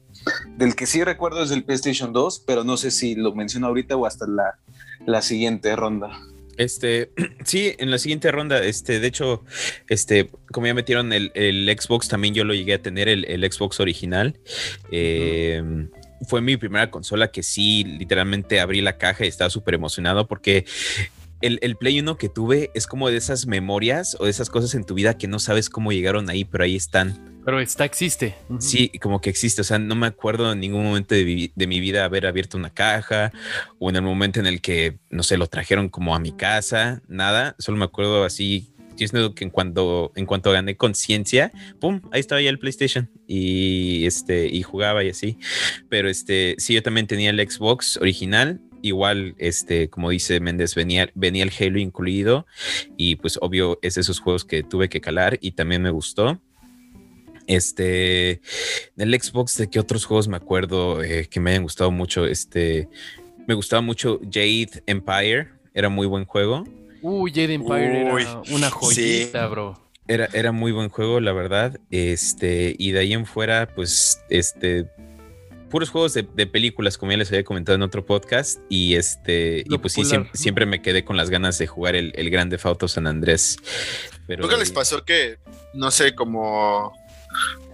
Del 0.58 0.76
que 0.76 0.86
sí 0.86 1.04
recuerdo 1.04 1.44
es 1.44 1.50
del 1.50 1.64
PlayStation 1.64 2.14
2, 2.14 2.44
pero 2.46 2.64
no 2.64 2.78
sé 2.78 2.92
si 2.92 3.16
lo 3.16 3.34
menciono 3.34 3.68
ahorita 3.68 3.96
o 3.96 4.06
hasta 4.06 4.28
la, 4.28 4.58
la 5.06 5.22
siguiente 5.22 5.76
ronda. 5.76 6.20
Este, 6.58 7.12
sí, 7.44 7.74
en 7.78 7.92
la 7.92 7.98
siguiente 7.98 8.32
ronda, 8.32 8.64
este, 8.64 9.00
de 9.00 9.08
hecho, 9.08 9.44
este, 9.90 10.30
como 10.52 10.68
ya 10.68 10.74
metieron 10.74 11.14
el, 11.14 11.32
el 11.36 11.76
Xbox, 11.78 12.08
también 12.08 12.34
yo 12.34 12.44
lo 12.44 12.54
llegué 12.54 12.76
a 12.76 12.82
tener, 12.82 13.10
el, 13.10 13.26
el 13.26 13.52
Xbox 13.52 13.80
original. 13.80 14.40
Eh, 14.92 15.88
fue 16.28 16.42
mi 16.42 16.58
primera 16.58 16.90
consola 16.92 17.30
que 17.30 17.44
sí, 17.44 17.84
literalmente 17.84 18.60
abrí 18.60 18.82
la 18.82 18.98
caja 18.98 19.26
y 19.26 19.28
estaba 19.28 19.50
súper 19.50 19.76
emocionado 19.76 20.28
porque 20.28 20.66
el, 21.46 21.76
Play 21.78 22.00
1 22.00 22.18
que 22.18 22.30
tuve 22.30 22.72
es 22.74 22.88
como 22.88 23.10
de 23.10 23.18
esas 23.18 23.46
memorias 23.46 24.18
o 24.20 24.26
de 24.26 24.32
esas 24.32 24.50
cosas 24.50 24.74
en 24.76 24.84
tu 24.84 24.94
vida 24.94 25.18
que 25.18 25.28
no 25.28 25.40
sabes 25.40 25.70
cómo 25.70 25.92
llegaron 25.92 26.30
ahí, 26.30 26.44
pero 26.44 26.64
ahí 26.64 26.76
están. 26.76 27.36
Pero 27.46 27.60
está, 27.60 27.86
existe. 27.86 28.36
Sí, 28.60 28.90
como 29.00 29.22
que 29.22 29.30
existe. 29.30 29.62
O 29.62 29.64
sea, 29.64 29.78
no 29.78 29.96
me 29.96 30.08
acuerdo 30.08 30.52
en 30.52 30.60
ningún 30.60 30.84
momento 30.84 31.14
de, 31.14 31.52
mi 31.56 31.80
vida 31.80 32.04
haber 32.04 32.26
abierto 32.26 32.58
una 32.58 32.72
caja 32.72 33.32
o 33.78 33.92
en 33.92 33.98
el 33.98 34.02
momento 34.02 34.40
en 34.40 34.48
el 34.48 34.62
que, 34.62 34.98
no 35.12 35.22
sé, 35.22 35.38
lo 35.38 35.46
trajeron 35.46 35.90
como 35.90 36.16
a 36.16 36.20
mi 36.20 36.32
casa, 36.32 37.04
nada. 37.08 37.56
Solo 37.60 37.78
me 37.78 37.86
acuerdo 37.86 38.24
así. 38.24 38.72
Yo 38.98 39.36
que 39.36 39.44
en 39.44 39.50
cuanto, 39.50 40.14
en 40.16 40.26
cuanto 40.26 40.54
gané 40.54 40.78
conciencia, 40.78 41.52
pum, 41.82 42.02
ahí 42.12 42.22
estaba 42.22 42.42
ya 42.42 42.50
el 42.50 42.60
PlayStation 42.60 43.10
y 43.28 44.06
este 44.06 44.48
y 44.48 44.64
jugaba 44.64 45.04
y 45.04 45.10
así. 45.10 45.38
Pero 45.90 46.10
este, 46.10 46.56
sí, 46.58 46.74
yo 46.74 46.82
también 46.82 47.06
tenía 47.06 47.30
el 47.30 47.40
Xbox 47.40 47.98
original 47.98 48.62
igual, 48.86 49.36
este, 49.38 49.90
como 49.90 50.12
dice 50.12 50.40
Méndez, 50.40 50.76
venía, 50.76 51.10
venía 51.16 51.44
el 51.44 51.52
Halo 51.58 51.80
incluido 51.80 52.46
y 52.98 53.16
pues 53.16 53.40
obvio 53.42 53.80
es 53.82 53.98
esos 53.98 54.20
juegos 54.20 54.46
que 54.46 54.64
tuve 54.64 54.90
que 54.90 55.02
calar 55.02 55.38
y 55.42 55.52
también 55.52 55.82
me 55.82 55.90
gustó. 55.90 56.40
Este, 57.48 58.42
el 58.98 59.22
Xbox, 59.22 59.58
¿de 59.58 59.70
qué 59.70 59.80
otros 59.80 60.06
juegos 60.06 60.28
me 60.28 60.38
acuerdo 60.38 61.04
eh, 61.04 61.28
que 61.30 61.40
me 61.40 61.52
hayan 61.52 61.64
gustado 61.64 61.92
mucho? 61.92 62.26
Este, 62.26 62.88
me 63.48 63.54
gustaba 63.54 63.82
mucho 63.82 64.20
Jade 64.24 64.84
Empire, 64.86 65.50
era 65.74 65.90
muy 65.90 66.08
buen 66.08 66.26
juego. 66.26 66.64
Uy, 67.02 67.32
Jade 67.32 67.54
Empire 67.54 68.02
era 68.02 68.42
una 68.52 68.70
joyita, 68.70 69.48
bro. 69.48 69.80
Era, 70.08 70.28
era 70.34 70.52
muy 70.52 70.72
buen 70.72 70.90
juego, 70.90 71.20
la 71.20 71.34
verdad. 71.34 71.80
Este, 71.90 72.76
y 72.78 72.92
de 72.92 73.00
ahí 73.00 73.14
en 73.14 73.26
fuera, 73.26 73.68
pues, 73.76 74.22
este, 74.30 74.88
puros 75.76 75.90
juegos 75.90 76.14
de, 76.14 76.48
películas, 76.48 76.98
como 76.98 77.12
ya 77.12 77.18
les 77.18 77.28
había 77.28 77.44
comentado 77.44 77.76
en 77.76 77.82
otro 77.82 78.06
podcast. 78.06 78.62
Y 78.70 78.96
este, 78.96 79.62
y 79.66 79.78
pues 79.78 79.92
sí, 79.92 80.04
siempre, 80.32 80.66
me 80.66 80.82
quedé 80.82 81.04
con 81.04 81.18
las 81.18 81.30
ganas 81.30 81.58
de 81.58 81.68
jugar 81.68 81.98
el, 81.98 82.14
el 82.16 82.30
Grande 82.30 82.58
Fauto 82.58 82.88
San 82.88 83.08
Andrés. 83.08 83.58
Pero 84.26 84.44
¿Nunca 84.44 84.56
les 84.56 84.72
pasó 84.72 85.04
que, 85.04 85.38
no 85.74 85.92
sé, 85.92 86.16
como 86.16 86.94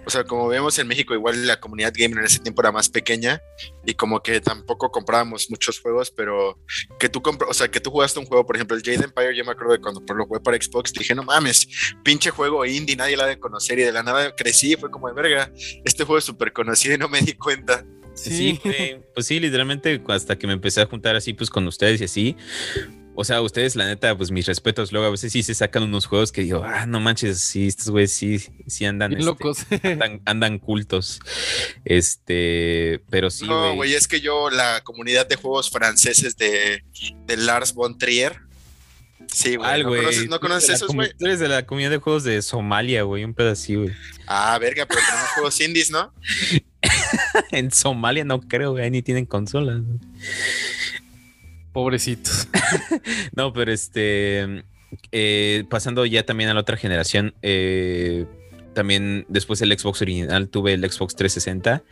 o 0.05 0.09
sea, 0.09 0.23
como 0.23 0.47
vemos 0.47 0.77
en 0.79 0.87
México, 0.87 1.13
igual 1.13 1.45
la 1.45 1.59
comunidad 1.59 1.93
gamer 1.95 2.19
en 2.19 2.25
ese 2.25 2.39
tiempo 2.39 2.61
era 2.61 2.71
más 2.71 2.89
pequeña 2.89 3.41
y 3.85 3.93
como 3.93 4.21
que 4.21 4.41
tampoco 4.41 4.91
comprábamos 4.91 5.49
muchos 5.49 5.79
juegos, 5.79 6.11
pero 6.11 6.59
que 6.99 7.09
tú 7.09 7.21
o 7.47 7.53
sea, 7.53 7.69
que 7.69 7.79
tú 7.79 7.91
jugaste 7.91 8.19
un 8.19 8.25
juego, 8.25 8.45
por 8.45 8.55
ejemplo, 8.55 8.75
el 8.75 8.83
Jade 8.83 9.05
Empire, 9.05 9.35
yo 9.35 9.45
me 9.45 9.51
acuerdo 9.51 9.73
de 9.73 9.79
cuando 9.81 10.01
lo 10.13 10.25
jugué 10.25 10.39
para 10.39 10.57
Xbox, 10.57 10.91
dije, 10.93 11.13
no 11.15 11.23
mames, 11.23 11.67
pinche 12.03 12.31
juego 12.31 12.65
indie, 12.65 12.95
nadie 12.95 13.15
la 13.15 13.27
de 13.27 13.39
conocer 13.39 13.79
y 13.79 13.83
de 13.83 13.91
la 13.91 14.03
nada 14.03 14.35
crecí, 14.35 14.75
fue 14.75 14.89
como 14.89 15.07
de 15.07 15.13
verga, 15.13 15.51
este 15.85 16.03
juego 16.03 16.17
es 16.17 16.25
súper 16.25 16.51
conocido 16.51 16.95
y 16.95 16.97
no 16.97 17.07
me 17.07 17.21
di 17.21 17.33
cuenta. 17.33 17.85
Sí, 18.13 18.59
pues 19.13 19.25
sí, 19.25 19.39
literalmente 19.39 20.01
hasta 20.07 20.37
que 20.37 20.45
me 20.45 20.53
empecé 20.53 20.81
a 20.81 20.85
juntar 20.85 21.15
así 21.15 21.33
pues 21.33 21.49
con 21.49 21.65
ustedes 21.67 22.01
y 22.01 22.03
así, 22.03 22.35
o 23.15 23.23
sea, 23.23 23.41
ustedes, 23.41 23.75
la 23.75 23.85
neta, 23.85 24.15
pues 24.17 24.31
mis 24.31 24.45
respetos. 24.45 24.91
Luego 24.91 25.07
a 25.07 25.11
veces 25.11 25.31
sí 25.31 25.43
se 25.43 25.53
sacan 25.53 25.83
unos 25.83 26.05
juegos 26.05 26.31
que 26.31 26.41
digo, 26.41 26.63
ah, 26.63 26.85
no 26.85 26.99
manches, 26.99 27.39
sí, 27.39 27.67
estos 27.67 27.89
güeyes 27.89 28.13
sí, 28.13 28.39
sí 28.67 28.85
andan. 28.85 29.13
Este, 29.13 29.25
locos. 29.25 29.65
Andan, 30.25 30.59
cultos. 30.59 31.19
Este, 31.85 33.03
pero 33.09 33.29
sí. 33.29 33.45
No, 33.45 33.75
güey, 33.75 33.93
es 33.93 34.07
que 34.07 34.21
yo, 34.21 34.49
la 34.49 34.81
comunidad 34.83 35.27
de 35.27 35.35
juegos 35.35 35.69
franceses 35.69 36.37
de, 36.37 36.83
de 37.25 37.37
Lars 37.37 37.73
von 37.73 37.97
Trier, 37.97 38.39
Sí, 39.27 39.55
güey. 39.55 39.83
¿No 39.83 39.89
güey. 39.89 40.01
conoces, 40.01 40.69
no 40.69 40.75
esos, 40.75 40.93
güey? 40.93 41.13
Tú 41.17 41.25
eres 41.25 41.39
de 41.39 41.47
la 41.47 41.65
comunidad 41.65 41.91
de 41.91 41.97
juegos 41.97 42.23
de 42.23 42.41
Somalia, 42.41 43.03
güey. 43.03 43.23
Un 43.23 43.33
pedacito, 43.33 43.83
güey. 43.83 43.93
Ah, 44.27 44.57
verga, 44.59 44.85
pero 44.85 44.99
tenemos 45.07 45.29
juegos 45.29 45.61
indies, 45.61 45.91
¿no? 45.91 46.13
En 47.51 47.71
Somalia 47.71 48.25
no 48.25 48.41
creo, 48.41 48.71
güey. 48.71 48.83
ahí 48.83 48.91
Ni 48.91 49.01
tienen 49.01 49.25
consolas. 49.25 49.81
Pobrecitos. 51.73 52.47
No, 53.35 53.53
pero 53.53 53.71
este. 53.71 54.63
eh, 55.11 55.63
pasando 55.69 56.05
ya 56.05 56.23
también 56.25 56.49
a 56.49 56.53
la 56.53 56.61
otra 56.61 56.77
generación. 56.77 57.33
eh, 57.41 58.25
también 58.73 59.25
después 59.27 59.59
del 59.59 59.77
Xbox 59.77 60.01
original 60.01 60.49
tuve 60.49 60.73
el 60.73 60.89
Xbox 60.89 61.15
360 61.15 61.83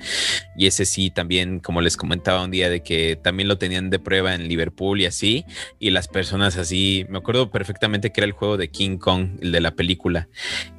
y 0.58 0.68
ese 0.68 0.86
sí 0.86 1.10
también 1.10 1.60
como 1.60 1.82
les 1.82 1.98
comentaba 1.98 2.44
un 2.44 2.52
día 2.52 2.70
de 2.70 2.82
que 2.82 3.18
también 3.22 3.48
lo 3.48 3.58
tenían 3.58 3.90
de 3.90 4.00
prueba 4.00 4.34
en 4.34 4.48
Liverpool 4.48 5.02
y 5.02 5.06
así 5.06 5.46
y 5.80 5.90
las 5.90 6.08
personas 6.08 6.58
así 6.58 7.06
me 7.10 7.18
acuerdo 7.18 7.52
perfectamente 7.52 8.12
que 8.12 8.22
era 8.22 8.26
el 8.26 8.32
juego 8.32 8.58
de 8.58 8.70
King 8.70 8.98
Kong 8.98 9.40
el 9.42 9.52
de 9.52 9.62
la 9.62 9.76
película 9.76 10.30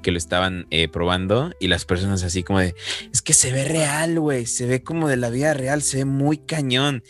que 0.03 0.11
lo 0.11 0.19
estaban 0.19 0.67
eh, 0.71 0.89
probando 0.89 1.53
y 1.61 1.69
las 1.69 1.85
personas 1.85 2.23
así 2.23 2.43
como 2.43 2.61
de 2.61 2.75
es 3.13 3.23
que 3.23 3.35
se 3.35 3.53
ve 3.53 3.65
real 3.65 4.19
güey 4.21 4.47
se 4.47 4.67
ve 4.67 4.83
como 4.83 5.09
de 5.09 5.17
la 5.17 5.31
vida 5.31 5.55
real 5.55 5.83
se 5.83 5.99
ve 5.99 6.05
muy 6.05 6.39
cañón 6.39 7.03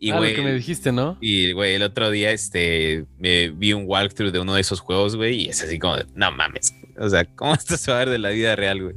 y 0.00 0.10
ah, 0.10 0.14
lo 0.14 0.20
güey 0.20 0.34
que 0.34 0.42
me 0.42 0.52
dijiste, 0.54 0.92
¿no? 0.92 1.16
y, 1.20 1.52
güey, 1.52 1.74
el 1.74 1.82
otro 1.82 2.10
día, 2.10 2.30
este, 2.30 3.04
me 3.18 3.48
vi 3.50 3.72
un 3.72 3.84
walkthrough 3.86 4.32
de 4.32 4.38
uno 4.38 4.54
de 4.54 4.60
esos 4.60 4.80
juegos, 4.80 5.16
güey, 5.16 5.42
y 5.44 5.48
es 5.48 5.62
así 5.62 5.78
como, 5.78 5.96
de, 5.96 6.06
no 6.14 6.30
mames. 6.30 6.72
O 6.98 7.08
sea, 7.08 7.24
¿cómo 7.24 7.54
esto 7.54 7.76
se 7.76 7.90
va 7.90 7.96
a 7.98 8.00
ver 8.00 8.10
de 8.10 8.18
la 8.18 8.30
vida 8.30 8.54
real, 8.56 8.82
güey? 8.82 8.96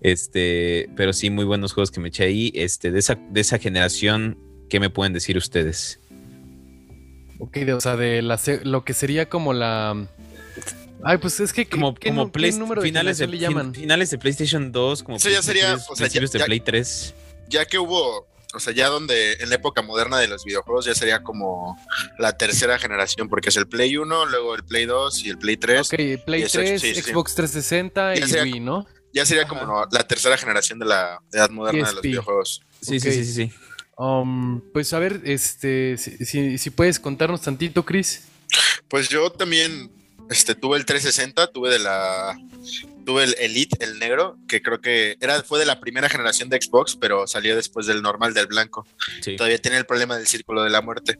Este, 0.00 0.88
pero 0.96 1.12
sí, 1.12 1.30
muy 1.30 1.44
buenos 1.44 1.72
juegos 1.72 1.90
que 1.90 2.00
me 2.00 2.08
eché 2.08 2.24
ahí. 2.24 2.52
Este, 2.54 2.90
de 2.90 2.98
esa, 2.98 3.16
de 3.30 3.40
esa 3.40 3.58
generación, 3.58 4.38
¿qué 4.68 4.80
me 4.80 4.90
pueden 4.90 5.12
decir 5.12 5.36
ustedes? 5.36 6.00
Ok, 7.38 7.56
de- 7.58 7.72
o 7.74 7.80
sea, 7.80 7.96
de 7.96 8.22
la 8.22 8.38
lo 8.64 8.84
que 8.84 8.94
sería 8.94 9.28
como 9.28 9.52
la. 9.52 10.06
Ay, 11.04 11.18
pues 11.18 11.40
es 11.40 11.52
que. 11.52 11.66
Como, 11.66 11.94
¿qué, 11.94 12.10
como 12.10 12.24
nu- 12.24 12.32
qué 12.32 12.38
Play- 12.38 12.52
número 12.52 12.82
de 12.82 12.88
finales, 12.88 13.18
de, 13.18 13.26
le 13.26 13.38
llaman? 13.38 13.74
finales 13.74 14.10
de 14.10 14.18
PlayStation 14.18 14.70
2, 14.70 15.02
como 15.02 15.16
Eso 15.16 15.28
ya 15.28 15.42
sería, 15.42 15.74
o 15.74 15.96
sea, 15.96 16.06
ya- 16.06 16.20
de 16.20 16.38
ya- 16.38 16.44
Play 16.44 16.60
3. 16.60 17.14
Ya 17.48 17.64
que 17.64 17.78
hubo, 17.78 18.26
o 18.54 18.60
sea, 18.60 18.72
ya 18.72 18.88
donde 18.88 19.34
en 19.34 19.48
la 19.48 19.54
época 19.56 19.82
moderna 19.82 20.18
de 20.18 20.28
los 20.28 20.44
videojuegos 20.44 20.84
ya 20.84 20.94
sería 20.94 21.22
como 21.22 21.76
la 22.18 22.36
tercera 22.36 22.78
generación, 22.78 23.28
porque 23.28 23.48
es 23.48 23.56
el 23.56 23.66
Play 23.66 23.96
1, 23.96 24.26
luego 24.26 24.54
el 24.54 24.64
Play 24.64 24.86
2 24.86 25.24
y 25.24 25.30
el 25.30 25.38
Play 25.38 25.56
3. 25.56 25.80
Ok, 25.92 26.24
Play 26.24 26.40
Y 26.40 26.44
eso, 26.44 26.58
3, 26.58 26.80
sí, 26.80 26.94
sí, 26.94 27.02
sí. 27.02 27.10
Xbox 27.10 27.34
360 27.34 28.14
Ya 28.14 28.24
y 28.24 28.28
sería 28.28 28.42
Wii, 28.44 28.60
¿no? 28.60 28.86
Ya 29.12 29.26
sería 29.26 29.46
como 29.46 29.66
no, 29.66 29.86
la 29.90 30.06
tercera 30.06 30.36
generación 30.38 30.78
de 30.78 30.86
la 30.86 31.18
edad 31.32 31.50
moderna 31.50 31.88
de 31.88 31.92
los 31.94 32.02
videojuegos. 32.02 32.62
Sí, 32.80 32.98
sí, 32.98 33.12
sí, 33.12 33.24
sí, 33.24 33.32
sí. 33.32 33.52
Um, 33.96 34.60
pues 34.72 34.92
a 34.94 34.98
ver, 34.98 35.20
este, 35.24 35.96
si, 35.98 36.16
si- 36.24 36.56
si 36.58 36.70
puedes 36.70 36.98
contarnos 36.98 37.42
tantito, 37.42 37.84
Chris. 37.84 38.24
Pues 38.88 39.08
yo 39.08 39.30
también 39.30 39.90
este, 40.30 40.54
tuve 40.54 40.76
el 40.76 40.84
360, 40.84 41.48
tuve 41.48 41.70
de 41.70 41.78
la. 41.78 42.38
Tuve 43.04 43.24
el 43.24 43.34
Elite, 43.40 43.84
el 43.84 43.98
negro, 43.98 44.38
que 44.46 44.62
creo 44.62 44.80
que 44.80 45.16
era, 45.20 45.42
fue 45.42 45.58
de 45.58 45.66
la 45.66 45.80
primera 45.80 46.08
generación 46.08 46.48
de 46.48 46.60
Xbox, 46.62 46.94
pero 46.94 47.26
salió 47.26 47.56
después 47.56 47.86
del 47.86 48.00
normal, 48.00 48.32
del 48.32 48.46
blanco. 48.46 48.86
sí. 49.20 49.36
Todavía 49.36 49.58
tiene 49.58 49.78
el 49.78 49.86
problema 49.86 50.16
del 50.16 50.28
círculo 50.28 50.62
de 50.62 50.70
la 50.70 50.82
muerte. 50.82 51.18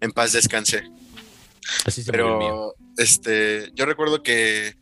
En 0.00 0.12
paz 0.12 0.32
descanse. 0.32 0.90
Así 1.84 2.02
se. 2.02 2.10
Pero 2.10 2.74
este, 2.96 3.70
yo 3.74 3.84
recuerdo 3.84 4.22
que 4.22 4.76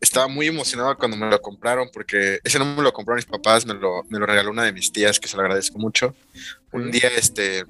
estaba 0.00 0.28
muy 0.28 0.46
emocionado 0.46 0.96
cuando 0.96 1.16
me 1.16 1.28
lo 1.28 1.40
compraron, 1.40 1.88
porque 1.92 2.38
ese 2.44 2.58
no 2.58 2.64
me 2.64 2.82
lo 2.82 2.92
compraron 2.92 3.16
mis 3.16 3.26
papás, 3.26 3.66
me 3.66 3.74
lo, 3.74 4.04
me 4.08 4.18
lo 4.18 4.26
regaló 4.26 4.50
una 4.50 4.64
de 4.64 4.72
mis 4.72 4.92
tías, 4.92 5.18
que 5.20 5.28
se 5.28 5.36
lo 5.36 5.42
agradezco 5.42 5.78
mucho. 5.78 6.14
Un 6.72 6.90
día, 6.90 7.08
este, 7.16 7.64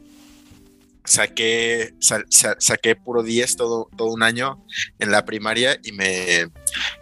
saqué, 1.04 1.94
sa- 2.00 2.24
sa- 2.30 2.56
saqué 2.58 2.96
puro 2.96 3.22
10 3.22 3.56
todo, 3.56 3.88
todo 3.96 4.08
un 4.12 4.22
año 4.22 4.64
en 4.98 5.10
la 5.10 5.24
primaria 5.24 5.78
y 5.82 5.92
me, 5.92 6.48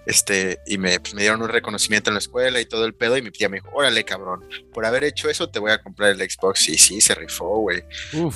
este, 0.07 0.61
y 0.67 0.79
me, 0.79 0.99
pues, 1.01 1.15
me 1.15 1.23
dieron 1.23 1.43
un 1.43 1.49
reconocimiento 1.49 2.11
en 2.11 2.15
la 2.15 2.19
escuela 2.19 2.61
y 2.61 2.67
todo 2.67 2.85
el 2.85 2.95
pedo, 2.95 3.17
y 3.17 3.23
mi 3.23 3.31
tía 3.31 3.49
me 3.49 3.59
dijo, 3.59 3.71
órale, 3.73 4.05
cabrón, 4.05 4.45
por 4.73 4.85
haber 4.87 5.05
hecho 5.05 5.29
eso 5.29 5.49
te 5.51 5.59
voy 5.59 5.71
a 5.71 5.83
comprar 5.83 6.11
el 6.11 6.31
Xbox. 6.31 6.69
Y 6.69 6.79
sí, 6.79 7.01
se 7.01 7.15
rifó, 7.15 7.59
güey. 7.59 7.83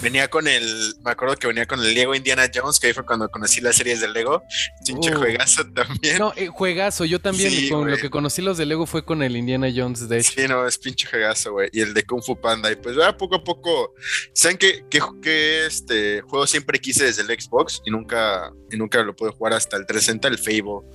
Venía 0.03 0.29
con 0.29 0.47
el, 0.47 0.95
me 1.05 1.11
acuerdo 1.11 1.37
que 1.37 1.47
venía 1.47 1.67
con 1.67 1.81
el 1.81 1.95
Lego 1.95 2.15
Indiana 2.15 2.51
Jones, 2.53 2.79
que 2.79 2.89
ahí 2.89 2.93
fue 2.93 3.05
cuando 3.05 3.29
conocí 3.29 3.61
las 3.61 3.77
series 3.77 4.01
del 4.01 4.13
Lego. 4.13 4.43
Pinche 4.85 5.15
Uh. 5.15 5.19
juegazo 5.19 5.65
también. 5.73 6.19
no, 6.19 6.33
eh, 6.37 6.49
juegazo. 6.49 7.05
Yo 7.05 7.21
también, 7.21 7.51
Sí, 7.51 7.69
con 7.69 7.91
lo 7.91 7.97
que 7.97 8.11
conocí 8.11 8.43
los 8.43 8.59
de 8.59 8.67
Lego 8.67 8.87
fue 8.87 9.05
con 9.05 9.23
el 9.23 9.37
Indiana 9.37 9.69
Jones, 9.75 10.09
de 10.09 10.19
hecho. 10.19 10.33
Sí, 10.35 10.49
no, 10.49 10.67
es 10.67 10.79
pinche 10.79 11.07
juegazo, 11.09 11.53
güey. 11.53 11.69
Y 11.73 11.81
el 11.81 11.95
de 11.95 12.05
Kung 12.05 12.23
Fu 12.23 12.41
Panda. 12.41 12.71
Y 12.71 12.77
pues, 12.77 12.97
ya 12.97 13.17
poco 13.17 13.37
a 13.37 13.45
poco. 13.45 13.95
¿Saben 14.33 14.57
qué, 14.59 14.85
qué, 14.91 15.01
qué, 15.23 15.67
este 15.67 16.21
juego 16.23 16.47
siempre 16.47 16.79
quise 16.79 17.05
desde 17.05 17.23
el 17.23 17.41
Xbox? 17.41 17.83
Y 17.85 17.91
nunca, 17.91 18.53
y 18.71 18.77
nunca 18.77 19.03
lo 19.03 19.15
pude 19.15 19.31
jugar 19.31 19.53
hasta 19.55 19.77
el 19.77 19.87
360, 19.87 20.29
el 20.29 20.39
Fable. 20.39 20.87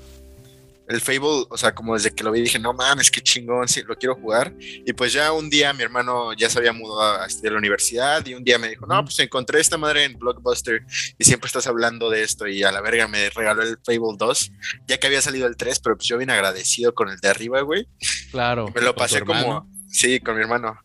El 0.91 1.01
Fable, 1.01 1.45
o 1.49 1.57
sea, 1.57 1.73
como 1.73 1.93
desde 1.93 2.13
que 2.13 2.23
lo 2.23 2.31
vi 2.31 2.41
dije, 2.41 2.59
no 2.59 2.73
mames, 2.73 3.09
qué 3.09 3.21
chingón, 3.21 3.67
sí, 3.67 3.81
lo 3.83 3.95
quiero 3.95 4.15
jugar. 4.15 4.53
Y 4.59 4.93
pues 4.93 5.13
ya 5.13 5.31
un 5.31 5.49
día 5.49 5.73
mi 5.73 5.83
hermano 5.83 6.33
ya 6.33 6.49
se 6.49 6.59
había 6.59 6.73
mudado 6.73 7.21
a 7.21 7.25
estudiar 7.25 7.51
a 7.51 7.53
la 7.53 7.59
universidad 7.59 8.25
y 8.25 8.33
un 8.33 8.43
día 8.43 8.57
me 8.57 8.69
dijo, 8.69 8.85
no, 8.85 9.03
pues 9.03 9.19
encontré 9.19 9.59
esta 9.59 9.77
madre 9.77 10.03
en 10.03 10.17
Blockbuster 10.17 10.83
y 11.17 11.23
siempre 11.23 11.47
estás 11.47 11.67
hablando 11.67 12.09
de 12.09 12.23
esto 12.23 12.47
y 12.47 12.63
a 12.63 12.71
la 12.71 12.81
verga 12.81 13.07
me 13.07 13.29
regaló 13.29 13.63
el 13.63 13.77
Fable 13.85 14.15
2, 14.17 14.51
ya 14.87 14.97
que 14.97 15.07
había 15.07 15.21
salido 15.21 15.47
el 15.47 15.55
3, 15.55 15.79
pero 15.79 15.95
pues 15.95 16.07
yo 16.07 16.17
bien 16.17 16.29
agradecido 16.29 16.93
con 16.93 17.09
el 17.09 17.19
de 17.19 17.29
arriba, 17.29 17.61
güey. 17.61 17.87
Claro. 18.31 18.71
Me 18.75 18.81
lo 18.81 18.87
¿Con 18.87 18.95
tu 18.95 18.99
pasé 18.99 19.21
como. 19.21 19.67
Sí, 19.89 20.19
con 20.19 20.35
mi 20.35 20.41
hermano. 20.41 20.77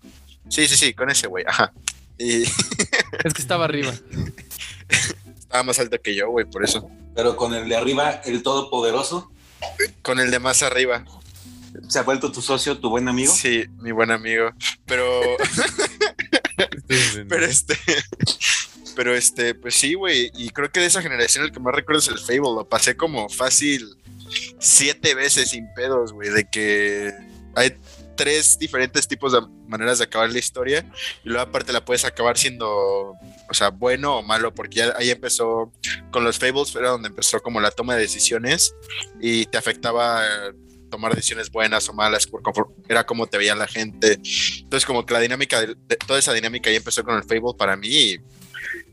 Sí, 0.48 0.66
sí, 0.66 0.76
sí, 0.76 0.94
con 0.94 1.10
ese 1.10 1.26
güey. 1.26 1.44
Ajá. 1.46 1.72
Y 2.18 2.42
Es 3.24 3.34
que 3.34 3.42
estaba 3.42 3.64
arriba. 3.64 3.92
estaba 5.38 5.62
más 5.62 5.78
alto 5.78 6.00
que 6.00 6.14
yo, 6.14 6.28
güey, 6.30 6.46
por 6.46 6.64
eso. 6.64 6.88
Pero 7.14 7.36
con 7.36 7.54
el 7.54 7.68
de 7.68 7.76
arriba, 7.76 8.20
el 8.24 8.42
todopoderoso, 8.42 9.32
Con 10.02 10.20
el 10.20 10.30
de 10.30 10.38
más 10.38 10.62
arriba. 10.62 11.04
se 11.88 11.98
ha 11.98 12.02
vuelto 12.02 12.32
tu 12.32 12.42
socio, 12.42 12.78
tu 12.78 12.90
buen 12.90 13.08
amigo. 13.08 13.32
Sí, 13.32 13.64
mi 13.80 13.92
buen 13.92 14.10
amigo. 14.10 14.50
Pero, 14.86 15.20
pero 17.28 17.44
este. 17.44 17.76
Pero 18.94 19.14
este, 19.14 19.54
pues 19.54 19.74
sí, 19.74 19.94
güey. 19.94 20.32
Y 20.34 20.50
creo 20.50 20.72
que 20.72 20.80
de 20.80 20.86
esa 20.86 21.02
generación 21.02 21.44
el 21.44 21.52
que 21.52 21.60
más 21.60 21.74
recuerdo 21.74 22.00
es 22.00 22.08
el 22.08 22.18
Fable. 22.18 22.54
Lo 22.54 22.68
pasé 22.68 22.96
como 22.96 23.28
fácil 23.28 23.86
siete 24.58 25.14
veces 25.14 25.50
sin 25.50 25.72
pedos, 25.74 26.12
güey. 26.12 26.30
De 26.30 26.48
que 26.48 27.12
hay 27.54 27.76
tres 28.16 28.58
diferentes 28.58 29.06
tipos 29.06 29.32
de 29.32 29.40
maneras 29.68 29.98
de 29.98 30.04
acabar 30.04 30.30
la 30.30 30.38
historia. 30.38 30.84
Y 31.22 31.28
luego 31.28 31.42
aparte 31.42 31.72
la 31.72 31.84
puedes 31.84 32.04
acabar 32.04 32.38
siendo, 32.38 33.14
o 33.50 33.54
sea, 33.54 33.70
bueno 33.70 34.16
o 34.18 34.22
malo. 34.22 34.54
Porque 34.54 34.78
ya 34.78 34.94
ahí 34.96 35.10
empezó 35.10 35.72
con 36.10 36.24
los 36.24 36.38
Fables, 36.38 36.74
era 36.76 36.90
donde 36.90 37.08
empezó 37.08 37.40
como 37.40 37.60
la 37.60 37.70
toma 37.70 37.94
de 37.94 38.02
decisiones. 38.02 38.74
Y 39.20 39.46
te 39.46 39.58
afectaba 39.58 40.22
tomar 40.90 41.14
decisiones 41.14 41.50
buenas 41.50 41.88
o 41.88 41.92
malas. 41.92 42.26
Por 42.26 42.42
conforme- 42.42 42.74
era 42.88 43.04
como 43.04 43.26
te 43.26 43.38
veía 43.38 43.54
la 43.54 43.66
gente. 43.66 44.20
Entonces 44.60 44.84
como 44.86 45.04
que 45.06 45.14
la 45.14 45.20
dinámica, 45.20 45.60
de, 45.60 45.74
de- 45.86 45.96
toda 46.06 46.18
esa 46.18 46.32
dinámica 46.32 46.70
ahí 46.70 46.76
empezó 46.76 47.02
con 47.04 47.16
el 47.16 47.24
Fable 47.24 47.54
para 47.58 47.76
mí. 47.76 47.88
Y 47.88 48.20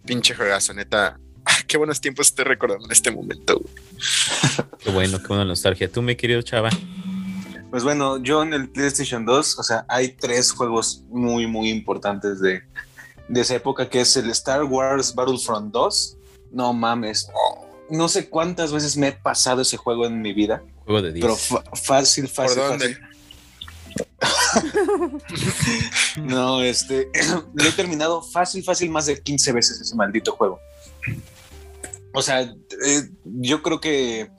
pinche 0.06 0.36
juegazo, 0.36 0.74
neta. 0.74 1.20
Ah, 1.45 1.58
qué 1.68 1.76
buenos 1.76 1.99
tiempos 1.99 2.28
estoy 2.28 2.45
recordando 2.45 2.86
en 2.86 2.91
este 2.93 3.12
momento. 3.12 3.62
Qué 4.80 4.89
bueno, 4.91 5.20
qué 5.20 5.28
buena 5.28 5.43
nostalgia. 5.43 5.91
Tú, 5.91 6.01
mi 6.01 6.16
querido 6.16 6.41
chava. 6.41 6.70
Pues 7.70 7.84
bueno, 7.84 8.18
yo 8.24 8.43
en 8.43 8.54
el 8.54 8.70
PlayStation 8.70 9.26
2, 9.26 9.60
o 9.60 9.64
sea, 9.64 9.86
hay 9.89 10.10
tres 10.14 10.54
juegos 10.54 11.04
muy, 11.10 11.45
muy 11.45 11.70
importantes 11.70 12.39
de, 12.39 12.64
de 13.28 13.41
esa 13.41 13.55
época, 13.55 13.89
que 13.89 14.01
es 14.01 14.15
el 14.17 14.30
Star 14.32 14.63
Wars 14.63 15.13
Battlefront 15.15 15.71
2. 15.74 16.17
No 16.51 16.74
mames, 16.74 17.28
no 17.89 18.07
sé 18.09 18.30
cuántas 18.30 18.71
veces 18.71 18.95
me 18.97 19.07
he 19.09 19.11
pasado 19.11 19.61
ese 19.61 19.78
juego 19.78 20.05
en 20.05 20.21
mi 20.21 20.34
vida, 20.34 20.63
Juego 20.86 21.01
de 21.01 21.13
10. 21.13 21.24
pero 21.26 21.36
fácil, 21.76 22.26
¿Por 22.26 22.34
fácil, 22.34 22.57
dónde? 22.61 22.95
fácil. 22.95 23.07
No, 26.17 26.61
este, 26.61 27.09
lo 27.53 27.65
he 27.65 27.71
terminado 27.71 28.21
fácil, 28.21 28.63
fácil 28.63 28.89
más 28.89 29.05
de 29.07 29.21
15 29.21 29.51
veces 29.51 29.82
ese 29.82 29.95
maldito 29.95 30.32
juego. 30.34 30.59
O 32.13 32.21
sea, 32.21 32.41
eh, 32.41 33.09
yo 33.26 33.63
creo 33.63 33.80
que 33.82 34.30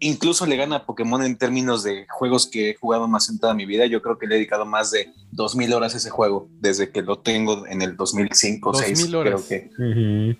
incluso 0.00 0.46
le 0.46 0.56
gana 0.56 0.76
a 0.76 0.86
Pokémon 0.86 1.22
en 1.22 1.36
términos 1.36 1.82
de 1.82 2.06
juegos 2.08 2.46
que 2.46 2.70
he 2.70 2.74
jugado 2.74 3.08
más 3.08 3.28
en 3.28 3.38
toda 3.38 3.54
mi 3.54 3.66
vida. 3.66 3.86
Yo 3.86 4.02
creo 4.02 4.18
que 4.18 4.26
le 4.26 4.34
he 4.34 4.38
dedicado 4.38 4.64
más 4.64 4.90
de 4.90 5.10
2000 5.32 5.72
horas 5.72 5.94
a 5.94 5.96
ese 5.98 6.10
juego 6.10 6.48
desde 6.60 6.90
que 6.90 7.02
lo 7.02 7.18
tengo 7.18 7.66
en 7.66 7.82
el 7.82 7.96
2005 7.96 8.68
o 8.68 8.72
2006. 8.72 8.98
2000 9.10 9.14
horas. 9.16 9.44
Creo 9.48 9.68
que. 9.68 10.38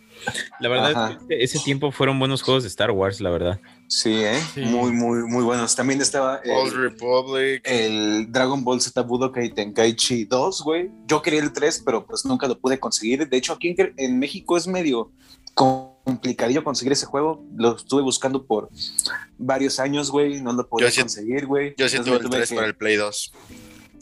La 0.60 0.68
verdad 0.68 0.90
Ajá. 0.90 1.12
es 1.12 1.26
que 1.26 1.42
ese 1.42 1.58
tiempo 1.58 1.90
fueron 1.90 2.18
buenos 2.18 2.42
juegos 2.42 2.62
de 2.62 2.68
Star 2.68 2.90
Wars, 2.90 3.20
la 3.20 3.30
verdad. 3.30 3.60
sí, 3.88 4.14
¿eh? 4.22 4.38
Sí. 4.54 4.60
muy, 4.60 4.92
muy, 4.92 5.22
muy 5.24 5.42
buenos. 5.42 5.74
También 5.74 6.00
estaba 6.00 6.40
Old 6.44 6.72
el, 6.72 6.80
Republic. 6.80 7.62
el 7.64 8.30
Dragon 8.30 8.62
Ball 8.62 8.80
Z 8.80 9.00
Budokai 9.02 9.50
Tenkaichi 9.50 10.24
2, 10.26 10.62
güey. 10.62 10.90
Yo 11.06 11.22
quería 11.22 11.40
el 11.40 11.52
3, 11.52 11.82
pero 11.84 12.06
pues 12.06 12.24
nunca 12.24 12.46
lo 12.46 12.58
pude 12.58 12.78
conseguir. 12.78 13.28
De 13.28 13.36
hecho, 13.36 13.54
aquí 13.54 13.74
en, 13.76 13.94
en 13.96 14.18
México 14.18 14.56
es 14.56 14.66
medio 14.66 15.10
complicadillo 16.04 16.64
conseguir 16.64 16.92
ese 16.92 17.06
juego. 17.06 17.44
Lo 17.56 17.76
estuve 17.76 18.02
buscando 18.02 18.44
por 18.44 18.68
varios 19.38 19.78
años, 19.80 20.10
güey. 20.10 20.40
No 20.42 20.52
lo 20.52 20.68
podía 20.68 20.90
sí- 20.90 21.00
conseguir, 21.00 21.46
güey. 21.46 21.74
Yo 21.76 21.88
sí 21.88 21.98
tuve 21.98 22.16
el 22.16 22.22
tuve 22.22 22.36
3 22.38 22.48
que- 22.48 22.54
para 22.54 22.66
el 22.66 22.74
Play 22.76 22.96
2. 22.96 23.32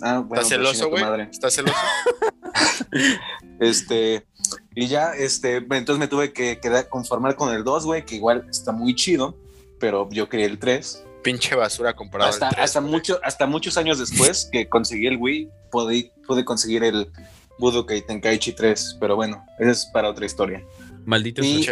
Ah, 0.02 0.18
bueno, 0.20 0.42
¿Estás 0.42 0.58
pues, 0.58 0.78
celoso, 0.78 0.88
güey? 0.90 1.20
¿Estás 1.30 1.54
celoso? 1.54 1.76
Este, 3.60 4.26
Y 4.74 4.86
ya, 4.86 5.12
este, 5.12 5.56
entonces 5.56 5.98
me 5.98 6.08
tuve 6.08 6.32
que 6.32 6.58
quedar, 6.60 6.88
conformar 6.88 7.36
con 7.36 7.54
el 7.54 7.62
2, 7.64 7.84
güey, 7.84 8.04
que 8.04 8.16
igual 8.16 8.46
está 8.50 8.72
muy 8.72 8.94
chido, 8.94 9.36
pero 9.78 10.08
yo 10.10 10.28
quería 10.28 10.46
el 10.46 10.58
3. 10.58 11.04
Pinche 11.22 11.54
basura 11.54 11.94
comparado 11.94 12.30
Hasta, 12.30 12.48
al 12.48 12.54
3, 12.54 12.64
hasta, 12.64 12.80
güey. 12.80 12.92
mucho, 12.92 13.20
hasta 13.22 13.46
muchos 13.46 13.76
años 13.76 13.98
después 13.98 14.48
que 14.50 14.68
conseguí 14.68 15.06
el 15.06 15.18
Wii, 15.18 15.50
pude, 15.70 16.12
pude 16.26 16.44
conseguir 16.44 16.82
el 16.84 17.10
Budokai 17.58 18.00
Tenkaichi 18.06 18.52
3, 18.52 18.96
pero 18.98 19.16
bueno, 19.16 19.44
eso 19.58 19.70
es 19.70 19.86
para 19.92 20.08
otra 20.08 20.24
historia. 20.24 20.64
Maldito 21.06 21.42
Y-. 21.42 21.66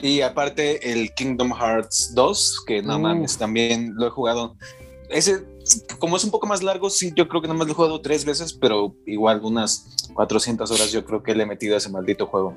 Y 0.00 0.20
aparte 0.20 0.92
el 0.92 1.12
Kingdom 1.14 1.52
Hearts 1.52 2.12
2, 2.14 2.64
que 2.66 2.82
no 2.82 2.96
Uh. 2.96 3.00
mames, 3.00 3.38
también 3.38 3.94
lo 3.96 4.06
he 4.06 4.10
jugado. 4.10 4.56
Ese, 5.08 5.44
como 5.98 6.16
es 6.16 6.24
un 6.24 6.30
poco 6.30 6.46
más 6.46 6.62
largo, 6.62 6.90
sí, 6.90 7.12
yo 7.16 7.28
creo 7.28 7.40
que 7.40 7.48
nomás 7.48 7.66
lo 7.66 7.72
he 7.72 7.76
jugado 7.76 8.00
tres 8.00 8.24
veces, 8.24 8.52
pero 8.52 8.94
igual 9.06 9.40
unas 9.42 9.86
400 10.14 10.70
horas 10.70 10.92
yo 10.92 11.04
creo 11.04 11.22
que 11.22 11.34
le 11.34 11.44
he 11.44 11.46
metido 11.46 11.74
a 11.74 11.78
ese 11.78 11.88
maldito 11.88 12.26
juego. 12.26 12.54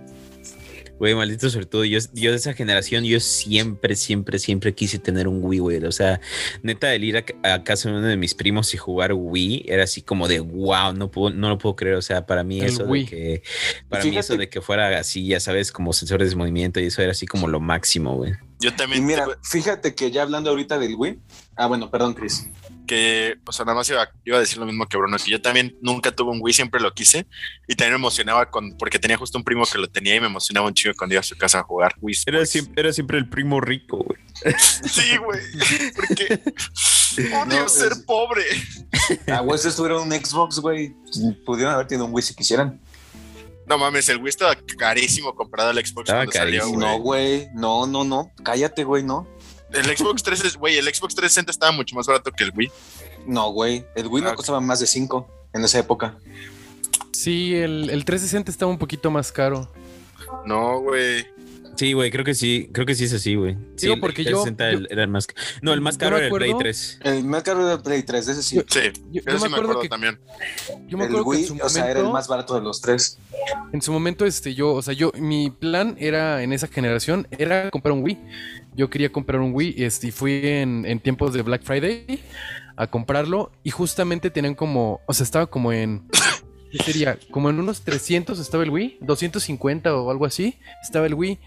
Güey, 0.99 1.15
maldito 1.15 1.49
sobre 1.49 1.65
todo. 1.65 1.85
Yo, 1.85 1.97
yo 2.13 2.31
de 2.31 2.37
esa 2.37 2.53
generación, 2.53 3.05
yo 3.05 3.19
siempre, 3.21 3.95
siempre, 3.95 4.37
siempre 4.37 4.75
quise 4.75 4.99
tener 4.99 5.27
un 5.27 5.39
Wii, 5.41 5.59
güey. 5.59 5.83
O 5.85 5.91
sea, 5.93 6.19
neta, 6.61 6.93
el 6.93 7.03
ir 7.05 7.17
a, 7.17 7.53
a 7.53 7.63
casa 7.63 7.89
de 7.89 7.95
uno 7.97 8.05
de 8.07 8.17
mis 8.17 8.33
primos 8.35 8.73
y 8.73 8.77
jugar 8.77 9.13
Wii 9.13 9.65
era 9.67 9.85
así 9.85 10.01
como 10.01 10.27
de 10.27 10.41
wow, 10.41 10.93
no 10.93 11.09
puedo, 11.09 11.33
no 11.33 11.47
lo 11.49 11.57
puedo 11.57 11.75
creer. 11.77 11.95
O 11.95 12.01
sea, 12.01 12.25
para 12.25 12.43
mí 12.43 12.59
El 12.59 12.65
eso 12.67 12.83
Wii. 12.83 13.03
de 13.05 13.09
que, 13.09 13.43
para 13.87 14.03
mí 14.03 14.17
eso 14.17 14.35
de 14.35 14.49
que 14.49 14.59
fuera 14.61 14.99
así, 14.99 15.25
ya 15.27 15.39
sabes, 15.39 15.71
como 15.71 15.93
sensores 15.93 16.31
de 16.31 16.35
movimiento 16.35 16.79
y 16.81 16.85
eso 16.87 17.01
era 17.01 17.11
así 17.11 17.25
como 17.25 17.47
lo 17.47 17.59
máximo, 17.61 18.15
güey. 18.17 18.33
Yo 18.59 18.71
Y 18.71 18.73
también 18.73 19.05
mira, 19.05 19.23
tuve- 19.25 19.37
fíjate 19.41 19.95
que 19.95 20.11
ya 20.11 20.23
hablando 20.23 20.49
ahorita 20.49 20.77
del 20.79 20.95
Wii, 20.95 21.17
ah, 21.55 21.67
bueno, 21.67 21.89
perdón, 21.89 22.13
Chris. 22.13 22.49
Que, 22.89 23.37
o 23.45 23.51
sea, 23.51 23.65
nada 23.65 23.75
más 23.77 23.87
iba, 23.91 24.09
iba 24.25 24.37
a 24.37 24.39
decir 24.39 24.57
lo 24.57 24.65
mismo 24.65 24.87
que 24.87 24.97
Bruno, 24.97 25.15
que 25.23 25.29
yo 25.29 25.39
también 25.39 25.77
nunca 25.79 26.11
tuve 26.11 26.31
un 26.31 26.39
Wii, 26.41 26.53
siempre 26.55 26.81
lo 26.81 26.91
quise 26.91 27.27
y 27.67 27.75
también 27.75 27.91
me 27.93 27.97
emocionaba 27.97 28.49
con, 28.49 28.75
porque 28.79 28.97
tenía 28.97 29.15
justo 29.15 29.37
un 29.37 29.43
primo 29.43 29.63
que 29.71 29.77
lo 29.77 29.87
tenía 29.87 30.15
y 30.15 30.19
me 30.19 30.25
emocionaba 30.25 30.65
un 30.65 30.73
chido 30.73 30.95
cuando 30.97 31.13
iba 31.13 31.19
a 31.19 31.23
su 31.23 31.37
casa 31.37 31.59
a 31.59 31.63
jugar 31.63 31.93
Wii. 32.01 32.15
Era 32.25 32.43
siempre, 32.47 32.73
era 32.81 32.91
siempre 32.91 33.19
el 33.19 33.29
primo 33.29 33.61
rico, 33.61 33.97
güey. 33.97 34.19
Sí, 34.57 35.17
güey, 35.17 35.39
porque 35.95 36.41
odio 37.35 37.61
No, 37.61 37.69
ser 37.69 37.91
es- 37.91 37.99
pobre. 37.99 38.43
Ah, 39.27 39.41
güey, 39.41 39.59
si 39.59 39.69
tuvieron 39.75 40.01
un 40.03 40.11
Xbox, 40.11 40.57
güey, 40.59 40.95
pudieron 41.45 41.75
haber 41.75 41.85
tenido 41.85 42.05
un 42.07 42.13
Wii 42.13 42.23
si 42.23 42.33
quisieran. 42.33 42.81
No 43.67 43.77
mames, 43.77 44.09
el 44.09 44.17
Wii 44.17 44.29
estaba 44.29 44.55
carísimo 44.79 45.35
comparado 45.35 45.69
al 45.69 45.77
Xbox 45.77 46.09
Estaba 46.09 46.25
cuando 46.25 46.31
salió, 46.33 46.67
güey. 46.69 46.79
No, 46.79 46.99
güey, 46.99 47.47
no, 47.53 47.85
no, 47.85 48.03
no, 48.03 48.31
cállate, 48.43 48.83
güey, 48.83 49.03
no. 49.03 49.27
El 49.73 49.85
Xbox 49.97 50.23
3, 50.23 50.55
güey, 50.57 50.77
el 50.77 50.85
Xbox 50.85 51.15
360 51.15 51.51
estaba 51.51 51.71
mucho 51.71 51.95
más 51.95 52.07
barato 52.07 52.31
que 52.31 52.43
el 52.43 52.51
Wii. 52.55 52.71
No, 53.27 53.51
güey, 53.51 53.85
el 53.95 54.07
Wii 54.07 54.23
Ah, 54.25 54.29
no 54.29 54.35
costaba 54.35 54.59
más 54.61 54.79
de 54.79 54.87
5 54.87 55.27
en 55.53 55.63
esa 55.63 55.79
época. 55.79 56.17
Sí, 57.11 57.53
el, 57.55 57.89
el 57.89 58.05
360 58.05 58.49
estaba 58.49 58.71
un 58.71 58.77
poquito 58.77 59.11
más 59.11 59.31
caro. 59.31 59.69
No, 60.45 60.79
güey. 60.79 61.25
Sí, 61.79 61.93
güey, 61.93 62.11
creo 62.11 62.25
que 62.25 62.35
sí, 62.35 62.69
creo 62.73 62.85
que 62.85 62.93
sí 62.93 63.05
es 63.05 63.13
así, 63.13 63.35
güey. 63.35 63.53
Sí, 63.77 63.85
Digo, 63.85 63.93
el 63.93 63.99
porque 64.01 64.23
360 64.23 64.71
yo- 64.73 64.77
el- 64.79 64.87
era 64.91 65.03
el 65.03 65.07
más 65.07 65.27
No, 65.61 65.71
el 65.73 65.79
más 65.79 65.95
Yo 65.95 65.99
caro 65.99 66.17
era 66.17 66.25
el 66.27 66.33
Play 66.33 66.49
acuerdo- 66.49 66.59
3. 66.59 66.99
El 67.03 67.23
más 67.23 67.43
caro 67.43 67.61
era 67.63 67.73
el 67.75 67.81
Play 67.81 68.03
3, 68.03 68.27
ese 68.27 68.43
sí. 68.43 68.57
Yo- 68.57 68.63
Sí, 68.67 68.79
Yo, 68.81 68.91
yo 68.91 68.91
me 69.13 69.21
sí 69.21 69.23
me 69.23 69.33
acuerdo 69.35 69.55
acuerdo 69.55 69.79
que 69.81 69.87
también. 69.87 70.19
yo 70.89 70.97
me 70.97 71.05
el 71.05 71.09
acuerdo 71.11 71.23
que 71.23 71.29
Wii, 71.29 71.41
en 71.43 71.47
su 71.47 71.65
o 71.65 71.69
sea, 71.69 71.89
era 71.89 72.01
el 72.01 72.09
más 72.09 72.27
barato 72.27 72.53
de 72.55 72.61
los 72.61 72.81
tres. 72.81 73.17
En 73.71 73.81
su 73.81 73.93
momento, 73.93 74.25
este, 74.25 74.53
yo, 74.53 74.73
o 74.73 74.81
sea, 74.81 74.93
yo, 74.93 75.13
mi 75.17 75.51
plan 75.51 75.95
era 75.99 76.43
en 76.43 76.51
esa 76.51 76.67
generación, 76.67 77.27
era 77.37 77.71
comprar 77.71 77.93
un 77.93 78.03
Wii. 78.03 78.17
Yo 78.75 78.89
quería 78.89 79.09
comprar 79.09 79.39
un 79.39 79.53
Wii, 79.53 79.75
este, 79.81 80.07
y 80.07 80.11
fui 80.11 80.41
en, 80.43 80.85
en 80.85 80.99
tiempos 80.99 81.33
de 81.33 81.43
Black 81.43 81.63
Friday 81.63 82.21
a 82.75 82.87
comprarlo 82.87 83.53
y 83.63 83.71
justamente 83.71 84.29
tenían 84.29 84.53
como, 84.53 84.99
o 85.05 85.13
sea, 85.13 85.23
estaba 85.23 85.47
como 85.47 85.71
en, 85.71 86.03
¿qué 86.71 86.77
sería? 86.83 87.17
Como 87.31 87.49
en 87.49 87.59
unos 87.59 87.81
300 87.81 88.39
estaba 88.39 88.63
el 88.63 88.69
Wii, 88.69 88.97
250 89.01 89.95
o 89.95 90.11
algo 90.11 90.25
así, 90.25 90.57
estaba 90.81 91.05
el 91.05 91.13
Wii 91.13 91.39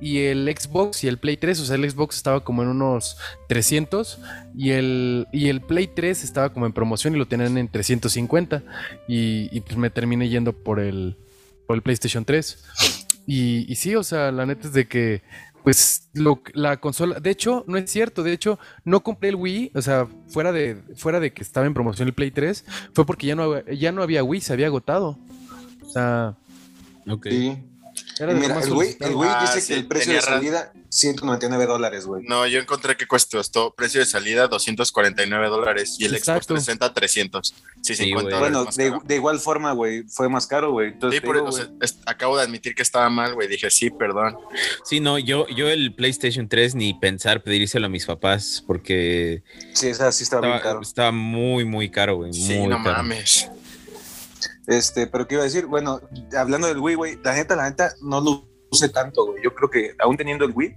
y 0.00 0.18
el 0.20 0.52
Xbox 0.56 1.04
y 1.04 1.08
el 1.08 1.18
Play 1.18 1.36
3, 1.36 1.60
o 1.60 1.64
sea, 1.64 1.76
el 1.76 1.90
Xbox 1.90 2.16
estaba 2.16 2.44
como 2.44 2.62
en 2.62 2.68
unos 2.68 3.16
300 3.48 4.18
y 4.56 4.70
el, 4.70 5.26
y 5.32 5.48
el 5.48 5.60
Play 5.60 5.86
3 5.86 6.24
estaba 6.24 6.52
como 6.52 6.66
en 6.66 6.72
promoción 6.72 7.14
y 7.14 7.18
lo 7.18 7.26
tenían 7.26 7.58
en 7.58 7.68
350 7.68 8.62
y, 9.08 9.48
y 9.56 9.60
pues 9.60 9.76
me 9.76 9.90
terminé 9.90 10.28
yendo 10.28 10.52
por 10.52 10.80
el, 10.80 11.16
por 11.66 11.76
el 11.76 11.82
PlayStation 11.82 12.24
3. 12.24 12.64
Y, 13.26 13.70
y 13.72 13.76
sí, 13.76 13.94
o 13.96 14.02
sea, 14.02 14.30
la 14.32 14.44
neta 14.46 14.68
es 14.68 14.74
de 14.74 14.86
que, 14.86 15.22
pues, 15.64 16.08
lo, 16.12 16.40
la 16.52 16.76
consola, 16.76 17.18
de 17.18 17.30
hecho, 17.30 17.64
no 17.66 17.76
es 17.76 17.90
cierto, 17.90 18.22
de 18.22 18.32
hecho, 18.32 18.60
no 18.84 19.02
compré 19.02 19.30
el 19.30 19.36
Wii, 19.36 19.72
o 19.74 19.82
sea, 19.82 20.06
fuera 20.28 20.52
de, 20.52 20.80
fuera 20.94 21.18
de 21.18 21.32
que 21.32 21.42
estaba 21.42 21.66
en 21.66 21.74
promoción 21.74 22.06
el 22.06 22.14
Play 22.14 22.30
3, 22.30 22.64
fue 22.92 23.04
porque 23.04 23.26
ya 23.26 23.34
no, 23.34 23.64
ya 23.66 23.90
no 23.90 24.02
había 24.02 24.22
Wii, 24.22 24.40
se 24.40 24.52
había 24.52 24.66
agotado. 24.66 25.18
O 25.82 25.88
sea, 25.90 26.36
Ok. 27.06 27.26
Mira, 28.20 28.60
el 28.60 28.72
Wii 28.72 28.96
Ah, 29.00 29.40
dice 29.42 29.60
sí, 29.60 29.72
que 29.72 29.80
el 29.80 29.86
precio 29.86 30.12
de 30.12 30.20
salida 30.20 30.72
199 30.88 31.66
dólares, 31.66 32.06
güey. 32.06 32.24
No, 32.28 32.46
yo 32.46 32.60
encontré 32.60 32.96
que 32.96 33.06
costó 33.06 33.74
precio 33.74 33.98
de 34.00 34.06
salida 34.06 34.46
249 34.46 35.48
dólares 35.48 35.96
y 35.98 36.04
el 36.04 36.10
Xbox 36.12 36.20
Exacto. 36.28 36.54
360 36.54 36.94
300. 36.94 37.54
Sí, 37.82 37.94
Sí, 37.96 38.04
50 38.04 38.22
güey. 38.38 38.52
dólares 38.52 38.76
Bueno, 38.76 39.02
de, 39.04 39.14
igual 39.16 39.40
forma, 39.40 39.72
güey, 39.72 40.04
fue 40.04 40.28
más 40.28 40.46
caro, 40.46 40.70
güey. 40.70 40.88
Entonces, 40.92 41.18
Sí, 41.18 41.20
te 41.22 41.26
por- 41.26 41.36
digo, 41.36 41.48
o 41.48 41.50
güey, 41.50 41.64
sea, 41.64 41.72
es- 41.80 41.98
acabo 42.06 42.36
de 42.36 42.44
admitir 42.44 42.74
que 42.74 42.82
estaba 42.82 43.10
mal, 43.10 43.34
güey. 43.34 43.48
Dije, 43.48 43.68
sí, 43.70 43.90
perdón. 43.90 44.36
Sí, 44.84 45.00
no, 45.00 45.18
yo, 45.18 45.48
yo 45.48 45.68
el 45.68 45.92
PlayStation 45.94 46.48
3 46.48 46.74
ni 46.76 46.94
pensar 46.94 47.42
pedírselo 47.42 47.86
a 47.86 47.88
mis 47.88 48.06
papás 48.06 48.62
porque 48.66 49.42
sí, 49.72 49.88
esa 49.88 50.12
sí 50.12 50.22
estaba 50.22 50.42
bien 50.42 50.54
estaba, 50.56 50.72
caro. 50.74 50.82
estaba 50.82 51.10
muy, 51.12 51.64
muy 51.64 51.90
caro, 51.90 52.16
güey. 52.16 52.32
Sí, 52.32 52.58
no 52.66 52.82
caro. 52.82 52.96
mames. 52.98 53.50
Este, 54.66 55.06
pero 55.06 55.26
qué 55.26 55.34
iba 55.34 55.42
a 55.42 55.44
decir, 55.46 55.66
bueno, 55.66 56.00
hablando 56.36 56.66
del 56.66 56.78
Wii, 56.78 56.94
güey, 56.94 57.18
la 57.22 57.34
neta, 57.34 57.56
la 57.56 57.68
neta, 57.68 57.94
no 58.02 58.20
lo 58.20 58.48
usé 58.70 58.88
tanto, 58.88 59.26
güey. 59.26 59.42
Yo 59.42 59.54
creo 59.54 59.70
que 59.70 59.94
aún 59.98 60.16
teniendo 60.16 60.44
el 60.44 60.52
Wii, 60.54 60.74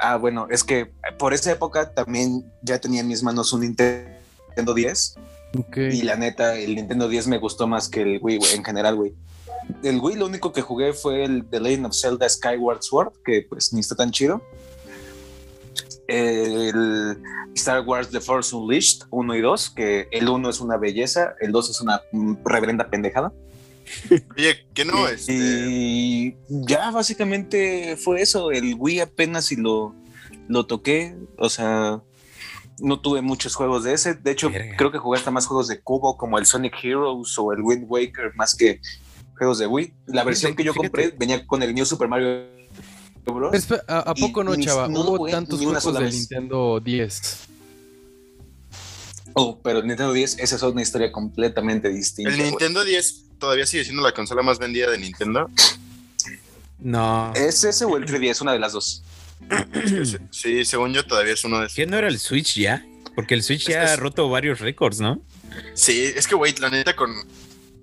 ah, 0.00 0.16
bueno, 0.16 0.46
es 0.50 0.64
que 0.64 0.92
por 1.18 1.34
esa 1.34 1.52
época 1.52 1.92
también 1.94 2.50
ya 2.62 2.78
tenía 2.78 3.00
en 3.00 3.08
mis 3.08 3.22
manos 3.22 3.52
un 3.52 3.60
Nintendo 3.60 4.74
10 4.74 5.16
Ok. 5.58 5.76
y 5.76 6.02
la 6.02 6.16
neta, 6.16 6.56
el 6.56 6.74
Nintendo 6.74 7.08
10 7.08 7.26
me 7.28 7.38
gustó 7.38 7.66
más 7.66 7.88
que 7.88 8.02
el 8.02 8.18
Wii, 8.22 8.38
güey, 8.38 8.54
en 8.54 8.64
general, 8.64 8.96
güey. 8.96 9.14
El 9.82 10.00
Wii 10.00 10.16
lo 10.16 10.26
único 10.26 10.52
que 10.52 10.62
jugué 10.62 10.92
fue 10.92 11.24
el 11.24 11.44
The 11.48 11.60
Legend 11.60 11.86
of 11.86 11.94
Zelda 11.94 12.28
Skyward 12.28 12.82
Sword, 12.82 13.12
que 13.24 13.46
pues 13.48 13.72
ni 13.72 13.80
está 13.80 13.94
tan 13.94 14.10
chido. 14.10 14.42
El 16.10 17.18
Star 17.54 17.82
Wars 17.82 18.10
The 18.10 18.20
Force 18.20 18.54
Unleashed 18.54 19.02
1 19.10 19.34
y 19.36 19.40
2, 19.40 19.70
que 19.70 20.08
el 20.10 20.28
1 20.28 20.50
es 20.50 20.60
una 20.60 20.76
belleza, 20.76 21.34
el 21.40 21.52
2 21.52 21.70
es 21.70 21.80
una 21.80 22.02
reverenda 22.44 22.90
pendejada. 22.90 23.32
Oye, 24.36 24.66
¿qué 24.74 24.84
no? 24.84 25.08
y, 25.08 25.12
Este, 25.12 25.32
y 25.34 26.36
ya 26.48 26.90
básicamente 26.90 27.96
fue 27.96 28.22
eso. 28.22 28.50
El 28.50 28.74
Wii 28.78 29.00
apenas 29.00 29.46
si 29.46 29.56
lo, 29.56 29.94
lo 30.48 30.66
toqué. 30.66 31.16
O 31.38 31.48
sea, 31.48 32.00
no 32.80 33.00
tuve 33.00 33.22
muchos 33.22 33.54
juegos 33.54 33.84
de 33.84 33.94
ese. 33.94 34.14
De 34.14 34.30
hecho, 34.30 34.50
Verga. 34.50 34.76
creo 34.76 34.92
que 34.92 34.98
jugué 34.98 35.18
hasta 35.18 35.30
más 35.30 35.46
juegos 35.46 35.68
de 35.68 35.80
cubo 35.80 36.16
como 36.16 36.38
el 36.38 36.46
Sonic 36.46 36.74
Heroes 36.82 37.38
o 37.38 37.52
el 37.52 37.60
Wind 37.62 37.86
Waker 37.88 38.34
más 38.36 38.54
que 38.54 38.80
juegos 39.36 39.58
de 39.58 39.66
Wii. 39.66 39.94
La 40.06 40.24
versión 40.24 40.54
que 40.54 40.64
yo 40.64 40.74
compré 40.74 41.10
venía 41.16 41.46
con 41.46 41.62
el 41.62 41.74
New 41.74 41.84
Super 41.84 42.08
Mario 42.08 42.59
Bros. 43.24 43.54
¿A, 43.88 44.12
Y- 44.16 44.20
poco 44.20 44.42
no, 44.44 44.56
chava? 44.56 44.88
no 44.88 45.00
Hubo 45.02 45.16
jugué 45.18 45.32
tantos 45.32 45.60
juegos 45.60 45.84
del 45.94 46.02
vez. 46.04 46.14
Nintendo 46.14 46.80
10. 46.80 47.36
Oh, 49.34 49.60
pero 49.62 49.78
el 49.78 49.86
Nintendo 49.86 50.12
10, 50.12 50.38
esa 50.40 50.56
es 50.56 50.62
una 50.62 50.82
historia 50.82 51.12
completamente 51.12 51.88
distinta. 51.88 52.32
el. 52.32 52.38
Nintendo 52.42 52.84
10 52.84 53.24
todavía 53.38 53.66
sigue 53.66 53.84
siendo 53.84 54.02
la 54.02 54.12
consola 54.12 54.42
más 54.42 54.58
vendida 54.58 54.90
de 54.90 54.98
Nintendo. 54.98 55.48
No. 56.78 57.32
¿Es 57.34 57.62
ese 57.64 57.84
o 57.84 57.96
el 57.96 58.06
3DS? 58.06 58.40
Una 58.42 58.52
de 58.52 58.58
las 58.58 58.72
dos. 58.72 59.02
Sí, 60.30 60.64
según 60.64 60.92
yo 60.92 61.04
todavía 61.06 61.34
es 61.34 61.44
uno 61.44 61.58
de 61.60 61.66
esos. 61.66 61.76
¿Qué 61.76 61.86
no 61.86 61.96
era 61.96 62.08
el 62.08 62.18
Switch 62.18 62.56
ya? 62.58 62.84
Porque 63.14 63.34
el 63.34 63.42
Switch 63.42 63.62
Es 63.62 63.74
ya 63.74 63.92
ha 63.92 63.96
roto 63.96 64.28
varios 64.28 64.60
récords, 64.60 65.00
¿no? 65.00 65.20
Sí, 65.74 66.00
es 66.14 66.26
que, 66.26 66.34
güey, 66.34 66.54
la 66.60 66.70
neta, 66.70 66.94
con, 66.94 67.10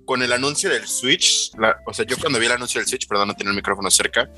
con 0.08 0.22
el 0.22 0.32
anuncio 0.32 0.70
del 0.70 0.86
Switch, 0.88 1.50
la- 1.58 1.76
o 1.86 1.92
sea, 1.92 2.06
yo 2.06 2.16
cuando 2.16 2.38
vi 2.38 2.46
el 2.46 2.52
anuncio 2.52 2.80
del 2.80 2.88
Switch, 2.88 3.06
perdón, 3.06 3.28
no 3.28 3.34
tenía 3.34 3.50
el 3.50 3.56
micrófono 3.56 3.90
cerca, 3.90 4.30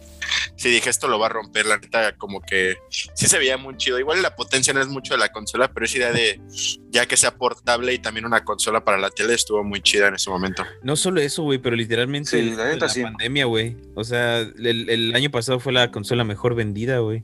sí 0.57 0.69
dije, 0.69 0.91
esto 0.91 1.07
lo 1.07 1.17
va 1.21 1.27
a 1.27 1.29
romper, 1.29 1.65
la 1.65 1.79
neta, 1.79 2.17
como 2.17 2.41
que 2.41 2.77
sí 2.91 3.29
se 3.29 3.39
veía 3.39 3.57
muy 3.57 3.77
chido. 3.77 3.97
Igual 4.01 4.21
la 4.21 4.35
potencia 4.35 4.73
no 4.75 4.81
es 4.81 4.89
mucho 4.89 5.15
de 5.15 5.21
la 5.21 5.29
consola, 5.29 5.73
pero 5.73 5.87
esa 5.87 5.99
idea 5.99 6.13
de 6.13 6.41
ya 6.89 7.07
que 7.07 7.17
sea 7.17 7.37
portable 7.37 7.95
y 7.95 8.01
también 8.01 8.27
una 8.27 8.43
consola 8.43 8.85
para 8.85 8.99
la 8.99 9.11
tele 9.11 9.35
estuvo 9.35 9.63
muy 9.63 9.81
chida 9.81 10.09
en 10.09 10.17
ese 10.17 10.29
momento. 10.29 10.65
No 10.83 10.97
solo 10.97 11.21
eso, 11.21 11.45
güey, 11.45 11.61
pero 11.61 11.77
literalmente 11.77 12.31
Sí, 12.33 12.51
la 12.51 12.67
neta 12.69 12.89
sí. 12.89 13.03
pandemia, 13.05 13.45
güey. 13.45 13.77
O 13.95 14.03
sea, 14.03 14.41
el, 14.41 14.91
el 14.91 15.15
año 15.15 15.31
pasado 15.31 15.61
fue 15.61 15.73
la 15.73 15.93
consola 15.93 16.25
mejor 16.25 16.57
vendida, 16.57 16.99
güey. 16.99 17.23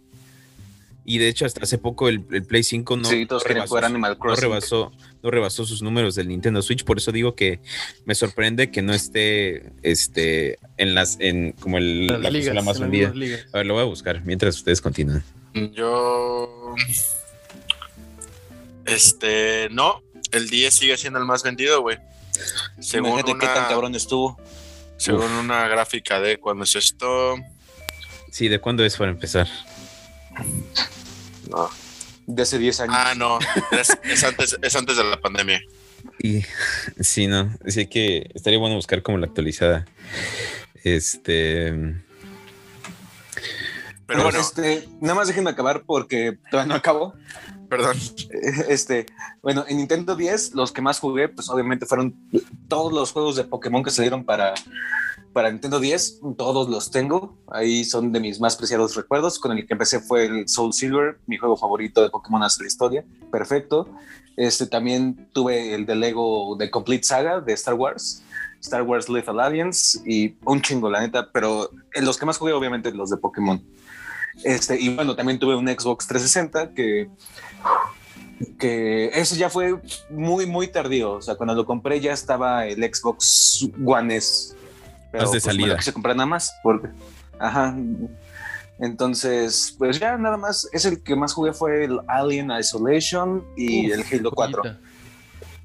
Y 1.08 1.18
de 1.18 1.28
hecho, 1.28 1.46
hasta 1.46 1.62
hace 1.62 1.78
poco 1.78 2.08
el, 2.08 2.24
el 2.32 2.42
Play 2.44 2.64
5 2.64 2.96
no, 2.96 3.08
sí, 3.08 3.26
todos 3.26 3.44
no 3.44 3.48
rebasó, 3.48 3.76
Animal 3.78 4.18
no 4.20 4.34
rebasó, 4.34 4.92
no 5.22 5.30
rebasó 5.30 5.64
sus 5.64 5.80
números 5.80 6.16
del 6.16 6.26
Nintendo 6.26 6.60
Switch. 6.62 6.84
Por 6.84 6.98
eso 6.98 7.12
digo 7.12 7.36
que 7.36 7.60
me 8.04 8.16
sorprende 8.16 8.72
que 8.72 8.82
no 8.82 8.92
esté 8.92 9.70
este, 9.82 10.58
en 10.76 10.96
las, 10.96 11.16
en 11.20 11.52
como 11.52 11.78
el, 11.78 12.08
Las 12.08 12.20
la 12.20 12.30
ligas, 12.30 12.48
consola 12.48 12.62
más 12.62 12.80
vendida. 12.80 13.12
A 13.52 13.58
ver, 13.58 13.66
lo 13.66 13.74
voy 13.74 13.82
a 13.82 13.86
buscar 13.86 14.20
mientras 14.24 14.56
ustedes 14.56 14.80
continúan. 14.80 15.22
Yo. 15.72 16.74
Este, 18.84 19.68
no, 19.70 20.02
el 20.32 20.48
10 20.48 20.74
sigue 20.74 20.96
siendo 20.96 21.18
el 21.18 21.24
más 21.24 21.42
vendido, 21.42 21.82
güey. 21.82 21.98
Según 22.80 23.10
Imagínate 23.10 23.32
qué 23.40 23.46
tan 23.46 23.58
una- 23.58 23.68
cabrón 23.68 23.94
estuvo. 23.94 24.38
Según 24.96 25.30
una 25.30 25.68
gráfica 25.68 26.20
de 26.20 26.38
cuándo 26.38 26.64
es 26.64 26.74
esto. 26.74 27.36
Sí, 28.30 28.48
¿de 28.48 28.58
cuándo 28.58 28.84
es 28.84 28.96
para 28.96 29.10
empezar? 29.10 29.46
No. 31.50 31.70
De 32.26 32.42
hace 32.42 32.58
10 32.58 32.80
años. 32.80 32.96
Ah, 32.98 33.14
no. 33.16 33.38
Es, 33.70 33.96
es 34.04 34.24
antes, 34.24 34.56
es 34.60 34.76
antes 34.76 34.96
de 34.96 35.04
la 35.04 35.20
pandemia. 35.20 35.60
Y 36.18 36.42
sí, 37.00 37.26
no. 37.26 37.54
Así 37.66 37.86
que 37.86 38.30
estaría 38.34 38.58
bueno 38.58 38.76
buscar 38.76 39.02
como 39.02 39.18
la 39.18 39.26
actualizada. 39.26 39.86
Este. 40.82 41.72
Pero 44.06 44.22
bueno, 44.22 44.40
este, 44.40 44.88
nada 45.00 45.14
más 45.14 45.28
déjenme 45.28 45.50
acabar 45.50 45.82
porque 45.84 46.38
todavía 46.50 46.72
no 46.72 46.78
acabo. 46.78 47.14
perdón. 47.68 47.96
Este, 48.68 49.06
bueno, 49.42 49.64
en 49.68 49.78
Nintendo 49.78 50.16
10, 50.16 50.54
los 50.54 50.72
que 50.72 50.82
más 50.82 51.00
jugué, 51.00 51.28
pues 51.28 51.48
obviamente 51.48 51.86
fueron 51.86 52.14
todos 52.68 52.92
los 52.92 53.12
juegos 53.12 53.36
de 53.36 53.44
Pokémon 53.44 53.82
que 53.82 53.90
salieron 53.90 54.24
para, 54.24 54.54
para 55.36 55.50
Nintendo 55.50 55.80
10. 55.80 56.20
Todos 56.38 56.70
los 56.70 56.90
tengo. 56.90 57.36
Ahí 57.48 57.84
son 57.84 58.10
de 58.10 58.20
mis 58.20 58.40
más 58.40 58.56
preciados 58.56 58.96
recuerdos. 58.96 59.38
Con 59.38 59.52
el 59.52 59.66
que 59.66 59.74
empecé 59.74 60.00
fue 60.00 60.24
el 60.24 60.48
Soul 60.48 60.72
Silver, 60.72 61.18
mi 61.26 61.36
juego 61.36 61.58
favorito 61.58 62.00
de 62.00 62.08
Pokémon 62.08 62.42
hasta 62.42 62.62
la 62.62 62.68
historia. 62.68 63.04
Perfecto. 63.30 63.86
Este, 64.38 64.66
también 64.66 65.28
tuve 65.34 65.74
el 65.74 65.84
de 65.84 65.94
Lego 65.94 66.56
de 66.56 66.70
Complete 66.70 67.04
Saga 67.04 67.42
de 67.42 67.52
Star 67.52 67.74
Wars. 67.74 68.22
Star 68.62 68.80
Wars 68.80 69.10
Lethal 69.10 69.38
Alliance 69.38 70.00
y 70.06 70.36
un 70.46 70.62
chingo, 70.62 70.88
la 70.88 71.00
neta, 71.00 71.28
pero 71.30 71.68
en 71.92 72.06
los 72.06 72.16
que 72.16 72.24
más 72.24 72.38
jugué, 72.38 72.54
obviamente, 72.54 72.90
los 72.92 73.10
de 73.10 73.18
Pokémon. 73.18 73.62
Este, 74.42 74.80
y 74.80 74.88
bueno, 74.94 75.16
también 75.16 75.38
tuve 75.38 75.54
un 75.54 75.68
Xbox 75.68 76.06
360 76.06 76.72
que, 76.72 77.10
que 78.58 79.08
ese 79.08 79.36
ya 79.36 79.50
fue 79.50 79.78
muy, 80.08 80.46
muy 80.46 80.68
tardío. 80.68 81.12
O 81.12 81.20
sea, 81.20 81.34
cuando 81.34 81.54
lo 81.54 81.66
compré 81.66 82.00
ya 82.00 82.14
estaba 82.14 82.66
el 82.66 82.82
Xbox 82.82 83.68
One 83.84 84.16
S. 84.16 84.56
Pero 85.12 85.24
Más 85.24 85.32
de 85.32 85.36
pues, 85.40 85.46
me 85.46 85.52
salida. 85.52 85.66
lo 85.68 85.76
quise 85.76 85.92
comprar 85.92 86.16
nada 86.16 86.26
más 86.26 86.52
porque, 86.62 86.88
ajá. 87.38 87.76
Entonces, 88.78 89.74
pues 89.78 89.98
ya 89.98 90.18
nada 90.18 90.36
más, 90.36 90.68
es 90.72 90.84
el 90.84 91.02
que 91.02 91.16
más 91.16 91.32
jugué 91.32 91.52
fue 91.52 91.84
el 91.84 91.98
Alien 92.08 92.50
Isolation 92.50 93.44
y 93.56 93.90
Uf, 93.90 93.98
el 94.12 94.18
Halo 94.20 94.30
4 94.32 94.62
joyita. 94.62 94.80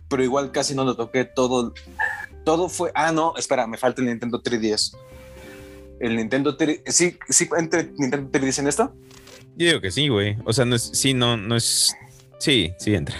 pero 0.07 0.23
igual 0.23 0.51
casi 0.51 0.73
no 0.75 0.85
lo 0.85 0.95
toqué 0.95 1.25
todo. 1.25 1.73
Todo 2.45 2.69
fue. 2.69 2.91
Ah, 2.95 3.11
no, 3.11 3.33
espera, 3.37 3.67
me 3.67 3.77
falta 3.77 4.01
el 4.01 4.07
Nintendo 4.07 4.41
3DS. 4.41 4.95
El 5.99 6.15
Nintendo 6.15 6.55
3 6.57 6.81
¿Sí, 6.87 7.17
sí 7.29 7.47
entre 7.57 7.91
Nintendo 7.97 8.31
3DS 8.31 8.59
en 8.59 8.67
esto? 8.67 8.95
Yo 9.57 9.67
digo 9.67 9.81
que 9.81 9.91
sí, 9.91 10.07
güey. 10.07 10.37
O 10.45 10.53
sea, 10.53 10.63
no 10.65 10.75
es. 10.75 10.83
Sí, 10.93 11.13
no, 11.13 11.35
no 11.37 11.55
es. 11.57 11.93
Sí, 12.39 12.73
sí 12.79 12.95
entra. 12.95 13.15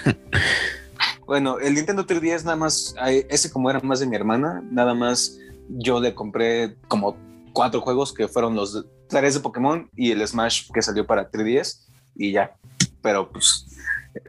Bueno, 1.25 1.59
el 1.59 1.75
Nintendo 1.75 2.05
3DS 2.05 2.43
nada 2.43 2.57
más, 2.57 2.95
ay, 2.99 3.25
ese 3.29 3.51
como 3.51 3.69
era 3.69 3.79
más 3.81 3.99
de 3.99 4.05
mi 4.07 4.15
hermana, 4.15 4.61
nada 4.69 4.93
más 4.93 5.37
yo 5.69 5.99
le 5.99 6.13
compré 6.13 6.75
como 6.87 7.17
cuatro 7.53 7.81
juegos 7.81 8.13
que 8.13 8.27
fueron 8.27 8.55
los 8.55 8.73
de- 8.73 8.89
tres 9.07 9.33
de 9.33 9.39
Pokémon 9.41 9.89
y 9.95 10.11
el 10.11 10.25
Smash 10.27 10.69
que 10.73 10.81
salió 10.81 11.05
para 11.05 11.29
3DS 11.29 11.87
y 12.15 12.31
ya. 12.31 12.53
Pero 13.01 13.29
pues 13.31 13.65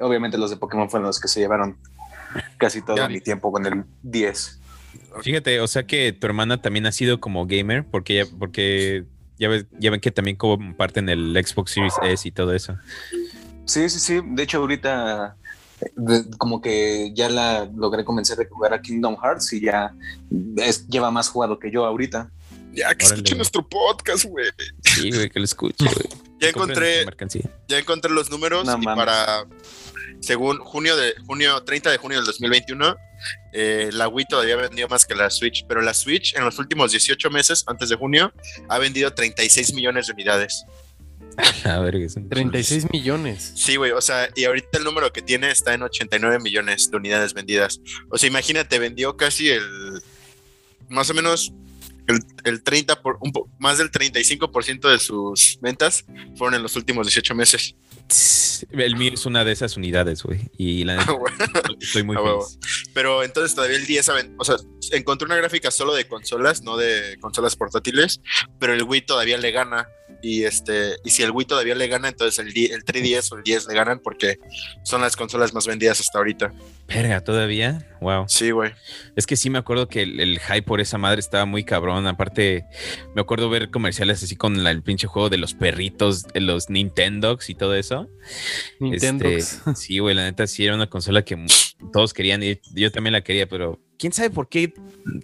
obviamente 0.01 0.39
los 0.39 0.51
de 0.51 0.57
Pokémon 0.57 0.89
fueron 0.91 1.07
los 1.07 1.21
que 1.21 1.29
se 1.29 1.41
llevaron 1.41 1.77
casi 2.59 2.83
todo 2.83 2.97
Ya. 2.97 3.09
mi 3.09 3.21
tiempo 3.21 3.53
con 3.53 3.67
el 3.67 3.85
10. 4.03 4.59
Fíjate, 5.23 5.61
o 5.61 5.67
sea 5.67 5.85
que 5.87 6.13
tu 6.13 6.27
hermana 6.27 6.61
también 6.63 6.87
ha 6.87 6.93
sido 6.93 7.21
como 7.21 7.47
gamer, 7.47 7.85
porque 7.85 8.15
ya, 8.17 8.25
porque 8.39 9.05
ya, 9.39 9.49
ves- 9.49 9.67
ya 9.79 9.91
ven 9.91 10.01
que 10.01 10.11
también 10.11 10.37
comparten 10.37 11.09
el 11.09 11.33
Xbox 11.45 11.73
Series 11.73 11.95
S 12.03 12.27
y 12.27 12.33
todo 12.33 12.55
eso. 12.55 12.77
Sí, 13.67 13.89
sí, 13.89 13.99
sí. 14.01 14.21
De 14.25 14.43
hecho, 14.43 14.59
ahorita 14.59 15.37
de- 15.97 16.25
como 16.39 16.61
que 16.61 17.13
ya 17.15 17.29
la 17.29 17.69
logré 17.75 18.05
convencer 18.05 18.37
de 18.39 18.47
jugar 18.47 18.73
a 18.75 18.81
Kingdom 18.83 19.17
Hearts 19.23 19.53
y 19.53 19.61
ya 19.61 19.95
es- 20.57 20.87
lleva 20.89 21.11
más 21.11 21.29
jugado 21.29 21.59
que 21.59 21.71
yo 21.71 21.85
ahorita. 21.85 22.31
Ya 22.75 22.95
que 22.95 23.05
Órale. 23.05 23.15
escuchen 23.17 23.37
nuestro 23.39 23.69
podcast, 23.69 24.25
güey. 24.25 24.47
Sí, 24.85 25.11
güey, 25.11 25.29
que 25.29 25.39
lo 25.39 25.45
escucho, 25.45 25.85
güey. 25.85 26.09
Ya 26.43 26.49
encontré, 26.49 27.07
ya 27.69 27.79
encontré 27.79 28.11
los 28.11 28.29
números 28.29 28.65
No 28.65 28.73
y 28.73 28.85
mames. 28.85 28.97
para 29.05 29.47
según 30.19 30.59
junio 30.59 30.97
de 30.97 31.15
junio 31.25 31.63
30 31.63 31.93
de 31.93 31.99
junio 31.99 32.19
del 32.19 32.27
2021 32.27 32.97
eh, 33.53 33.91
la 33.93 34.09
Wii 34.09 34.27
todavía 34.29 34.57
vendió 34.57 34.89
más 34.89 35.07
que 35.07 35.15
la 35.15 35.31
Switch, 35.31 35.65
pero 35.69 35.81
la 35.83 35.95
Switch 35.95 36.35
en 36.35 36.45
los 36.45 36.59
últimos 36.59 36.91
18 36.91 37.31
meses 37.31 37.63
antes 37.69 37.91
de 37.91 37.95
junio 37.97 38.33
ha 38.69 38.79
vendido 38.79 39.15
36 39.15 39.73
millones 39.75 40.09
de 40.09 40.15
unidades. 40.15 40.65
A 41.65 41.79
ver, 41.81 41.97
es 41.97 42.17
un 42.17 42.29
36 42.29 42.87
millones. 42.93 43.53
Sí, 43.55 43.77
güey, 43.77 43.93
o 43.93 44.01
sea, 44.01 44.29
y 44.35 44.45
ahorita 44.45 44.79
el 44.79 44.85
número 44.85 45.13
que 45.13 45.23
tiene 45.23 45.51
está 45.51 45.75
en 45.75 45.83
89 45.83 46.39
millones 46.41 46.91
de 46.91 46.97
unidades 46.97 47.35
vendidas. 47.35 47.81
O 48.11 48.19
sea, 48.19 48.29
imagínate, 48.29 48.79
vendió 48.79 49.17
casi 49.17 49.51
el 49.51 50.03
más 50.89 51.09
o 51.11 51.15
menos 51.15 51.53
el, 52.09 52.19
el 52.45 52.63
30 52.63 53.01
por 53.01 53.17
un 53.21 53.33
po- 53.33 53.49
más 53.59 53.79
del 53.79 53.91
35% 53.91 54.91
de 54.91 54.99
sus 54.99 55.59
ventas 55.63 56.05
fueron 56.37 56.55
en 56.55 56.63
los 56.63 56.75
últimos 56.77 57.07
18 57.07 57.35
meses. 57.35 57.75
El 58.71 58.97
mío 58.97 59.13
es 59.15 59.25
una 59.25 59.45
de 59.45 59.53
esas 59.53 59.77
unidades, 59.77 60.23
güey. 60.23 60.41
Y 60.59 60.85
la 60.85 60.97
neta, 60.99 61.13
estoy 61.81 62.03
muy 62.03 62.17
Ah, 62.19 62.23
feliz. 62.23 62.59
Pero 62.93 63.23
entonces 63.23 63.55
todavía 63.55 63.77
el 63.77 63.87
10, 63.87 64.05
saben, 64.05 64.35
o 64.39 64.45
sea, 64.45 64.57
encontré 64.91 65.27
una 65.27 65.37
gráfica 65.37 65.71
solo 65.71 65.95
de 65.95 66.07
consolas, 66.07 66.63
no 66.63 66.77
de 66.77 67.17
consolas 67.21 67.57
portátiles, 67.57 68.21
pero 68.59 68.75
el 68.75 68.83
Wii 68.83 69.03
todavía 69.03 69.39
le 69.39 69.51
gana. 69.53 69.89
Y 70.23 70.45
este, 70.45 70.97
y 71.05 71.11
si 71.11 71.25
el 71.25 71.33
Wii 71.33 71.47
todavía 71.47 71.75
le 71.75 71.89
gana, 71.89 72.09
entonces 72.09 72.39
el, 72.39 72.53
10 72.53 72.71
el 72.71 72.85
3DS 72.85 73.33
o 73.33 73.37
el 73.39 73.43
10 73.43 73.67
le 73.67 73.75
ganan 73.75 73.99
porque 73.99 74.39
son 74.85 75.01
las 75.01 75.17
consolas 75.17 75.53
más 75.53 75.67
vendidas 75.67 75.99
hasta 75.99 76.19
ahorita. 76.19 76.53
Verga, 76.87 77.23
todavía. 77.23 77.89
Wow. 78.01 78.27
Sí, 78.29 78.51
güey. 78.53 78.71
Es 79.17 79.27
que 79.27 79.35
sí 79.37 79.51
me 79.51 79.59
acuerdo 79.59 79.89
que 79.89 80.03
el, 80.03 80.21
el 80.21 80.39
hype 80.39 80.63
por 80.63 80.81
esa 80.81 80.97
madre 80.99 81.19
estaba 81.21 81.45
muy 81.45 81.65
cabrón. 81.65 82.07
Aparte, 82.07 82.65
me 83.15 83.21
acuerdo 83.23 83.51
ver 83.51 83.71
comerciales 83.71 84.23
así 84.23 84.37
con 84.37 84.63
la- 84.63 84.71
el 84.71 84.83
pinche 84.83 85.07
juego 85.09 85.29
de 85.29 85.39
los 85.39 85.55
perritos, 85.55 86.25
de 86.29 86.41
los 86.41 86.71
Nintendogs 86.71 87.51
y 87.51 87.55
todo 87.57 87.75
eso. 87.75 88.09
Nintendo. 88.81 89.29
Este, 89.29 89.75
sí, 89.75 89.99
güey, 89.99 90.15
la 90.15 90.25
neta 90.25 90.47
sí 90.47 90.65
era 90.65 90.75
una 90.75 90.89
consola 90.89 91.23
que 91.25 91.37
todos 91.93 92.13
querían 92.15 92.43
y 92.43 92.61
yo 92.75 92.91
también 92.93 93.13
la 93.13 93.23
quería, 93.23 93.49
pero 93.49 93.81
quién 93.99 94.13
sabe 94.13 94.31
por 94.31 94.49
qué 94.49 94.73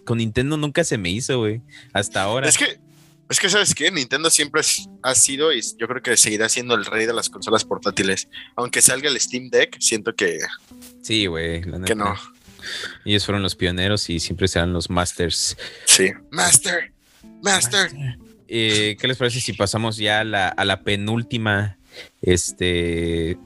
con 0.05 0.19
Nintendo 0.19 0.57
nunca 0.57 0.83
se 0.85 0.99
me 0.99 1.11
hizo, 1.11 1.39
güey. 1.39 1.63
Hasta 1.93 2.23
ahora. 2.23 2.49
Es 2.49 2.59
que, 2.59 2.81
es 3.29 3.41
que, 3.41 3.49
¿sabes 3.49 3.75
qué? 3.75 3.91
Nintendo 3.91 4.31
siempre 4.31 4.63
ha 5.03 5.15
sido 5.15 5.53
y 5.53 5.61
yo 5.79 5.87
creo 5.87 6.03
que 6.03 6.17
seguirá 6.17 6.49
siendo 6.49 6.75
el 6.75 6.85
rey 6.85 7.07
de 7.07 7.13
las 7.13 7.29
consolas 7.29 7.65
portátiles. 7.65 8.29
Aunque 8.57 8.81
salga 8.81 9.09
el 9.09 9.21
Steam 9.21 9.51
Deck, 9.51 9.77
siento 9.81 10.15
que, 10.15 10.39
Sí, 11.03 11.27
güey, 11.27 11.63
que 11.85 11.95
no. 11.95 12.15
Ellos 13.05 13.25
fueron 13.25 13.43
los 13.43 13.55
pioneros 13.55 14.11
y 14.11 14.21
siempre 14.21 14.49
serán 14.49 14.73
los 14.73 14.91
masters. 14.91 15.57
Sí. 15.87 16.11
Master, 16.31 16.93
Master. 17.43 17.91
Eh, 18.49 18.97
¿Qué 18.99 19.09
les 19.09 19.17
parece 19.17 19.41
si 19.41 19.53
pasamos 19.53 19.97
ya 19.97 20.21
a 20.21 20.25
la, 20.25 20.49
a 20.49 20.65
la 20.65 20.83
penúltima 20.83 21.79
este, 22.23 23.31
eh, 23.31 23.37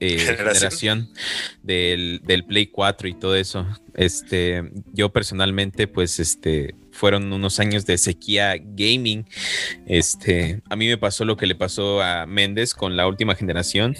Generación. 0.00 0.36
generación 0.36 1.10
del, 1.62 2.20
del 2.24 2.44
Play 2.44 2.66
4 2.66 3.08
y 3.08 3.14
todo 3.14 3.36
eso? 3.36 3.66
Este, 3.94 4.70
yo 4.92 5.10
personalmente, 5.12 5.86
pues, 5.86 6.18
este, 6.18 6.74
fueron 6.92 7.32
unos 7.32 7.58
años 7.58 7.86
de 7.86 7.98
sequía 7.98 8.54
gaming. 8.58 9.26
Este, 9.86 10.62
a 10.70 10.76
mí 10.76 10.86
me 10.86 10.98
pasó 10.98 11.24
lo 11.24 11.36
que 11.36 11.46
le 11.46 11.54
pasó 11.54 12.02
a 12.02 12.26
Méndez 12.26 12.74
con 12.74 12.96
la 12.96 13.06
última 13.06 13.34
generación. 13.34 13.96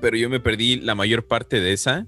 Pero 0.00 0.16
yo 0.16 0.28
me 0.28 0.40
perdí 0.40 0.80
la 0.80 0.94
mayor 0.96 1.26
parte 1.26 1.60
de 1.60 1.72
esa 1.72 2.06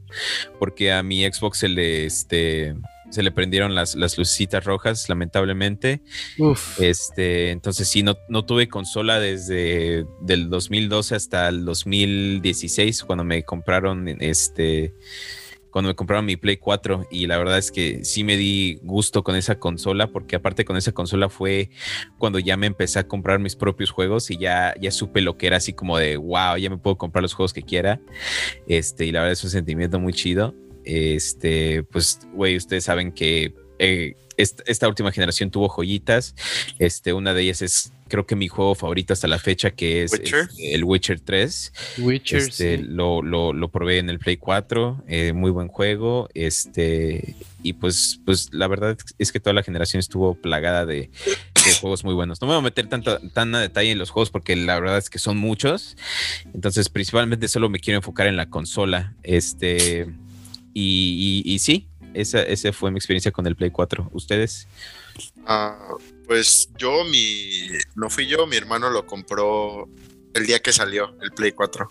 porque 0.58 0.92
a 0.92 1.02
mi 1.02 1.24
Xbox 1.24 1.58
se 1.58 1.68
le, 1.68 2.06
este, 2.06 2.74
se 3.10 3.22
le 3.22 3.30
prendieron 3.30 3.76
las, 3.76 3.94
las 3.94 4.18
lucecitas 4.18 4.64
rojas, 4.64 5.08
lamentablemente. 5.08 6.00
Uf. 6.38 6.80
Este, 6.80 7.50
entonces 7.50 7.86
sí, 7.86 8.02
no, 8.02 8.16
no 8.28 8.44
tuve 8.44 8.68
consola 8.68 9.20
desde 9.20 10.04
del 10.20 10.50
2012 10.50 11.14
hasta 11.14 11.48
el 11.48 11.64
2016 11.64 13.04
cuando 13.04 13.22
me 13.22 13.44
compraron 13.44 14.08
este 14.20 14.94
cuando 15.74 15.88
me 15.88 15.96
compraron 15.96 16.24
mi 16.24 16.36
Play 16.36 16.58
4 16.58 17.08
y 17.10 17.26
la 17.26 17.36
verdad 17.36 17.58
es 17.58 17.72
que 17.72 18.04
sí 18.04 18.22
me 18.22 18.36
di 18.36 18.78
gusto 18.84 19.24
con 19.24 19.34
esa 19.34 19.58
consola 19.58 20.06
porque 20.06 20.36
aparte 20.36 20.64
con 20.64 20.76
esa 20.76 20.92
consola 20.92 21.28
fue 21.28 21.68
cuando 22.16 22.38
ya 22.38 22.56
me 22.56 22.68
empecé 22.68 23.00
a 23.00 23.08
comprar 23.08 23.40
mis 23.40 23.56
propios 23.56 23.90
juegos 23.90 24.30
y 24.30 24.36
ya, 24.36 24.72
ya 24.80 24.92
supe 24.92 25.20
lo 25.20 25.36
que 25.36 25.48
era 25.48 25.56
así 25.56 25.72
como 25.72 25.98
de 25.98 26.16
wow, 26.16 26.58
ya 26.58 26.70
me 26.70 26.78
puedo 26.78 26.96
comprar 26.96 27.22
los 27.22 27.34
juegos 27.34 27.52
que 27.52 27.62
quiera. 27.62 28.00
Este, 28.68 29.06
y 29.06 29.10
la 29.10 29.18
verdad 29.18 29.32
es 29.32 29.42
un 29.42 29.50
sentimiento 29.50 29.98
muy 29.98 30.12
chido. 30.12 30.54
Este, 30.84 31.82
pues, 31.82 32.20
güey, 32.32 32.56
ustedes 32.56 32.84
saben 32.84 33.10
que 33.10 33.52
eh, 33.80 34.14
esta, 34.36 34.62
esta 34.66 34.88
última 34.88 35.12
generación 35.12 35.50
tuvo 35.50 35.68
joyitas. 35.68 36.34
Este, 36.78 37.12
una 37.12 37.34
de 37.34 37.42
ellas 37.42 37.62
es, 37.62 37.92
creo 38.08 38.26
que 38.26 38.36
mi 38.36 38.48
juego 38.48 38.74
favorito 38.74 39.12
hasta 39.12 39.28
la 39.28 39.38
fecha, 39.38 39.70
que 39.72 40.02
es 40.04 40.12
Witcher. 40.12 40.48
este, 40.50 40.74
el 40.74 40.84
Witcher 40.84 41.20
3. 41.20 41.72
Witcher. 41.98 42.38
Este, 42.38 42.76
sí. 42.78 42.82
lo, 42.84 43.22
lo, 43.22 43.52
lo 43.52 43.68
probé 43.70 43.98
en 43.98 44.10
el 44.10 44.18
Play 44.18 44.36
4, 44.36 45.04
eh, 45.08 45.32
muy 45.32 45.50
buen 45.50 45.68
juego. 45.68 46.28
Este, 46.34 47.34
y 47.62 47.74
pues, 47.74 48.20
pues 48.24 48.50
la 48.52 48.66
verdad 48.66 48.96
es 49.18 49.32
que 49.32 49.40
toda 49.40 49.54
la 49.54 49.62
generación 49.62 50.00
estuvo 50.00 50.34
plagada 50.34 50.84
de, 50.86 51.10
de 51.64 51.74
juegos 51.80 52.04
muy 52.04 52.14
buenos. 52.14 52.40
No 52.40 52.46
me 52.46 52.52
voy 52.54 52.60
a 52.60 52.64
meter 52.64 52.88
tanto, 52.88 53.18
tan 53.32 53.54
a 53.54 53.60
detalle 53.60 53.90
en 53.92 53.98
los 53.98 54.10
juegos 54.10 54.30
porque 54.30 54.54
la 54.56 54.78
verdad 54.78 54.98
es 54.98 55.08
que 55.10 55.18
son 55.18 55.36
muchos. 55.38 55.96
Entonces, 56.52 56.88
principalmente 56.88 57.48
solo 57.48 57.68
me 57.68 57.78
quiero 57.80 57.98
enfocar 57.98 58.26
en 58.26 58.36
la 58.36 58.50
consola. 58.50 59.14
Este, 59.22 60.06
y, 60.74 61.42
y- 61.46 61.52
y 61.54 61.58
sí, 61.60 61.88
esa, 62.14 62.42
esa 62.42 62.72
fue 62.72 62.90
mi 62.90 62.98
experiencia 62.98 63.30
con 63.30 63.46
el 63.46 63.56
Play 63.56 63.70
4. 63.70 64.10
¿Ustedes? 64.12 64.66
Ah, 65.46 65.88
pues 66.26 66.70
yo, 66.76 67.04
mi. 67.04 67.68
No 67.94 68.10
fui 68.10 68.26
yo, 68.26 68.46
mi 68.46 68.56
hermano 68.56 68.90
lo 68.90 69.06
compró 69.06 69.88
el 70.34 70.46
día 70.46 70.60
que 70.60 70.72
salió 70.72 71.16
el 71.20 71.30
Play 71.32 71.52
4. 71.52 71.88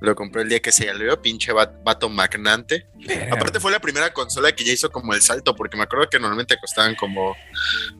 Lo 0.00 0.14
compré 0.14 0.42
el 0.42 0.50
día 0.50 0.60
que 0.60 0.72
se 0.72 0.84
salió, 0.84 1.20
pinche 1.22 1.52
vato 1.52 2.10
magnante. 2.10 2.86
Aparte 3.30 3.60
fue 3.60 3.72
la 3.72 3.80
primera 3.80 4.12
consola 4.12 4.52
que 4.52 4.62
ya 4.62 4.72
hizo 4.72 4.90
como 4.90 5.14
el 5.14 5.22
salto, 5.22 5.56
porque 5.56 5.76
me 5.76 5.84
acuerdo 5.84 6.10
que 6.10 6.18
normalmente 6.18 6.58
costaban 6.60 6.94
como, 6.96 7.34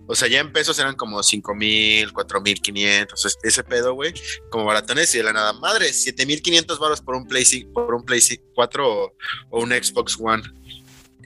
o 0.06 0.14
sea, 0.14 0.28
ya 0.28 0.40
en 0.40 0.52
pesos 0.52 0.78
eran 0.78 0.94
como 0.94 1.22
5 1.22 1.54
mil, 1.54 2.12
4 2.12 2.40
mil 2.42 2.60
500, 2.60 3.38
ese 3.42 3.64
pedo, 3.64 3.94
güey, 3.94 4.12
como 4.50 4.66
baratones 4.66 5.14
y 5.14 5.18
de 5.18 5.24
la 5.24 5.32
nada, 5.32 5.54
madre, 5.54 5.90
7 5.90 6.26
mil 6.26 6.42
500 6.42 6.78
baros 6.78 7.00
por 7.00 7.16
un 7.16 7.26
Play, 7.26 7.44
por 7.72 7.94
un 7.94 8.04
Play 8.04 8.20
4 8.54 9.14
o, 9.50 9.62
un 9.62 9.70
Xbox 9.70 10.18
One. 10.20 10.42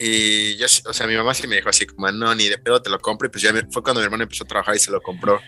Y 0.02 0.56
yo, 0.56 0.64
o 0.86 0.93
sea, 0.94 1.06
mi 1.06 1.14
mamá 1.14 1.35
sí 1.35 1.47
me 1.47 1.56
dijo 1.56 1.68
así 1.68 1.85
como, 1.85 2.10
no, 2.10 2.35
ni 2.35 2.48
de 2.48 2.56
pedo 2.56 2.81
te 2.81 2.89
lo 2.89 2.98
compro. 2.98 3.27
Y 3.27 3.31
pues 3.31 3.43
ya 3.43 3.52
fue 3.70 3.82
cuando 3.82 4.01
mi 4.01 4.06
hermano 4.06 4.22
empezó 4.22 4.44
a 4.44 4.48
trabajar 4.48 4.74
y 4.74 4.78
se 4.78 4.90
lo 4.90 5.02
compró. 5.02 5.39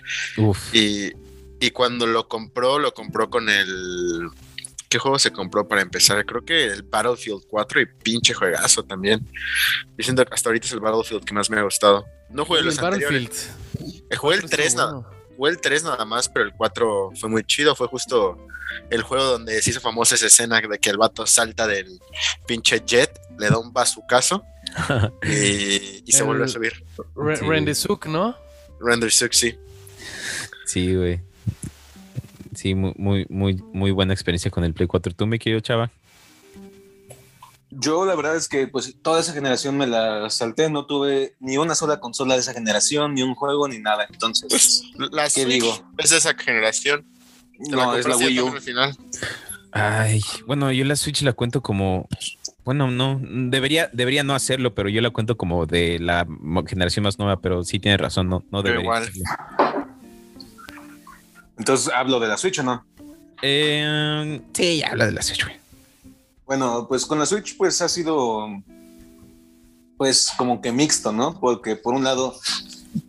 Y, 0.74 1.10
y 1.58 1.70
cuando 1.70 2.06
lo 2.06 2.28
compró, 2.28 2.78
lo 2.78 2.92
compró 2.92 3.30
con 3.30 3.48
el 3.48 4.28
¿Qué 4.92 4.98
juego 4.98 5.18
se 5.18 5.32
compró 5.32 5.66
para 5.66 5.80
empezar? 5.80 6.22
Creo 6.26 6.44
que 6.44 6.66
el 6.66 6.82
Battlefield 6.82 7.44
4 7.48 7.80
y 7.80 7.86
pinche 7.86 8.34
juegazo 8.34 8.82
también. 8.84 9.26
Diciendo 9.96 10.22
que 10.22 10.34
hasta 10.34 10.50
ahorita 10.50 10.66
es 10.66 10.72
el 10.74 10.80
Battlefield 10.80 11.24
que 11.24 11.32
más 11.32 11.48
me 11.48 11.58
ha 11.58 11.62
gustado. 11.62 12.04
No 12.28 12.44
jugué 12.44 12.60
los 12.60 12.78
anteriores. 12.78 13.48
Eh, 14.10 14.16
jugué 14.16 14.36
el 14.36 14.50
3 14.50 14.74
nada. 14.74 15.08
El 15.40 15.60
3 15.60 15.84
nada 15.84 16.04
más, 16.04 16.28
pero 16.28 16.44
el 16.44 16.52
4 16.52 17.12
fue 17.18 17.28
muy 17.28 17.44
chido. 17.44 17.74
Fue 17.74 17.88
justo 17.88 18.38
el 18.90 19.02
juego 19.02 19.24
donde 19.24 19.60
se 19.62 19.70
hizo 19.70 19.80
famosa 19.80 20.14
esa 20.14 20.26
escena 20.26 20.60
de 20.60 20.78
que 20.78 20.90
el 20.90 20.98
vato 20.98 21.26
salta 21.26 21.66
del 21.66 22.00
pinche 22.46 22.82
jet, 22.84 23.10
le 23.38 23.48
da 23.48 23.59
un 23.59 23.72
bazucazo 23.72 24.44
y, 25.22 26.02
y 26.04 26.12
se 26.12 26.22
vuelve 26.22 26.44
a 26.44 26.48
subir. 26.48 26.84
Rendersuk, 27.14 28.06
¿no? 28.06 28.36
Rendersuk, 28.80 29.32
sí. 29.32 29.59
Sí, 30.66 30.94
güey. 30.94 31.20
Sí, 32.54 32.74
muy, 32.74 32.92
muy, 32.96 33.26
muy, 33.28 33.62
muy 33.72 33.90
buena 33.90 34.12
experiencia 34.12 34.50
con 34.50 34.64
el 34.64 34.74
Play 34.74 34.86
4. 34.86 35.14
¿Tú, 35.14 35.26
me 35.26 35.38
querido 35.38 35.60
Chava? 35.60 35.90
Yo 37.74 38.04
la 38.04 38.14
verdad 38.14 38.36
es 38.36 38.48
que 38.48 38.68
pues 38.68 38.96
toda 39.00 39.20
esa 39.20 39.32
generación 39.32 39.76
me 39.78 39.86
la 39.86 40.28
salté, 40.28 40.68
no 40.68 40.86
tuve 40.86 41.36
ni 41.40 41.56
una 41.56 41.74
sola 41.74 42.00
consola 42.00 42.34
de 42.34 42.40
esa 42.40 42.52
generación, 42.52 43.14
ni 43.14 43.22
un 43.22 43.34
juego, 43.34 43.66
ni 43.66 43.78
nada. 43.78 44.06
Entonces, 44.10 44.48
pues, 44.94 45.10
la 45.10 45.28
¿qué 45.30 45.46
digo? 45.46 45.72
¿Es 45.98 46.10
de 46.10 46.18
esa 46.18 46.34
generación? 46.34 47.06
No, 47.58 47.96
es 47.96 48.06
la 48.06 48.16
Wii 48.16 48.40
U. 48.40 48.52
final? 48.60 48.96
Ay, 49.72 50.20
bueno, 50.46 50.70
yo 50.70 50.84
la 50.84 50.96
Switch 50.96 51.22
la 51.22 51.32
cuento 51.32 51.62
como 51.62 52.08
bueno, 52.64 52.90
no, 52.90 53.20
debería, 53.20 53.90
debería 53.92 54.22
no 54.22 54.34
hacerlo, 54.34 54.74
pero 54.74 54.88
yo 54.88 55.00
la 55.00 55.10
cuento 55.10 55.36
como 55.36 55.66
de 55.66 55.98
la 55.98 56.26
generación 56.66 57.02
más 57.02 57.18
nueva, 57.18 57.40
pero 57.40 57.64
sí 57.64 57.80
tiene 57.80 57.96
razón, 57.96 58.28
no, 58.28 58.44
no 58.50 58.62
debería. 58.62 58.84
Igual. 58.84 59.10
Entonces, 61.58 61.92
¿hablo 61.92 62.20
de 62.20 62.28
la 62.28 62.36
Switch 62.36 62.60
o 62.60 62.62
no? 62.62 62.84
Eh, 63.42 64.40
sí, 64.52 64.82
habla 64.84 65.06
de 65.06 65.12
la 65.12 65.22
Switch, 65.22 65.44
Bueno, 66.47 66.86
pues 66.89 67.06
con 67.06 67.19
la 67.19 67.27
Switch, 67.27 67.56
pues 67.56 67.81
ha 67.81 67.89
sido, 67.89 68.47
pues 69.97 70.32
como 70.36 70.60
que 70.60 70.73
mixto, 70.73 71.12
¿no? 71.12 71.39
Porque 71.39 71.77
por 71.77 71.94
un 71.94 72.05
lado, 72.05 72.35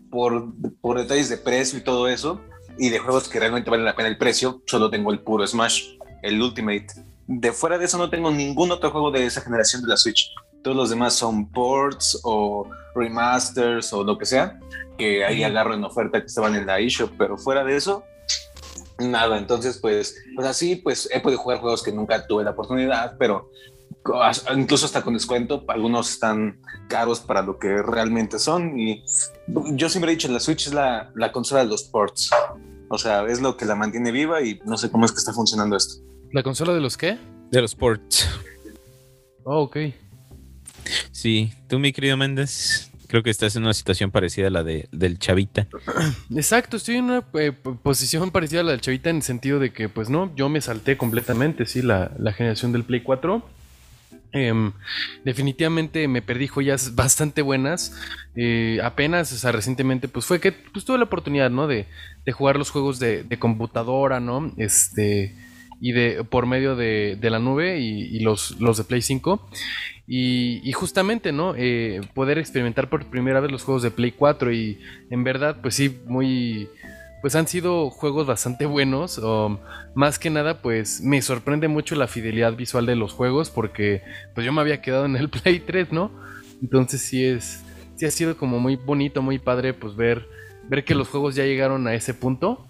por, 0.10 0.54
por 0.82 1.00
detalles 1.00 1.30
de 1.30 1.38
precio 1.38 1.80
y 1.80 1.84
todo 1.84 2.08
eso, 2.08 2.40
y 2.78 2.90
de 2.90 3.00
juegos 3.00 3.28
que 3.28 3.40
realmente 3.40 3.70
valen 3.70 3.86
la 3.86 3.96
pena 3.96 4.10
el 4.10 4.18
precio, 4.18 4.62
solo 4.66 4.90
tengo 4.90 5.12
el 5.12 5.20
puro 5.20 5.46
Smash, 5.46 5.98
el 6.22 6.42
Ultimate. 6.42 6.88
De 7.28 7.52
fuera 7.52 7.78
de 7.78 7.86
eso 7.86 7.98
no 7.98 8.10
tengo 8.10 8.32
ningún 8.32 8.72
otro 8.72 8.92
juego 8.92 9.12
de 9.12 9.26
esa 9.26 9.42
generación 9.42 9.82
de 9.82 9.88
la 9.88 9.98
Switch. 9.98 10.30
Todos 10.62 10.78
los 10.78 10.90
demás 10.90 11.14
son 11.14 11.50
ports 11.50 12.20
o 12.24 12.70
remasters 12.96 13.92
o 13.94 14.04
lo 14.04 14.18
que 14.18 14.26
sea, 14.26 14.60
que 14.98 15.26
ahí 15.26 15.44
agarro 15.44 15.74
en 15.74 15.84
oferta 15.84 16.20
que 16.20 16.28
estaban 16.28 16.56
en 16.56 16.66
la 16.66 16.80
eShop, 16.80 17.12
pero 17.18 17.38
fuera 17.38 17.64
de 17.64 17.76
eso, 17.76 18.04
nada. 19.00 19.38
Entonces, 19.38 19.78
pues, 19.78 20.16
pues 20.36 20.48
así, 20.48 20.76
pues 20.76 21.10
he 21.12 21.20
podido 21.20 21.42
jugar 21.42 21.60
juegos 21.60 21.84
que 21.84 21.92
nunca 21.92 22.26
tuve 22.28 22.44
la 22.44 22.52
oportunidad, 22.52 23.18
pero 23.18 23.52
incluso 24.56 24.86
hasta 24.86 25.02
con 25.02 25.14
descuento, 25.14 25.64
algunos 25.68 26.12
están 26.12 26.60
caros 26.90 27.20
para 27.20 27.42
lo 27.42 27.58
que 27.58 27.82
realmente 27.82 28.40
son. 28.40 28.78
Y 28.78 29.04
yo 29.48 29.90
siempre 29.90 30.12
he 30.12 30.16
dicho, 30.16 30.28
la 30.28 30.40
Switch 30.40 30.68
es 30.68 30.74
la, 30.74 31.12
la 31.16 31.32
consola 31.32 31.64
de 31.64 31.70
los 31.70 31.84
ports. 31.84 32.30
O 32.90 32.98
sea, 32.98 33.26
es 33.26 33.42
lo 33.42 33.58
que 33.58 33.66
la 33.66 33.76
mantiene 33.76 34.12
viva 34.12 34.42
y 34.42 34.60
no 34.66 34.78
sé 34.78 34.92
cómo 34.92 35.06
es 35.06 35.12
que 35.12 35.20
está 35.20 35.34
funcionando 35.34 35.76
esto. 35.76 36.04
¿La 36.32 36.44
consola 36.44 36.74
de 36.74 36.82
los 36.82 36.98
qué? 36.98 37.18
De 37.50 37.62
los 37.62 37.76
ports. 37.76 38.28
Oh, 39.44 39.64
ok. 39.64 39.78
Sí, 41.12 41.52
tú, 41.68 41.80
mi 41.80 41.94
querido 41.94 42.18
Méndez, 42.18 42.92
Creo 43.14 43.22
que 43.22 43.30
estás 43.30 43.56
en 43.56 43.62
una 43.62 43.76
situación 43.76 44.10
parecida 44.10 44.48
a 44.48 44.50
la 44.50 44.64
de, 44.64 44.90
del 44.92 45.20
Chavita. 45.20 45.68
Exacto, 46.36 46.78
estoy 46.78 46.96
en 46.96 47.04
una 47.04 47.24
eh, 47.36 47.52
posición 47.52 48.32
parecida 48.32 48.62
a 48.62 48.64
la 48.64 48.72
del 48.72 48.82
Chavita 48.82 49.12
en 49.12 49.18
el 49.18 49.22
sentido 49.22 49.60
de 49.60 49.72
que, 49.72 49.88
pues 49.88 50.10
no, 50.10 50.36
yo 50.36 50.50
me 50.50 50.62
salté 50.62 50.98
completamente, 50.98 51.68
sí, 51.68 51.84
la, 51.84 52.10
generación 52.36 52.72
del 52.72 52.84
Play 52.86 53.02
4. 53.02 53.48
Em, 54.32 54.72
definitivamente 55.24 56.08
me 56.08 56.24
perdí 56.24 56.48
joyas 56.48 56.96
bastante 56.96 57.44
buenas. 57.44 57.96
Eh, 58.36 58.80
apenas, 58.84 59.32
o 59.32 59.38
sea, 59.38 59.52
recientemente, 59.52 60.08
pues 60.08 60.26
fue 60.26 60.40
que 60.40 60.52
pues, 60.52 60.84
tuve 60.84 60.98
la 60.98 61.04
oportunidad, 61.04 61.52
¿no? 61.52 61.68
De, 61.68 61.86
jugar 62.32 62.56
los 62.56 62.72
juegos 62.72 62.98
de, 62.98 63.28
computadora, 63.38 64.20
¿no? 64.22 64.52
Este. 64.58 65.36
Y 65.80 65.92
de. 65.92 66.24
por 66.24 66.48
medio 66.48 66.76
de, 66.76 67.16
la 67.22 67.38
nube 67.38 67.80
y, 67.80 68.20
los, 68.22 68.60
los 68.60 68.78
de 68.78 68.86
Play 68.86 69.04
5. 69.04 69.48
Y, 70.06 70.72
justamente, 70.74 71.32
¿no? 71.32 71.54
Eh, 71.56 72.02
poder 72.14 72.38
experimentar 72.38 72.90
por 72.90 73.06
primera 73.06 73.40
vez 73.40 73.52
los 73.52 73.64
juegos 73.64 73.84
de 73.84 73.92
Play 73.92 74.12
4 74.12 74.52
y 74.52 74.80
en 75.10 75.24
verdad, 75.24 75.58
pues 75.62 75.76
sí, 75.76 76.02
muy... 76.06 76.70
Pues 77.22 77.36
han 77.36 77.48
sido 77.48 77.90
juegos 77.90 78.28
bastante 78.28 78.66
buenos. 78.68 79.22
más 79.96 80.20
que 80.20 80.30
nada, 80.30 80.62
pues 80.62 81.02
me 81.02 81.22
sorprende 81.22 81.70
mucho 81.70 81.96
la 81.96 82.08
fidelidad 82.08 82.56
visual 82.56 82.86
de 82.86 82.98
los 82.98 83.14
juegos 83.14 83.50
porque 83.50 84.02
pues 84.36 84.46
yo 84.46 84.52
me 84.52 84.60
había 84.60 84.82
quedado 84.82 85.06
en 85.06 85.16
el 85.16 85.30
Play 85.30 85.60
3, 85.60 85.92
¿no? 85.94 86.12
Entonces 86.62 87.02
sí 87.02 87.24
es... 87.24 87.64
Sí 87.96 88.06
ha 88.06 88.12
sido 88.12 88.36
como 88.36 88.60
muy 88.60 88.76
bonito, 88.76 89.22
muy 89.22 89.38
padre, 89.38 89.74
pues 89.74 89.96
ver, 89.96 90.28
ver 90.68 90.84
que 90.84 90.96
los 90.96 91.08
juegos 91.08 91.36
ya 91.36 91.46
llegaron 91.46 91.88
a 91.88 91.94
ese 91.94 92.14
punto. 92.14 92.68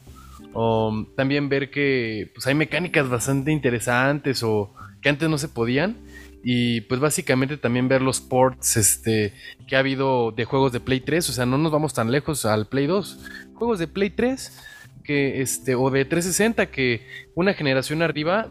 O 0.51 1.07
también 1.15 1.49
ver 1.49 1.71
que 1.71 2.29
pues 2.35 2.45
hay 2.45 2.53
mecánicas 2.53 3.09
bastante 3.09 3.51
interesantes 3.51 4.43
o 4.43 4.71
que 5.01 5.09
antes 5.09 5.27
no 5.29 5.39
se 5.39 5.47
podían 5.47 5.95
y 6.43 6.81
pues 6.81 6.99
básicamente 6.99 7.57
también 7.57 7.87
ver 7.87 8.01
los 8.01 8.19
ports 8.19 8.75
este, 8.75 9.33
que 9.67 9.75
ha 9.77 9.79
habido 9.79 10.31
de 10.31 10.43
juegos 10.43 10.73
de 10.73 10.81
Play 10.81 10.99
3, 10.99 11.29
o 11.29 11.33
sea, 11.33 11.45
no 11.45 11.57
nos 11.57 11.71
vamos 11.71 11.93
tan 11.93 12.11
lejos 12.11 12.45
al 12.45 12.67
Play 12.67 12.85
2. 12.85 13.19
Juegos 13.53 13.79
de 13.79 13.87
Play 13.87 14.09
3 14.09 14.59
que 15.03 15.41
este 15.41 15.75
o 15.75 15.89
de 15.89 16.05
360 16.05 16.67
que 16.67 17.05
una 17.35 17.53
generación 17.53 18.01
arriba 18.01 18.49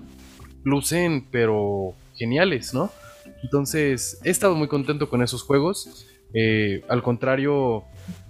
lucen 0.65 1.27
pero 1.31 1.95
geniales, 2.15 2.73
¿no? 2.75 2.91
Entonces, 3.43 4.21
he 4.25 4.31
estado 4.31 4.55
muy 4.55 4.69
contento 4.69 5.09
con 5.09 5.23
esos 5.23 5.43
juegos. 5.43 6.07
Eh, 6.35 6.83
al 6.89 7.03
contrario, 7.03 7.85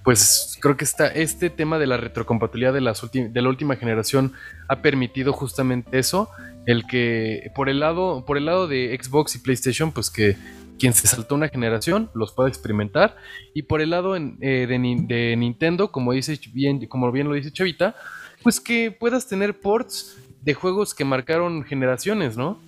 pues 0.05 0.59
creo 0.61 0.77
que 0.77 0.85
está 0.85 1.07
este 1.09 1.51
tema 1.51 1.79
de 1.79 1.87
la 1.87 1.97
retrocompatibilidad 1.97 2.73
de, 2.73 2.81
las 2.81 3.03
de 3.13 3.43
la 3.43 3.49
última 3.49 3.77
generación 3.77 4.33
ha 4.69 4.83
permitido 4.83 5.33
justamente 5.33 5.99
eso 5.99 6.29
el 6.67 6.87
que 6.87 7.51
por 7.55 7.69
el 7.69 7.81
lado 7.81 8.25
por 8.27 8.37
el 8.37 8.47
lado 8.47 8.67
de 8.67 8.99
Xbox 9.01 9.37
y 9.37 9.39
PlayStation 9.39 9.93
pues 9.93 10.11
que 10.11 10.37
quien 10.79 10.93
se 10.93 11.07
saltó 11.07 11.35
una 11.35 11.49
generación 11.49 12.11
los 12.15 12.33
pueda 12.33 12.49
experimentar 12.49 13.17
y 13.55 13.63
por 13.63 13.81
el 13.81 13.91
lado 13.91 14.17
eh, 14.17 14.67
de, 14.67 15.37
Nintendo 15.37 15.93
como 15.93 16.13
dice 16.13 16.39
bien 16.53 16.87
como 16.87 17.11
bien 17.13 17.29
lo 17.29 17.35
dice 17.35 17.53
Chavita 17.53 17.95
pues 18.43 18.61
que 18.61 18.91
puedas 18.91 19.29
tener 19.29 19.61
ports 19.61 20.17
de 20.43 20.55
juegos 20.55 20.95
que 20.95 21.05
marcaron 21.05 21.63
generaciones 21.63 22.37
no 22.37 22.59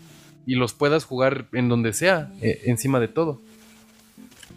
y 0.47 0.55
los 0.55 0.74
puedas 0.74 1.05
jugar 1.05 1.47
en 1.52 1.69
donde 1.69 1.93
sea 1.93 2.31
eh, 2.43 2.61
encima 2.66 3.01
de 3.01 3.09
todo. 3.09 3.40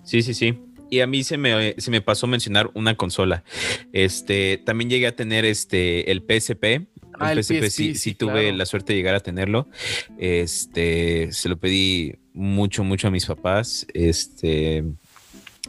Sí 0.03 0.21
sí 0.21 0.33
sí 0.33 0.59
y 0.89 0.99
a 1.01 1.07
mí 1.07 1.23
se 1.23 1.37
me, 1.37 1.75
se 1.77 1.91
me 1.91 2.01
pasó 2.01 2.27
mencionar 2.27 2.69
una 2.73 2.95
consola. 2.95 3.43
Este, 3.93 4.57
también 4.65 4.89
llegué 4.89 5.07
a 5.07 5.15
tener 5.15 5.45
este 5.45 6.11
el 6.11 6.21
PSP, 6.21 6.87
Ah, 7.19 7.33
el 7.33 7.43
PSP, 7.43 7.95
sí, 7.95 8.13
tuve 8.13 8.51
la 8.53 8.65
suerte 8.65 8.93
de 8.93 8.97
llegar 8.97 9.15
a 9.15 9.19
tenerlo. 9.19 9.67
Este, 10.19 11.31
se 11.31 11.49
lo 11.49 11.57
pedí 11.57 12.15
mucho, 12.33 12.83
mucho 12.83 13.07
a 13.07 13.11
mis 13.11 13.25
papás. 13.25 13.87
Este, 13.93 14.83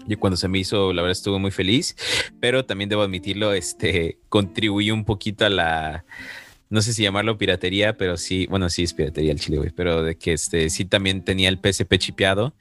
y 0.07 0.17
cuando 0.17 0.37
se 0.37 0.49
me 0.49 0.59
hizo, 0.59 0.93
la 0.93 1.03
verdad 1.03 1.17
estuve 1.17 1.39
muy 1.39 1.51
feliz, 1.51 1.97
pero 2.41 2.65
también 2.65 2.91
debo 2.91 3.03
admitirlo, 3.03 3.53
este, 3.53 4.19
contribuí 4.29 4.91
un 4.91 5.05
poquito 5.05 5.47
a 5.47 5.51
la, 5.51 6.05
no 6.71 6.83
sé 6.83 6.93
si 6.93 7.03
llamarlo 7.03 7.39
piratería, 7.39 7.97
pero 7.97 8.17
sí, 8.17 8.47
bueno, 8.49 8.69
sí 8.69 8.83
es 8.83 8.95
piratería 8.95 9.33
el 9.33 9.41
chile, 9.41 9.59
güey, 9.59 9.71
pero 9.71 10.03
de 10.03 10.17
que 10.17 10.33
este, 10.33 10.69
sí 10.71 10.85
también 10.85 11.25
tenía 11.25 11.49
el 11.49 11.59
PSP 11.59 11.97
chipeado. 11.97 12.55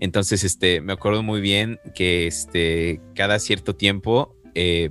Entonces, 0.00 0.44
este, 0.44 0.80
me 0.80 0.92
acuerdo 0.92 1.22
muy 1.22 1.40
bien 1.40 1.80
que 1.94 2.26
este, 2.26 3.00
cada 3.14 3.38
cierto 3.38 3.74
tiempo, 3.74 4.36
eh, 4.54 4.90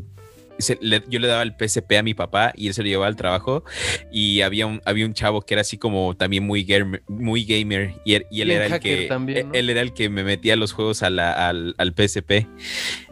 yo 0.57 1.19
le 1.19 1.27
daba 1.27 1.43
el 1.43 1.55
PSP 1.57 1.93
a 1.97 2.03
mi 2.03 2.13
papá 2.13 2.53
y 2.55 2.67
él 2.67 2.73
se 2.73 2.81
lo 2.81 2.87
llevaba 2.87 3.07
al 3.07 3.15
trabajo 3.15 3.63
y 4.11 4.41
había 4.41 4.67
un, 4.67 4.81
había 4.85 5.05
un 5.05 5.13
chavo 5.13 5.41
que 5.41 5.53
era 5.53 5.61
así 5.61 5.77
como 5.77 6.15
también 6.15 6.45
muy 6.45 6.63
gamer, 6.63 7.03
muy 7.07 7.45
gamer 7.45 7.95
y, 8.05 8.15
él, 8.15 8.51
era 8.51 8.67
el 8.67 8.79
que 8.79 9.09
él 9.53 9.69
era 9.69 9.81
el 9.81 9.93
que 9.93 10.09
me 10.09 10.23
metía 10.23 10.55
los 10.55 10.71
juegos 10.71 11.03
al, 11.03 11.19
al, 11.19 11.93
PSP. 11.95 12.47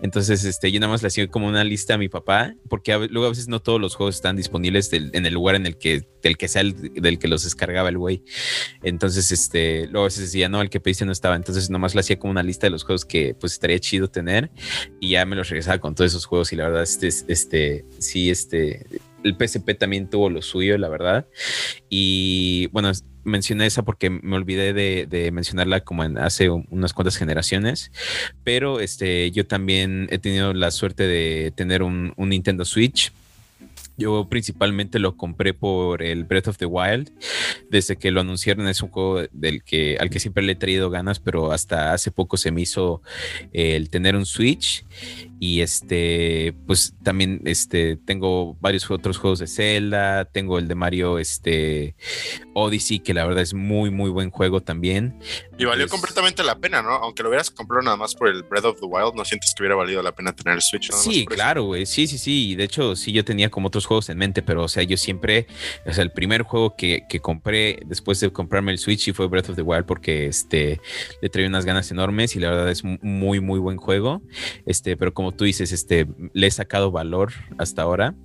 Entonces, 0.02 0.44
este, 0.44 0.72
yo 0.72 0.80
nada 0.80 0.91
más 0.91 1.02
le 1.02 1.07
hacía 1.07 1.28
como 1.28 1.48
una 1.48 1.64
lista 1.64 1.95
a 1.95 1.98
mi 1.98 2.10
papá 2.10 2.53
porque 2.70 2.94
luego 3.10 3.26
a 3.28 3.30
veces 3.30 3.48
no 3.48 3.61
todos 3.61 3.80
los 3.80 3.95
juegos 3.95 4.15
están 4.15 4.36
disponibles 4.36 4.91
en 4.94 5.26
el 5.26 5.34
lugar 5.34 5.56
en 5.56 5.65
el 5.65 5.78
que 5.78 6.06
del 6.24 6.38
que 6.38 6.48
sea 6.48 6.61
el, 6.61 6.94
del 6.94 7.20
que 7.20 7.28
los 7.28 7.44
descargaba 7.44 7.90
el 7.90 7.98
güey. 7.98 8.24
Entonces, 8.82 9.32
este, 9.32 9.88
luego 9.88 10.06
a 10.06 10.07
veces 10.07 10.24
decía, 10.24 10.49
no, 10.49 10.61
el 10.61 10.70
que 10.70 10.80
pediste 10.80 11.06
no 11.06 11.11
estaba. 11.11 11.36
Entonces, 11.36 11.70
nomás 11.70 11.94
le 11.94 11.99
hacía 11.99 12.18
como 12.18 12.32
una 12.32 12.41
lista 12.41 12.65
de 12.65 12.72
los 12.72 12.84
juegos 12.84 13.06
que 13.06 13.36
pues 13.36 13.53
estaría 13.53 13.78
chido 13.80 14.10
tener 14.10 14.49
y 14.99 15.10
ya 15.10 15.26
me 15.26 15.36
los 15.36 15.49
regresaba 15.49 15.78
con 15.80 15.94
todos 15.94 16.11
esos 16.11 16.26
juegos 16.26 16.52
y 16.53 16.56
la 16.56 16.65
verdad, 16.65 16.84
este, 16.84 17.07
este, 17.07 17.32
sí, 17.35 18.30
este, 18.30 18.85
el 19.23 19.35
PSP 19.35 19.77
también 19.77 20.10
tuvo 20.10 20.30
lo 20.30 20.41
suyo, 20.41 20.77
la 20.77 20.89
verdad. 20.89 21.27
Y 21.89 22.68
bueno, 22.68 22.91
mencioné 23.23 23.65
esa 23.65 23.84
porque 23.84 24.10
me 24.10 24.35
olvidé 24.35 24.73
de, 24.73 25.31
mencionarla 25.31 25.81
como 25.81 26.03
hace 26.03 26.49
unas 26.49 26.93
cuantas 26.93 27.18
generaciones, 27.18 27.91
pero 28.43 28.80
este, 28.80 29.31
yo 29.31 29.45
también 29.45 30.07
he 30.11 30.19
tenido 30.19 30.53
la 30.53 30.72
suerte 30.72 31.07
de 31.07 31.51
tener 31.55 31.84
un, 31.84 32.14
un 32.18 32.30
Nintendo 32.30 32.65
Switch 32.65 33.11
yo 33.95 34.27
principalmente 34.27 34.97
lo 34.97 35.15
compré 35.15 35.53
por 35.53 36.01
el 36.01 36.23
Breath 36.23 36.47
of 36.47 36.57
the 36.57 36.65
Wild. 36.65 37.11
Desde 37.69 37.95
que 37.95 38.11
lo 38.11 38.22
anunciaron 38.22 38.68
es 38.68 38.81
un 38.81 38.89
juego 38.89 39.22
del 39.31 39.64
que, 39.64 39.97
al 39.99 40.10
que 40.10 40.19
siempre 40.19 40.43
le 40.43 40.53
he 40.53 40.55
traído 40.55 40.89
ganas, 40.89 41.19
pero 41.19 41.51
hasta 41.51 41.93
hace 41.93 42.10
poco 42.10 42.38
se 42.38 42.51
me 42.51 42.61
hizo 42.61 43.01
el 43.51 43.89
tener 43.89 44.15
un 44.15 44.26
Switch. 44.26 44.84
Y 45.39 45.61
este, 45.61 46.55
pues 46.65 46.95
también 47.03 47.41
este, 47.45 47.97
tengo 47.97 48.55
varios 48.61 48.89
otros 48.89 49.18
juegos 49.18 49.39
de 49.39 49.47
Zelda, 49.47 50.26
tengo 50.26 50.57
el 50.57 50.68
de 50.68 50.76
Mario 50.76 51.19
este, 51.19 51.95
Odyssey, 52.53 52.99
que 52.99 53.14
la 53.14 53.26
verdad 53.26 53.41
es 53.41 53.53
muy, 53.53 53.89
muy 53.89 54.10
buen 54.10 54.30
juego 54.30 54.61
también. 54.61 55.19
Y 55.57 55.65
valió 55.65 55.88
completamente 55.88 56.43
la 56.43 56.57
pena, 56.57 56.81
¿no? 56.81 56.91
Aunque 56.91 57.23
lo 57.23 57.30
hubieras 57.30 57.51
comprado 57.51 57.84
nada 57.84 57.97
más 57.97 58.15
por 58.15 58.30
el 58.30 58.43
Breath 58.43 58.65
of 58.65 58.80
the 58.80 58.85
Wild, 58.85 59.15
¿no 59.15 59.26
sientes 59.26 59.53
que 59.55 59.64
hubiera 59.64 59.76
valido 59.76 60.01
la 60.01 60.14
pena 60.14 60.34
tener 60.34 60.55
el 60.55 60.61
Switch? 60.61 60.91
sí, 60.91 61.26
claro, 61.26 61.64
güey. 61.64 61.85
Sí, 61.85 62.07
sí, 62.07 62.18
sí. 62.18 62.51
Y 62.51 62.55
de 62.55 62.64
hecho, 62.64 62.95
sí, 62.95 63.11
yo 63.11 63.26
tenía 63.26 63.49
como 63.49 63.68
otros 63.68 63.85
juegos 63.85 64.10
en 64.10 64.18
mente, 64.18 64.41
pero 64.41 64.64
o 64.64 64.68
sea, 64.68 64.84
yo 64.84 64.97
siempre, 64.97 65.47
o 65.85 65.93
sea, 65.93 66.03
el 66.03 66.11
primer 66.11 66.43
juego 66.43 66.76
que, 66.76 67.05
que 67.10 67.19
compré 67.19 67.80
después 67.85 68.19
de 68.19 68.31
comprarme 68.31 68.72
el 68.72 68.77
Switch 68.77 69.07
y 69.07 69.14
fue 69.14 69.27
Breath 69.27 69.49
of 69.49 69.55
the 69.55 69.61
Wild 69.61 69.85
porque 69.85 70.27
este, 70.27 70.80
le 71.22 71.30
traía 71.30 71.47
unas 71.47 71.65
ganas 71.65 71.91
enormes 71.91 72.35
y 72.35 72.39
la 72.39 72.49
verdad 72.49 72.69
es 72.69 72.84
muy, 72.84 73.39
muy 73.39 73.60
buen 73.60 73.77
juego. 73.77 74.22
Este, 74.65 74.97
pero 74.97 75.14
como 75.14 75.23
tú 75.32 75.45
dices, 75.45 75.72
este, 75.72 76.08
le 76.34 76.48
he 76.48 76.52
sacado 76.52 76.91
valor 76.91 77.34
hasta 77.58 77.82
ahora. 77.82 78.16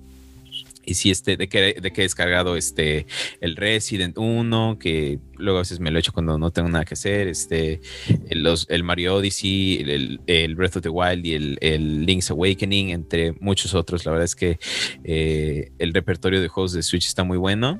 Y 0.89 0.95
sí, 0.95 1.11
este, 1.11 1.37
de 1.37 1.47
que, 1.47 1.75
de 1.79 1.91
que 1.91 2.01
he 2.01 2.05
descargado 2.05 2.55
este, 2.55 3.05
el 3.41 3.55
Resident 3.55 4.17
1, 4.17 4.77
que 4.79 5.19
luego 5.35 5.59
a 5.59 5.61
veces 5.61 5.79
me 5.79 5.91
lo 5.91 5.99
echo 5.99 6.11
cuando 6.13 6.39
no 6.39 6.49
tengo 6.49 6.67
nada 6.67 6.83
que 6.83 6.95
hacer, 6.95 7.27
este, 7.27 7.81
el, 8.27 8.41
los, 8.41 8.65
el 8.69 8.83
Mario 8.83 9.15
Odyssey, 9.15 9.81
el, 9.81 10.21
el, 10.25 10.55
Breath 10.55 10.77
of 10.77 10.83
the 10.83 10.89
Wild 10.89 11.25
y 11.25 11.35
el, 11.35 11.57
el, 11.61 12.07
Link's 12.07 12.31
Awakening, 12.31 12.89
entre 12.89 13.33
muchos 13.33 13.75
otros. 13.75 14.03
La 14.05 14.13
verdad 14.13 14.25
es 14.25 14.35
que 14.35 14.57
eh, 15.03 15.71
el 15.77 15.93
repertorio 15.93 16.41
de 16.41 16.47
juegos 16.47 16.73
de 16.73 16.81
Switch 16.81 17.05
está 17.05 17.23
muy 17.23 17.37
bueno. 17.37 17.79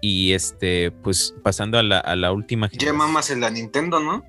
Y 0.00 0.32
este, 0.32 0.92
pues 0.92 1.34
pasando 1.42 1.78
a 1.78 1.82
la, 1.82 1.98
a 1.98 2.14
la 2.14 2.30
última. 2.30 2.70
Ya 2.72 2.92
mamas 2.92 3.30
en 3.30 3.40
la 3.40 3.50
Nintendo, 3.50 3.98
¿no? 3.98 4.24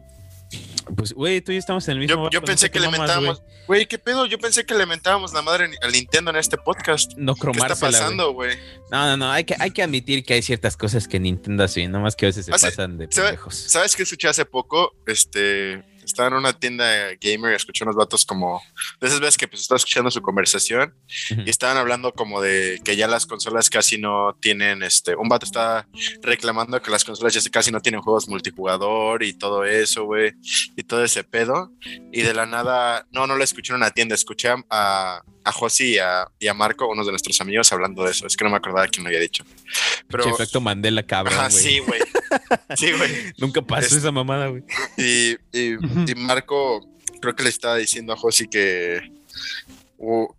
Pues, 0.96 1.14
güey, 1.14 1.42
tú 1.42 1.52
y 1.52 1.56
yo 1.56 1.60
estamos 1.60 1.88
en 1.88 1.94
el 1.94 2.00
mismo. 2.00 2.30
Yo, 2.30 2.42
pensé 2.42 2.70
que 2.70 2.80
le 2.80 2.90
mentábamos. 2.90 3.42
Güey, 3.68 3.86
¿qué 3.86 4.00
pedo? 4.00 4.26
Yo 4.26 4.40
pensé 4.40 4.66
que 4.66 4.74
le 4.74 4.86
mentábamos 4.86 5.34
la 5.34 5.42
madre 5.42 5.70
al 5.82 5.92
Nintendo 5.92 6.32
en 6.32 6.38
este 6.38 6.58
podcast. 6.58 7.14
No 7.18 7.36
cromarse. 7.36 7.68
¿Qué 7.68 7.74
está 7.74 7.86
pasando, 7.86 8.34
güey? 8.34 8.58
No, 8.92 9.06
no, 9.06 9.18
no. 9.18 9.32
Hay 9.32 9.44
que, 9.44 9.56
hay 9.60 9.72
que 9.72 9.84
admitir 9.84 10.24
que 10.24 10.34
hay 10.34 10.42
ciertas 10.42 10.76
cosas 10.76 11.08
que 11.08 11.20
Nintendo 11.20 11.64
hace, 11.64 11.88
nomás 11.88 12.16
que 12.16 12.26
a 12.26 12.30
veces 12.30 12.46
se 12.46 12.52
pasan 12.52 12.98
de 12.98 13.08
pendejos. 13.08 13.56
¿Sabes 13.56 13.96
qué 13.96 14.04
escuché 14.04 14.28
hace 14.28 14.46
poco? 14.46 14.96
Este 15.06 15.84
estaba 16.10 16.30
en 16.30 16.36
una 16.36 16.54
tienda 16.54 16.86
gamer 17.22 17.54
y 17.54 17.56
escuché 17.56 17.84
unos 17.84 17.96
vatos 17.96 18.26
como 18.26 18.62
de 19.00 19.08
esas 19.08 19.20
veces 19.20 19.38
que 19.38 19.48
pues 19.48 19.62
estaba 19.62 19.78
escuchando 19.78 20.12
su 20.12 20.22
conversación 20.22 20.94
y 21.30 21.50
estaban 21.50 21.78
hablando 21.78 22.14
como 22.14 22.42
de 22.42 22.80
que 22.84 22.96
ya 22.96 23.08
las 23.08 23.26
consolas 23.26 23.70
casi 23.70 23.98
no 23.98 24.36
tienen 24.40 24.84
este 24.84 25.16
un 25.16 25.30
vato 25.30 25.46
está 25.46 25.88
reclamando 26.22 26.82
que 26.82 26.92
las 26.92 27.04
consolas 27.04 27.34
ya 27.34 27.50
casi 27.50 27.72
no 27.72 27.82
tienen 27.82 28.02
juegos 28.02 28.28
multijugador 28.28 29.24
y 29.24 29.34
todo 29.34 29.66
eso, 29.66 30.06
güey, 30.06 30.34
y 30.76 30.84
todo 30.84 31.04
ese 31.04 31.24
pedo 31.24 31.72
y 32.12 32.22
de 32.22 32.34
la 32.34 32.46
nada 32.46 33.06
no 33.12 33.28
no 33.28 33.36
lo 33.36 33.44
escuché 33.44 33.74
en 33.74 33.78
una 33.78 33.92
tienda, 33.92 34.16
escuché 34.16 34.50
a 34.50 34.64
a 34.70 35.24
Josi 35.46 35.96
y 36.40 36.48
a, 36.48 36.54
Marco, 36.54 36.88
uno 36.88 37.04
de 37.04 37.12
nuestros 37.12 37.40
amigos, 37.42 37.72
hablando 37.72 38.04
de 38.04 38.12
eso. 38.12 38.28
Es 38.28 38.36
que 38.36 38.44
no 38.44 38.50
me 38.50 38.58
acordaba 38.58 38.88
quién 38.88 39.04
lo 39.04 39.10
había 39.10 39.20
dicho. 39.20 39.44
Pero. 40.08 40.28
efecto 40.30 40.62
Mandela, 40.62 41.04
cabrón. 41.04 41.52
sí, 41.52 41.80
güey. 41.80 42.02
Sí, 42.78 42.92
güey. 42.92 43.12
Nunca 43.38 43.62
pasó 43.62 43.98
esa 43.98 44.12
mamada, 44.12 44.48
güey. 44.48 44.64
Y, 44.98 45.38
y, 45.52 45.78
Marco, 46.16 46.88
creo 47.22 47.36
que 47.36 47.44
le 47.44 47.50
estaba 47.50 47.78
diciendo 47.78 48.14
a 48.14 48.18
Josi 48.18 48.48
que. 48.48 49.12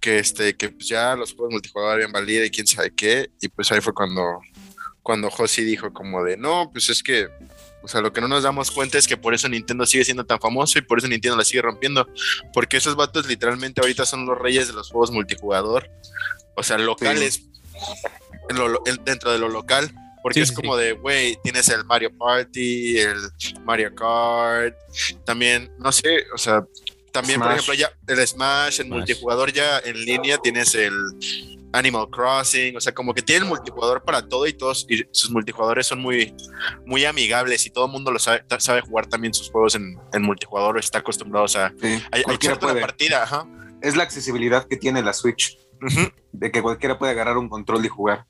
que 0.01 0.18
este, 0.18 0.56
que 0.56 0.70
pues 0.70 0.89
ya 0.89 1.16
los 1.16 1.35
juegos 1.35 1.52
multijugador 1.52 1.94
habían 1.94 2.12
valido 2.12 2.44
y 2.44 2.51
quién 2.51 2.66
sabe 2.66 2.93
qué. 2.94 3.31
Y 3.40 3.48
pues 3.48 3.70
ahí 3.72 3.81
fue 3.81 3.93
cuando, 3.93 4.40
cuando 5.02 5.31
Josi 5.31 5.64
dijo 5.64 5.93
como 5.93 6.22
de 6.24 6.36
no, 6.36 6.70
pues 6.72 6.89
es 6.89 7.02
que 7.02 7.28
o 7.82 7.89
sea, 7.89 8.01
lo 8.01 8.12
que 8.12 8.20
no 8.20 8.28
nos 8.28 8.43
damos 8.43 8.70
cuenta 8.70 8.98
es 8.98 9.07
que 9.07 9.16
por 9.16 9.35
eso 9.35 9.48
Nintendo 9.48 9.86
sigue 9.86 10.05
siendo 10.05 10.24
tan 10.24 10.40
famoso 10.40 10.78
y 10.78 10.82
por 10.82 10.98
eso 10.98 11.09
Nintendo 11.09 11.36
la 11.36 11.44
sigue 11.44 11.62
rompiendo. 11.62 12.09
Porque 12.52 12.77
esos 12.77 12.97
vatos 12.97 13.27
literalmente 13.27 13.81
ahorita 13.81 14.05
son 14.05 14.27
los 14.27 14.39
reyes 14.39 14.69
de 14.69 14.74
los 14.74 14.90
juegos 14.90 15.11
multijugador. 15.11 15.90
O 16.57 16.62
sea, 16.62 16.78
locales. 16.78 17.43
dentro 19.05 19.32
de 19.32 19.39
lo 19.39 19.48
local. 19.48 19.93
Porque 20.23 20.43
es 20.43 20.52
como 20.52 20.77
de, 20.77 20.93
güey, 20.93 21.39
tienes 21.43 21.70
el 21.70 21.85
Mario 21.86 22.15
Party, 22.16 22.98
el 22.98 23.16
Mario 23.65 23.94
Kart. 23.94 24.77
También, 25.24 25.73
no 25.78 25.90
sé, 25.93 26.27
o 26.35 26.39
sea, 26.39 26.62
también, 27.11 27.40
por 27.40 27.51
ejemplo, 27.51 27.74
ya 27.74 27.90
el 28.07 28.27
Smash, 28.27 28.81
el 28.81 28.89
multijugador 28.89 29.52
ya 29.52 29.78
en 29.78 30.05
línea 30.05 30.39
tienes 30.39 30.74
el 30.74 30.93
Animal 31.72 32.09
Crossing, 32.10 32.76
o 32.76 32.80
sea, 32.80 32.92
como 32.92 33.14
que 33.14 33.22
tiene 33.22 33.44
el 33.44 33.48
multijugador 33.48 34.02
para 34.02 34.26
todo 34.26 34.47
y 34.47 34.52
todos 34.52 34.86
y 34.88 35.05
sus 35.12 35.30
multijugadores 35.30 35.86
son 35.86 36.01
muy, 36.01 36.34
muy 36.84 37.05
amigables 37.05 37.66
y 37.66 37.70
todo 37.70 37.86
el 37.86 37.92
mundo 37.92 38.10
lo 38.10 38.18
sabe, 38.18 38.44
sabe 38.59 38.80
jugar 38.80 39.06
también 39.06 39.32
sus 39.32 39.51
juegos 39.51 39.74
en, 39.74 39.98
en 40.12 40.22
multijugador, 40.22 40.78
está 40.78 40.98
acostumbrado, 40.98 41.44
o 41.44 41.48
sea, 41.48 41.72
hay, 41.82 42.22
hay 42.26 42.80
partida, 42.80 43.22
ajá. 43.22 43.47
Es 43.82 43.97
la 43.97 44.02
accesibilidad 44.02 44.66
que 44.66 44.76
tiene 44.76 45.02
la 45.02 45.12
Switch, 45.12 45.59
de 46.32 46.51
que 46.51 46.60
cualquiera 46.60 46.98
puede 46.98 47.12
agarrar 47.12 47.38
un 47.38 47.48
control 47.48 47.84
y 47.84 47.88
jugar. 47.88 48.26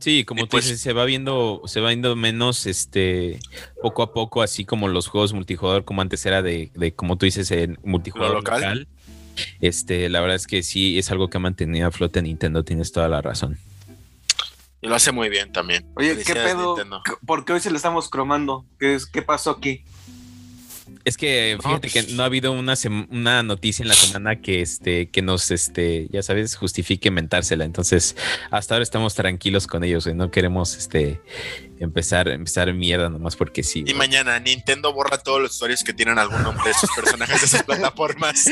Sí, 0.00 0.24
como 0.24 0.42
tú 0.44 0.48
pues 0.52 0.64
dices, 0.64 0.80
se 0.80 0.94
va 0.94 1.04
viendo, 1.04 1.60
se 1.66 1.80
va 1.80 1.88
viendo 1.88 2.16
menos 2.16 2.66
este 2.66 3.38
poco 3.82 4.02
a 4.02 4.14
poco, 4.14 4.42
así 4.42 4.64
como 4.64 4.88
los 4.88 5.08
juegos 5.08 5.34
multijugador, 5.34 5.84
como 5.84 6.00
antes 6.00 6.24
era 6.24 6.40
de, 6.40 6.70
de 6.74 6.94
como 6.94 7.16
tú 7.16 7.26
dices, 7.26 7.50
en 7.50 7.78
multijugador 7.84 8.36
local 8.36 8.88
este, 9.60 10.08
la 10.08 10.20
verdad 10.20 10.36
es 10.36 10.46
que 10.46 10.62
sí 10.62 10.98
es 10.98 11.10
algo 11.10 11.28
que 11.28 11.38
ha 11.38 11.40
mantenido 11.40 11.88
a 11.88 11.90
flote 11.90 12.22
Nintendo, 12.22 12.64
tienes 12.64 12.92
toda 12.92 13.08
la 13.08 13.20
razón. 13.20 13.58
Y 14.82 14.88
lo 14.88 14.94
hace 14.94 15.12
muy 15.12 15.28
bien 15.28 15.52
también. 15.52 15.86
Oye, 15.94 16.16
¿qué 16.24 16.34
pedo? 16.34 16.76
¿Por 17.26 17.44
qué 17.44 17.52
hoy 17.52 17.60
se 17.60 17.70
le 17.70 17.76
estamos 17.76 18.08
cromando? 18.08 18.64
¿Qué, 18.78 18.98
¿Qué 19.12 19.20
pasó 19.20 19.50
aquí? 19.50 19.84
Es 21.04 21.16
que 21.16 21.56
fíjate 21.62 21.88
que 21.88 22.02
pues 22.02 22.14
no 22.14 22.22
ha 22.22 22.26
habido 22.26 22.52
una, 22.52 22.74
una 23.10 23.42
noticia 23.42 23.82
en 23.82 23.88
la 23.88 23.94
semana 23.94 24.40
que 24.40 24.60
este 24.60 25.08
que 25.08 25.22
nos 25.22 25.50
este 25.50 26.08
ya 26.10 26.22
sabes 26.22 26.56
justifique 26.56 27.10
mentársela. 27.10 27.64
Entonces, 27.64 28.16
hasta 28.50 28.74
ahora 28.74 28.82
estamos 28.82 29.14
tranquilos 29.14 29.66
con 29.66 29.82
ellos, 29.82 30.06
y 30.06 30.14
no 30.14 30.30
queremos 30.30 30.76
este 30.76 31.20
empezar 31.78 32.28
empezar 32.28 32.72
mierda 32.74 33.08
nomás 33.08 33.36
porque 33.36 33.62
sí. 33.62 33.84
Y 33.86 33.94
mañana 33.94 34.38
Nintendo 34.40 34.92
borra 34.92 35.18
todos 35.18 35.40
los 35.40 35.52
usuarios 35.52 35.82
que 35.82 35.94
tienen 35.94 36.18
algún 36.18 36.42
nombre 36.42 36.68
de 36.68 36.74
sus 36.74 36.90
personajes 36.94 37.40
de 37.40 37.48
sus 37.48 37.62
plataformas 37.66 38.44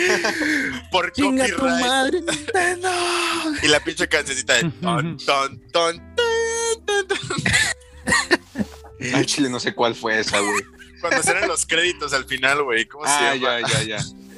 por 0.91 1.13
copyright. 1.13 1.57
Tu 1.57 1.65
madre, 1.65 2.21
Nintendo. 2.21 2.89
Y 3.63 3.69
la 3.69 3.81
pinche 3.81 4.09
cancioncita 4.09 4.55
de 4.55 4.71
ton 4.81 5.17
ton 5.19 5.61
ton 5.73 6.15
ton. 6.15 7.15
Al 9.15 9.27
chile 9.27 9.49
no 9.49 9.61
sé 9.61 9.75
cuál 9.75 9.95
fue 9.95 10.19
esa, 10.19 10.41
güey. 10.41 10.78
Cuando 11.01 11.23
serán 11.23 11.49
los 11.49 11.67
créditos 11.67 12.13
al 12.13 12.25
final, 12.25 12.63
güey. 12.63 12.87
¿Cómo 12.87 13.05
se 13.05 13.11
ah, 13.11 13.35
llama? 13.35 13.61
ya, 13.61 13.69
ya, 13.69 13.83
ya. 13.85 13.99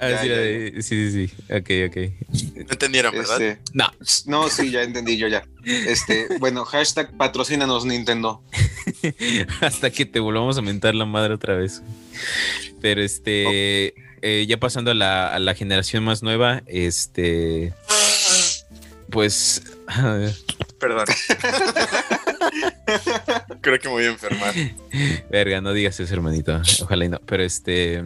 Ah, 0.00 0.16
sí, 0.22 0.82
sí, 0.82 1.10
sí, 1.10 1.34
Ok, 1.50 1.70
ok. 1.88 1.96
No 2.54 2.70
entendieron, 2.70 3.12
¿verdad? 3.12 3.40
Este, 3.40 3.60
no. 3.72 3.90
No, 4.26 4.48
sí, 4.48 4.70
ya 4.70 4.82
entendí 4.82 5.16
yo 5.16 5.26
ya. 5.26 5.44
Este, 5.64 6.28
bueno, 6.38 6.64
hashtag 6.64 7.16
patrocínanos 7.16 7.84
Nintendo. 7.84 8.40
Hasta 9.60 9.90
que 9.90 10.06
te 10.06 10.20
volvamos 10.20 10.56
a 10.56 10.62
mentar 10.62 10.94
la 10.94 11.04
madre 11.04 11.34
otra 11.34 11.56
vez. 11.56 11.82
Pero 12.80 13.02
este, 13.02 13.94
eh, 14.22 14.46
ya 14.46 14.60
pasando 14.60 14.92
a 14.92 14.94
la, 14.94 15.34
a 15.34 15.40
la 15.40 15.54
generación 15.54 16.04
más 16.04 16.22
nueva, 16.22 16.62
este, 16.66 17.74
pues... 19.10 19.62
Perdón. 20.78 21.06
Creo 23.60 23.78
que 23.78 23.88
me 23.88 23.94
voy 23.94 24.04
a 24.04 24.08
enfermar. 24.08 24.54
Verga, 25.30 25.60
no 25.60 25.72
digas 25.72 25.98
eso, 26.00 26.12
hermanito. 26.14 26.60
Ojalá 26.82 27.04
y 27.04 27.08
no. 27.08 27.20
Pero 27.26 27.42
este. 27.42 28.02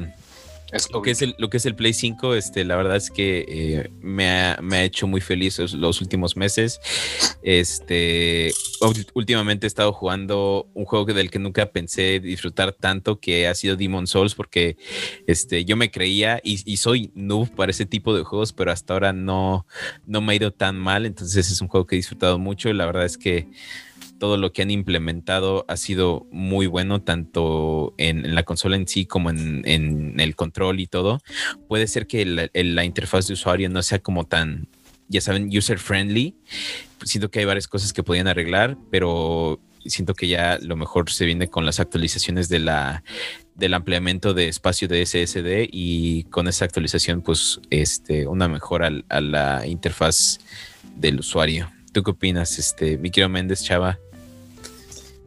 lo, 0.91 1.03
que 1.03 1.11
es 1.11 1.23
el, 1.23 1.35
lo 1.39 1.51
que 1.51 1.59
es 1.59 1.67
el 1.67 1.75
Play 1.75 1.93
5, 1.93 2.35
este, 2.35 2.65
la 2.65 2.77
verdad 2.77 2.97
es 2.97 3.11
que 3.11 3.45
eh, 3.47 3.91
me, 4.01 4.31
ha, 4.31 4.59
me, 4.63 4.79
ha, 4.79 4.85
hecho 4.85 5.07
muy 5.07 5.21
feliz 5.21 5.59
los, 5.75 6.01
últimos 6.01 6.37
meses. 6.37 6.81
Este, 7.43 8.53
últimamente 9.15 9.67
he 9.67 9.69
estado 9.69 9.93
jugando 9.93 10.69
un 10.75 10.85
juego 10.85 11.05
del 11.07 11.31
que 11.31 11.39
nunca 11.39 11.67
pensé 11.67 12.21
disfrutar 12.21 12.73
tanto, 12.73 13.21
que 13.21 13.47
ha 13.47 13.55
sido 13.55 13.77
Demon 13.77 14.07
Souls, 14.07 14.35
porque 14.35 14.77
este, 15.27 15.65
yo 15.65 15.77
me 15.77 15.91
creía 15.91 16.41
y, 16.43 16.63
y 16.71 16.79
soy 16.79 17.13
noob 17.15 17.51
para 17.55 17.71
ese 17.71 17.87
tipo 17.87 18.17
de 18.17 18.25
juegos, 18.25 18.53
pero 18.53 18.73
hasta 18.73 18.95
ahora 18.95 19.13
no, 19.13 19.67
no 20.07 20.21
me 20.21 20.33
ha 20.33 20.37
ido 20.37 20.53
tan 20.53 20.79
mal. 20.79 21.07
Entonces 21.07 21.51
es 21.51 21.61
un 21.61 21.69
juego 21.69 21.87
que 21.87 21.97
he 21.97 21.99
disfrutado 21.99 22.39
mucho. 22.39 22.73
La 22.73 22.87
verdad 22.87 23.05
es 23.05 23.19
que 23.19 23.49
todo 24.23 24.37
lo 24.37 24.53
que 24.53 24.63
han 24.63 24.71
implementado 24.71 25.65
ha 25.67 25.77
sido 25.77 26.29
muy 26.31 26.69
bueno, 26.69 27.03
tanto 27.03 27.93
en, 27.99 28.37
la 28.37 28.45
consola 28.45 28.77
en 28.77 28.87
sí 28.87 29.05
como 29.05 29.31
en, 29.31 30.15
el 30.21 30.37
control 30.37 30.79
y 30.79 30.87
todo. 30.87 31.21
Puede 31.67 31.89
ser 31.89 32.07
que 32.07 32.25
la, 32.25 32.85
interfaz 32.85 33.27
de 33.27 33.33
usuario 33.33 33.69
no 33.69 33.83
sea 33.83 33.99
como 33.99 34.23
tan, 34.23 34.69
ya 35.09 35.21
saben, 35.21 35.51
user 35.53 35.81
friendly. 35.81 36.37
Siento 37.03 37.33
que 37.33 37.41
hay 37.41 37.47
varias 37.47 37.67
cosas 37.67 37.93
que 37.93 38.05
podían 38.05 38.29
arreglar, 38.29 38.79
pero 38.93 39.59
siento 39.87 40.15
que 40.15 40.29
ya 40.29 40.57
lo 40.63 40.77
mejor 40.77 41.11
se 41.11 41.25
viene 41.25 41.49
con 41.49 41.67
las 41.67 41.81
actualizaciones 41.81 42.49
del 42.49 42.69
ampliamiento 43.75 44.35
de 44.35 44.47
espacio 44.47 44.87
de 44.87 45.05
SSD 45.05 45.69
y 45.73 46.23
con 46.31 46.47
esa 46.47 46.65
actualización 46.65 47.23
pues 47.23 47.61
este 47.71 48.29
una 48.29 48.47
mejora 48.47 48.89
a 49.09 49.21
la 49.21 49.67
interfaz 49.67 50.39
del 50.95 51.19
usuario. 51.19 51.73
¿Tú 51.93 52.05
qué 52.05 52.13
opinas, 52.13 52.61
este, 52.61 52.99
mi 52.99 53.11
Méndez 53.29 53.65
Chava? 53.65 53.99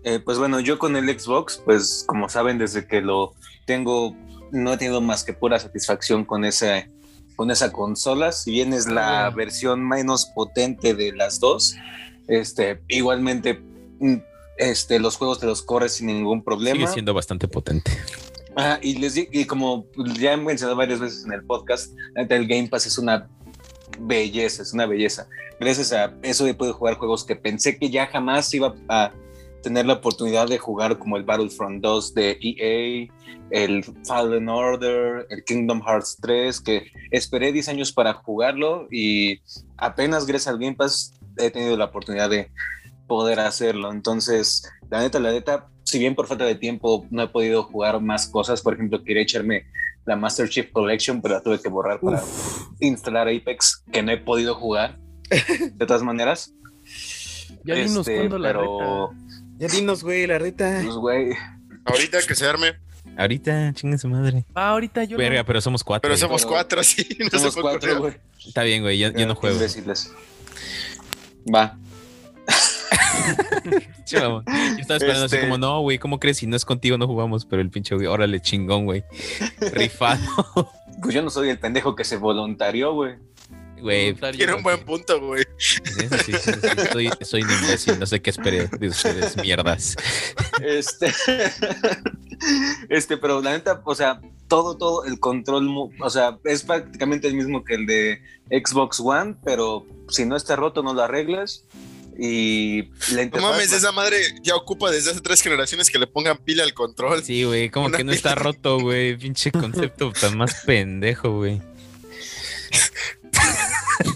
Eh, 0.05 0.19
pues 0.19 0.37
bueno, 0.37 0.59
yo 0.59 0.77
con 0.77 0.95
el 0.95 1.19
Xbox, 1.19 1.59
pues 1.65 2.03
como 2.07 2.29
saben, 2.29 2.59
desde 2.59 2.85
que 2.85 3.01
lo 3.01 3.33
tengo, 3.65 4.15
no 4.51 4.73
he 4.73 4.77
tenido 4.77 5.01
más 5.01 5.23
que 5.23 5.33
pura 5.33 5.57
satisfacción 5.57 6.25
con 6.25 6.45
esa, 6.45 6.87
con 7.35 7.49
esa 7.49 7.71
consola. 7.71 8.31
Si 8.31 8.51
bien 8.51 8.71
es 8.71 8.85
la 8.87 9.31
versión 9.31 9.85
menos 9.85 10.27
potente 10.27 10.93
de 10.93 11.11
las 11.11 11.39
dos, 11.39 11.75
este, 12.27 12.83
igualmente 12.87 13.59
mm, 13.99 14.17
este, 14.59 14.99
los 14.99 15.17
juegos 15.17 15.39
te 15.39 15.47
los 15.47 15.63
corres 15.63 15.93
sin 15.93 16.05
ningún 16.05 16.43
problema. 16.43 16.81
Sigue 16.81 16.93
siendo 16.93 17.15
bastante 17.15 17.47
potente. 17.47 17.89
Ah, 18.55 18.77
y 18.83 18.99
les 18.99 19.17
y 19.17 19.45
como 19.45 19.87
ya 20.19 20.33
he 20.33 20.37
mencionado 20.37 20.77
varias 20.77 20.99
veces 20.99 21.25
en 21.25 21.33
el 21.33 21.43
podcast, 21.43 21.91
el 22.15 22.47
Game 22.47 22.67
Pass 22.67 22.85
es 22.85 22.99
una 22.99 23.27
belleza, 23.99 24.61
es 24.61 24.71
una 24.71 24.85
belleza. 24.85 25.27
Gracias 25.59 25.91
a 25.93 26.13
eso 26.21 26.45
he 26.45 26.53
podido 26.53 26.75
jugar 26.75 26.93
juegos 26.93 27.25
que 27.25 27.35
pensé 27.35 27.79
que 27.79 27.89
ya 27.89 28.05
jamás 28.05 28.53
iba 28.53 28.75
a 28.87 29.11
tener 29.65 29.87
la 29.87 29.93
oportunidad 29.93 30.47
de 30.47 30.59
jugar 30.59 30.99
como 30.99 31.17
el 31.17 31.23
Battlefront 31.23 31.81
2 31.81 32.13
de 32.13 32.37
EA, 32.39 33.11
el 33.49 33.83
Fallen 34.05 34.47
Order, 34.47 35.25
el 35.31 35.43
Kingdom 35.43 35.81
Hearts 35.81 36.19
3, 36.21 36.61
que 36.61 36.91
esperé 37.09 37.51
10 37.51 37.69
años 37.69 37.91
para 37.91 38.13
jugarlo 38.13 38.87
y 38.91 39.41
apenas 39.75 40.27
gracias 40.27 40.53
al 40.53 40.59
Game 40.59 40.75
Pass 40.75 41.19
he 41.37 41.49
tenido 41.49 41.75
la 41.75 41.85
oportunidad 41.85 42.29
de 42.29 42.51
poder 43.07 43.39
hacerlo. 43.39 43.91
Entonces, 43.91 44.71
la 44.91 44.99
neta, 44.99 45.19
la 45.19 45.31
neta, 45.31 45.67
si 45.83 45.97
bien 45.97 46.13
por 46.13 46.27
falta 46.27 46.45
de 46.45 46.53
tiempo 46.53 47.07
no 47.09 47.23
he 47.23 47.27
podido 47.27 47.63
jugar 47.63 47.99
más 48.01 48.27
cosas, 48.27 48.61
por 48.61 48.75
ejemplo, 48.75 49.03
quería 49.03 49.23
echarme 49.23 49.65
la 50.05 50.15
Master 50.15 50.47
Chief 50.47 50.71
Collection, 50.71 51.23
pero 51.23 51.33
la 51.33 51.41
tuve 51.41 51.59
que 51.59 51.69
borrar 51.69 51.99
para 51.99 52.21
instalar 52.79 53.27
Apex, 53.29 53.83
que 53.91 54.03
no 54.03 54.11
he 54.11 54.17
podido 54.17 54.53
jugar. 54.53 54.99
De 55.73 55.85
todas 55.87 56.03
maneras. 56.03 56.53
Ya 57.63 57.73
este, 57.75 58.15
cuándo 58.15 58.37
la 58.37 58.49
pero... 58.49 59.09
Ya 59.57 59.67
dinos, 59.67 60.03
güey, 60.03 60.27
la 60.27 60.37
reta. 60.37 60.81
Pues, 60.83 60.95
güey. 60.95 61.33
Ahorita 61.85 62.19
que 62.27 62.35
se 62.35 62.45
arme. 62.45 62.75
Ahorita, 63.17 63.71
chingue 63.73 63.97
su 63.97 64.09
madre. 64.09 64.45
Ah, 64.53 64.69
ahorita 64.69 65.03
yo. 65.05 65.17
Verga, 65.17 65.43
pero 65.45 65.61
somos 65.61 65.83
cuatro. 65.83 66.07
Pero 66.07 66.17
somos 66.17 66.45
cuatro, 66.45 66.83
sí. 66.83 67.07
No 67.31 67.39
somos 67.39 67.55
cuatro, 67.55 67.99
güey. 67.99 68.13
Está 68.45 68.63
bien, 68.63 68.81
güey, 68.81 68.97
yo, 68.97 69.11
yo 69.11 69.25
no 69.25 69.35
juego. 69.35 69.57
Va. 71.53 71.77
yo 74.07 74.43
estaba 74.79 74.97
esperando 74.97 75.25
así 75.25 75.35
este 75.35 75.41
como, 75.41 75.57
no, 75.57 75.79
güey, 75.81 75.97
¿cómo 75.97 76.19
crees? 76.19 76.37
Si 76.37 76.47
no 76.47 76.55
es 76.55 76.65
contigo, 76.65 76.97
no 76.97 77.07
jugamos. 77.07 77.45
Pero 77.45 77.61
el 77.61 77.69
pinche, 77.69 77.95
güey, 77.95 78.07
órale, 78.07 78.41
chingón, 78.41 78.85
güey. 78.85 79.03
Rifado. 79.73 80.69
Pues 81.01 81.13
yo 81.13 81.21
no 81.21 81.29
soy 81.29 81.49
el 81.49 81.59
pendejo 81.59 81.95
que 81.95 82.03
se 82.03 82.17
voluntarió, 82.17 82.93
güey. 82.93 83.15
Güey, 83.85 84.15
tiene 84.35 84.55
un 84.55 84.63
buen 84.63 84.83
punto, 84.83 85.21
güey. 85.21 85.43
Sí, 85.59 86.33
soy, 86.91 87.11
soy 87.21 87.43
un 87.43 87.51
imbécil, 87.51 87.99
no 87.99 88.07
sé 88.07 88.19
qué 88.19 88.31
esperé 88.31 88.67
de 88.67 88.87
ustedes, 88.87 89.37
mierdas. 89.37 89.95
Este, 90.59 91.13
este, 92.89 93.17
pero 93.17 93.43
la 93.43 93.51
neta, 93.51 93.83
o 93.85 93.93
sea, 93.93 94.19
todo, 94.47 94.75
todo 94.75 95.05
el 95.05 95.19
control, 95.19 95.69
o 95.99 96.09
sea, 96.09 96.39
es 96.45 96.63
prácticamente 96.63 97.27
el 97.27 97.35
mismo 97.35 97.63
que 97.63 97.75
el 97.75 97.85
de 97.85 98.21
Xbox 98.49 98.99
One, 98.99 99.35
pero 99.45 99.85
si 100.09 100.25
no 100.25 100.35
está 100.35 100.55
roto, 100.55 100.81
no 100.81 100.95
lo 100.95 101.03
arreglas. 101.03 101.65
Y 102.17 102.85
la 103.13 103.21
interfaz, 103.21 103.41
No 103.43 103.51
mames, 103.51 103.71
esa 103.71 103.91
madre 103.91 104.17
ya 104.41 104.55
ocupa 104.55 104.89
desde 104.89 105.11
hace 105.11 105.21
tres 105.21 105.43
generaciones 105.43 105.91
que 105.91 105.99
le 105.99 106.07
pongan 106.07 106.39
pila 106.39 106.63
al 106.63 106.73
control. 106.73 107.23
Sí, 107.23 107.43
güey, 107.43 107.69
como 107.69 107.91
que 107.91 108.03
no 108.03 108.13
está 108.13 108.33
roto, 108.33 108.79
güey. 108.79 109.15
Pinche 109.15 109.51
concepto 109.51 110.11
tan 110.11 110.39
más 110.39 110.63
pendejo, 110.65 111.37
güey. 111.37 111.61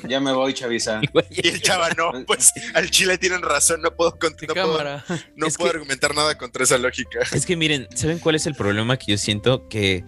Ya 0.08 0.20
me 0.20 0.32
voy, 0.32 0.54
Chavisa. 0.54 1.02
Y 1.32 1.48
el 1.48 1.62
chava, 1.62 1.90
no, 1.92 2.12
pues 2.28 2.52
al 2.74 2.90
chile 2.90 3.18
tienen 3.18 3.42
razón, 3.42 3.82
no 3.82 3.96
puedo, 3.96 4.18
no 4.22 5.48
puedo, 5.48 5.70
argumentar 5.70 6.16
nada 6.16 6.38
contra 6.38 6.64
esa 6.64 6.78
lógica. 6.78 7.20
Es 7.32 7.46
que 7.46 7.56
miren, 7.56 7.88
¿saben 7.96 8.20
cuál 8.20 8.36
es 8.36 8.46
el 8.48 8.56
problema 8.56 8.98
que 8.98 9.12
yo 9.12 9.18
siento? 9.18 9.68
Que 9.68 10.04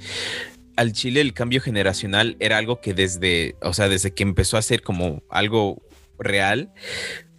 al 0.75 0.93
chile 0.93 1.21
el 1.21 1.33
cambio 1.33 1.61
generacional 1.61 2.37
era 2.39 2.57
algo 2.57 2.81
que 2.81 2.93
desde, 2.93 3.55
o 3.61 3.73
sea, 3.73 3.89
desde 3.89 4.13
que 4.13 4.23
empezó 4.23 4.57
a 4.57 4.61
ser 4.61 4.81
como 4.81 5.21
algo 5.29 5.81
real, 6.17 6.71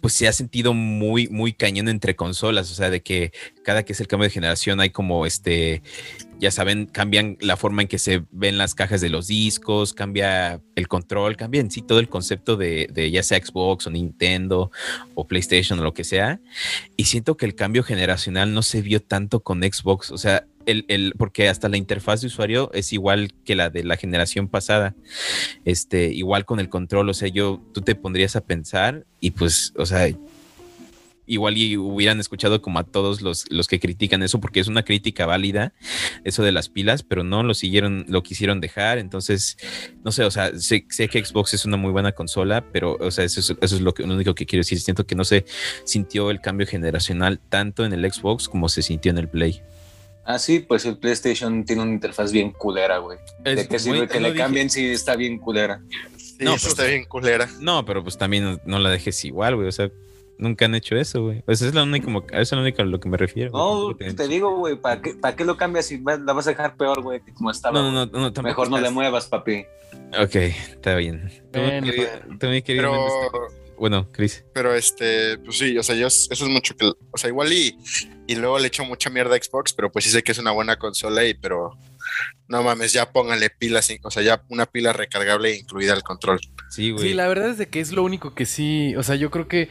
pues 0.01 0.13
se 0.13 0.27
ha 0.27 0.33
sentido 0.33 0.73
muy, 0.73 1.29
muy 1.29 1.53
cañón 1.53 1.87
entre 1.87 2.15
consolas, 2.15 2.69
o 2.71 2.75
sea, 2.75 2.89
de 2.89 3.01
que 3.01 3.31
cada 3.63 3.83
que 3.83 3.93
es 3.93 4.01
el 4.01 4.07
cambio 4.07 4.27
de 4.27 4.33
generación 4.33 4.81
hay 4.81 4.89
como 4.89 5.25
este, 5.25 5.81
ya 6.43 6.51
saben, 6.51 6.87
cambian 6.87 7.37
la 7.39 7.55
forma 7.55 7.83
en 7.83 7.87
que 7.87 7.97
se 7.97 8.23
ven 8.31 8.57
las 8.57 8.75
cajas 8.75 8.99
de 8.99 9.09
los 9.09 9.27
discos, 9.27 9.93
cambia 9.93 10.61
el 10.75 10.89
control, 10.89 11.37
cambia 11.37 11.61
en 11.61 11.71
sí 11.71 11.81
todo 11.81 11.99
el 11.99 12.09
concepto 12.09 12.57
de, 12.57 12.89
de 12.91 13.09
ya 13.09 13.23
sea 13.23 13.39
Xbox 13.43 13.87
o 13.87 13.89
Nintendo 13.89 14.69
o 15.15 15.25
PlayStation 15.25 15.79
o 15.79 15.83
lo 15.83 15.93
que 15.93 16.03
sea, 16.03 16.41
y 16.97 17.05
siento 17.05 17.37
que 17.37 17.45
el 17.45 17.55
cambio 17.55 17.81
generacional 17.81 18.53
no 18.53 18.61
se 18.61 18.81
vio 18.81 19.01
tanto 19.01 19.39
con 19.39 19.63
Xbox, 19.63 20.11
o 20.11 20.17
sea, 20.17 20.45
el, 20.65 21.13
porque 21.17 21.47
hasta 21.47 21.69
la 21.69 21.77
interfaz 21.77 22.21
de 22.21 22.27
usuario 22.27 22.71
es 22.73 22.93
igual 22.93 23.33
que 23.45 23.55
la 23.55 23.69
de 23.69 23.83
la 23.83 23.97
generación 23.97 24.47
pasada. 24.47 24.95
Este, 25.65 26.11
igual 26.13 26.45
con 26.45 26.59
el 26.59 26.69
control, 26.69 27.09
o 27.09 27.13
sea, 27.13 27.27
yo, 27.27 27.61
tú 27.73 27.81
te 27.81 27.95
pondrías 27.95 28.35
a 28.35 28.41
pensar 28.41 29.05
y 29.19 29.31
pues, 29.31 29.73
o 29.77 29.85
sea, 29.85 30.07
igual 31.25 31.57
y 31.57 31.77
hubieran 31.77 32.19
escuchado 32.19 32.61
como 32.61 32.79
a 32.79 32.83
todos 32.83 33.21
los, 33.21 33.49
los 33.51 33.67
que 33.67 33.79
critican 33.79 34.23
eso, 34.23 34.39
porque 34.39 34.59
es 34.59 34.67
una 34.67 34.83
crítica 34.83 35.25
válida, 35.25 35.73
eso 36.23 36.43
de 36.43 36.51
las 36.51 36.69
pilas, 36.69 37.03
pero 37.03 37.23
no 37.23 37.43
lo 37.43 37.53
siguieron, 37.53 38.05
lo 38.07 38.23
quisieron 38.23 38.61
dejar. 38.61 38.97
Entonces, 38.97 39.57
no 40.03 40.11
sé, 40.11 40.23
o 40.23 40.31
sea, 40.31 40.51
sé, 40.59 40.85
que 40.85 41.25
Xbox 41.25 41.53
es 41.53 41.65
una 41.65 41.77
muy 41.77 41.91
buena 41.91 42.11
consola, 42.11 42.65
pero, 42.71 42.97
o 42.99 43.11
sea, 43.11 43.25
eso, 43.25 43.55
es 43.61 43.81
lo, 43.81 43.93
que, 43.93 44.05
lo 44.05 44.13
único 44.15 44.35
que 44.35 44.45
quiero 44.45 44.61
decir. 44.61 44.79
Siento 44.79 45.05
que 45.05 45.15
no 45.15 45.23
se 45.23 45.45
sintió 45.85 46.31
el 46.31 46.41
cambio 46.41 46.67
generacional 46.67 47.39
tanto 47.49 47.85
en 47.85 47.93
el 47.93 48.11
Xbox 48.11 48.49
como 48.49 48.69
se 48.69 48.81
sintió 48.81 49.11
en 49.11 49.17
el 49.17 49.29
Play. 49.29 49.61
Ah, 50.25 50.39
sí, 50.39 50.59
pues 50.59 50.85
el 50.85 50.97
PlayStation 50.97 51.65
tiene 51.65 51.81
una 51.81 51.91
interfaz 51.91 52.31
bien 52.31 52.51
culera, 52.51 52.99
güey. 52.99 53.17
¿De 53.43 53.67
qué 53.67 53.77
sirve 53.77 54.07
que 54.07 54.21
le 54.21 54.33
cambien 54.33 54.69
si 54.69 54.87
está 54.87 55.15
bien 55.15 55.37
culera? 55.37 55.81
no, 56.39 56.51
pues, 56.51 56.65
está 56.65 56.85
bien 56.85 57.05
culera. 57.05 57.49
No, 57.59 57.83
pero 57.85 58.03
pues 58.03 58.17
también 58.17 58.59
no, 58.65 58.79
la 58.79 58.89
dejes 58.89 59.23
igual, 59.25 59.55
güey. 59.55 59.67
O 59.67 59.71
sea, 59.71 59.91
nunca 60.37 60.65
han 60.65 60.75
hecho 60.75 60.95
eso, 60.95 61.23
güey. 61.23 61.41
Pues 61.43 61.61
es 61.61 61.73
la 61.73 61.83
única, 61.83 62.07
eso 62.31 62.41
es 62.41 62.51
lo 62.51 62.61
único 62.61 62.81
a 62.81 62.85
lo 62.85 62.99
que 62.99 63.09
me 63.09 63.17
refiero. 63.17 63.51
No, 63.51 63.95
te, 63.95 64.27
digo, 64.27 64.55
güey, 64.57 64.75
¿para 64.75 65.01
qué, 65.01 65.13
¿para 65.13 65.35
qué 65.35 65.45
lo 65.45 65.57
cambias 65.57 65.87
si 65.87 66.01
la 66.01 66.33
vas 66.33 66.47
a 66.47 66.51
dejar 66.51 66.75
peor, 66.75 67.01
güey, 67.01 67.21
que 67.21 67.33
como 67.33 67.51
estaba? 67.51 67.79
No, 67.79 67.91
no, 67.91 68.05
no, 68.05 68.31
no 68.31 68.41
Mejor 68.41 68.69
no 68.69 68.79
le 68.79 68.89
muevas, 68.89 69.27
papi. 69.27 69.65
Ok, 70.19 70.35
está 70.35 70.95
bien. 70.95 71.31
También 71.51 72.63
quería, 72.63 72.81
pero... 72.81 73.07
Bueno, 73.77 74.07
Chris. 74.11 74.45
Pero 74.53 74.73
este, 74.73 75.37
pues 75.39 75.57
sí, 75.57 75.77
o 75.77 75.83
sea, 75.83 75.95
yo, 75.95 76.07
eso 76.07 76.31
es 76.31 76.41
mucho 76.43 76.75
que, 76.75 76.85
o 76.85 77.17
sea, 77.17 77.29
igual 77.29 77.51
y, 77.51 77.77
y 78.27 78.35
luego 78.35 78.59
le 78.59 78.67
echo 78.67 78.85
mucha 78.85 79.09
mierda 79.09 79.35
a 79.35 79.41
Xbox, 79.41 79.73
pero 79.73 79.91
pues 79.91 80.05
sí 80.05 80.11
sé 80.11 80.23
que 80.23 80.31
es 80.31 80.37
una 80.37 80.51
buena 80.51 80.77
consola 80.77 81.25
y, 81.25 81.33
pero 81.33 81.77
no 82.47 82.63
mames, 82.63 82.93
ya 82.93 83.11
pónganle 83.11 83.49
pilas, 83.49 83.91
o 84.03 84.11
sea, 84.11 84.23
ya 84.23 84.43
una 84.49 84.65
pila 84.65 84.93
recargable 84.93 85.55
incluida 85.55 85.93
al 85.93 86.03
control. 86.03 86.39
Sí, 86.69 86.91
güey. 86.91 87.09
Sí, 87.09 87.13
la 87.13 87.27
verdad 87.27 87.49
es 87.49 87.57
de 87.57 87.67
que 87.67 87.79
es 87.79 87.91
lo 87.91 88.03
único 88.03 88.33
que 88.33 88.45
sí, 88.45 88.95
o 88.95 89.03
sea, 89.03 89.15
yo 89.15 89.31
creo 89.31 89.47
que, 89.47 89.69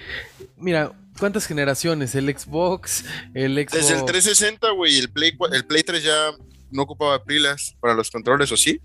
mira, 0.56 0.93
¿cuántas 1.19 1.47
generaciones? 1.47 2.14
El 2.14 2.27
Xbox, 2.36 3.05
el 3.35 3.55
Xbox. 3.55 3.73
Desde 3.73 3.94
el 3.98 4.05
360, 4.05 4.70
güey, 4.70 4.98
el 4.98 5.10
Play, 5.10 5.36
el 5.52 5.64
Play 5.64 5.82
3 5.82 6.02
ya 6.02 6.31
no 6.70 6.82
ocupaba 6.82 7.23
pilas 7.24 7.77
para 7.81 7.94
los 7.94 8.10
controles, 8.10 8.51
¿o 8.51 8.56
sí? 8.56 8.81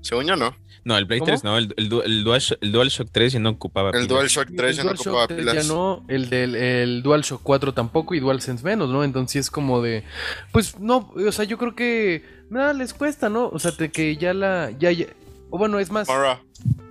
Según 0.00 0.26
yo, 0.26 0.36
no. 0.36 0.56
No, 0.84 0.98
el 0.98 1.06
Play 1.06 1.18
¿Cómo? 1.20 1.28
3 1.28 1.44
no, 1.44 1.56
el, 1.56 1.72
el, 1.78 1.90
el 2.04 2.24
Dual, 2.24 2.42
el 2.60 2.72
DualShock 2.72 3.08
3 3.10 3.32
ya 3.32 3.38
no 3.40 3.50
ocupaba. 3.50 3.88
El 3.88 3.94
pilas. 3.94 4.08
DualShock 4.08 4.48
3 4.54 4.76
ya 4.76 4.82
el 4.82 4.86
no 4.86 4.92
DualShock 4.92 5.06
ocupaba 5.06 5.26
3 5.28 5.38
pilas. 5.40 5.54
Ya 5.66 5.72
no, 5.72 6.04
el 6.08 6.28
del 6.28 6.54
el 6.54 7.02
DualShock 7.02 7.40
4 7.42 7.72
tampoco 7.72 8.14
y 8.14 8.20
DualSense 8.20 8.62
menos, 8.62 8.90
¿no? 8.90 9.02
Entonces 9.02 9.46
es 9.46 9.50
como 9.50 9.80
de, 9.80 10.04
pues 10.52 10.78
no, 10.78 11.10
o 11.16 11.32
sea, 11.32 11.46
yo 11.46 11.56
creo 11.56 11.74
que 11.74 12.22
nada 12.50 12.72
les 12.72 12.94
cuesta, 12.94 13.28
¿no? 13.28 13.48
O 13.48 13.58
sea, 13.58 13.72
de 13.72 13.90
que 13.90 14.16
ya 14.16 14.34
la, 14.34 14.70
ya, 14.78 14.90
ya, 14.92 15.06
o 15.50 15.58
bueno, 15.58 15.78
es 15.78 15.90
más, 15.90 16.08
Mara, 16.08 16.40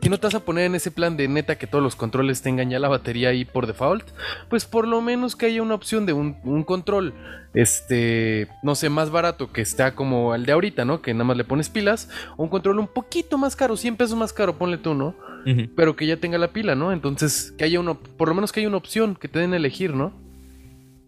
si 0.02 0.10
no 0.10 0.18
te 0.20 0.28
vas 0.28 0.36
a 0.36 0.42
poner 0.42 0.66
en 0.66 0.76
ese 0.76 0.92
plan 0.92 1.16
de 1.16 1.28
neta 1.28 1.58
que 1.58 1.68
todos 1.68 1.84
los 1.84 1.96
controles 1.96 2.42
tengan 2.42 2.70
ya 2.70 2.80
la 2.80 2.90
batería 2.90 3.30
ahí 3.30 3.46
por 3.46 3.68
default, 3.68 4.06
pues 4.50 4.66
por 4.66 4.88
lo 4.88 5.02
menos 5.02 5.36
que 5.36 5.46
haya 5.46 5.62
una 5.62 5.76
opción 5.76 6.06
de 6.06 6.14
un, 6.14 6.38
un 6.44 6.64
control, 6.64 7.14
este, 7.54 8.48
no 8.62 8.76
sé, 8.76 8.90
más 8.90 9.10
barato 9.10 9.52
que 9.52 9.62
está 9.62 9.96
como 9.96 10.36
el 10.36 10.46
de 10.46 10.52
ahorita, 10.52 10.86
¿no? 10.86 11.02
Que 11.02 11.14
nada 11.14 11.24
más 11.26 11.38
le 11.38 11.46
pones 11.46 11.70
pilas, 11.70 12.10
o 12.38 12.44
un 12.44 12.50
control 12.50 12.80
un 12.80 12.88
poquito 12.88 13.38
más 13.38 13.56
caro, 13.56 13.78
100 13.78 13.96
pesos 13.96 14.18
más 14.18 14.34
caro, 14.34 14.58
ponle 14.58 14.78
tú, 14.78 14.94
¿no? 14.94 15.16
Pero 15.76 15.96
que 15.96 16.08
ya 16.08 16.18
tenga 16.18 16.38
la 16.38 16.54
pila, 16.54 16.74
¿no? 16.76 16.94
Entonces, 16.94 17.54
que 17.58 17.66
haya 17.66 17.80
uno, 17.80 18.00
por 18.00 18.30
lo 18.30 18.36
menos 18.36 18.52
que 18.52 18.62
haya 18.62 18.70
una 18.70 18.78
opción 18.78 19.16
que 19.16 19.28
te 19.28 19.40
den 19.40 19.54
a 19.54 19.58
elegir, 19.58 19.94
¿no? 19.94 20.14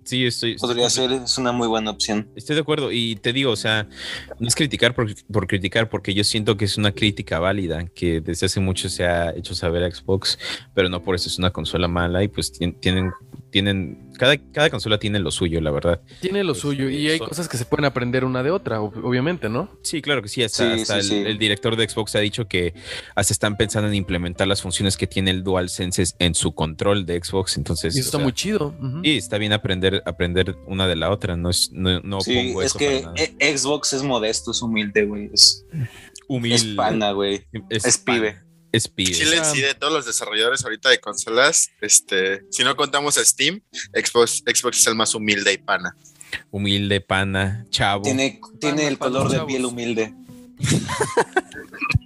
Sí, 0.05 0.23
estoy. 0.25 0.55
Podría 0.57 0.87
ser, 0.89 1.11
es 1.11 1.37
una 1.39 1.51
muy 1.51 1.67
buena 1.67 1.89
opción. 1.89 2.29
Estoy 2.35 2.55
de 2.55 2.61
acuerdo 2.61 2.91
y 2.91 3.15
te 3.15 3.33
digo, 3.33 3.51
o 3.51 3.55
sea, 3.55 3.87
no 4.39 4.47
es 4.47 4.53
criticar 4.55 4.93
por, 4.93 5.07
por 5.31 5.47
criticar, 5.47 5.89
porque 5.89 6.13
yo 6.13 6.23
siento 6.23 6.55
que 6.57 6.65
es 6.65 6.77
una 6.77 6.91
crítica 6.91 7.39
válida, 7.39 7.85
que 7.87 8.21
desde 8.21 8.45
hace 8.45 8.59
mucho 8.59 8.87
se 8.87 9.03
ha 9.05 9.31
hecho 9.35 9.55
saber 9.55 9.83
a 9.83 9.89
Xbox, 9.91 10.37
pero 10.75 10.89
no 10.89 11.01
por 11.03 11.15
eso 11.15 11.27
es 11.27 11.39
una 11.39 11.49
consola 11.49 11.87
mala 11.87 12.23
y 12.23 12.27
pues 12.27 12.53
tien- 12.53 12.79
tienen, 12.79 13.11
tienen, 13.49 14.04
cada, 14.17 14.37
cada 14.51 14.69
consola 14.69 14.97
tiene 14.99 15.19
lo 15.19 15.31
suyo, 15.31 15.61
la 15.61 15.71
verdad. 15.71 16.01
Tiene 16.21 16.43
lo 16.43 16.51
Este, 16.53 16.61
suyo 16.61 16.89
y 16.89 17.09
hay 17.09 17.19
cosas 17.19 17.47
que 17.47 17.57
se 17.57 17.65
pueden 17.65 17.85
aprender 17.85 18.25
una 18.25 18.43
de 18.43 18.51
otra, 18.51 18.79
ob- 18.81 19.03
obviamente, 19.03 19.49
¿no? 19.49 19.69
Sí, 19.83 20.01
claro 20.01 20.21
que 20.21 20.27
sí, 20.29 20.43
hasta, 20.43 20.75
Sí, 20.75 20.81
hasta 20.81 21.01
sí, 21.01 21.15
el, 21.15 21.23
sí. 21.23 21.29
el 21.31 21.37
director 21.37 21.75
de 21.75 21.87
Xbox 21.87 22.15
ha 22.15 22.19
dicho 22.19 22.47
que 22.47 22.73
hasta 23.15 23.33
están 23.33 23.57
pensando 23.57 23.87
en 23.89 23.95
implementar 23.95 24.47
las 24.47 24.61
funciones 24.61 24.97
que 24.97 25.07
tiene 25.07 25.31
el 25.31 25.43
DualSense 25.43 26.03
en 26.19 26.35
su 26.35 26.53
control 26.53 27.05
de 27.05 27.21
Xbox, 27.23 27.57
entonces... 27.57 27.95
Y 27.95 27.99
o 27.99 28.01
está 28.01 28.17
sea, 28.17 28.23
muy 28.23 28.33
chido. 28.33 28.75
Sí, 29.03 29.17
está 29.17 29.37
bien 29.37 29.53
aprender, 29.53 30.01
aprender 30.05 30.55
una 30.67 30.87
de 30.87 30.95
la 30.95 31.11
otra, 31.11 31.35
no 31.37 31.49
es, 31.49 31.71
no, 31.71 31.99
no 32.01 32.21
Sí, 32.21 32.33
pongo 32.35 32.61
es 32.61 32.67
eso 32.67 32.79
que 32.79 32.99
para 33.01 33.13
nada. 33.13 33.15
e- 33.39 33.57
Xbox 33.57 33.93
es 33.93 34.03
modesto, 34.03 34.51
es 34.51 34.61
humilde, 34.61 35.05
güey. 35.05 35.29
Es, 35.33 35.65
Humilde. 36.27 36.55
es 36.55 36.63
pana, 36.75 37.11
güey. 37.11 37.45
Es 37.69 37.97
pibe. 37.99 38.37
Chile 38.79 39.37
sea- 39.37 39.45
sí 39.45 39.61
de 39.61 39.73
todos 39.73 39.91
los 39.93 40.05
desarrolladores 40.05 40.63
ahorita 40.63 40.89
de 40.89 40.99
consolas, 40.99 41.69
este, 41.81 42.41
si 42.51 42.63
no 42.63 42.75
contamos 42.75 43.17
a 43.17 43.25
Steam, 43.25 43.61
Xbox, 43.93 44.43
Xbox 44.45 44.79
es 44.79 44.87
el 44.87 44.95
más 44.95 45.13
humilde 45.15 45.53
y 45.53 45.57
pana. 45.57 45.95
Humilde, 46.51 47.01
pana, 47.01 47.65
chavo. 47.69 48.03
Tiene, 48.03 48.39
tiene 48.59 48.75
Pana 48.77 48.87
el 48.87 48.97
color 48.97 49.29
de 49.29 49.35
chavos. 49.37 49.51
piel 49.51 49.65
humilde. 49.65 50.13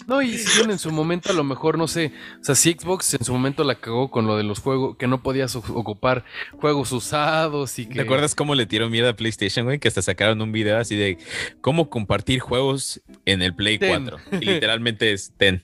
No, 0.10 0.24
y 0.24 0.40
si 0.40 0.58
bien 0.58 0.72
en 0.72 0.80
su 0.80 0.92
momento 0.92 1.30
a 1.30 1.34
lo 1.34 1.44
mejor, 1.44 1.78
no 1.78 1.88
sé, 1.88 2.12
o 2.42 2.44
sea, 2.44 2.56
si 2.56 2.72
Xbox 2.72 3.14
en 3.14 3.24
su 3.24 3.32
momento 3.32 3.64
la 3.64 3.76
cagó 3.76 4.10
con 4.10 4.26
lo 4.26 4.38
de 4.38 4.44
los 4.44 4.60
juegos, 4.60 4.98
que 4.98 5.08
no 5.08 5.22
podías 5.22 5.56
ocupar 5.56 6.26
juegos 6.54 6.92
usados 6.92 7.78
y 7.78 7.86
que... 7.86 7.94
¿Te 7.94 8.02
acuerdas 8.02 8.34
cómo 8.34 8.56
le 8.56 8.66
tiró 8.66 8.90
mierda 8.90 9.12
a 9.12 9.16
PlayStation, 9.16 9.66
güey? 9.66 9.78
Que 9.78 9.88
hasta 9.88 10.02
sacaron 10.02 10.42
un 10.42 10.52
video 10.52 10.80
así 10.80 10.96
de 10.96 11.20
cómo 11.62 11.92
compartir 11.92 12.40
juegos 12.40 13.02
en 13.26 13.44
el 13.44 13.54
Play 13.54 13.78
Ten. 13.78 14.10
4. 14.10 14.18
Y 14.42 14.46
literalmente 14.46 15.14
es 15.14 15.32
ten. 15.38 15.64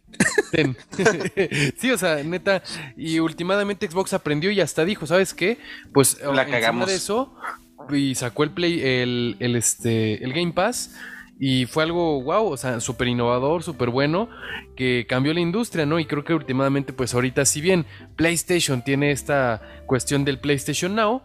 Ten. 0.52 0.78
sí, 1.78 1.90
o 1.90 1.98
sea, 1.98 2.24
neta. 2.24 2.62
Y 2.96 3.18
últimamente 3.18 3.90
Xbox 3.90 4.14
aprendió 4.14 4.52
y 4.52 4.62
hasta 4.62 4.86
dijo, 4.86 5.08
¿sabes 5.08 5.34
qué? 5.34 5.58
Pues 5.92 6.20
La 6.22 6.46
cagamos. 6.46 6.88
de 6.88 6.96
eso 6.96 7.34
y 7.90 8.16
sacó 8.16 8.44
el 8.44 8.52
Play, 8.52 8.82
el, 8.82 9.38
el, 9.40 9.56
este, 9.56 10.24
el 10.24 10.34
Game 10.34 10.54
Pass. 10.54 10.96
Y 11.40 11.66
fue 11.66 11.84
algo 11.84 12.22
wow, 12.24 12.48
o 12.48 12.58
sea, 12.58 12.80
súper 12.80 13.10
innovador, 13.10 13.62
súper 13.62 13.90
bueno, 13.90 14.30
que 14.78 15.06
cambió 15.08 15.34
la 15.34 15.42
industria, 15.42 15.86
¿no? 15.86 16.00
Y 16.00 16.06
creo 16.06 16.24
que 16.24 16.34
últimamente, 16.34 16.94
pues 16.94 17.14
ahorita, 17.14 17.44
si 17.46 17.60
bien 17.60 17.86
PlayStation 18.16 18.84
tiene 18.84 19.12
esta 19.12 19.62
cuestión 19.86 20.24
del 20.24 20.40
PlayStation 20.40 20.96
Now, 20.96 21.22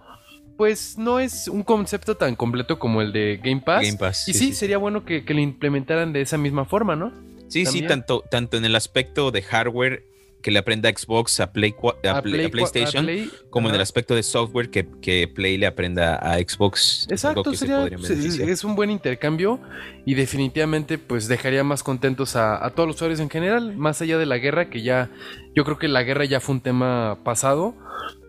pues 0.57 0.99
no 0.99 1.21
es 1.21 1.49
un 1.49 1.63
concepto 1.63 2.17
tan 2.17 2.35
completo 2.35 2.79
como 2.79 3.01
el 3.03 3.13
de 3.13 3.41
Game 3.43 3.63
Pass. 3.65 3.83
Game 3.87 3.99
Pass, 3.99 4.29
Y 4.29 4.33
sí, 4.33 4.39
sí, 4.39 4.45
sí, 4.47 4.53
sí. 4.53 4.59
sería 4.59 4.79
bueno 4.79 5.05
que, 5.05 5.25
que 5.25 5.33
lo 5.33 5.41
implementaran 5.41 6.13
de 6.13 6.23
esa 6.23 6.37
misma 6.37 6.65
forma, 6.65 6.97
¿no? 6.97 7.13
Sí, 7.49 7.67
sí, 7.67 7.83
tanto, 7.83 8.23
tanto 8.31 8.57
en 8.57 8.65
el 8.65 8.77
aspecto 8.77 9.31
de 9.31 9.43
hardware 9.43 10.05
que 10.43 10.51
le 10.51 10.59
aprenda 10.59 10.89
a 10.89 10.93
Xbox 10.93 11.39
a, 11.41 11.53
Play, 11.53 11.75
a, 12.09 12.21
Play- 12.23 12.45
a 12.45 12.49
cua- 12.49 12.51
PlayStation, 12.51 13.05
Play, 13.05 13.31
como 13.51 13.69
en 13.69 13.75
el 13.75 13.81
aspecto 13.81 14.15
de 14.15 14.23
software 14.23 14.71
que, 14.71 14.87
que 15.03 15.29
Play 15.29 15.59
le 15.59 15.67
aprenda 15.67 16.17
a 16.17 16.39
Xbox. 16.39 17.07
Exacto, 17.11 17.53
sería, 17.55 17.83
se- 17.85 17.91
beneficiar. 18.15 18.49
es 18.49 18.65
un 18.65 18.75
buen 18.75 18.91
intercambio 18.91 19.61
y 20.07 20.15
definitivamente 20.15 20.99
pues 20.99 21.29
dejaría 21.29 21.63
más 21.65 21.83
contentos 21.83 22.37
a, 22.37 22.65
a 22.65 22.71
todos 22.71 22.87
los 22.87 22.97
usuarios 22.97 23.21
en 23.21 23.29
general, 23.31 23.77
más 23.77 24.01
allá 24.03 24.19
de 24.19 24.27
la 24.27 24.39
guerra, 24.39 24.71
que 24.71 24.83
ya, 24.83 25.11
yo 25.55 25.65
creo 25.65 25.79
que 25.79 25.89
la 25.89 26.03
guerra 26.03 26.25
ya 26.25 26.41
fue 26.41 26.55
un 26.55 26.61
tema 26.61 27.19
pasado, 27.25 27.75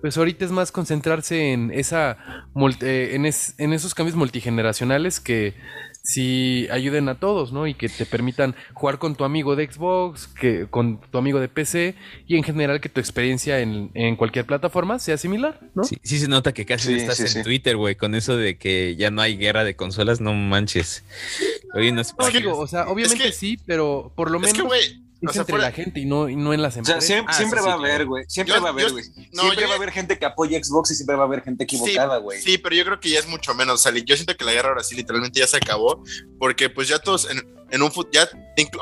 pues 0.02 0.18
ahorita 0.18 0.44
es 0.46 0.52
más 0.52 0.72
concentrarse 0.72 1.54
en 1.54 1.72
esa 1.72 2.18
eh, 2.82 3.12
en, 3.14 3.26
es- 3.26 3.56
en 3.58 3.72
esos 3.74 3.94
cambios 3.96 4.16
multigeneracionales 4.18 5.20
que 5.20 5.54
sí 6.04 6.68
ayuden 6.72 7.10
a 7.10 7.20
todos, 7.20 7.52
¿no? 7.54 7.68
Y 7.68 7.74
que 7.74 7.88
te 7.90 8.06
permitan 8.06 8.56
jugar 8.74 8.98
con 8.98 9.16
tu 9.16 9.24
amigo 9.24 9.56
de 9.56 9.72
Xbox, 9.72 10.28
que 10.28 10.68
con 10.70 11.00
tu 11.00 11.18
amigo 11.18 11.40
de 11.40 11.48
PC 11.48 11.96
y 12.28 12.38
en 12.38 12.44
general 12.44 12.82
que 12.82 12.90
tu 12.90 13.00
experiencia 13.00 13.60
en, 13.60 13.92
en 13.94 14.16
cualquier 14.16 14.46
plataforma 14.46 15.00
sea 15.00 15.18
similar, 15.18 15.60
¿no? 15.76 15.84
Sí, 15.84 15.98
sí 16.04 16.20
se 16.20 16.28
nota 16.28 16.54
que 16.54 16.66
casi 16.66 16.88
Sí, 16.88 16.92
no 16.94 16.98
estás 17.00 17.18
sí, 17.18 17.24
en 17.24 17.30
sí. 17.30 17.44
Twitter, 17.44 17.78
güey, 17.78 17.96
con 17.96 18.16
eso 18.16 18.36
de 18.36 18.58
que 18.58 18.96
ya 18.96 19.12
no 19.12 19.22
hay 19.22 19.38
guerra 19.38 19.64
de 19.64 19.76
consolas, 19.76 20.22
no 20.22 20.34
manches. 20.34 21.04
Oye, 21.74 21.92
no 21.92 22.02
No, 22.18 22.30
digo, 22.30 22.58
o 22.58 22.68
sea, 22.68 22.88
obviamente 22.88 23.26
que- 23.26 23.32
sí, 23.32 23.58
pero 23.66 24.12
por 24.16 24.32
lo 24.32 24.40
Es 24.42 24.54
menos 24.54 24.74
que, 24.74 25.01
o 25.30 25.34
sea, 25.34 25.42
entre 25.42 25.54
fuera- 25.54 25.66
la 25.66 25.72
gente 25.72 26.00
y 26.00 26.06
no, 26.06 26.28
y 26.30 26.36
no 26.36 26.54
en 26.54 26.62
las 26.62 26.72
O 26.72 26.74
sea, 26.74 26.80
empresas. 26.96 27.06
siempre, 27.06 27.34
Ah, 27.34 27.38
siempre 27.38 27.60
sí, 27.60 27.66
va 27.68 27.74
a 27.74 27.78
sí, 27.78 27.84
haber, 27.84 28.06
güey. 28.06 28.24
Siempre 28.28 28.56
Yo- 28.56 28.62
va 28.62 28.68
a 28.70 28.72
haber, 28.72 28.92
güey. 28.92 29.06
no, 29.32 29.42
siempre 29.44 29.62
yo- 29.62 29.68
va 29.68 29.74
a 29.74 29.78
haber 29.78 29.92
gente 29.92 30.18
que 30.20 30.26
apoya 30.26 30.64
Xbox 30.64 30.92
y 30.92 30.96
siempre 30.96 31.16
va 31.16 31.24
a 31.24 31.26
haber 31.26 31.44
gente 31.44 31.64
equivocada, 31.64 32.18
güey. 32.18 32.42
Sí, 32.42 32.58
pero 32.58 32.76
yo 32.76 32.84
creo 32.86 33.00
que 33.00 33.10
ya 33.10 33.20
es 33.20 33.28
mucho 33.28 33.54
menos. 33.54 33.76
O 33.76 33.78
sea, 33.78 33.92
yo 33.92 34.16
siento 34.16 34.36
que 34.36 34.44
la 34.46 34.54
guerra 34.54 34.70
ahora 34.70 34.84
sí 34.84 34.96
literalmente 34.96 35.40
ya 35.40 35.48
se 35.48 35.58
acabó. 35.58 36.04
Porque 36.40 36.70
pues 36.70 36.88
ya 36.88 36.98
todos 37.00 37.30
en, 37.30 37.38
en 37.70 37.82
un 37.84 37.92
ya, 38.12 38.28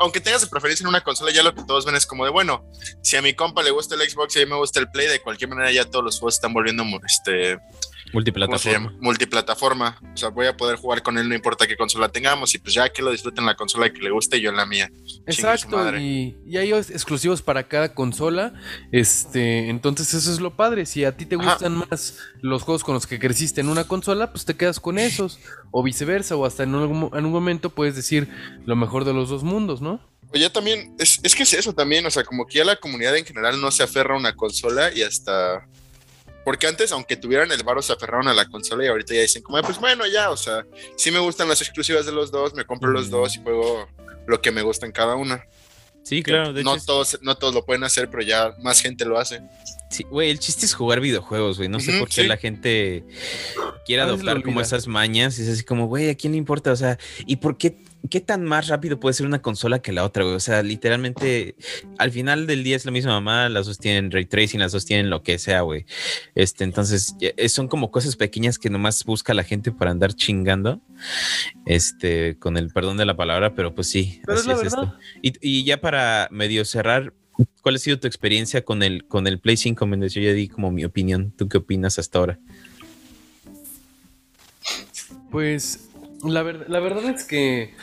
aunque 0.00 0.20
tengas 0.20 0.40
de 0.40 0.46
preferencia 0.48 0.82
en 0.84 0.88
una 0.88 1.02
consola, 1.02 1.30
ya 1.30 1.42
lo 1.42 1.54
que 1.54 1.62
todos 1.64 1.84
ven 1.84 1.94
es 1.94 2.06
como 2.06 2.24
de 2.24 2.30
bueno, 2.30 2.64
si 3.02 3.16
a 3.16 3.22
mi 3.22 3.34
compa 3.34 3.62
le 3.62 3.70
gusta 3.70 3.94
el 3.94 4.00
Xbox 4.08 4.34
y 4.36 4.40
a 4.40 4.44
mí 4.46 4.50
me 4.50 4.56
gusta 4.56 4.80
el 4.80 4.90
Play, 4.90 5.06
de 5.08 5.20
cualquier 5.20 5.50
manera 5.50 5.70
ya 5.70 5.84
todos 5.84 6.04
los 6.04 6.18
juegos 6.18 6.34
están 6.34 6.52
volviendo 6.52 6.82
este, 7.06 7.56
¿cómo 7.56 7.68
se 7.80 7.89
multiplataforma. 8.12 8.94
Multiplataforma. 9.00 9.98
O 10.14 10.16
sea, 10.16 10.28
voy 10.30 10.46
a 10.46 10.56
poder 10.56 10.76
jugar 10.76 11.02
con 11.02 11.18
él, 11.18 11.28
no 11.28 11.34
importa 11.34 11.66
qué 11.66 11.76
consola 11.76 12.08
tengamos, 12.08 12.54
y 12.54 12.58
pues 12.58 12.74
ya 12.74 12.88
que 12.90 13.02
lo 13.02 13.10
disfruten 13.12 13.46
la 13.46 13.54
consola 13.56 13.92
que 13.92 14.00
le 14.00 14.10
guste 14.10 14.38
y 14.38 14.42
yo 14.42 14.50
en 14.50 14.56
la 14.56 14.66
mía. 14.66 14.90
Exacto, 15.26 15.96
y, 15.96 16.36
y 16.46 16.56
hay 16.56 16.72
os- 16.72 16.90
exclusivos 16.90 17.42
para 17.42 17.68
cada 17.68 17.94
consola. 17.94 18.52
Este, 18.92 19.68
entonces 19.68 20.12
eso 20.14 20.32
es 20.32 20.40
lo 20.40 20.56
padre. 20.56 20.86
Si 20.86 21.04
a 21.04 21.16
ti 21.16 21.26
te 21.26 21.36
Ajá. 21.36 21.52
gustan 21.52 21.76
más 21.78 22.18
los 22.40 22.62
juegos 22.62 22.84
con 22.84 22.94
los 22.94 23.06
que 23.06 23.18
creciste 23.18 23.60
en 23.60 23.68
una 23.68 23.84
consola, 23.84 24.30
pues 24.32 24.44
te 24.44 24.56
quedas 24.56 24.80
con 24.80 24.98
esos. 24.98 25.38
O 25.70 25.82
viceversa, 25.82 26.36
o 26.36 26.44
hasta 26.44 26.64
en 26.64 26.74
algún, 26.74 27.10
en 27.16 27.24
un 27.24 27.32
momento 27.32 27.70
puedes 27.70 27.94
decir 27.94 28.28
lo 28.66 28.74
mejor 28.76 29.04
de 29.04 29.12
los 29.14 29.28
dos 29.28 29.44
mundos, 29.44 29.80
¿no? 29.80 30.00
O 30.32 30.38
ya 30.38 30.52
también, 30.52 30.94
es, 30.98 31.18
es 31.22 31.34
que 31.34 31.42
es 31.44 31.52
eso 31.54 31.72
también, 31.72 32.06
o 32.06 32.10
sea, 32.10 32.22
como 32.24 32.46
que 32.46 32.58
ya 32.58 32.64
la 32.64 32.76
comunidad 32.76 33.16
en 33.16 33.24
general 33.24 33.60
no 33.60 33.70
se 33.70 33.82
aferra 33.82 34.14
a 34.14 34.18
una 34.18 34.34
consola 34.36 34.92
y 34.94 35.02
hasta... 35.02 35.66
Porque 36.50 36.66
antes, 36.66 36.90
aunque 36.90 37.16
tuvieran 37.16 37.52
el 37.52 37.62
varo, 37.62 37.80
se 37.80 37.92
aferraron 37.92 38.26
a 38.26 38.34
la 38.34 38.44
consola 38.46 38.84
y 38.84 38.88
ahorita 38.88 39.14
ya 39.14 39.20
dicen 39.20 39.40
como, 39.40 39.62
pues 39.62 39.78
bueno, 39.78 40.04
ya, 40.08 40.30
o 40.30 40.36
sea, 40.36 40.66
sí 40.96 41.12
me 41.12 41.20
gustan 41.20 41.48
las 41.48 41.62
exclusivas 41.62 42.06
de 42.06 42.10
los 42.12 42.32
dos, 42.32 42.54
me 42.54 42.64
compro 42.64 42.90
los 42.90 43.06
Mm. 43.06 43.10
dos 43.12 43.36
y 43.36 43.40
juego 43.40 43.86
lo 44.26 44.40
que 44.42 44.50
me 44.50 44.62
gusta 44.62 44.84
en 44.84 44.90
cada 44.90 45.14
una. 45.14 45.44
Sí, 46.02 46.24
claro, 46.24 46.52
de 46.52 46.64
no, 46.64 46.70
hecho. 46.72 46.78
es- 46.80 46.86
todos, 46.86 47.18
no 47.22 47.36
todos 47.36 47.54
lo 47.54 47.64
pueden 47.64 47.84
hacer, 47.84 48.10
pero 48.10 48.24
ya 48.24 48.52
más 48.58 48.80
gente 48.82 49.04
lo 49.04 49.16
hace. 49.20 49.42
Sí, 49.90 50.02
güey, 50.10 50.30
el 50.30 50.40
chiste 50.40 50.66
es 50.66 50.74
jugar 50.74 50.98
videojuegos, 50.98 51.58
güey. 51.58 51.68
No 51.68 51.78
sé 51.78 51.96
por 52.00 52.08
qué 52.08 52.22
sí. 52.22 52.26
la 52.26 52.36
gente 52.36 53.04
quiere 53.86 54.02
A 54.02 54.06
veces 54.06 54.24
lo 54.24 54.30
adoptar 54.32 54.42
como 54.44 54.60
esas 54.60 54.88
mañas. 54.88 55.38
Es 55.38 55.48
así 55.48 55.62
como, 55.62 55.86
güey, 55.86 56.10
¿a 56.10 56.16
quién 56.16 56.32
le 56.32 56.38
importa? 56.38 56.72
O 56.72 56.76
sea, 56.76 56.98
¿y 57.26 57.36
por 57.36 57.56
qué, 57.58 57.76
qué 58.08 58.20
tan 58.20 58.44
más 58.44 58.68
rápido 58.68 58.98
puede 58.98 59.12
ser 59.14 59.26
una 59.26 59.42
consola 59.42 59.80
que 59.80 59.92
la 59.92 60.04
otra, 60.04 60.24
güey? 60.24 60.34
O 60.36 60.40
sea, 60.40 60.62
literalmente, 60.62 61.54
al 61.98 62.10
final 62.12 62.46
del 62.46 62.64
día 62.64 62.76
es 62.76 62.84
la 62.84 62.90
misma 62.92 63.12
mamá, 63.12 63.48
las 63.48 63.66
dos 63.66 63.78
tienen 63.78 64.10
ray 64.10 64.24
tracing, 64.24 64.58
las 64.60 64.72
dos 64.72 64.84
tienen 64.86 65.10
lo 65.10 65.22
que 65.22 65.38
sea, 65.38 65.60
güey. 65.60 65.84
Este, 66.34 66.64
entonces, 66.64 67.14
eh, 67.20 67.48
son 67.48 67.68
como 67.68 67.90
cosas 67.90 68.16
pequeñas 68.16 68.58
que 68.58 68.70
nomás 68.70 69.04
busca 69.04 69.34
la 69.34 69.44
gente 69.44 69.70
para 69.72 69.90
andar 69.90 70.14
chingando. 70.14 70.80
Este, 71.66 72.36
con 72.38 72.56
el 72.56 72.70
perdón 72.70 72.96
de 72.96 73.04
la 73.06 73.16
palabra, 73.16 73.54
pero 73.54 73.74
pues 73.74 73.88
sí, 73.88 74.20
Pero 74.24 74.38
así 74.38 74.48
la 74.48 74.54
es 74.54 74.62
esto. 74.62 74.94
Y, 75.22 75.32
y 75.40 75.64
ya 75.64 75.80
para 75.80 76.28
medio 76.30 76.64
cerrar, 76.64 77.12
¿cuál 77.62 77.74
ha 77.76 77.78
sido 77.78 77.98
tu 77.98 78.06
experiencia 78.06 78.64
con 78.64 78.82
el, 78.82 79.04
con 79.06 79.26
el 79.26 79.38
Play 79.40 79.56
5? 79.56 79.86
Méndez? 79.86 80.14
Yo 80.14 80.22
ya 80.22 80.32
di 80.32 80.48
como 80.48 80.70
mi 80.70 80.84
opinión. 80.84 81.32
¿Tú 81.36 81.48
qué 81.48 81.58
opinas 81.58 81.98
hasta 81.98 82.18
ahora? 82.18 82.38
Pues 85.30 85.88
la, 86.24 86.42
ver- 86.42 86.66
la 86.68 86.80
verdad 86.80 87.04
es 87.14 87.24
que 87.24 87.74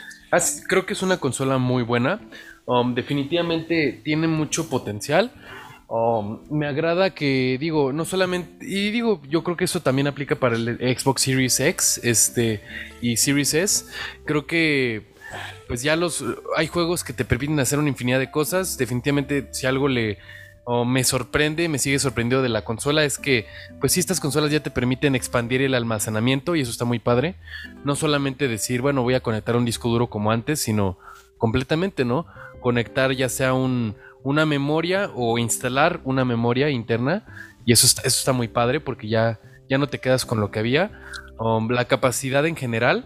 creo 0.68 0.86
que 0.86 0.94
es 0.94 1.02
una 1.02 1.18
consola 1.18 1.58
muy 1.58 1.84
buena. 1.84 2.22
Um, 2.66 2.96
definitivamente 2.96 4.02
tiene 4.04 4.28
mucho 4.28 4.70
potencial. 4.70 5.32
Um, 5.88 6.40
me 6.52 6.68
agrada 6.68 7.12
que, 7.12 7.58
digo, 7.60 7.94
no 7.94 8.04
solamente, 8.04 8.66
y 8.66 8.92
digo, 8.92 9.22
yo 9.30 9.44
creo 9.44 9.56
que 9.56 9.64
eso 9.64 9.82
también 9.82 10.08
aplica 10.08 10.36
para 10.36 10.58
el 10.58 10.78
Xbox 10.98 11.22
Series 11.22 11.60
X 11.60 12.02
este, 12.04 12.62
y 13.02 13.16
Series 13.16 13.54
S. 13.54 13.86
Creo 14.26 14.46
que 14.46 15.16
pues 15.68 15.84
ya 15.84 15.96
los 15.96 16.24
hay 16.56 16.68
juegos 16.68 17.04
que 17.04 17.14
te 17.14 17.26
permiten 17.26 17.60
hacer 17.60 17.80
una 17.80 17.90
infinidad 17.90 18.20
de 18.20 18.32
cosas. 18.32 18.78
Definitivamente, 18.78 19.48
si 19.52 19.66
algo 19.66 19.88
le 19.88 20.18
o 20.70 20.84
me 20.84 21.06
sorprende, 21.06 21.70
me 21.70 21.80
sigue 21.80 21.98
sorprendido 21.98 22.42
de 22.42 22.50
la 22.50 22.66
consola 22.66 23.06
es 23.06 23.18
que, 23.18 23.48
pues 23.80 23.94
sí, 23.94 24.02
estas 24.02 24.20
consolas 24.20 24.52
ya 24.52 24.60
te 24.60 24.70
permiten 24.70 25.16
expandir 25.16 25.62
el 25.62 25.74
almacenamiento 25.74 26.58
y 26.58 26.62
eso 26.62 26.72
está 26.72 26.84
muy 26.84 27.00
padre. 27.00 27.36
No 27.86 27.96
solamente 27.96 28.50
decir, 28.50 28.82
bueno, 28.82 29.02
voy 29.02 29.14
a 29.14 29.22
conectar 29.22 29.56
un 29.56 29.64
disco 29.64 29.88
duro 29.88 30.10
como 30.10 30.30
antes, 30.30 30.60
sino 30.60 30.98
completamente, 31.38 32.04
¿no? 32.04 32.26
Conectar 32.60 33.14
ya 33.14 33.30
sea 33.30 33.54
un, 33.54 33.96
una 34.24 34.46
memoria 34.46 35.10
o 35.16 35.38
instalar 35.38 36.02
una 36.04 36.26
memoria 36.26 36.70
interna 36.70 37.24
y 37.66 37.72
eso 37.72 37.86
está, 37.86 38.02
eso 38.02 38.20
está 38.20 38.34
muy 38.34 38.50
padre 38.50 38.82
porque 38.82 39.08
ya, 39.08 39.40
ya 39.70 39.78
no 39.78 39.88
te 39.88 40.00
quedas 40.00 40.26
con 40.26 40.42
lo 40.42 40.52
que 40.52 40.60
había. 40.60 40.92
Um, 41.40 41.70
la 41.70 41.86
capacidad 41.86 42.46
en 42.46 42.58
general 42.58 43.06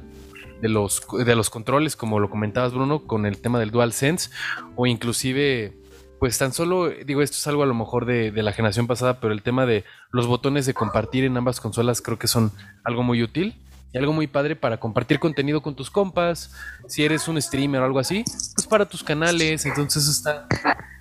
de 0.63 0.69
los, 0.69 1.03
de 1.11 1.35
los 1.35 1.51
controles, 1.51 1.95
como 1.95 2.19
lo 2.19 2.31
comentabas 2.31 2.73
Bruno, 2.73 3.05
con 3.05 3.27
el 3.27 3.39
tema 3.39 3.59
del 3.59 3.69
DualSense 3.69 4.31
o 4.75 4.87
inclusive 4.87 5.79
pues 6.21 6.37
tan 6.37 6.53
solo, 6.53 6.91
digo, 6.91 7.23
esto 7.23 7.37
es 7.37 7.47
algo 7.47 7.63
a 7.63 7.65
lo 7.65 7.73
mejor 7.73 8.05
de, 8.05 8.31
la 8.31 8.53
generación 8.53 8.85
pasada, 8.85 9.19
pero 9.19 9.33
el 9.33 9.41
tema 9.41 9.65
de 9.65 9.85
los 10.11 10.27
botones 10.27 10.67
de 10.67 10.75
compartir 10.75 11.23
en 11.23 11.35
ambas 11.35 11.59
consolas 11.59 11.99
creo 11.99 12.19
que 12.19 12.27
son 12.27 12.51
algo 12.83 13.01
muy 13.01 13.23
útil 13.23 13.55
y 13.91 13.97
algo 13.97 14.13
muy 14.13 14.27
padre 14.27 14.55
para 14.55 14.79
compartir 14.79 15.17
contenido 15.17 15.63
con 15.63 15.75
tus 15.75 15.89
compas, 15.89 16.53
si 16.87 17.03
eres 17.03 17.27
un 17.27 17.41
streamer 17.41 17.81
o 17.81 17.85
algo 17.85 17.97
así, 17.97 18.23
pues 18.53 18.67
para 18.69 18.85
tus 18.85 19.03
canales, 19.03 19.65
entonces 19.65 20.07
está, 20.07 20.45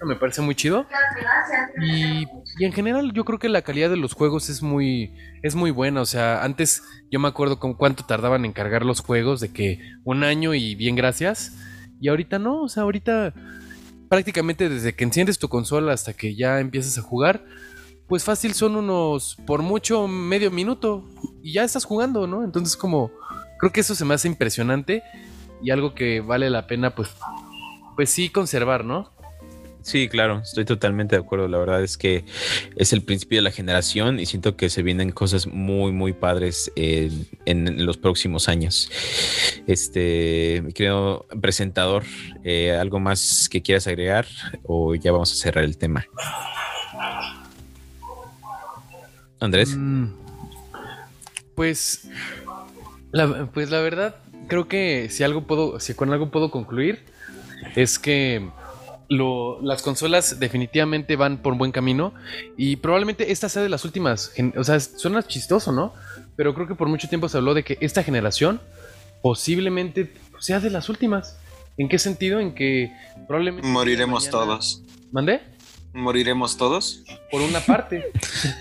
me 0.06 0.16
parece 0.16 0.40
muy 0.40 0.54
chido. 0.54 0.86
Y, 1.82 2.26
y, 2.58 2.64
en 2.64 2.72
general 2.72 3.12
yo 3.12 3.26
creo 3.26 3.38
que 3.38 3.50
la 3.50 3.60
calidad 3.60 3.90
de 3.90 3.98
los 3.98 4.14
juegos 4.14 4.48
es 4.48 4.62
muy, 4.62 5.14
es 5.42 5.54
muy 5.54 5.70
buena, 5.70 6.00
o 6.00 6.06
sea, 6.06 6.42
antes 6.42 6.82
yo 7.10 7.20
me 7.20 7.28
acuerdo 7.28 7.58
con 7.58 7.74
cuánto 7.74 8.06
tardaban 8.06 8.46
en 8.46 8.54
cargar 8.54 8.86
los 8.86 9.00
juegos, 9.02 9.40
de 9.40 9.52
que 9.52 9.82
un 10.02 10.24
año 10.24 10.54
y 10.54 10.76
bien 10.76 10.96
gracias, 10.96 11.58
y 12.00 12.08
ahorita 12.08 12.38
no, 12.38 12.62
o 12.62 12.68
sea, 12.70 12.84
ahorita 12.84 13.34
prácticamente 14.10 14.68
desde 14.68 14.92
que 14.92 15.04
enciendes 15.04 15.38
tu 15.38 15.48
consola 15.48 15.92
hasta 15.92 16.12
que 16.12 16.34
ya 16.34 16.58
empiezas 16.58 16.98
a 16.98 17.02
jugar, 17.02 17.44
pues 18.08 18.24
fácil 18.24 18.54
son 18.54 18.74
unos, 18.74 19.36
por 19.46 19.62
mucho, 19.62 20.08
medio 20.08 20.50
minuto 20.50 21.08
y 21.44 21.52
ya 21.52 21.62
estás 21.62 21.84
jugando, 21.84 22.26
¿no? 22.26 22.42
Entonces 22.42 22.76
como, 22.76 23.12
creo 23.60 23.70
que 23.72 23.82
eso 23.82 23.94
se 23.94 24.04
me 24.04 24.14
hace 24.14 24.26
impresionante 24.26 25.04
y 25.62 25.70
algo 25.70 25.94
que 25.94 26.20
vale 26.20 26.50
la 26.50 26.66
pena, 26.66 26.92
pues, 26.92 27.08
pues 27.94 28.10
sí 28.10 28.30
conservar, 28.30 28.84
¿no? 28.84 29.12
Sí, 29.82 30.08
claro, 30.08 30.40
estoy 30.40 30.64
totalmente 30.64 31.16
de 31.16 31.22
acuerdo. 31.22 31.48
La 31.48 31.58
verdad 31.58 31.82
es 31.82 31.96
que 31.96 32.24
es 32.76 32.92
el 32.92 33.02
principio 33.02 33.38
de 33.38 33.42
la 33.42 33.50
generación 33.50 34.20
y 34.20 34.26
siento 34.26 34.56
que 34.56 34.68
se 34.68 34.82
vienen 34.82 35.10
cosas 35.10 35.46
muy, 35.46 35.92
muy 35.92 36.12
padres 36.12 36.70
en, 36.76 37.26
los 37.84 37.96
próximos 37.96 38.48
años. 38.48 38.90
Este, 39.66 40.60
mi 40.64 40.72
querido 40.72 41.26
presentador, 41.40 42.04
eh, 42.44 42.72
¿algo 42.72 43.00
más 43.00 43.48
que 43.50 43.62
quieras 43.62 43.86
agregar 43.86 44.26
o 44.64 44.94
ya 44.94 45.12
vamos 45.12 45.32
a 45.32 45.36
cerrar 45.36 45.64
el 45.64 45.78
tema? 45.78 46.06
Andrés. 49.40 49.74
Mm, 49.76 50.08
pues, 51.54 52.08
la, 53.12 53.46
pues 53.52 53.70
la 53.70 53.80
verdad, 53.80 54.16
creo 54.48 54.68
que 54.68 55.08
si 55.10 55.24
algo 55.24 55.46
puedo, 55.46 55.80
si 55.80 55.94
con 55.94 56.12
algo 56.12 56.30
puedo 56.30 56.50
concluir, 56.50 57.00
es 57.76 57.98
que 57.98 58.48
las 59.10 59.82
consolas 59.82 60.38
definitivamente 60.38 61.16
van 61.16 61.38
por 61.38 61.56
buen 61.56 61.72
camino 61.72 62.14
y 62.56 62.76
probablemente 62.76 63.32
esta 63.32 63.48
sea 63.48 63.62
de 63.62 63.68
las 63.68 63.84
últimas. 63.84 64.32
O 64.56 64.62
sea, 64.62 64.78
suena 64.78 65.22
chistoso, 65.24 65.72
¿no? 65.72 65.92
Pero 66.36 66.54
creo 66.54 66.68
que 66.68 66.76
por 66.76 66.88
mucho 66.88 67.08
tiempo 67.08 67.28
se 67.28 67.36
habló 67.36 67.52
de 67.54 67.64
que 67.64 67.76
esta 67.80 68.04
generación 68.04 68.60
posiblemente 69.20 70.12
sea 70.38 70.60
de 70.60 70.70
las 70.70 70.88
últimas. 70.88 71.38
¿En 71.76 71.88
qué 71.88 71.98
sentido? 71.98 72.38
En 72.38 72.54
que 72.54 72.92
probablemente... 73.26 73.66
Moriremos 73.68 74.30
todos. 74.30 74.82
¿Mandé? 75.10 75.40
Moriremos 75.92 76.56
todos. 76.56 77.02
Por 77.32 77.42
una 77.42 77.60
parte. 77.60 78.12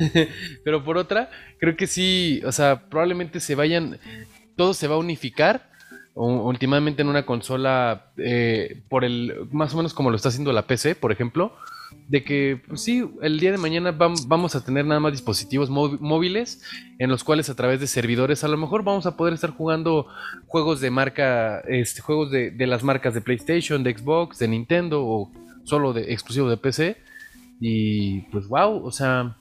Pero 0.64 0.84
por 0.84 0.98
otra, 0.98 1.30
creo 1.60 1.78
que 1.78 1.86
sí, 1.86 2.42
o 2.44 2.52
sea, 2.52 2.90
probablemente 2.90 3.40
se 3.40 3.54
vayan, 3.54 4.00
todo 4.56 4.74
se 4.74 4.88
va 4.88 4.96
a 4.96 5.00
unificar 5.00 5.69
últimamente 6.16 7.02
en 7.02 7.08
una 7.08 7.26
consola 7.26 8.12
eh, 8.18 8.82
por 8.90 9.06
el 9.06 9.48
más 9.52 9.74
o 9.74 9.78
menos 9.78 9.94
como 9.94 10.10
lo 10.10 10.16
está 10.16 10.30
haciendo 10.30 10.52
la 10.52 10.68
PC, 10.68 10.96
por 10.96 11.12
ejemplo, 11.12 11.54
de 12.08 12.24
que 12.24 12.62
pues 12.68 12.82
sí, 12.82 13.10
el 13.22 13.40
día 13.40 13.52
de 13.52 13.58
mañana 13.58 13.92
vamos 13.92 14.56
a 14.56 14.64
tener 14.64 14.86
nada 14.86 15.00
más 15.00 15.12
dispositivos 15.12 15.70
móviles 15.70 16.62
en 16.98 17.10
los 17.10 17.24
cuales 17.24 17.50
a 17.50 17.56
través 17.56 17.80
de 17.80 17.88
servidores 17.88 18.44
a 18.44 18.48
lo 18.48 18.58
mejor 18.58 18.84
vamos 18.84 19.06
a 19.06 19.16
poder 19.16 19.34
estar 19.34 19.52
jugando 19.52 20.08
juegos 20.48 20.82
de 20.82 20.92
marca, 20.92 21.60
este, 21.62 22.02
juegos 22.02 22.32
de, 22.32 22.54
las 22.68 22.84
marcas 22.84 23.14
de 23.14 23.22
PlayStation, 23.22 23.84
de 23.84 23.98
Xbox, 23.98 24.40
de 24.40 24.48
Nintendo 24.48 25.04
o 25.06 25.32
solo 25.64 25.94
de 25.94 26.14
exclusivo 26.14 26.50
de 26.50 26.58
PC 26.58 26.98
y 27.60 28.22
pues 28.32 28.48
wow, 28.48 28.86
o 28.86 28.92
sea, 28.92 29.38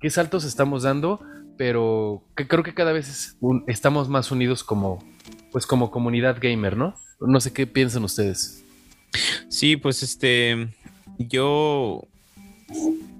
qué 0.00 0.10
saltos 0.10 0.44
estamos 0.44 0.82
dando, 0.82 1.20
pero 1.56 2.22
que 2.36 2.46
creo 2.46 2.62
que 2.62 2.74
cada 2.74 2.92
vez 2.92 3.36
estamos 3.66 4.08
más 4.08 4.30
unidos 4.30 4.64
como 4.64 5.02
pues 5.56 5.64
como 5.64 5.90
comunidad 5.90 6.36
gamer, 6.38 6.76
¿no? 6.76 6.94
No 7.18 7.40
sé 7.40 7.50
qué 7.50 7.66
piensan 7.66 8.04
ustedes. 8.04 8.62
Sí, 9.48 9.78
pues 9.78 10.02
este, 10.02 10.68
yo, 11.18 12.02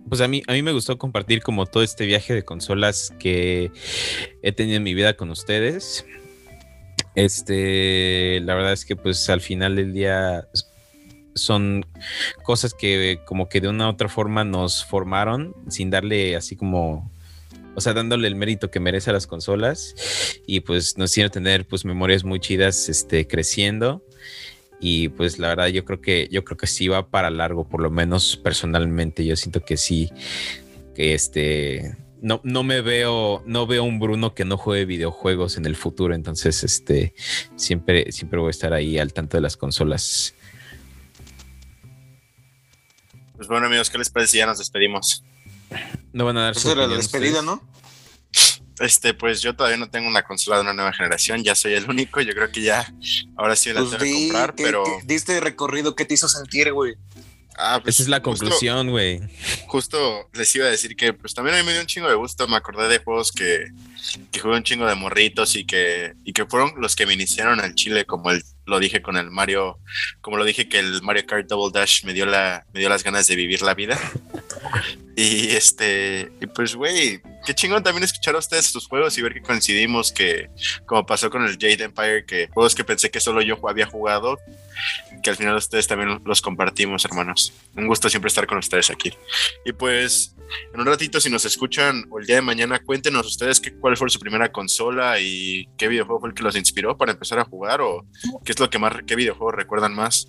pues 0.07 0.21
a 0.21 0.29
mí, 0.29 0.43
a 0.47 0.53
mí 0.53 0.61
me 0.61 0.73
gustó 0.73 0.99
compartir 0.99 1.43
como 1.43 1.65
todo 1.65 1.83
este 1.83 2.05
viaje 2.05 2.35
de 2.35 2.45
consolas 2.45 3.15
que 3.19 3.73
he 4.43 4.53
tenido 4.53 4.77
en 4.77 4.83
mi 4.83 4.93
vida 4.93 5.17
con 5.17 5.31
ustedes. 5.31 6.05
Este, 7.15 8.41
la 8.43 8.55
verdad 8.55 8.75
es 8.75 8.85
que 8.85 8.97
pues 8.97 9.31
al 9.31 9.41
final 9.41 9.77
del 9.77 9.95
día 9.95 10.47
son 11.35 11.87
cosas 12.43 12.75
que 12.75 13.19
como 13.25 13.49
que 13.49 13.63
de 13.63 13.69
una 13.69 13.87
u 13.87 13.93
otra 13.93 14.11
forma 14.11 14.45
nos 14.45 14.85
formaron 14.85 15.55
sin 15.71 15.89
darle 15.89 16.37
así 16.37 16.55
como 16.55 17.11
o 17.77 17.81
sea, 17.81 17.93
dándole 17.93 18.27
el 18.27 18.35
mérito 18.35 18.71
que 18.71 18.81
merece 18.81 19.11
a 19.11 19.13
las 19.13 19.27
consolas 19.27 19.95
y 20.47 20.61
pues 20.61 20.97
nos 20.97 21.11
hicieron 21.11 21.31
tener 21.31 21.67
pues 21.67 21.85
memorias 21.85 22.25
muy 22.25 22.41
chidas 22.41 22.89
este, 22.89 23.27
creciendo 23.29 24.03
y 24.81 25.11
pues 25.11 25.39
la 25.39 25.49
verdad 25.49 25.67
yo 25.67 25.85
creo 25.85 26.01
que 26.01 26.29
yo 26.33 26.43
creo 26.43 26.57
que 26.57 26.67
sí 26.67 26.89
va 26.89 27.11
para 27.11 27.29
largo, 27.29 27.69
por 27.69 27.83
lo 27.83 27.91
menos 27.91 28.39
personalmente 28.39 29.27
yo 29.27 29.37
siento 29.37 29.63
que 29.63 29.77
sí, 29.77 30.11
que 30.95 31.13
este 31.13 31.97
no, 32.23 32.41
no 32.45 32.63
me 32.63 32.81
veo, 32.81 33.43
no 33.45 33.67
veo 33.67 33.85
un 33.85 34.01
Bruno 34.01 34.35
que 34.35 34.47
no 34.47 34.57
juegue 34.57 34.87
videojuegos 34.87 35.59
en 35.59 35.67
el 35.67 35.77
futuro, 35.77 36.15
entonces 36.15 36.65
este 36.65 37.15
siempre, 37.57 38.11
siempre 38.11 38.41
voy 38.41 38.49
a 38.49 38.51
estar 38.51 38.73
ahí 38.73 38.99
al 38.99 39.13
tanto 39.13 39.37
de 39.37 39.43
las 39.43 39.59
consolas. 39.59 40.35
Pues 43.37 43.49
bueno 43.49 43.67
amigos, 43.67 43.91
¿qué 43.91 43.99
les 43.99 44.09
parece 44.09 44.33
si 44.33 44.39
ya 44.39 44.47
nos 44.47 44.57
despedimos? 44.57 45.26
No 46.13 46.25
van 46.25 46.37
a 46.39 46.43
dar 46.45 46.55
su 46.55 46.75
la 46.75 46.89
despedida, 46.89 47.43
¿no? 47.43 47.63
Este, 48.79 49.15
pues 49.15 49.41
yo 49.41 49.57
todavía 49.57 49.79
no 49.79 49.89
tengo 49.89 50.07
una 50.07 50.23
consola 50.23 50.57
de 50.57 50.63
una 50.63 50.75
nueva 50.75 50.93
generación, 50.93 51.43
ya 51.43 51.55
soy 51.55 51.73
el 51.73 51.89
único, 51.89 52.21
yo 52.21 52.35
creo 52.35 52.51
que 52.51 52.61
ya 52.61 52.93
ahora 53.37 53.57
sí 53.57 53.73
la 53.73 53.81
pues 53.81 53.91
tengo 53.93 54.05
que 54.05 54.13
comprar, 54.25 54.55
pero... 54.55 54.85
diste 55.05 55.41
recorrido, 55.41 55.97
¿qué 55.97 56.05
te 56.05 56.15
hizo 56.15 56.29
sentir, 56.29 56.73
güey? 56.73 56.95
Ah, 57.59 57.81
pues 57.83 57.95
Esa 57.95 58.03
es 58.03 58.09
la 58.11 58.21
conclusión, 58.21 58.91
güey. 58.91 59.23
Justo, 59.67 60.29
les 60.35 60.55
iba 60.55 60.67
a 60.67 60.71
decir 60.71 60.95
que 60.95 61.15
pues 61.15 61.33
también 61.33 61.57
a 61.57 61.61
mí 61.61 61.65
me 61.65 61.73
dio 61.73 61.81
un 61.81 61.87
chingo 61.87 62.07
de 62.07 62.15
gusto, 62.15 62.47
me 62.49 62.57
acordé 62.57 62.87
de 62.89 62.99
juegos 62.99 63.33
que, 63.33 63.69
que 64.31 64.41
jugué 64.41 64.57
un 64.57 64.63
chingo 64.63 64.87
de 64.87 64.95
morritos 64.95 65.57
y 65.57 65.65
que, 65.65 66.13
y 66.25 66.35
que 66.35 66.45
fueron 66.45 66.75
los 66.77 66.95
que 66.95 67.07
me 67.07 67.15
iniciaron 67.15 67.61
al 67.61 67.75
Chile, 67.75 68.05
como 68.05 68.31
el, 68.31 68.45
lo 68.67 68.79
dije 68.79 69.01
con 69.01 69.17
el 69.17 69.31
Mario, 69.31 69.79
como 70.21 70.37
lo 70.37 70.45
dije 70.45 70.69
que 70.69 70.81
el 70.81 71.01
Mario 71.01 71.25
Kart 71.25 71.49
Double 71.49 71.73
Dash 71.73 72.05
me 72.05 72.13
dio, 72.13 72.27
la, 72.27 72.67
me 72.75 72.81
dio 72.81 72.91
las 72.91 73.03
ganas 73.03 73.27
de 73.27 73.37
vivir 73.37 73.63
la 73.63 73.73
vida. 73.73 73.99
Y 75.19 75.53
este, 75.53 76.31
y 76.43 76.47
pues, 76.47 76.75
güey, 76.75 77.23
qué 77.47 77.55
chingón 77.55 77.83
también 77.83 78.05
escuchar 78.05 78.35
a 78.35 78.39
ustedes 78.39 78.67
sus 78.67 78.87
juegos 78.87 79.17
y 79.17 79.23
ver 79.23 79.33
que 79.33 79.41
coincidimos, 79.41 80.13
que 80.13 80.51
como 80.85 81.07
pasó 81.07 81.31
con 81.31 81.43
el 81.43 81.53
Jade 81.53 81.85
Empire, 81.85 82.27
que 82.27 82.49
juegos 82.53 82.75
que 82.75 82.85
pensé 82.85 83.11
que 83.11 83.19
solo 83.19 83.41
yo 83.41 83.57
había 83.67 83.87
jugado, 83.87 84.39
que 85.23 85.31
al 85.31 85.37
final 85.37 85.57
ustedes 85.57 85.87
también 85.87 86.21
los 86.23 86.43
compartimos, 86.43 87.03
hermanos. 87.07 87.55
Un 87.75 87.87
gusto 87.87 88.11
siempre 88.11 88.29
estar 88.29 88.47
con 88.47 88.59
ustedes 88.59 88.91
aquí. 88.91 89.11
Y 89.65 89.73
pues, 89.73 90.35
en 90.75 90.81
un 90.81 90.87
ratito, 90.87 91.19
si 91.19 91.31
nos 91.31 91.47
escuchan 91.47 92.05
o 92.11 92.19
el 92.19 92.27
día 92.27 92.37
de 92.37 92.43
mañana, 92.43 92.79
cuéntenos 92.79 93.27
ustedes 93.27 93.59
qué, 93.59 93.73
cuál 93.73 93.97
fue 93.97 94.11
su 94.11 94.21
primera 94.21 94.53
consola 94.53 95.19
y 95.19 95.67
qué 95.79 95.89
videojuego 95.89 96.21
fue 96.21 96.29
el 96.29 96.35
que 96.35 96.43
los 96.43 96.57
inspiró 96.57 96.99
para 96.99 97.13
empezar 97.13 97.39
a 97.39 97.45
jugar 97.47 97.81
o 97.81 98.05
qué 98.45 98.53
es 98.53 98.61
lo 98.61 98.69
que 98.69 98.79
más, 98.79 98.93
qué 99.07 99.17
videojuego 99.17 99.51
recuerdan 99.51 99.95
más. 99.95 100.29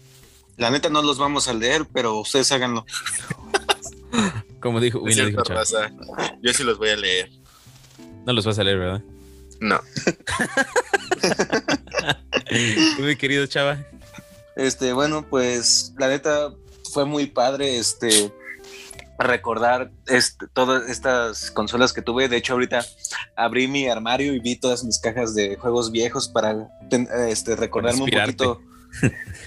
La 0.56 0.72
neta 0.72 0.90
no 0.90 1.02
los 1.02 1.18
vamos 1.18 1.50
a 1.50 1.54
leer, 1.54 1.86
pero 1.94 2.18
ustedes 2.20 2.54
háganlo. 2.54 2.86
Como 4.60 4.80
dijo, 4.80 5.02
Yo 5.08 6.54
sí 6.54 6.64
los 6.64 6.78
voy 6.78 6.90
a 6.90 6.96
leer. 6.96 7.30
No 8.26 8.34
los 8.34 8.46
vas 8.46 8.60
a 8.60 8.64
leer, 8.64 8.80
¿verdad? 8.80 9.02
No. 9.60 9.80
Muy 13.00 13.16
querido 13.16 13.46
Chava. 13.48 13.80
Este, 14.56 14.94
bueno, 14.94 15.26
pues 15.30 15.94
la 15.98 16.08
neta 16.08 16.54
fue 16.92 17.06
muy 17.06 17.28
padre 17.28 17.78
este 17.78 18.32
recordar 19.20 19.92
este, 20.08 20.48
todas 20.54 20.90
estas 20.90 21.52
consolas 21.52 21.94
que 21.94 22.02
tuve. 22.02 22.28
De 22.28 22.38
hecho, 22.38 22.54
ahorita 22.54 22.86
abrí 23.36 23.68
mi 23.68 23.88
armario 23.88 24.34
y 24.34 24.40
vi 24.40 24.56
todas 24.56 24.84
mis 24.84 25.00
cajas 25.00 25.36
de 25.36 25.56
juegos 25.58 25.92
viejos 25.92 26.28
para 26.28 26.68
este, 27.28 27.56
recordarme 27.56 28.04
un 28.04 28.10
poquito 28.10 28.62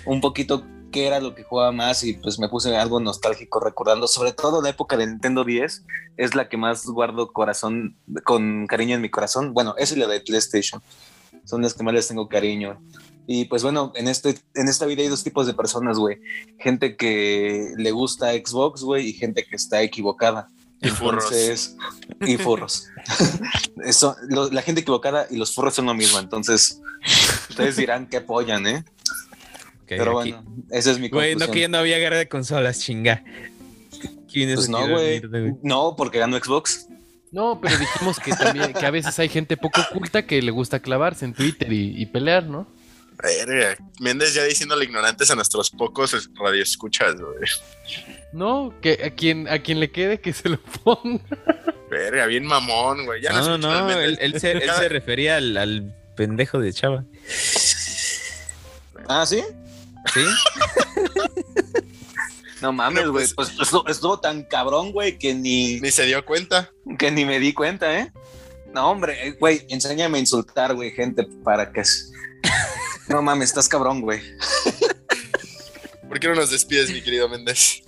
un 0.07 0.21
poquito 0.21 0.65
qué 0.91 1.07
era 1.07 1.21
lo 1.21 1.35
que 1.35 1.43
jugaba 1.45 1.73
más 1.73 2.03
y 2.05 2.15
pues 2.15 2.39
me 2.39 2.49
puse 2.49 2.77
algo 2.77 3.01
nostálgico 3.01 3.61
recordando, 3.61 4.07
sobre 4.09 4.33
todo 4.33 4.61
la 4.63 4.71
época 4.71 4.97
de 4.97 5.07
Nintendo 5.07 5.45
10, 5.45 5.85
es 6.17 6.35
la 6.35 6.49
que 6.49 6.57
más 6.57 6.87
guardo 6.87 7.33
corazón, 7.33 7.97
con 8.25 8.67
cariño 8.67 8.95
en 8.97 9.01
mi 9.03 9.11
corazón. 9.11 9.53
Bueno, 9.55 9.75
esa 9.79 9.95
es 9.95 9.99
la 10.01 10.07
de 10.07 10.21
PlayStation, 10.21 10.83
son 11.45 11.63
las 11.63 11.75
que 11.75 11.83
más 11.83 11.95
les 11.95 12.09
tengo 12.09 12.29
cariño. 12.29 12.81
Y 13.27 13.45
pues 13.45 13.63
bueno, 13.63 13.93
en, 13.95 14.09
este, 14.09 14.39
en 14.55 14.67
esta 14.69 14.87
vida 14.87 15.03
hay 15.03 15.09
dos 15.09 15.23
tipos 15.23 15.47
de 15.47 15.55
personas, 15.55 15.99
güey. 15.99 16.19
Gente 16.59 16.97
que 16.97 17.73
le 17.77 17.91
gusta 17.93 18.33
Xbox, 18.33 18.83
güey, 18.83 19.09
y 19.09 19.13
gente 19.13 19.45
que 19.49 19.55
está 19.57 19.83
equivocada. 19.83 20.49
Y 20.83 20.89
furros. 20.89 21.25
Entonces, 21.25 21.77
y 22.27 22.39
furros. 22.39 22.89
Eso, 23.85 24.17
lo- 24.29 24.51
la 24.51 24.63
gente 24.63 24.81
equivocada 24.81 25.27
y 25.31 25.37
los 25.37 25.55
furros 25.55 25.75
son 25.75 25.87
lo 25.87 25.95
mismo. 25.95 26.19
Entonces, 26.19 26.81
ustedes 27.51 27.77
dirán 27.77 28.09
que 28.09 28.17
apoyan, 28.17 28.67
¿eh? 28.67 28.85
Pero 29.97 30.21
aquí- 30.21 30.33
bueno, 30.33 30.65
esa 30.71 30.91
es 30.91 30.99
mi 30.99 31.09
Güey, 31.09 31.31
conclusión. 31.33 31.49
no 31.49 31.53
que 31.55 31.61
ya 31.61 31.69
no 31.69 31.79
había 31.79 31.99
guerra 31.99 32.19
de 32.19 32.29
consolas, 32.29 32.81
chinga. 32.81 33.23
¿Quién 34.33 34.49
es 34.51 34.55
Pues 34.57 34.67
el 34.67 34.73
no, 34.73 34.89
güey. 34.89 35.21
güey? 35.21 35.53
No, 35.63 35.95
porque 35.97 36.19
ganó 36.19 36.39
Xbox. 36.39 36.87
No, 37.33 37.61
pero 37.61 37.77
dijimos 37.79 38.19
que 38.19 38.33
también, 38.33 38.73
que 38.73 38.85
a 38.87 38.91
veces 38.91 39.19
hay 39.19 39.29
gente 39.29 39.57
poco 39.57 39.81
oculta 39.81 40.27
que 40.27 40.41
le 40.43 40.51
gusta 40.51 40.81
clavarse 40.81 41.25
en 41.25 41.33
Twitter 41.35 41.73
y, 41.73 42.01
y 42.01 42.07
pelear, 42.07 42.45
¿no? 42.45 42.67
Verga, 43.23 43.77
Méndez 44.01 44.33
ya 44.35 44.45
diciéndole 44.45 44.85
ignorantes 44.87 45.31
a 45.31 45.35
nuestros 45.35 45.71
pocos 45.71 46.31
radioescuchas, 46.35 47.17
güey. 47.17 47.35
No, 48.33 48.73
que 48.81 48.99
a 49.05 49.11
quien, 49.11 49.47
a 49.49 49.59
quien 49.61 49.79
le 49.79 49.91
quede 49.91 50.21
que 50.21 50.33
se 50.33 50.49
lo 50.49 50.59
ponga. 50.61 51.21
Verga, 51.91 52.27
bien 52.27 52.47
mamón, 52.47 53.05
güey. 53.05 53.21
Ya 53.23 53.31
No, 53.33 53.59
no, 53.59 53.59
no, 53.59 53.91
él, 53.91 53.97
Méndez. 54.13 54.19
él 54.23 54.41
se, 54.41 54.53
él 54.53 54.63
Cada- 54.65 54.79
se 54.79 54.89
refería 54.89 55.37
al, 55.37 55.57
al 55.57 55.95
pendejo 56.17 56.59
de 56.61 56.73
Chava. 56.73 57.05
Ah, 59.09 59.27
¿sí? 59.27 59.43
¿Sí? 60.15 60.21
No 62.63 62.73
mames, 62.75 63.09
güey. 63.09 63.27
pues- 63.27 63.35
Pues, 63.35 63.59
estuvo, 63.61 63.87
estuvo 63.89 64.21
tan 64.21 64.43
cabrón, 64.45 64.93
güey, 64.93 65.19
que 65.19 65.35
ni, 65.35 65.81
Ni 65.81 65.91
se 65.91 66.05
dio 66.05 66.23
cuenta. 66.27 66.71
que 66.99 67.11
ni 67.11 67.25
me 67.25 67.39
di 67.41 67.55
cuenta, 67.55 67.99
¿eh? 67.99 68.13
No, 68.75 68.91
hombre, 68.91 69.29
eh, 69.29 69.37
güey, 69.41 69.65
enséñame 69.71 70.19
a 70.19 70.21
insultar, 70.21 70.75
güey, 70.75 70.91
gente, 70.93 71.27
para 71.43 71.73
que... 71.73 71.83
No 73.09 73.23
mames, 73.23 73.49
estás 73.49 73.67
cabrón, 73.69 74.03
güey. 74.03 74.21
¿Por 76.09 76.21
qué 76.21 76.29
no 76.29 76.35
nos 76.35 76.51
despides, 76.51 76.91
mi 76.93 77.01
querido 77.01 77.29
Méndez? 77.31 77.83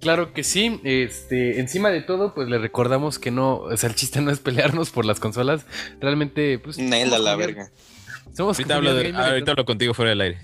Claro 0.00 0.32
que 0.32 0.44
sí. 0.44 0.80
Este, 0.84 1.58
encima 1.60 1.90
de 1.90 2.00
todo, 2.02 2.32
pues 2.32 2.48
le 2.48 2.58
recordamos 2.58 3.18
que 3.18 3.30
no, 3.32 3.56
o 3.56 3.76
sea, 3.76 3.88
el 3.88 3.94
chiste 3.96 4.20
no 4.20 4.30
es 4.30 4.38
pelearnos 4.38 4.90
por 4.90 5.04
las 5.04 5.18
consolas. 5.20 5.66
Realmente, 6.00 6.58
pues. 6.58 6.78
Nel 6.78 7.12
a 7.12 7.18
la 7.18 7.34
verga. 7.36 7.70
Somos 8.36 8.56
Ahorita 8.58 8.76
hablo, 8.76 8.94
de- 8.94 9.12
ahorita 9.14 9.50
hablo 9.50 9.64
contigo 9.64 9.92
fuera 9.94 10.10
del 10.10 10.20
aire. 10.22 10.38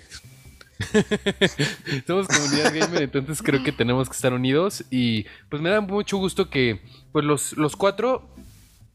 Somos 2.07 2.29
comunidad 2.29 2.73
gamer, 2.75 3.03
entonces 3.03 3.43
creo 3.43 3.63
que 3.63 3.73
tenemos 3.73 4.09
que 4.09 4.15
estar 4.15 4.33
unidos 4.33 4.85
y 4.91 5.25
pues 5.49 5.61
me 5.63 5.71
da 5.71 5.81
mucho 5.81 6.19
gusto 6.19 6.51
que 6.51 6.81
pues 7.13 7.25
los, 7.25 7.57
los 7.57 7.77
cuatro 7.77 8.29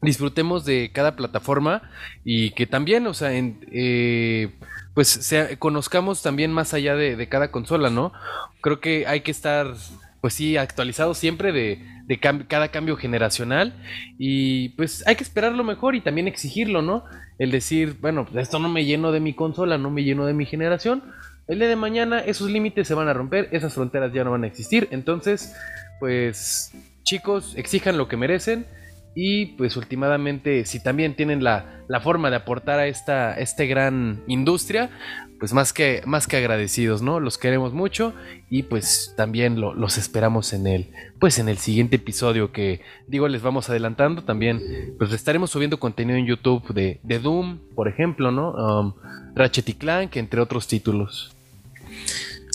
disfrutemos 0.02 0.64
de 0.64 0.90
cada 0.92 1.16
plataforma 1.16 1.82
y 2.24 2.50
que 2.50 2.66
también, 2.66 3.06
o 3.06 3.14
sea, 3.14 3.32
en, 3.34 3.60
eh, 3.72 4.54
pues 4.94 5.08
sea- 5.08 5.56
conozcamos 5.58 6.22
también 6.22 6.52
más 6.52 6.74
allá 6.74 6.94
de, 6.96 7.16
de 7.16 7.28
cada 7.28 7.50
consola, 7.50 7.90
¿no? 7.90 8.12
Creo 8.60 8.80
que 8.80 9.06
hay 9.06 9.20
que 9.22 9.30
estar, 9.30 9.74
pues 10.20 10.34
sí, 10.34 10.56
actualizados 10.56 11.18
siempre 11.18 11.52
de, 11.52 11.84
de 12.06 12.18
cada 12.20 12.68
cambio 12.68 12.96
generacional 12.96 13.74
y 14.18 14.70
pues 14.70 15.06
hay 15.06 15.16
que 15.16 15.24
esperar 15.24 15.52
lo 15.52 15.64
mejor 15.64 15.94
y 15.94 16.00
también 16.02 16.28
exigirlo, 16.28 16.82
¿no? 16.82 17.04
El 17.38 17.50
decir, 17.50 17.96
bueno, 18.00 18.24
pues 18.26 18.42
esto 18.42 18.58
no 18.58 18.68
me 18.68 18.84
lleno 18.84 19.12
de 19.12 19.20
mi 19.20 19.34
consola, 19.34 19.78
no 19.78 19.90
me 19.90 20.04
lleno 20.04 20.26
de 20.26 20.34
mi 20.34 20.46
generación, 20.46 21.02
el 21.46 21.58
día 21.58 21.68
de 21.68 21.76
mañana 21.76 22.20
esos 22.20 22.50
límites 22.50 22.88
se 22.88 22.94
van 22.94 23.08
a 23.08 23.12
romper, 23.12 23.48
esas 23.52 23.74
fronteras 23.74 24.12
ya 24.12 24.24
no 24.24 24.30
van 24.30 24.44
a 24.44 24.46
existir. 24.46 24.88
Entonces, 24.90 25.54
pues 26.00 26.72
chicos, 27.02 27.54
exijan 27.56 27.98
lo 27.98 28.08
que 28.08 28.16
merecen 28.16 28.66
y 29.14 29.46
pues 29.56 29.76
últimamente 29.76 30.64
si 30.64 30.82
también 30.82 31.14
tienen 31.14 31.44
la, 31.44 31.82
la 31.86 32.00
forma 32.00 32.30
de 32.30 32.36
aportar 32.36 32.80
a 32.80 32.86
esta 32.86 33.34
este 33.38 33.66
gran 33.66 34.22
industria, 34.26 34.90
pues 35.38 35.52
más 35.52 35.72
que, 35.72 36.02
más 36.06 36.26
que 36.26 36.36
agradecidos, 36.38 37.02
¿no? 37.02 37.20
Los 37.20 37.36
queremos 37.38 37.72
mucho 37.74 38.14
y 38.50 38.62
pues 38.64 39.12
también 39.16 39.60
lo- 39.60 39.74
los 39.74 39.98
esperamos 39.98 40.52
en 40.52 40.66
el, 40.66 40.88
pues 41.20 41.38
en 41.38 41.48
el 41.48 41.58
siguiente 41.58 41.96
episodio 41.96 42.50
que 42.52 42.80
digo 43.06 43.28
les 43.28 43.42
vamos 43.42 43.68
adelantando 43.70 44.22
también, 44.24 44.62
pues 44.98 45.12
estaremos 45.12 45.50
subiendo 45.50 45.78
contenido 45.78 46.18
en 46.18 46.26
YouTube 46.26 46.72
de, 46.72 46.98
de 47.02 47.18
Doom, 47.18 47.58
por 47.74 47.86
ejemplo, 47.88 48.32
¿no? 48.32 48.52
Um, 48.52 48.94
Ratchet 49.36 49.68
y 49.68 49.74
Clank, 49.74 50.16
entre 50.16 50.40
otros 50.40 50.66
títulos. 50.66 51.33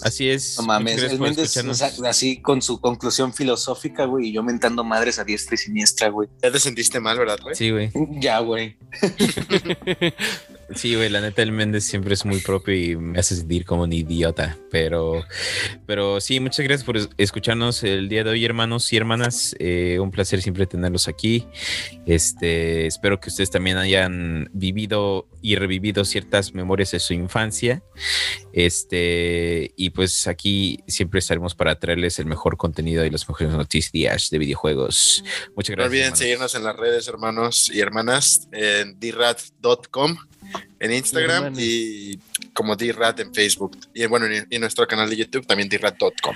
Así 0.02 0.30
es. 0.30 0.58
No 0.58 0.66
mames, 0.66 0.94
gracias 0.94 1.12
el 1.12 1.18
por 1.18 1.28
Méndez, 1.28 1.44
o 1.44 1.46
escucharnos. 1.46 1.78
sea, 1.78 2.10
así 2.10 2.42
con 2.42 2.62
su 2.62 2.80
conclusión 2.80 3.34
filosófica, 3.34 4.06
güey, 4.06 4.28
y 4.28 4.32
yo 4.32 4.44
mentando 4.44 4.84
madres 4.84 5.20
a 5.20 5.24
diestra 5.24 5.56
y 5.56 5.58
siniestra, 5.58 6.10
güey. 6.10 6.30
Ya 6.42 6.52
te 6.52 6.60
sentiste 6.60 7.00
mal, 7.00 7.18
¿verdad, 7.18 7.40
güey? 7.42 7.56
Sí, 7.56 7.72
güey. 7.72 7.92
Ya, 8.20 8.40
güey. 8.40 8.78
Sí, 10.76 10.96
güey, 10.96 11.10
la 11.10 11.20
neta 11.20 11.42
el 11.42 11.52
Méndez 11.52 11.84
siempre 11.84 12.14
es 12.14 12.26
muy 12.26 12.40
propio 12.42 12.76
y 12.76 12.96
me 12.96 13.20
hace 13.20 13.36
sentir 13.36 13.66
como 13.66 13.84
un 13.84 13.92
idiota, 13.94 14.56
pero, 14.70 15.24
pero 15.88 16.22
sí, 16.22 16.40
muchas 16.40 16.64
gracias 16.64 16.86
por 16.86 16.96
es- 16.98 17.10
escucharnos 17.18 17.84
el 17.84 18.08
día 18.08 18.24
de 18.24 18.30
hoy, 18.30 18.46
hermanos 18.46 18.94
y 18.94 18.98
hermanas. 18.98 19.56
Eh, 19.60 19.98
un 20.00 20.12
placer 20.12 20.42
siempre 20.44 20.68
tenerlos 20.68 21.08
aquí. 21.08 21.48
Este, 22.06 22.86
espero 22.86 23.20
que 23.20 23.30
ustedes 23.30 23.50
también 23.50 23.78
hayan 23.78 24.50
vivido 24.54 25.28
y 25.42 25.56
revivido 25.56 26.06
ciertas 26.06 26.54
memorias 26.54 26.92
de 26.92 27.00
su 27.00 27.14
infancia. 27.14 27.82
Este, 28.54 29.72
y 29.76 29.90
pues 29.90 30.28
aquí 30.28 30.84
siempre 30.88 31.20
estaremos 31.20 31.56
para 31.56 31.80
traerles 31.80 32.20
el 32.20 32.26
mejor 32.28 32.58
contenido 32.58 33.04
y 33.06 33.10
las 33.10 33.28
mejores 33.28 33.54
noticias 33.54 34.30
de 34.30 34.38
videojuegos. 34.38 35.24
Muchas 35.56 35.76
No 35.78 35.84
gracias. 35.84 35.90
olviden 35.90 36.04
hermanos. 36.04 36.20
seguirnos 36.20 36.56
en 36.56 36.64
las 36.64 36.76
redes, 36.76 37.08
hermanos 37.08 37.72
y 37.74 37.80
hermanas, 37.80 38.48
en 38.52 39.00
drat.com 39.00 40.18
en 40.80 40.94
Instagram 40.94 41.54
y 41.58 42.20
como 42.54 42.76
drat 42.76 43.20
en 43.20 43.34
Facebook. 43.34 43.78
Y 43.94 44.06
bueno, 44.06 44.28
y 44.50 44.60
nuestro 44.60 44.88
canal 44.88 45.10
de 45.10 45.18
YouTube 45.18 45.46
también 45.46 45.70
drat.com. 45.70 46.36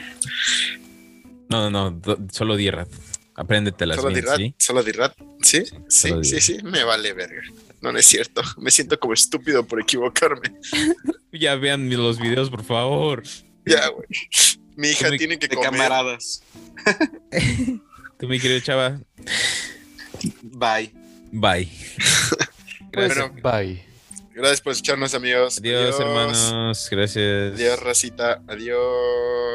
No, 1.50 1.70
no, 1.70 1.92
no, 1.92 2.02
solo 2.32 2.56
Dirrat. 2.56 2.90
Apréndetelas 3.36 3.98
Solo 3.98 4.10
bien, 4.10 4.26
drat, 4.26 4.38
¿sí? 4.38 4.56
solo 4.60 4.84
drat. 4.84 5.16
¿Sí? 5.42 5.64
Sí, 5.90 6.10
Solo 6.10 6.24
sí, 6.24 6.40
sí, 6.40 6.58
me 6.64 6.84
vale 6.84 7.14
verga. 7.14 7.42
No, 7.82 7.92
no 7.92 7.98
es 7.98 8.06
cierto. 8.06 8.42
Me 8.58 8.70
siento 8.72 9.00
como 9.00 9.14
estúpido 9.14 9.66
por 9.66 9.82
equivocarme. 9.82 10.54
Ya 11.36 11.56
vean 11.56 11.90
los 11.90 12.20
videos, 12.20 12.52
por 12.52 12.64
favor. 12.64 13.24
Ya, 13.66 13.88
güey. 13.88 14.06
Mi 14.76 14.90
hija 14.90 15.10
tiene 15.18 15.40
que 15.40 15.48
De 15.48 15.56
comer. 15.56 15.72
camaradas. 15.72 16.44
Tú, 18.20 18.28
mi 18.28 18.40
querido 18.40 18.60
chava, 18.60 19.00
Bye. 20.44 20.92
bye. 21.32 21.68
Pues, 22.92 23.16
Bueno. 23.16 23.34
bye. 23.42 23.84
Gracias 24.34 24.62
por 24.62 24.72
escucharnos, 24.72 25.14
amigos. 25.14 25.60
Adiós, 25.60 26.00
hermanos. 26.00 26.90
Gracias. 26.90 27.54
Adiós, 27.54 27.80
racita. 27.80 28.42
Adiós. 28.48 28.82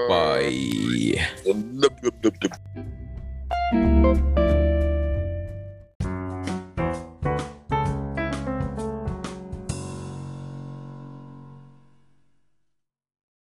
Bye. 0.08 1.18